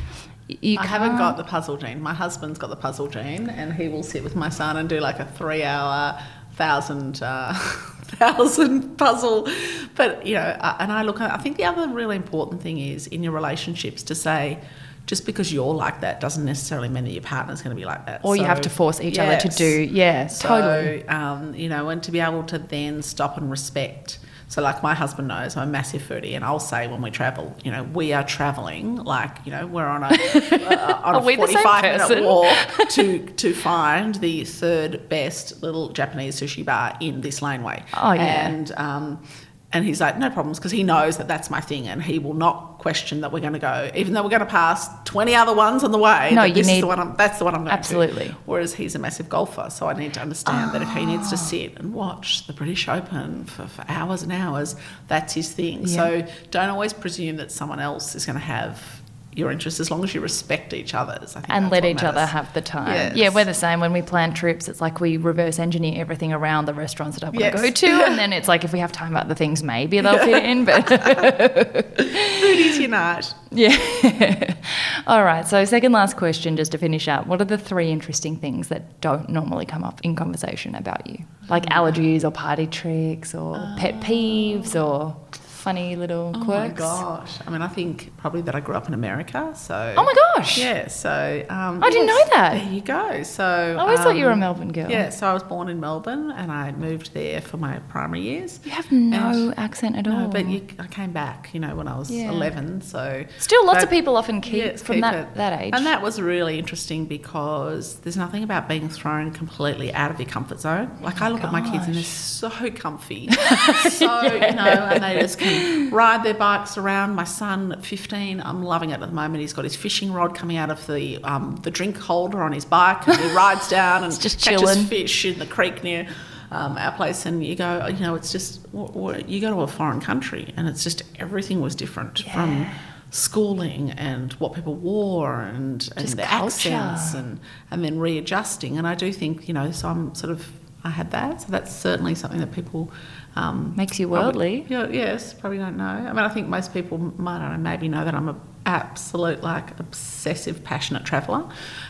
you 0.48 0.78
I 0.80 0.86
haven't 0.86 1.18
got 1.18 1.38
the 1.38 1.44
puzzle 1.44 1.78
gene. 1.78 2.02
My 2.02 2.14
husband's 2.14 2.60
got 2.60 2.70
the 2.70 2.76
puzzle 2.76 3.08
gene, 3.08 3.50
and 3.50 3.74
he 3.74 3.88
will 3.88 4.04
sit 4.04 4.24
with 4.24 4.36
my 4.36 4.50
son 4.50 4.76
and 4.76 4.90
do 4.90 5.00
like 5.00 5.20
a 5.20 5.26
three-hour, 5.26 6.20
thousand, 6.56 7.22
uh, 7.24 7.54
thousand 8.20 8.98
puzzle. 8.98 9.48
But 9.96 10.26
you 10.28 10.36
know, 10.36 10.58
and 10.80 10.92
I 10.92 11.04
look. 11.04 11.22
I 11.22 11.38
think 11.38 11.58
the 11.58 11.64
other 11.66 11.88
really 11.88 12.16
important 12.18 12.62
thing 12.62 12.78
is 12.78 13.08
in 13.08 13.24
your 13.24 13.32
relationships 13.32 14.04
to 14.04 14.16
say. 14.16 14.60
Just 15.06 15.26
because 15.26 15.52
you're 15.52 15.74
like 15.74 16.00
that 16.02 16.22
doesn't 16.22 16.46
necessarily 16.46 16.88
mean 16.88 17.04
that 17.04 17.12
your 17.12 17.22
partner's 17.22 17.62
going 17.62 17.76
to 17.76 17.80
be 17.80 17.86
like 17.86 18.06
that. 18.06 18.22
or 18.24 18.36
you 18.38 18.46
have 18.46 18.62
to 18.62 18.70
force 18.70 19.02
each 19.02 19.20
other 19.20 19.38
to 19.38 19.50
do 19.50 19.82
yeah 19.92 20.28
So, 20.28 20.48
totally 20.48 21.06
um, 21.08 21.54
you 21.56 21.68
know, 21.68 21.90
and 21.90 22.02
to 22.04 22.12
be 22.12 22.20
able 22.22 22.44
to 22.44 22.58
then 22.58 23.02
stop 23.02 23.38
and 23.38 23.52
respect. 23.52 24.20
So, 24.48 24.62
like 24.62 24.84
my 24.84 24.94
husband 24.94 25.30
knows, 25.30 25.58
I'm 25.58 25.70
a 25.70 25.72
massive 25.72 26.04
foodie, 26.04 26.36
and 26.36 26.46
I'll 26.46 26.60
say 26.60 26.88
when 26.88 27.02
we 27.02 27.10
travel, 27.10 27.56
you 27.64 27.72
know, 27.72 27.84
we 27.84 28.14
are 28.14 28.24
traveling 28.24 28.98
like, 28.98 29.38
you 29.46 29.52
know, 29.52 29.66
we're 29.66 29.86
on 29.86 30.04
a, 30.04 30.08
uh, 30.10 31.02
on 31.04 31.16
a 31.16 31.20
we 31.22 31.36
the 31.38 31.48
same 31.48 31.64
45 31.64 32.10
minute 32.10 32.24
walk 32.24 32.90
to 32.92 33.26
to 33.26 33.54
find 33.54 34.16
the 34.16 34.46
third 34.46 35.10
best 35.10 35.64
little 35.64 35.90
Japanese 35.90 36.40
sushi 36.40 36.64
bar 36.64 36.96
in 37.00 37.22
this 37.22 37.42
laneway. 37.42 37.84
Oh, 37.98 38.12
yeah. 38.14 38.48
And 38.48 38.72
um, 38.78 39.24
and 39.72 39.84
he's 39.86 40.00
like, 40.00 40.20
no 40.20 40.30
problems, 40.30 40.60
because 40.60 40.72
he 40.72 40.84
knows 40.84 41.18
that 41.18 41.28
that's 41.28 41.50
my 41.50 41.60
thing, 41.60 41.88
and 41.88 42.04
he 42.04 42.20
will 42.20 42.36
not 42.36 42.73
question 42.84 43.22
that 43.22 43.32
we're 43.32 43.40
going 43.40 43.54
to 43.54 43.60
go, 43.60 43.90
even 43.96 44.14
though 44.14 44.22
we're 44.22 44.30
going 44.30 44.42
to 44.42 44.46
pass 44.46 44.88
20 45.06 45.34
other 45.34 45.54
ones 45.56 45.84
on 45.84 45.92
the 45.92 45.98
way. 45.98 46.32
No, 46.36 46.44
you 46.44 46.54
this 46.54 46.68
is 46.68 46.74
need- 46.74 46.82
the 46.84 46.88
one 46.88 47.00
I'm, 47.00 47.16
that's 47.16 47.40
the 47.40 47.46
one 47.46 47.56
I'm 47.56 47.62
going 47.62 47.70
to. 47.72 47.74
Absolutely. 47.74 48.36
Whereas 48.46 48.76
he's 48.76 48.94
a 48.94 49.00
massive 49.00 49.30
golfer, 49.30 49.70
so 49.72 49.88
I 49.88 49.94
need 49.94 50.14
to 50.16 50.22
understand 50.22 50.74
that 50.74 50.82
if 50.82 50.90
he 50.90 51.06
needs 51.06 51.28
Ah. 51.28 51.32
to 51.32 51.38
sit 51.38 51.78
and 51.80 51.94
watch 51.94 52.46
the 52.46 52.54
British 52.54 52.88
Open 52.88 53.46
for, 53.46 53.66
for 53.68 53.86
hours 53.88 54.22
and 54.22 54.32
hours, 54.32 54.76
that's 55.08 55.34
his 55.34 55.52
thing. 55.52 55.88
Yeah. 55.88 55.96
So 55.96 56.28
don't 56.52 56.70
always 56.70 56.94
presume 56.94 57.38
that 57.38 57.52
someone 57.52 57.80
else 57.80 58.14
is 58.16 58.26
going 58.26 58.36
to 58.38 58.46
have 58.46 59.02
your 59.36 59.52
interests 59.52 59.80
as 59.80 59.90
long 59.92 60.04
as 60.04 60.14
you 60.14 60.22
respect 60.22 60.74
each 60.74 60.94
other's. 60.94 61.36
I 61.36 61.42
think 61.42 61.50
and 61.50 61.70
let 61.70 61.86
each 61.86 62.04
other 62.04 62.26
have 62.26 62.54
the 62.54 62.62
time 62.62 62.94
Yes. 62.94 63.16
yeah 63.16 63.30
we're 63.30 63.46
the 63.46 63.54
same 63.54 63.80
when 63.80 63.94
we 63.94 64.02
plan 64.02 64.34
trips 64.34 64.68
it's 64.68 64.82
like 64.82 65.00
we 65.00 65.18
reverse 65.18 65.60
engineer 65.60 66.00
everything 66.02 66.34
around 66.34 66.66
the 66.66 66.74
restaurants 66.74 67.18
that 67.18 67.26
i 67.26 67.30
want 67.30 67.40
Yes. 67.40 67.56
to 67.56 67.68
go 67.68 67.72
to 67.72 68.06
and 68.06 68.18
then 68.18 68.34
it's 68.38 68.48
like 68.48 68.64
if 68.64 68.74
we 68.74 68.80
have 68.80 68.92
time 68.92 69.12
about 69.12 69.28
the 69.28 69.36
things 69.36 69.64
maybe 69.64 70.00
they'll 70.02 70.18
fit 70.20 70.44
in 70.44 70.66
but 70.66 70.86
Foodies 72.44 72.80
unite. 72.80 73.34
Yeah. 73.52 74.56
All 75.08 75.24
right. 75.24 75.48
So, 75.48 75.64
second 75.66 75.92
last 75.92 76.18
question, 76.18 76.58
just 76.58 76.72
to 76.74 76.78
finish 76.78 77.08
up. 77.08 77.28
What 77.28 77.42
are 77.42 77.46
the 77.46 77.58
three 77.58 77.92
interesting 77.92 78.36
things 78.36 78.68
that 78.68 79.00
don't 79.02 79.30
normally 79.30 79.66
come 79.66 79.84
up 79.84 80.02
in 80.02 80.16
conversation 80.16 80.76
about 80.76 81.08
you? 81.08 81.26
Like 81.50 81.66
hmm. 81.66 81.74
allergies 81.74 82.24
or 82.24 82.32
party 82.32 82.68
tricks 82.68 83.34
or 83.34 83.56
pet 83.78 83.96
ah. 83.98 84.04
peeves 84.04 84.76
or 84.76 85.16
funny 85.64 85.96
little 85.96 86.34
quirks? 86.34 86.46
Oh 86.48 86.60
my 86.60 86.68
gosh! 86.70 87.40
I 87.48 87.50
mean, 87.50 87.62
I 87.62 87.68
think 87.70 88.16
probably 88.18 88.42
that 88.42 88.54
I 88.56 88.60
grew 88.60 88.76
up 88.76 88.88
in 88.88 88.94
America, 88.94 89.54
so. 89.56 89.94
Oh 89.98 90.04
my 90.04 90.14
gosh. 90.36 90.58
Yeah, 90.58 90.88
so. 90.88 91.46
Um, 91.50 91.82
I 91.82 91.90
didn't 91.90 92.08
yes, 92.08 92.28
know 92.30 92.36
that. 92.36 92.52
There 92.54 92.74
you 92.74 92.82
go. 92.82 93.24
So. 93.24 93.46
I 93.46 93.82
always 93.82 94.00
thought 94.00 94.16
you 94.18 94.26
were 94.26 94.32
a 94.32 94.34
um, 94.34 94.40
Melbourne 94.40 94.72
girl. 94.74 94.90
Yeah, 94.90 95.10
so 95.10 95.28
I 95.28 95.34
was 95.34 95.44
born 95.44 95.70
in 95.70 95.80
Melbourne 95.80 96.32
and 96.32 96.52
I 96.52 96.72
moved 96.74 97.14
there 97.14 97.40
for 97.42 97.58
my 97.58 97.80
primary 97.90 98.22
years. 98.22 98.60
You 98.66 98.72
have 98.72 98.92
no 98.92 99.30
And- 99.50 99.60
accent 99.60 99.96
at 99.96 100.08
all. 100.08 100.20
No, 100.24 100.28
but 100.28 100.48
you, 100.48 100.68
I 100.80 100.88
came 100.88 101.12
back, 101.12 101.50
you 101.54 101.60
know, 101.60 101.76
when 101.76 101.88
I 101.88 101.98
was 101.98 102.12
Yeah. 102.12 102.30
11. 102.30 102.82
So 102.82 103.26
Still, 103.40 103.66
lots 103.66 103.84
of 103.84 103.90
people 103.90 104.18
often 104.18 104.42
keep 104.42 104.56
Yes, 104.56 104.82
from 104.82 104.96
keep 104.96 105.02
that, 105.04 105.14
it. 105.16 105.36
that 105.36 105.62
age. 105.62 105.74
And 105.74 105.86
that 105.86 106.02
was 106.02 106.20
really 106.22 106.60
interesting 106.60 107.06
because 107.06 107.96
there's 108.02 108.18
nothing 108.18 108.44
about 108.44 108.68
being 108.68 108.90
thrown 108.90 109.32
completely 109.32 109.94
out 109.94 110.12
of 110.12 110.20
your 110.20 110.30
comfort 110.30 110.60
zone. 110.60 110.92
Like 111.02 111.22
I 111.22 111.30
look 111.30 111.44
at 111.44 111.52
my 111.52 111.62
kids 111.62 111.86
and 111.86 111.96
they're 111.96 112.04
so 112.04 112.50
comfy, 112.72 113.30
so 113.90 114.22
you 114.24 114.40
know, 114.40 114.90
and 114.92 115.04
they 115.04 115.20
just 115.20 115.40
can 115.40 115.53
ride 115.92 116.24
their 116.24 116.34
bikes 116.34 116.78
around. 116.78 117.16
My 117.16 117.24
son, 117.24 117.72
at 117.72 117.86
15, 117.86 118.42
I'm 118.42 118.64
loving 118.64 118.92
it 118.92 118.94
at 118.94 119.00
the 119.02 119.08
moment. 119.08 119.42
He's 119.42 119.54
got 119.54 119.64
his 119.64 119.76
fishing 119.76 120.12
rod 120.12 120.36
coming 120.36 120.58
out 120.58 120.70
of 120.72 120.86
the 120.88 121.24
um, 121.24 121.58
the 121.64 121.72
drink 121.72 121.98
holder 121.98 122.42
on 122.42 122.52
his 122.52 122.66
bike, 122.66 123.08
and 123.08 123.20
he 123.20 123.32
rides 123.36 123.68
down 123.70 124.04
and 124.04 124.20
just 124.20 124.42
catches 124.42 124.62
chilling. 124.62 124.86
fish 124.86 125.26
in 125.26 125.40
the 125.40 125.46
creek 125.46 125.84
near. 125.84 126.08
Um, 126.52 126.78
our 126.78 126.92
place, 126.92 127.26
and 127.26 127.44
you 127.44 127.56
go, 127.56 127.88
you 127.88 128.00
know, 128.00 128.14
it's 128.14 128.32
just 128.32 128.62
you 128.74 129.40
go 129.42 129.50
to 129.50 129.62
a 129.62 129.68
foreign 129.68 130.00
country, 130.00 130.54
and 130.56 130.68
it's 130.68 130.84
just 130.84 131.02
everything 131.18 131.62
was 131.62 131.74
different 131.74 132.20
from 132.20 132.68
schooling 133.14 133.92
and 133.92 134.34
what 134.34 134.54
people 134.54 134.74
wore 134.74 135.42
and, 135.42 135.88
and 135.96 136.06
Just 136.06 136.18
the 136.18 136.24
culture. 136.24 136.72
accents 136.72 137.14
and, 137.14 137.40
and 137.70 137.86
then 137.86 138.00
readjusting. 138.00 138.78
And 138.78 138.88
I 138.88 138.96
do 138.96 139.14
think, 139.14 139.48
you 139.48 139.54
know, 139.54 139.72
so 139.72 139.88
I'm 139.88 140.16
sort 140.16 140.32
of, 140.32 140.48
I 140.84 140.90
had 140.90 141.12
that. 141.12 141.42
So 141.42 141.48
that's 141.50 141.74
certainly 141.74 142.16
something 142.16 142.40
that 142.40 142.52
people. 142.52 142.92
Um, 143.36 143.74
Makes 143.76 144.00
you 144.00 144.08
probably- 144.08 144.60
worldly. 144.62 144.66
yeah, 144.70 144.88
yes, 144.90 145.34
probably 145.34 145.58
don't 145.58 145.76
know. 145.78 145.86
I 145.86 146.14
mean, 146.14 146.20
I 146.20 146.30
think 146.30 146.48
most 146.48 146.74
people 146.74 146.98
might 147.18 147.40
know, 147.40 147.58
maybe 147.58 147.88
know 147.88 148.06
that 148.06 148.14
I'm 148.14 148.30
a 148.30 148.36
absolute, 148.66 149.44
like, 149.44 149.78
obsessive, 149.80 150.64
passionate 150.64 151.06
traveller. 151.06 151.44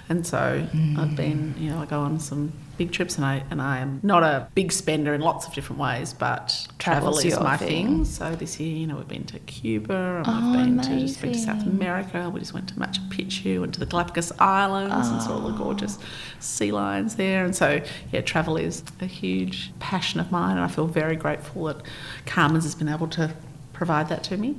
And 0.10 0.26
so 0.26 0.68
Mm. 0.74 0.98
I've 0.98 1.16
been, 1.16 1.56
you 1.58 1.70
know, 1.70 1.80
I 1.80 1.86
go 1.86 2.00
on 2.02 2.20
some 2.20 2.52
big 2.78 2.92
trips 2.92 3.16
and 3.18 3.26
I, 3.26 3.44
and 3.52 3.62
I 3.62 3.78
am 3.78 4.00
not 4.02 4.24
a 4.24 4.48
big 4.56 4.72
spender 4.72 5.14
in 5.14 5.22
lots 5.22 5.46
of 5.48 5.54
different 5.54 5.80
ways, 5.80 6.12
but 6.14 6.68
travel 6.80 7.12
Travel's 7.14 7.26
is 7.26 7.40
my 7.40 7.56
thing. 7.56 7.88
thing. 7.88 8.06
So 8.06 8.36
this 8.36 8.60
year, 8.60 8.76
you 8.76 8.88
know, 8.88 8.96
we've 8.96 9.08
been 9.08 9.26
to 9.26 9.38
Cuba 9.40 9.94
and 9.94 10.26
Oh, 10.28 10.52
we've 10.52 10.66
been 10.66 10.82
to, 10.82 11.00
just 11.06 11.22
been 11.22 11.34
to 11.34 11.38
South. 11.40 11.62
America. 11.68 12.30
We 12.34 12.40
just 12.40 12.54
went 12.56 12.68
to 12.70 12.74
Machu 12.76 13.08
Picchu 13.10 13.64
and 13.64 13.72
to 13.76 13.80
the 13.80 13.86
Galapagos 13.86 14.32
Islands 14.40 15.08
and 15.10 15.22
saw 15.22 15.34
all 15.34 15.46
Oh. 15.46 15.52
the 15.52 15.58
gorgeous 15.58 16.00
sea 16.40 16.72
lions 16.72 17.16
there. 17.16 17.46
And 17.46 17.56
so, 17.56 17.82
yeah, 18.12 18.22
travel 18.22 18.58
is 18.58 18.84
a 19.00 19.06
huge 19.06 19.72
passion 19.80 20.20
of 20.20 20.32
mine, 20.32 20.58
and 20.58 20.66
I 20.66 20.68
feel 20.68 20.88
very 20.88 21.16
grateful 21.16 21.66
that 21.66 21.78
Carmen's 22.26 22.64
has 22.64 22.74
been 22.74 22.90
able 22.90 23.08
to 23.10 23.32
provide 23.74 24.10
that 24.10 24.24
to 24.24 24.38
me. 24.38 24.56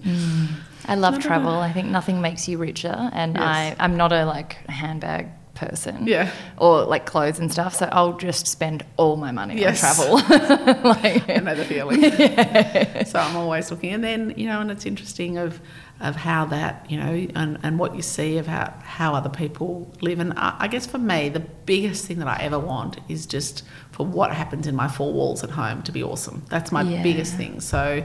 I 0.87 0.95
love 0.97 1.18
travel. 1.18 1.53
I 1.53 1.72
think 1.72 1.89
nothing 1.89 2.20
makes 2.20 2.49
you 2.49 2.59
richer, 2.59 3.11
and 3.12 3.35
Yes. 3.37 3.43
I 3.45 3.76
I'm 3.78 3.97
not 3.97 4.12
a 4.12 4.24
like 4.24 4.55
handbag 4.68 5.28
person. 5.55 6.07
Yeah. 6.09 6.30
Or 6.59 6.82
like 6.85 7.07
clothes 7.07 7.39
and 7.39 7.51
stuff. 7.51 7.76
So 7.76 7.89
I'll 7.93 8.16
just 8.16 8.47
spend 8.49 8.85
all 8.97 9.16
my 9.16 9.30
money 9.30 9.61
Yes. 9.61 9.85
on 9.85 10.18
travel. 10.18 10.82
like, 10.85 11.28
I 11.30 11.37
know 11.37 11.55
the 11.55 11.64
feeling. 11.64 12.03
So 13.07 13.18
I'm 13.20 13.37
always 13.37 13.70
looking, 13.70 13.93
and 13.93 14.03
then 14.03 14.35
you 14.37 14.47
know, 14.47 14.61
and 14.61 14.70
it's 14.70 14.87
interesting 14.87 15.39
of 15.39 15.61
of 16.01 16.16
how 16.16 16.45
that 16.47 16.85
you 16.91 16.97
know 16.99 17.26
and, 17.37 17.57
and 17.62 17.78
what 17.78 17.95
you 17.95 18.03
see 18.03 18.37
of 18.39 18.49
how, 18.49 18.74
how 18.82 19.14
other 19.14 19.28
people 19.28 19.89
live 20.01 20.18
and 20.18 20.32
I, 20.37 20.57
I 20.59 20.68
guess 20.68 20.87
for 20.87 20.99
me 20.99 21.28
the 21.28 21.39
biggest 21.66 22.07
thing 22.07 22.18
that 22.18 22.26
I 22.26 22.43
ever 22.43 22.59
want 22.59 22.99
is 23.09 23.26
just 23.26 23.62
for 23.95 24.05
what 24.05 24.32
happens 24.32 24.66
in 24.66 24.74
my 24.74 24.88
four 24.88 25.12
walls 25.12 25.45
at 25.45 25.51
home 25.51 25.80
to 25.82 25.92
be 25.92 26.03
awesome 26.03 26.42
that's 26.49 26.72
my 26.72 26.82
Yeah. 26.82 27.01
biggest 27.05 27.34
thing 27.36 27.61
so 27.61 28.05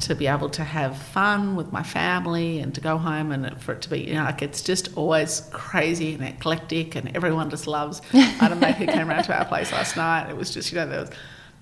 to 0.00 0.14
be 0.14 0.26
able 0.26 0.48
to 0.50 0.64
have 0.64 0.96
fun 0.96 1.56
with 1.56 1.70
my 1.72 1.82
family 1.82 2.58
and 2.60 2.74
to 2.74 2.80
go 2.80 2.96
home 2.96 3.32
and 3.32 3.60
for 3.60 3.72
it 3.74 3.82
to 3.82 3.90
be 3.90 4.00
you 4.00 4.14
know 4.14 4.24
like 4.24 4.40
it's 4.40 4.62
just 4.62 4.96
always 4.96 5.42
crazy 5.52 6.14
and 6.14 6.24
eclectic 6.24 6.94
and 6.96 7.14
everyone 7.14 7.50
just 7.50 7.66
loves 7.66 8.00
I 8.14 8.48
a 8.50 8.54
mate 8.56 8.76
who 8.76 8.86
came 8.96 9.10
around 9.10 9.24
to 9.24 9.36
our 9.38 9.44
place 9.44 9.72
last 9.72 9.94
night 9.94 10.30
it 10.30 10.36
was 10.38 10.54
just 10.54 10.72
you 10.72 10.78
know 10.78 10.86
there 10.88 11.00
was 11.00 11.10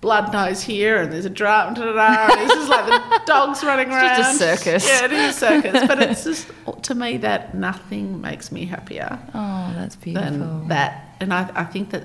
blood 0.01 0.33
nose 0.33 0.63
here 0.63 0.99
and 1.03 1.13
there's 1.13 1.25
a 1.25 1.31
drum 1.31 1.75
da, 1.75 1.83
da, 1.85 1.93
da, 1.95 2.33
and 2.33 2.43
it's 2.43 2.55
just 2.55 2.69
like 2.69 2.87
the 2.87 3.23
dogs 3.27 3.65
running 3.65 3.89
around 3.89 4.17
just 4.19 4.41
a 4.41 4.57
circus. 4.57 4.87
yeah 4.87 5.05
it 5.07 5.13
is 5.13 5.35
a 5.37 5.39
circus 5.41 5.83
but 5.89 6.01
it's 6.01 6.23
just 6.31 6.47
to 6.83 6.95
me 6.95 7.17
that 7.17 7.55
nothing 7.57 8.21
makes 8.21 8.53
me 8.53 8.67
happier 8.67 9.19
Oh, 9.35 9.73
that's 9.75 9.97
beautiful. 9.97 10.31
than 10.31 10.69
that 10.69 11.17
and 11.21 11.33
I, 11.35 11.51
I 11.57 11.65
think 11.65 11.91
that 11.91 12.05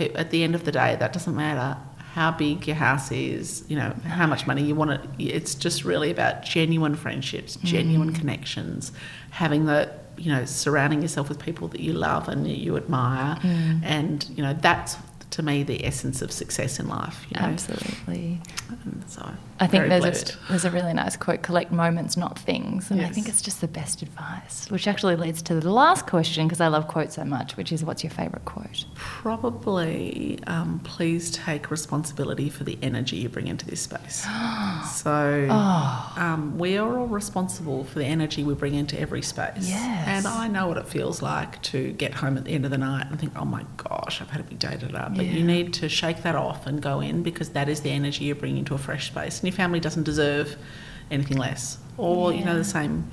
at 0.00 0.30
the 0.30 0.42
end 0.42 0.54
of 0.54 0.64
the 0.64 0.72
day 0.72 0.96
that 1.00 1.12
doesn't 1.12 1.36
matter 1.36 1.76
how 2.14 2.30
big 2.30 2.66
your 2.66 2.76
house 2.76 3.10
is 3.12 3.62
you 3.68 3.76
know 3.76 3.90
how 4.04 4.26
much 4.26 4.46
money 4.46 4.62
you 4.62 4.74
want 4.74 4.90
it 4.90 5.00
it's 5.18 5.54
just 5.54 5.84
really 5.84 6.10
about 6.10 6.42
genuine 6.42 6.94
friendships 6.94 7.56
genuine 7.62 8.12
Mm. 8.12 8.18
connections 8.18 8.92
having 9.30 9.66
the 9.66 9.90
you 10.16 10.30
know 10.32 10.44
surrounding 10.46 11.02
yourself 11.02 11.28
with 11.28 11.38
people 11.38 11.68
that 11.68 11.80
you 11.80 11.92
love 11.92 12.28
and 12.28 12.46
that 12.46 12.56
you 12.58 12.76
admire 12.76 13.36
Mm. 13.42 13.80
and 13.84 14.26
you 14.36 14.42
know 14.42 14.54
that's 14.54 14.96
to 15.30 15.42
me 15.42 15.62
the 15.62 15.84
essence 15.84 16.22
of 16.22 16.30
success 16.32 16.78
in 16.78 16.88
life 16.88 17.26
you 17.30 17.40
know 17.40 17.46
Absolutely. 17.46 18.40
So 19.06 19.32
I 19.60 19.66
think 19.66 19.88
there's 19.88 20.04
a, 20.04 20.36
there's 20.48 20.64
a 20.64 20.70
really 20.70 20.92
nice 20.92 21.16
quote 21.16 21.42
collect 21.42 21.70
moments, 21.72 22.16
not 22.16 22.38
things. 22.38 22.90
And 22.90 23.00
I 23.00 23.08
think 23.08 23.28
it's 23.28 23.40
just 23.40 23.60
the 23.60 23.68
best 23.68 24.02
advice, 24.02 24.70
which 24.70 24.86
actually 24.86 25.16
leads 25.16 25.40
to 25.42 25.60
the 25.60 25.72
last 25.72 26.06
question 26.06 26.46
because 26.46 26.60
I 26.60 26.66
love 26.68 26.88
quotes 26.88 27.14
so 27.14 27.24
much, 27.24 27.56
which 27.56 27.72
is 27.72 27.84
what's 27.84 28.02
your 28.04 28.10
favourite 28.10 28.44
quote? 28.44 28.84
Probably, 28.96 30.38
um, 30.46 30.80
please 30.84 31.30
take 31.30 31.70
responsibility 31.70 32.50
for 32.50 32.64
the 32.64 32.78
energy 32.82 33.16
you 33.16 33.28
bring 33.28 33.46
into 33.46 33.66
this 33.66 33.80
space. 33.80 34.26
so, 34.92 35.46
Oh. 35.50 36.12
um, 36.16 36.58
we 36.58 36.76
are 36.76 36.98
all 36.98 37.06
responsible 37.06 37.84
for 37.84 37.98
the 37.98 38.04
energy 38.04 38.42
we 38.44 38.54
bring 38.54 38.74
into 38.74 38.98
every 39.00 39.22
space. 39.22 39.68
Yes. 39.68 40.08
And 40.08 40.26
I 40.26 40.48
know 40.48 40.66
what 40.66 40.76
it 40.76 40.86
feels 40.88 41.22
like 41.22 41.62
to 41.62 41.92
get 41.92 42.14
home 42.14 42.36
at 42.36 42.44
the 42.44 42.52
end 42.52 42.64
of 42.64 42.70
the 42.70 42.78
night 42.78 43.06
and 43.10 43.18
think, 43.18 43.32
oh 43.36 43.44
my 43.44 43.64
gosh, 43.76 44.20
I've 44.20 44.30
had 44.30 44.40
a 44.40 44.44
big 44.44 44.58
day 44.58 44.76
today. 44.76 45.06
But 45.16 45.26
Yeah. 45.26 45.32
you 45.32 45.44
need 45.44 45.72
to 45.74 45.88
shake 45.88 46.22
that 46.22 46.34
off 46.36 46.66
and 46.66 46.80
go 46.80 47.00
in 47.00 47.22
because 47.22 47.48
that 47.50 47.68
is 47.68 47.80
the 47.80 47.90
energy 47.90 48.24
you 48.26 48.34
bring 48.34 48.56
into 48.58 48.74
a 48.74 48.78
fresh 48.78 49.06
space. 49.08 49.38
And 49.40 49.48
your 49.48 49.56
family 49.56 49.80
doesn't 49.80 50.02
deserve 50.04 50.56
anything 51.10 51.38
less. 51.38 51.78
Or, 51.96 52.32
you 52.32 52.44
know, 52.44 52.56
the 52.56 52.64
same 52.64 53.10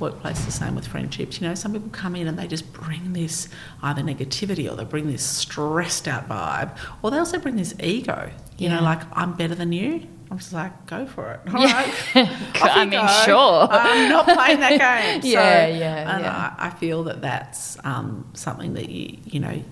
workplace 0.00 0.44
the 0.44 0.50
same 0.50 0.74
with 0.74 0.84
friendships 0.88 1.40
you 1.40 1.46
know 1.46 1.54
some 1.54 1.72
people 1.72 1.88
come 1.90 2.16
in 2.16 2.26
and 2.26 2.36
they 2.36 2.48
just 2.48 2.70
bring 2.72 3.12
this 3.12 3.48
either 3.80 4.02
negativity 4.02 4.68
or 4.70 4.74
they 4.74 4.82
bring 4.82 5.06
this 5.06 5.22
stressed 5.22 6.08
out 6.08 6.28
vibe 6.28 6.76
or 7.00 7.12
they 7.12 7.16
also 7.16 7.38
bring 7.38 7.54
this 7.54 7.72
ego 7.80 8.28
you 8.58 8.68
Yeah. 8.68 8.74
know 8.76 8.82
like 8.82 9.02
i'm 9.16 9.34
better 9.34 9.54
than 9.54 9.70
you 9.70 10.04
i'm 10.32 10.38
just 10.38 10.52
like 10.52 10.86
go 10.86 11.06
for 11.06 11.30
it 11.34 11.54
all 11.54 11.60
Yeah. 11.68 11.72
right 12.14 12.28
I 12.60 12.80
mean, 12.80 12.90
go. 12.90 13.06
sure. 13.24 13.68
i'm 13.70 14.08
not 14.08 14.26
playing 14.26 14.58
that 14.58 14.80
game 15.12 15.22
So- 15.22 15.28
Yeah, 15.28 15.68
yeah, 15.68 16.14
and 16.16 16.24
yeah. 16.24 16.54
I, 16.58 16.66
I 16.66 16.70
feel 16.70 17.04
that 17.04 17.22
that's 17.22 17.78
um, 17.84 18.26
something 18.34 18.74
that 18.74 18.88
you 18.88 19.18
you 19.26 19.38
know 19.38 19.62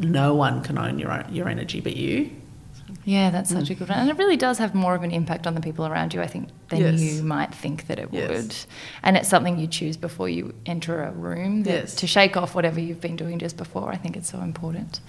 no 0.00 0.34
one 0.34 0.62
can 0.62 0.78
own 0.78 0.98
your 0.98 1.12
own, 1.12 1.24
your 1.30 1.48
energy 1.48 1.80
but 1.80 1.96
you 1.96 2.30
Yeah, 3.04 3.30
that's 3.30 3.50
such 3.50 3.70
a 3.70 3.74
mm. 3.74 3.78
good 3.78 3.88
one. 3.88 3.98
And 3.98 4.10
it 4.10 4.18
really 4.18 4.36
does 4.36 4.58
have 4.58 4.74
more 4.74 4.94
of 4.94 5.02
an 5.02 5.10
impact 5.10 5.46
on 5.46 5.54
the 5.54 5.60
people 5.60 5.86
around 5.86 6.12
you, 6.12 6.20
I 6.20 6.26
think, 6.26 6.48
than 6.68 6.80
Yes. 6.80 7.00
you 7.00 7.22
might 7.22 7.54
think 7.54 7.86
that 7.86 7.98
it 7.98 8.08
Yes. 8.12 8.28
would. 8.30 8.54
And 9.02 9.16
it's 9.16 9.28
something 9.28 9.58
you 9.58 9.66
choose 9.66 9.96
before 9.96 10.28
you 10.28 10.54
enter 10.66 11.02
a 11.02 11.10
room 11.10 11.62
that, 11.62 11.70
Yes. 11.70 11.94
to 11.96 12.06
shake 12.06 12.36
off 12.36 12.54
whatever 12.54 12.78
you've 12.78 13.00
been 13.00 13.16
doing 13.16 13.38
just 13.38 13.56
before. 13.56 13.90
I 13.90 13.96
think 13.96 14.16
it's 14.16 14.28
so 14.30 14.40
important. 14.40 15.00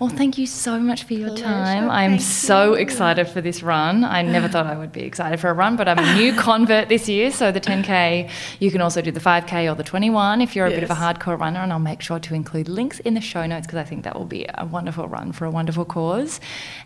Well, 0.00 0.10
thank 0.10 0.36
you 0.36 0.46
so 0.46 0.78
much 0.80 1.04
for 1.04 1.14
your 1.14 1.28
Pleasure. 1.28 1.44
time. 1.44 1.90
I'm 1.90 2.10
Thank 2.12 2.22
so 2.22 2.70
you. 2.70 2.74
excited 2.74 3.28
for 3.28 3.40
this 3.40 3.62
run. 3.62 4.04
I 4.04 4.22
never 4.22 4.48
thought 4.52 4.66
I 4.66 4.76
would 4.76 4.92
be 4.92 5.02
excited 5.02 5.38
for 5.38 5.48
a 5.48 5.54
run, 5.54 5.76
but 5.76 5.88
I'm 5.88 5.98
a 5.98 6.14
new 6.16 6.32
convert 6.48 6.88
this 6.88 7.08
year. 7.08 7.30
So 7.30 7.52
the 7.52 7.60
10K, 7.60 8.28
you 8.58 8.70
can 8.70 8.80
also 8.80 9.00
do 9.00 9.12
the 9.12 9.20
5K 9.20 9.70
or 9.70 9.76
the 9.76 9.84
21 9.84 10.40
if 10.40 10.56
you're 10.56 10.66
a 10.66 10.70
bit 10.70 10.82
of 10.82 10.90
a 10.90 10.94
hardcore 10.94 11.38
runner. 11.38 11.60
And 11.60 11.72
I'll 11.72 11.78
make 11.78 12.00
sure 12.00 12.18
to 12.18 12.34
include 12.34 12.68
links 12.68 12.98
in 13.00 13.14
the 13.14 13.20
show 13.20 13.46
notes 13.46 13.66
because 13.66 13.78
I 13.78 13.84
think 13.84 14.02
that 14.04 14.16
will 14.18 14.26
be 14.26 14.46
a 14.54 14.66
wonderful 14.66 15.06
run 15.06 15.30
for 15.32 15.44
a 15.44 15.50
wonderful 15.50 15.84
cause. 15.84 16.40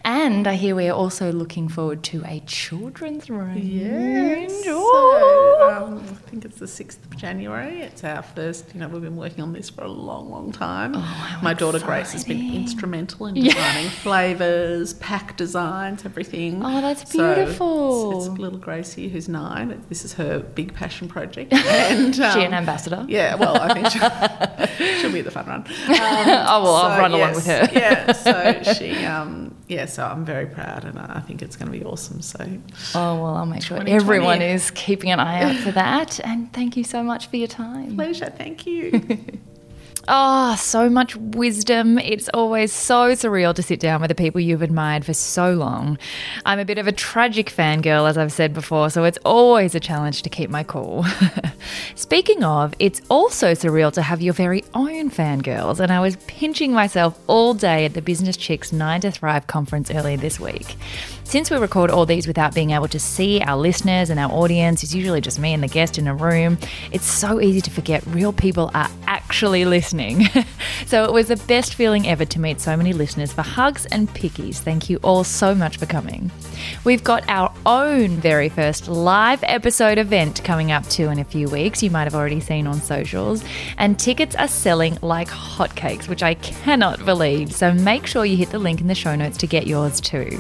And 0.05 0.42
I 0.47 0.55
hear 0.55 0.75
we 0.75 0.89
are 0.89 0.95
also 0.95 1.33
looking 1.33 1.69
forward 1.69 2.03
to 2.05 2.23
a 2.27 2.41
children's 2.47 3.29
range. 3.31 4.51
So, 4.51 5.69
um, 5.71 5.99
I 5.99 6.31
think 6.31 6.45
it's 6.45 6.59
the 6.59 6.67
6th 6.67 7.05
of 7.05 7.17
January. 7.17 7.81
It's 7.81 8.03
our 8.05 8.23
first, 8.23 8.67
you 8.75 8.81
know, 8.81 8.89
we've 8.89 9.03
been 9.03 9.17
working 9.17 9.43
on 9.43 9.53
this 9.53 9.71
for 9.71 9.85
a 9.85 9.89
long, 9.91 10.31
long 10.31 10.53
time. 10.53 10.93
Oh, 10.97 11.39
My 11.43 11.55
daughter 11.55 11.79
Grace 11.79 12.13
has 12.13 12.25
been 12.25 12.55
instrumental 12.55 13.27
in 13.27 13.37
Yeah. 13.37 13.53
designing 13.55 13.91
flavours, 13.91 14.95
pack 14.95 15.37
designs, 15.37 16.05
everything. 16.05 16.63
Oh, 16.65 16.81
that's 16.81 17.11
So 17.13 17.23
it's- 17.31 17.37
beautiful. 17.45 18.19
it's, 18.31 18.39
little 18.39 18.59
Gracie 18.59 19.09
who's 19.09 19.29
nine. 19.29 19.83
This 19.89 20.05
is 20.05 20.15
her 20.15 20.39
big 20.41 20.75
passion 20.75 21.09
project. 21.09 21.53
And, 21.73 22.15
she 22.15 22.23
an 22.23 22.47
um, 22.49 22.55
ambassador? 22.55 23.05
Yeah, 23.09 23.35
well, 23.35 23.57
I 23.61 23.75
think 23.75 23.87
she'll, 23.89 24.97
she'll 24.99 25.13
be 25.13 25.21
the 25.21 25.31
fun 25.31 25.47
run. 25.47 25.61
Um, 25.61 25.67
Oh, 25.89 26.63
well, 26.63 26.75
I'll 26.77 26.99
run 27.01 27.13
along 27.13 27.35
with 27.35 27.47
her. 27.47 27.69
yeah, 27.73 28.13
so 28.13 28.73
she, 28.75 29.05
um, 29.05 29.52
yeah, 29.73 29.87
so 29.87 30.05
I'm 30.05 30.25
very 30.25 30.47
proud 30.47 30.85
and 30.85 30.99
I 30.99 31.21
think 31.21 31.43
it's 31.43 31.57
going 31.57 31.73
to 31.73 31.79
be 31.79 31.85
awesome. 31.85 32.21
So 32.23 32.39
Oh, 32.95 33.23
well, 33.23 33.37
I'll 33.37 33.47
make 33.47 33.63
sure 33.63 33.83
everyone 33.87 34.43
is 34.43 34.71
keeping 34.73 35.11
an 35.11 35.21
eye 35.21 35.43
out 35.43 35.57
for 35.57 35.73
that. 35.73 36.21
And 36.21 36.53
thank 36.53 36.77
you 36.77 36.85
so 36.85 37.03
much 37.03 37.29
for 37.29 37.37
your 37.37 37.49
time. 37.49 37.97
pleasure, 37.97 38.31
thank 38.31 38.67
you. 38.67 39.01
Oh, 40.09 40.57
so 40.57 40.89
much 40.89 41.15
wisdom. 41.15 41.97
It's 41.99 42.29
always 42.35 42.73
so 42.73 43.13
surreal 43.13 43.55
to 43.55 43.63
sit 43.63 43.79
down 43.79 44.01
with 44.01 44.09
the 44.09 44.17
people 44.17 44.41
you've 44.41 44.63
admired 44.63 45.05
for 45.05 45.15
so 45.15 45.53
long. 45.53 45.97
I'm 46.45 46.59
a 46.59 46.65
bit 46.65 46.79
of 46.79 46.89
a 46.89 46.93
tragic 46.93 47.51
fangirl, 47.51 48.09
as 48.09 48.19
I've 48.19 48.33
said 48.33 48.53
before, 48.53 48.91
so 48.91 49.05
it's 49.05 49.19
always 49.25 49.77
a 49.77 49.81
challenge 49.81 50.23
to 50.23 50.29
keep 50.29 50.51
my 50.51 50.65
cool. 50.65 51.05
Speaking 51.95 52.43
of, 52.43 52.75
it's 52.81 53.01
also 53.09 53.53
surreal 53.53 53.93
to 53.93 54.03
have 54.03 54.21
your 54.21 54.35
very 54.35 54.65
own 54.75 55.09
fangirls, 55.09 55.79
and 55.79 55.93
I 55.93 56.01
was 56.01 56.17
pinching 56.27 56.73
myself 56.73 57.19
all 57.29 57.55
day 57.55 57.85
at 57.85 57.95
the 57.95 58.03
Business 58.03 58.37
Chicks 58.37 58.73
9 58.73 59.03
to 59.03 59.11
Thrive 59.13 59.47
conference 59.47 59.91
earlier 59.91 60.17
this 60.17 60.41
week. 60.41 60.77
Since 61.33 61.51
we 61.51 61.57
record 61.57 61.91
all 61.91 62.05
these 62.05 62.27
without 62.27 62.55
being 62.55 62.73
able 62.73 62.89
to 62.89 62.99
see 62.99 63.41
our 63.41 63.57
listeners 63.57 64.11
and 64.11 64.21
our 64.21 64.31
audience, 64.31 64.83
it's 64.83 64.95
usually 64.95 65.23
just 65.23 65.39
me 65.39 65.55
and 65.55 65.63
the 65.63 65.67
guest 65.67 65.97
in 65.97 66.07
a 66.07 66.15
room, 66.15 66.59
it's 66.91 67.07
so 67.07 67.41
easy 67.41 67.63
to 67.63 67.71
forget 67.71 68.07
real 68.09 68.35
people 68.35 68.71
are 68.75 68.91
actually 69.07 69.65
listening. 69.65 70.27
so 70.87 71.05
it 71.05 71.13
was 71.15 71.29
the 71.29 71.37
best 71.37 71.75
feeling 71.75 72.07
ever 72.07 72.27
to 72.27 72.39
meet 72.39 72.61
so 72.61 72.77
many 72.77 72.93
listeners 72.93 73.33
for 73.33 73.41
hugs 73.41 73.87
and 73.87 74.11
pickies. 74.11 74.57
Thank 74.57 74.91
you 74.91 74.99
all 75.03 75.25
so 75.25 75.55
much 75.55 75.79
for 75.79 75.87
coming. 75.87 76.31
We've 76.85 77.03
got 77.03 77.27
our 77.29 77.51
own 77.65 78.11
very 78.11 78.51
first 78.51 78.87
live 78.87 79.43
episode 79.45 79.97
event 79.97 80.45
coming 80.45 80.71
up 80.71 80.87
too 80.91 81.09
in 81.09 81.19
a 81.19 81.25
few 81.25 81.49
weeks. 81.49 81.83
You 81.83 81.91
might 81.91 82.05
have 82.05 82.15
already 82.15 82.41
seen 82.41 82.67
on 82.67 82.79
socials. 82.83 83.43
And 83.79 83.99
tickets 83.99 84.37
are 84.37 84.49
selling 84.49 84.99
like 85.01 85.29
hotcakes, 85.29 86.09
which 86.09 86.23
I 86.23 86.35
cannot 86.35 87.07
believe. 87.07 87.55
So 87.55 87.73
make 87.73 88.07
sure 88.07 88.27
you 88.27 88.37
hit 88.37 88.51
the 88.51 88.59
link 88.59 88.83
in 88.83 88.87
the 88.87 88.95
show 88.95 89.17
notes 89.17 89.39
to 89.39 89.47
get 89.47 89.67
yours 89.67 89.99
too. 89.99 90.39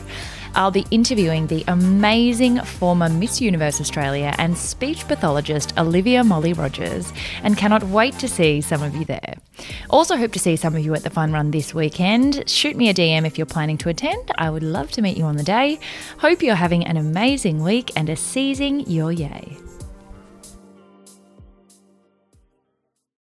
I'll 0.54 0.70
be 0.70 0.86
interviewing 0.90 1.46
the 1.46 1.64
amazing 1.68 2.58
former 2.60 3.08
Miss 3.08 3.40
Universe 3.40 3.80
Australia 3.80 4.34
and 4.38 4.56
speech 4.56 5.06
pathologist 5.08 5.72
Olivia 5.78 6.22
Molly 6.22 6.52
Rogers 6.52 7.12
and 7.42 7.56
cannot 7.56 7.82
wait 7.84 8.18
to 8.18 8.28
see 8.28 8.60
some 8.60 8.82
of 8.82 8.94
you 8.94 9.04
there. 9.06 9.34
Also, 9.88 10.16
hope 10.16 10.32
to 10.32 10.38
see 10.38 10.56
some 10.56 10.76
of 10.76 10.84
you 10.84 10.94
at 10.94 11.04
the 11.04 11.10
fun 11.10 11.32
run 11.32 11.50
this 11.50 11.74
weekend. 11.74 12.48
Shoot 12.48 12.76
me 12.76 12.90
a 12.90 12.94
DM 12.94 13.26
if 13.26 13.38
you're 13.38 13.46
planning 13.46 13.78
to 13.78 13.88
attend. 13.88 14.30
I 14.36 14.50
would 14.50 14.62
love 14.62 14.90
to 14.92 15.02
meet 15.02 15.16
you 15.16 15.24
on 15.24 15.36
the 15.36 15.42
day. 15.42 15.80
Hope 16.18 16.42
you're 16.42 16.54
having 16.54 16.84
an 16.84 16.96
amazing 16.96 17.62
week 17.62 17.90
and 17.96 18.10
are 18.10 18.16
seizing 18.16 18.80
your 18.80 19.12
yay. 19.12 19.56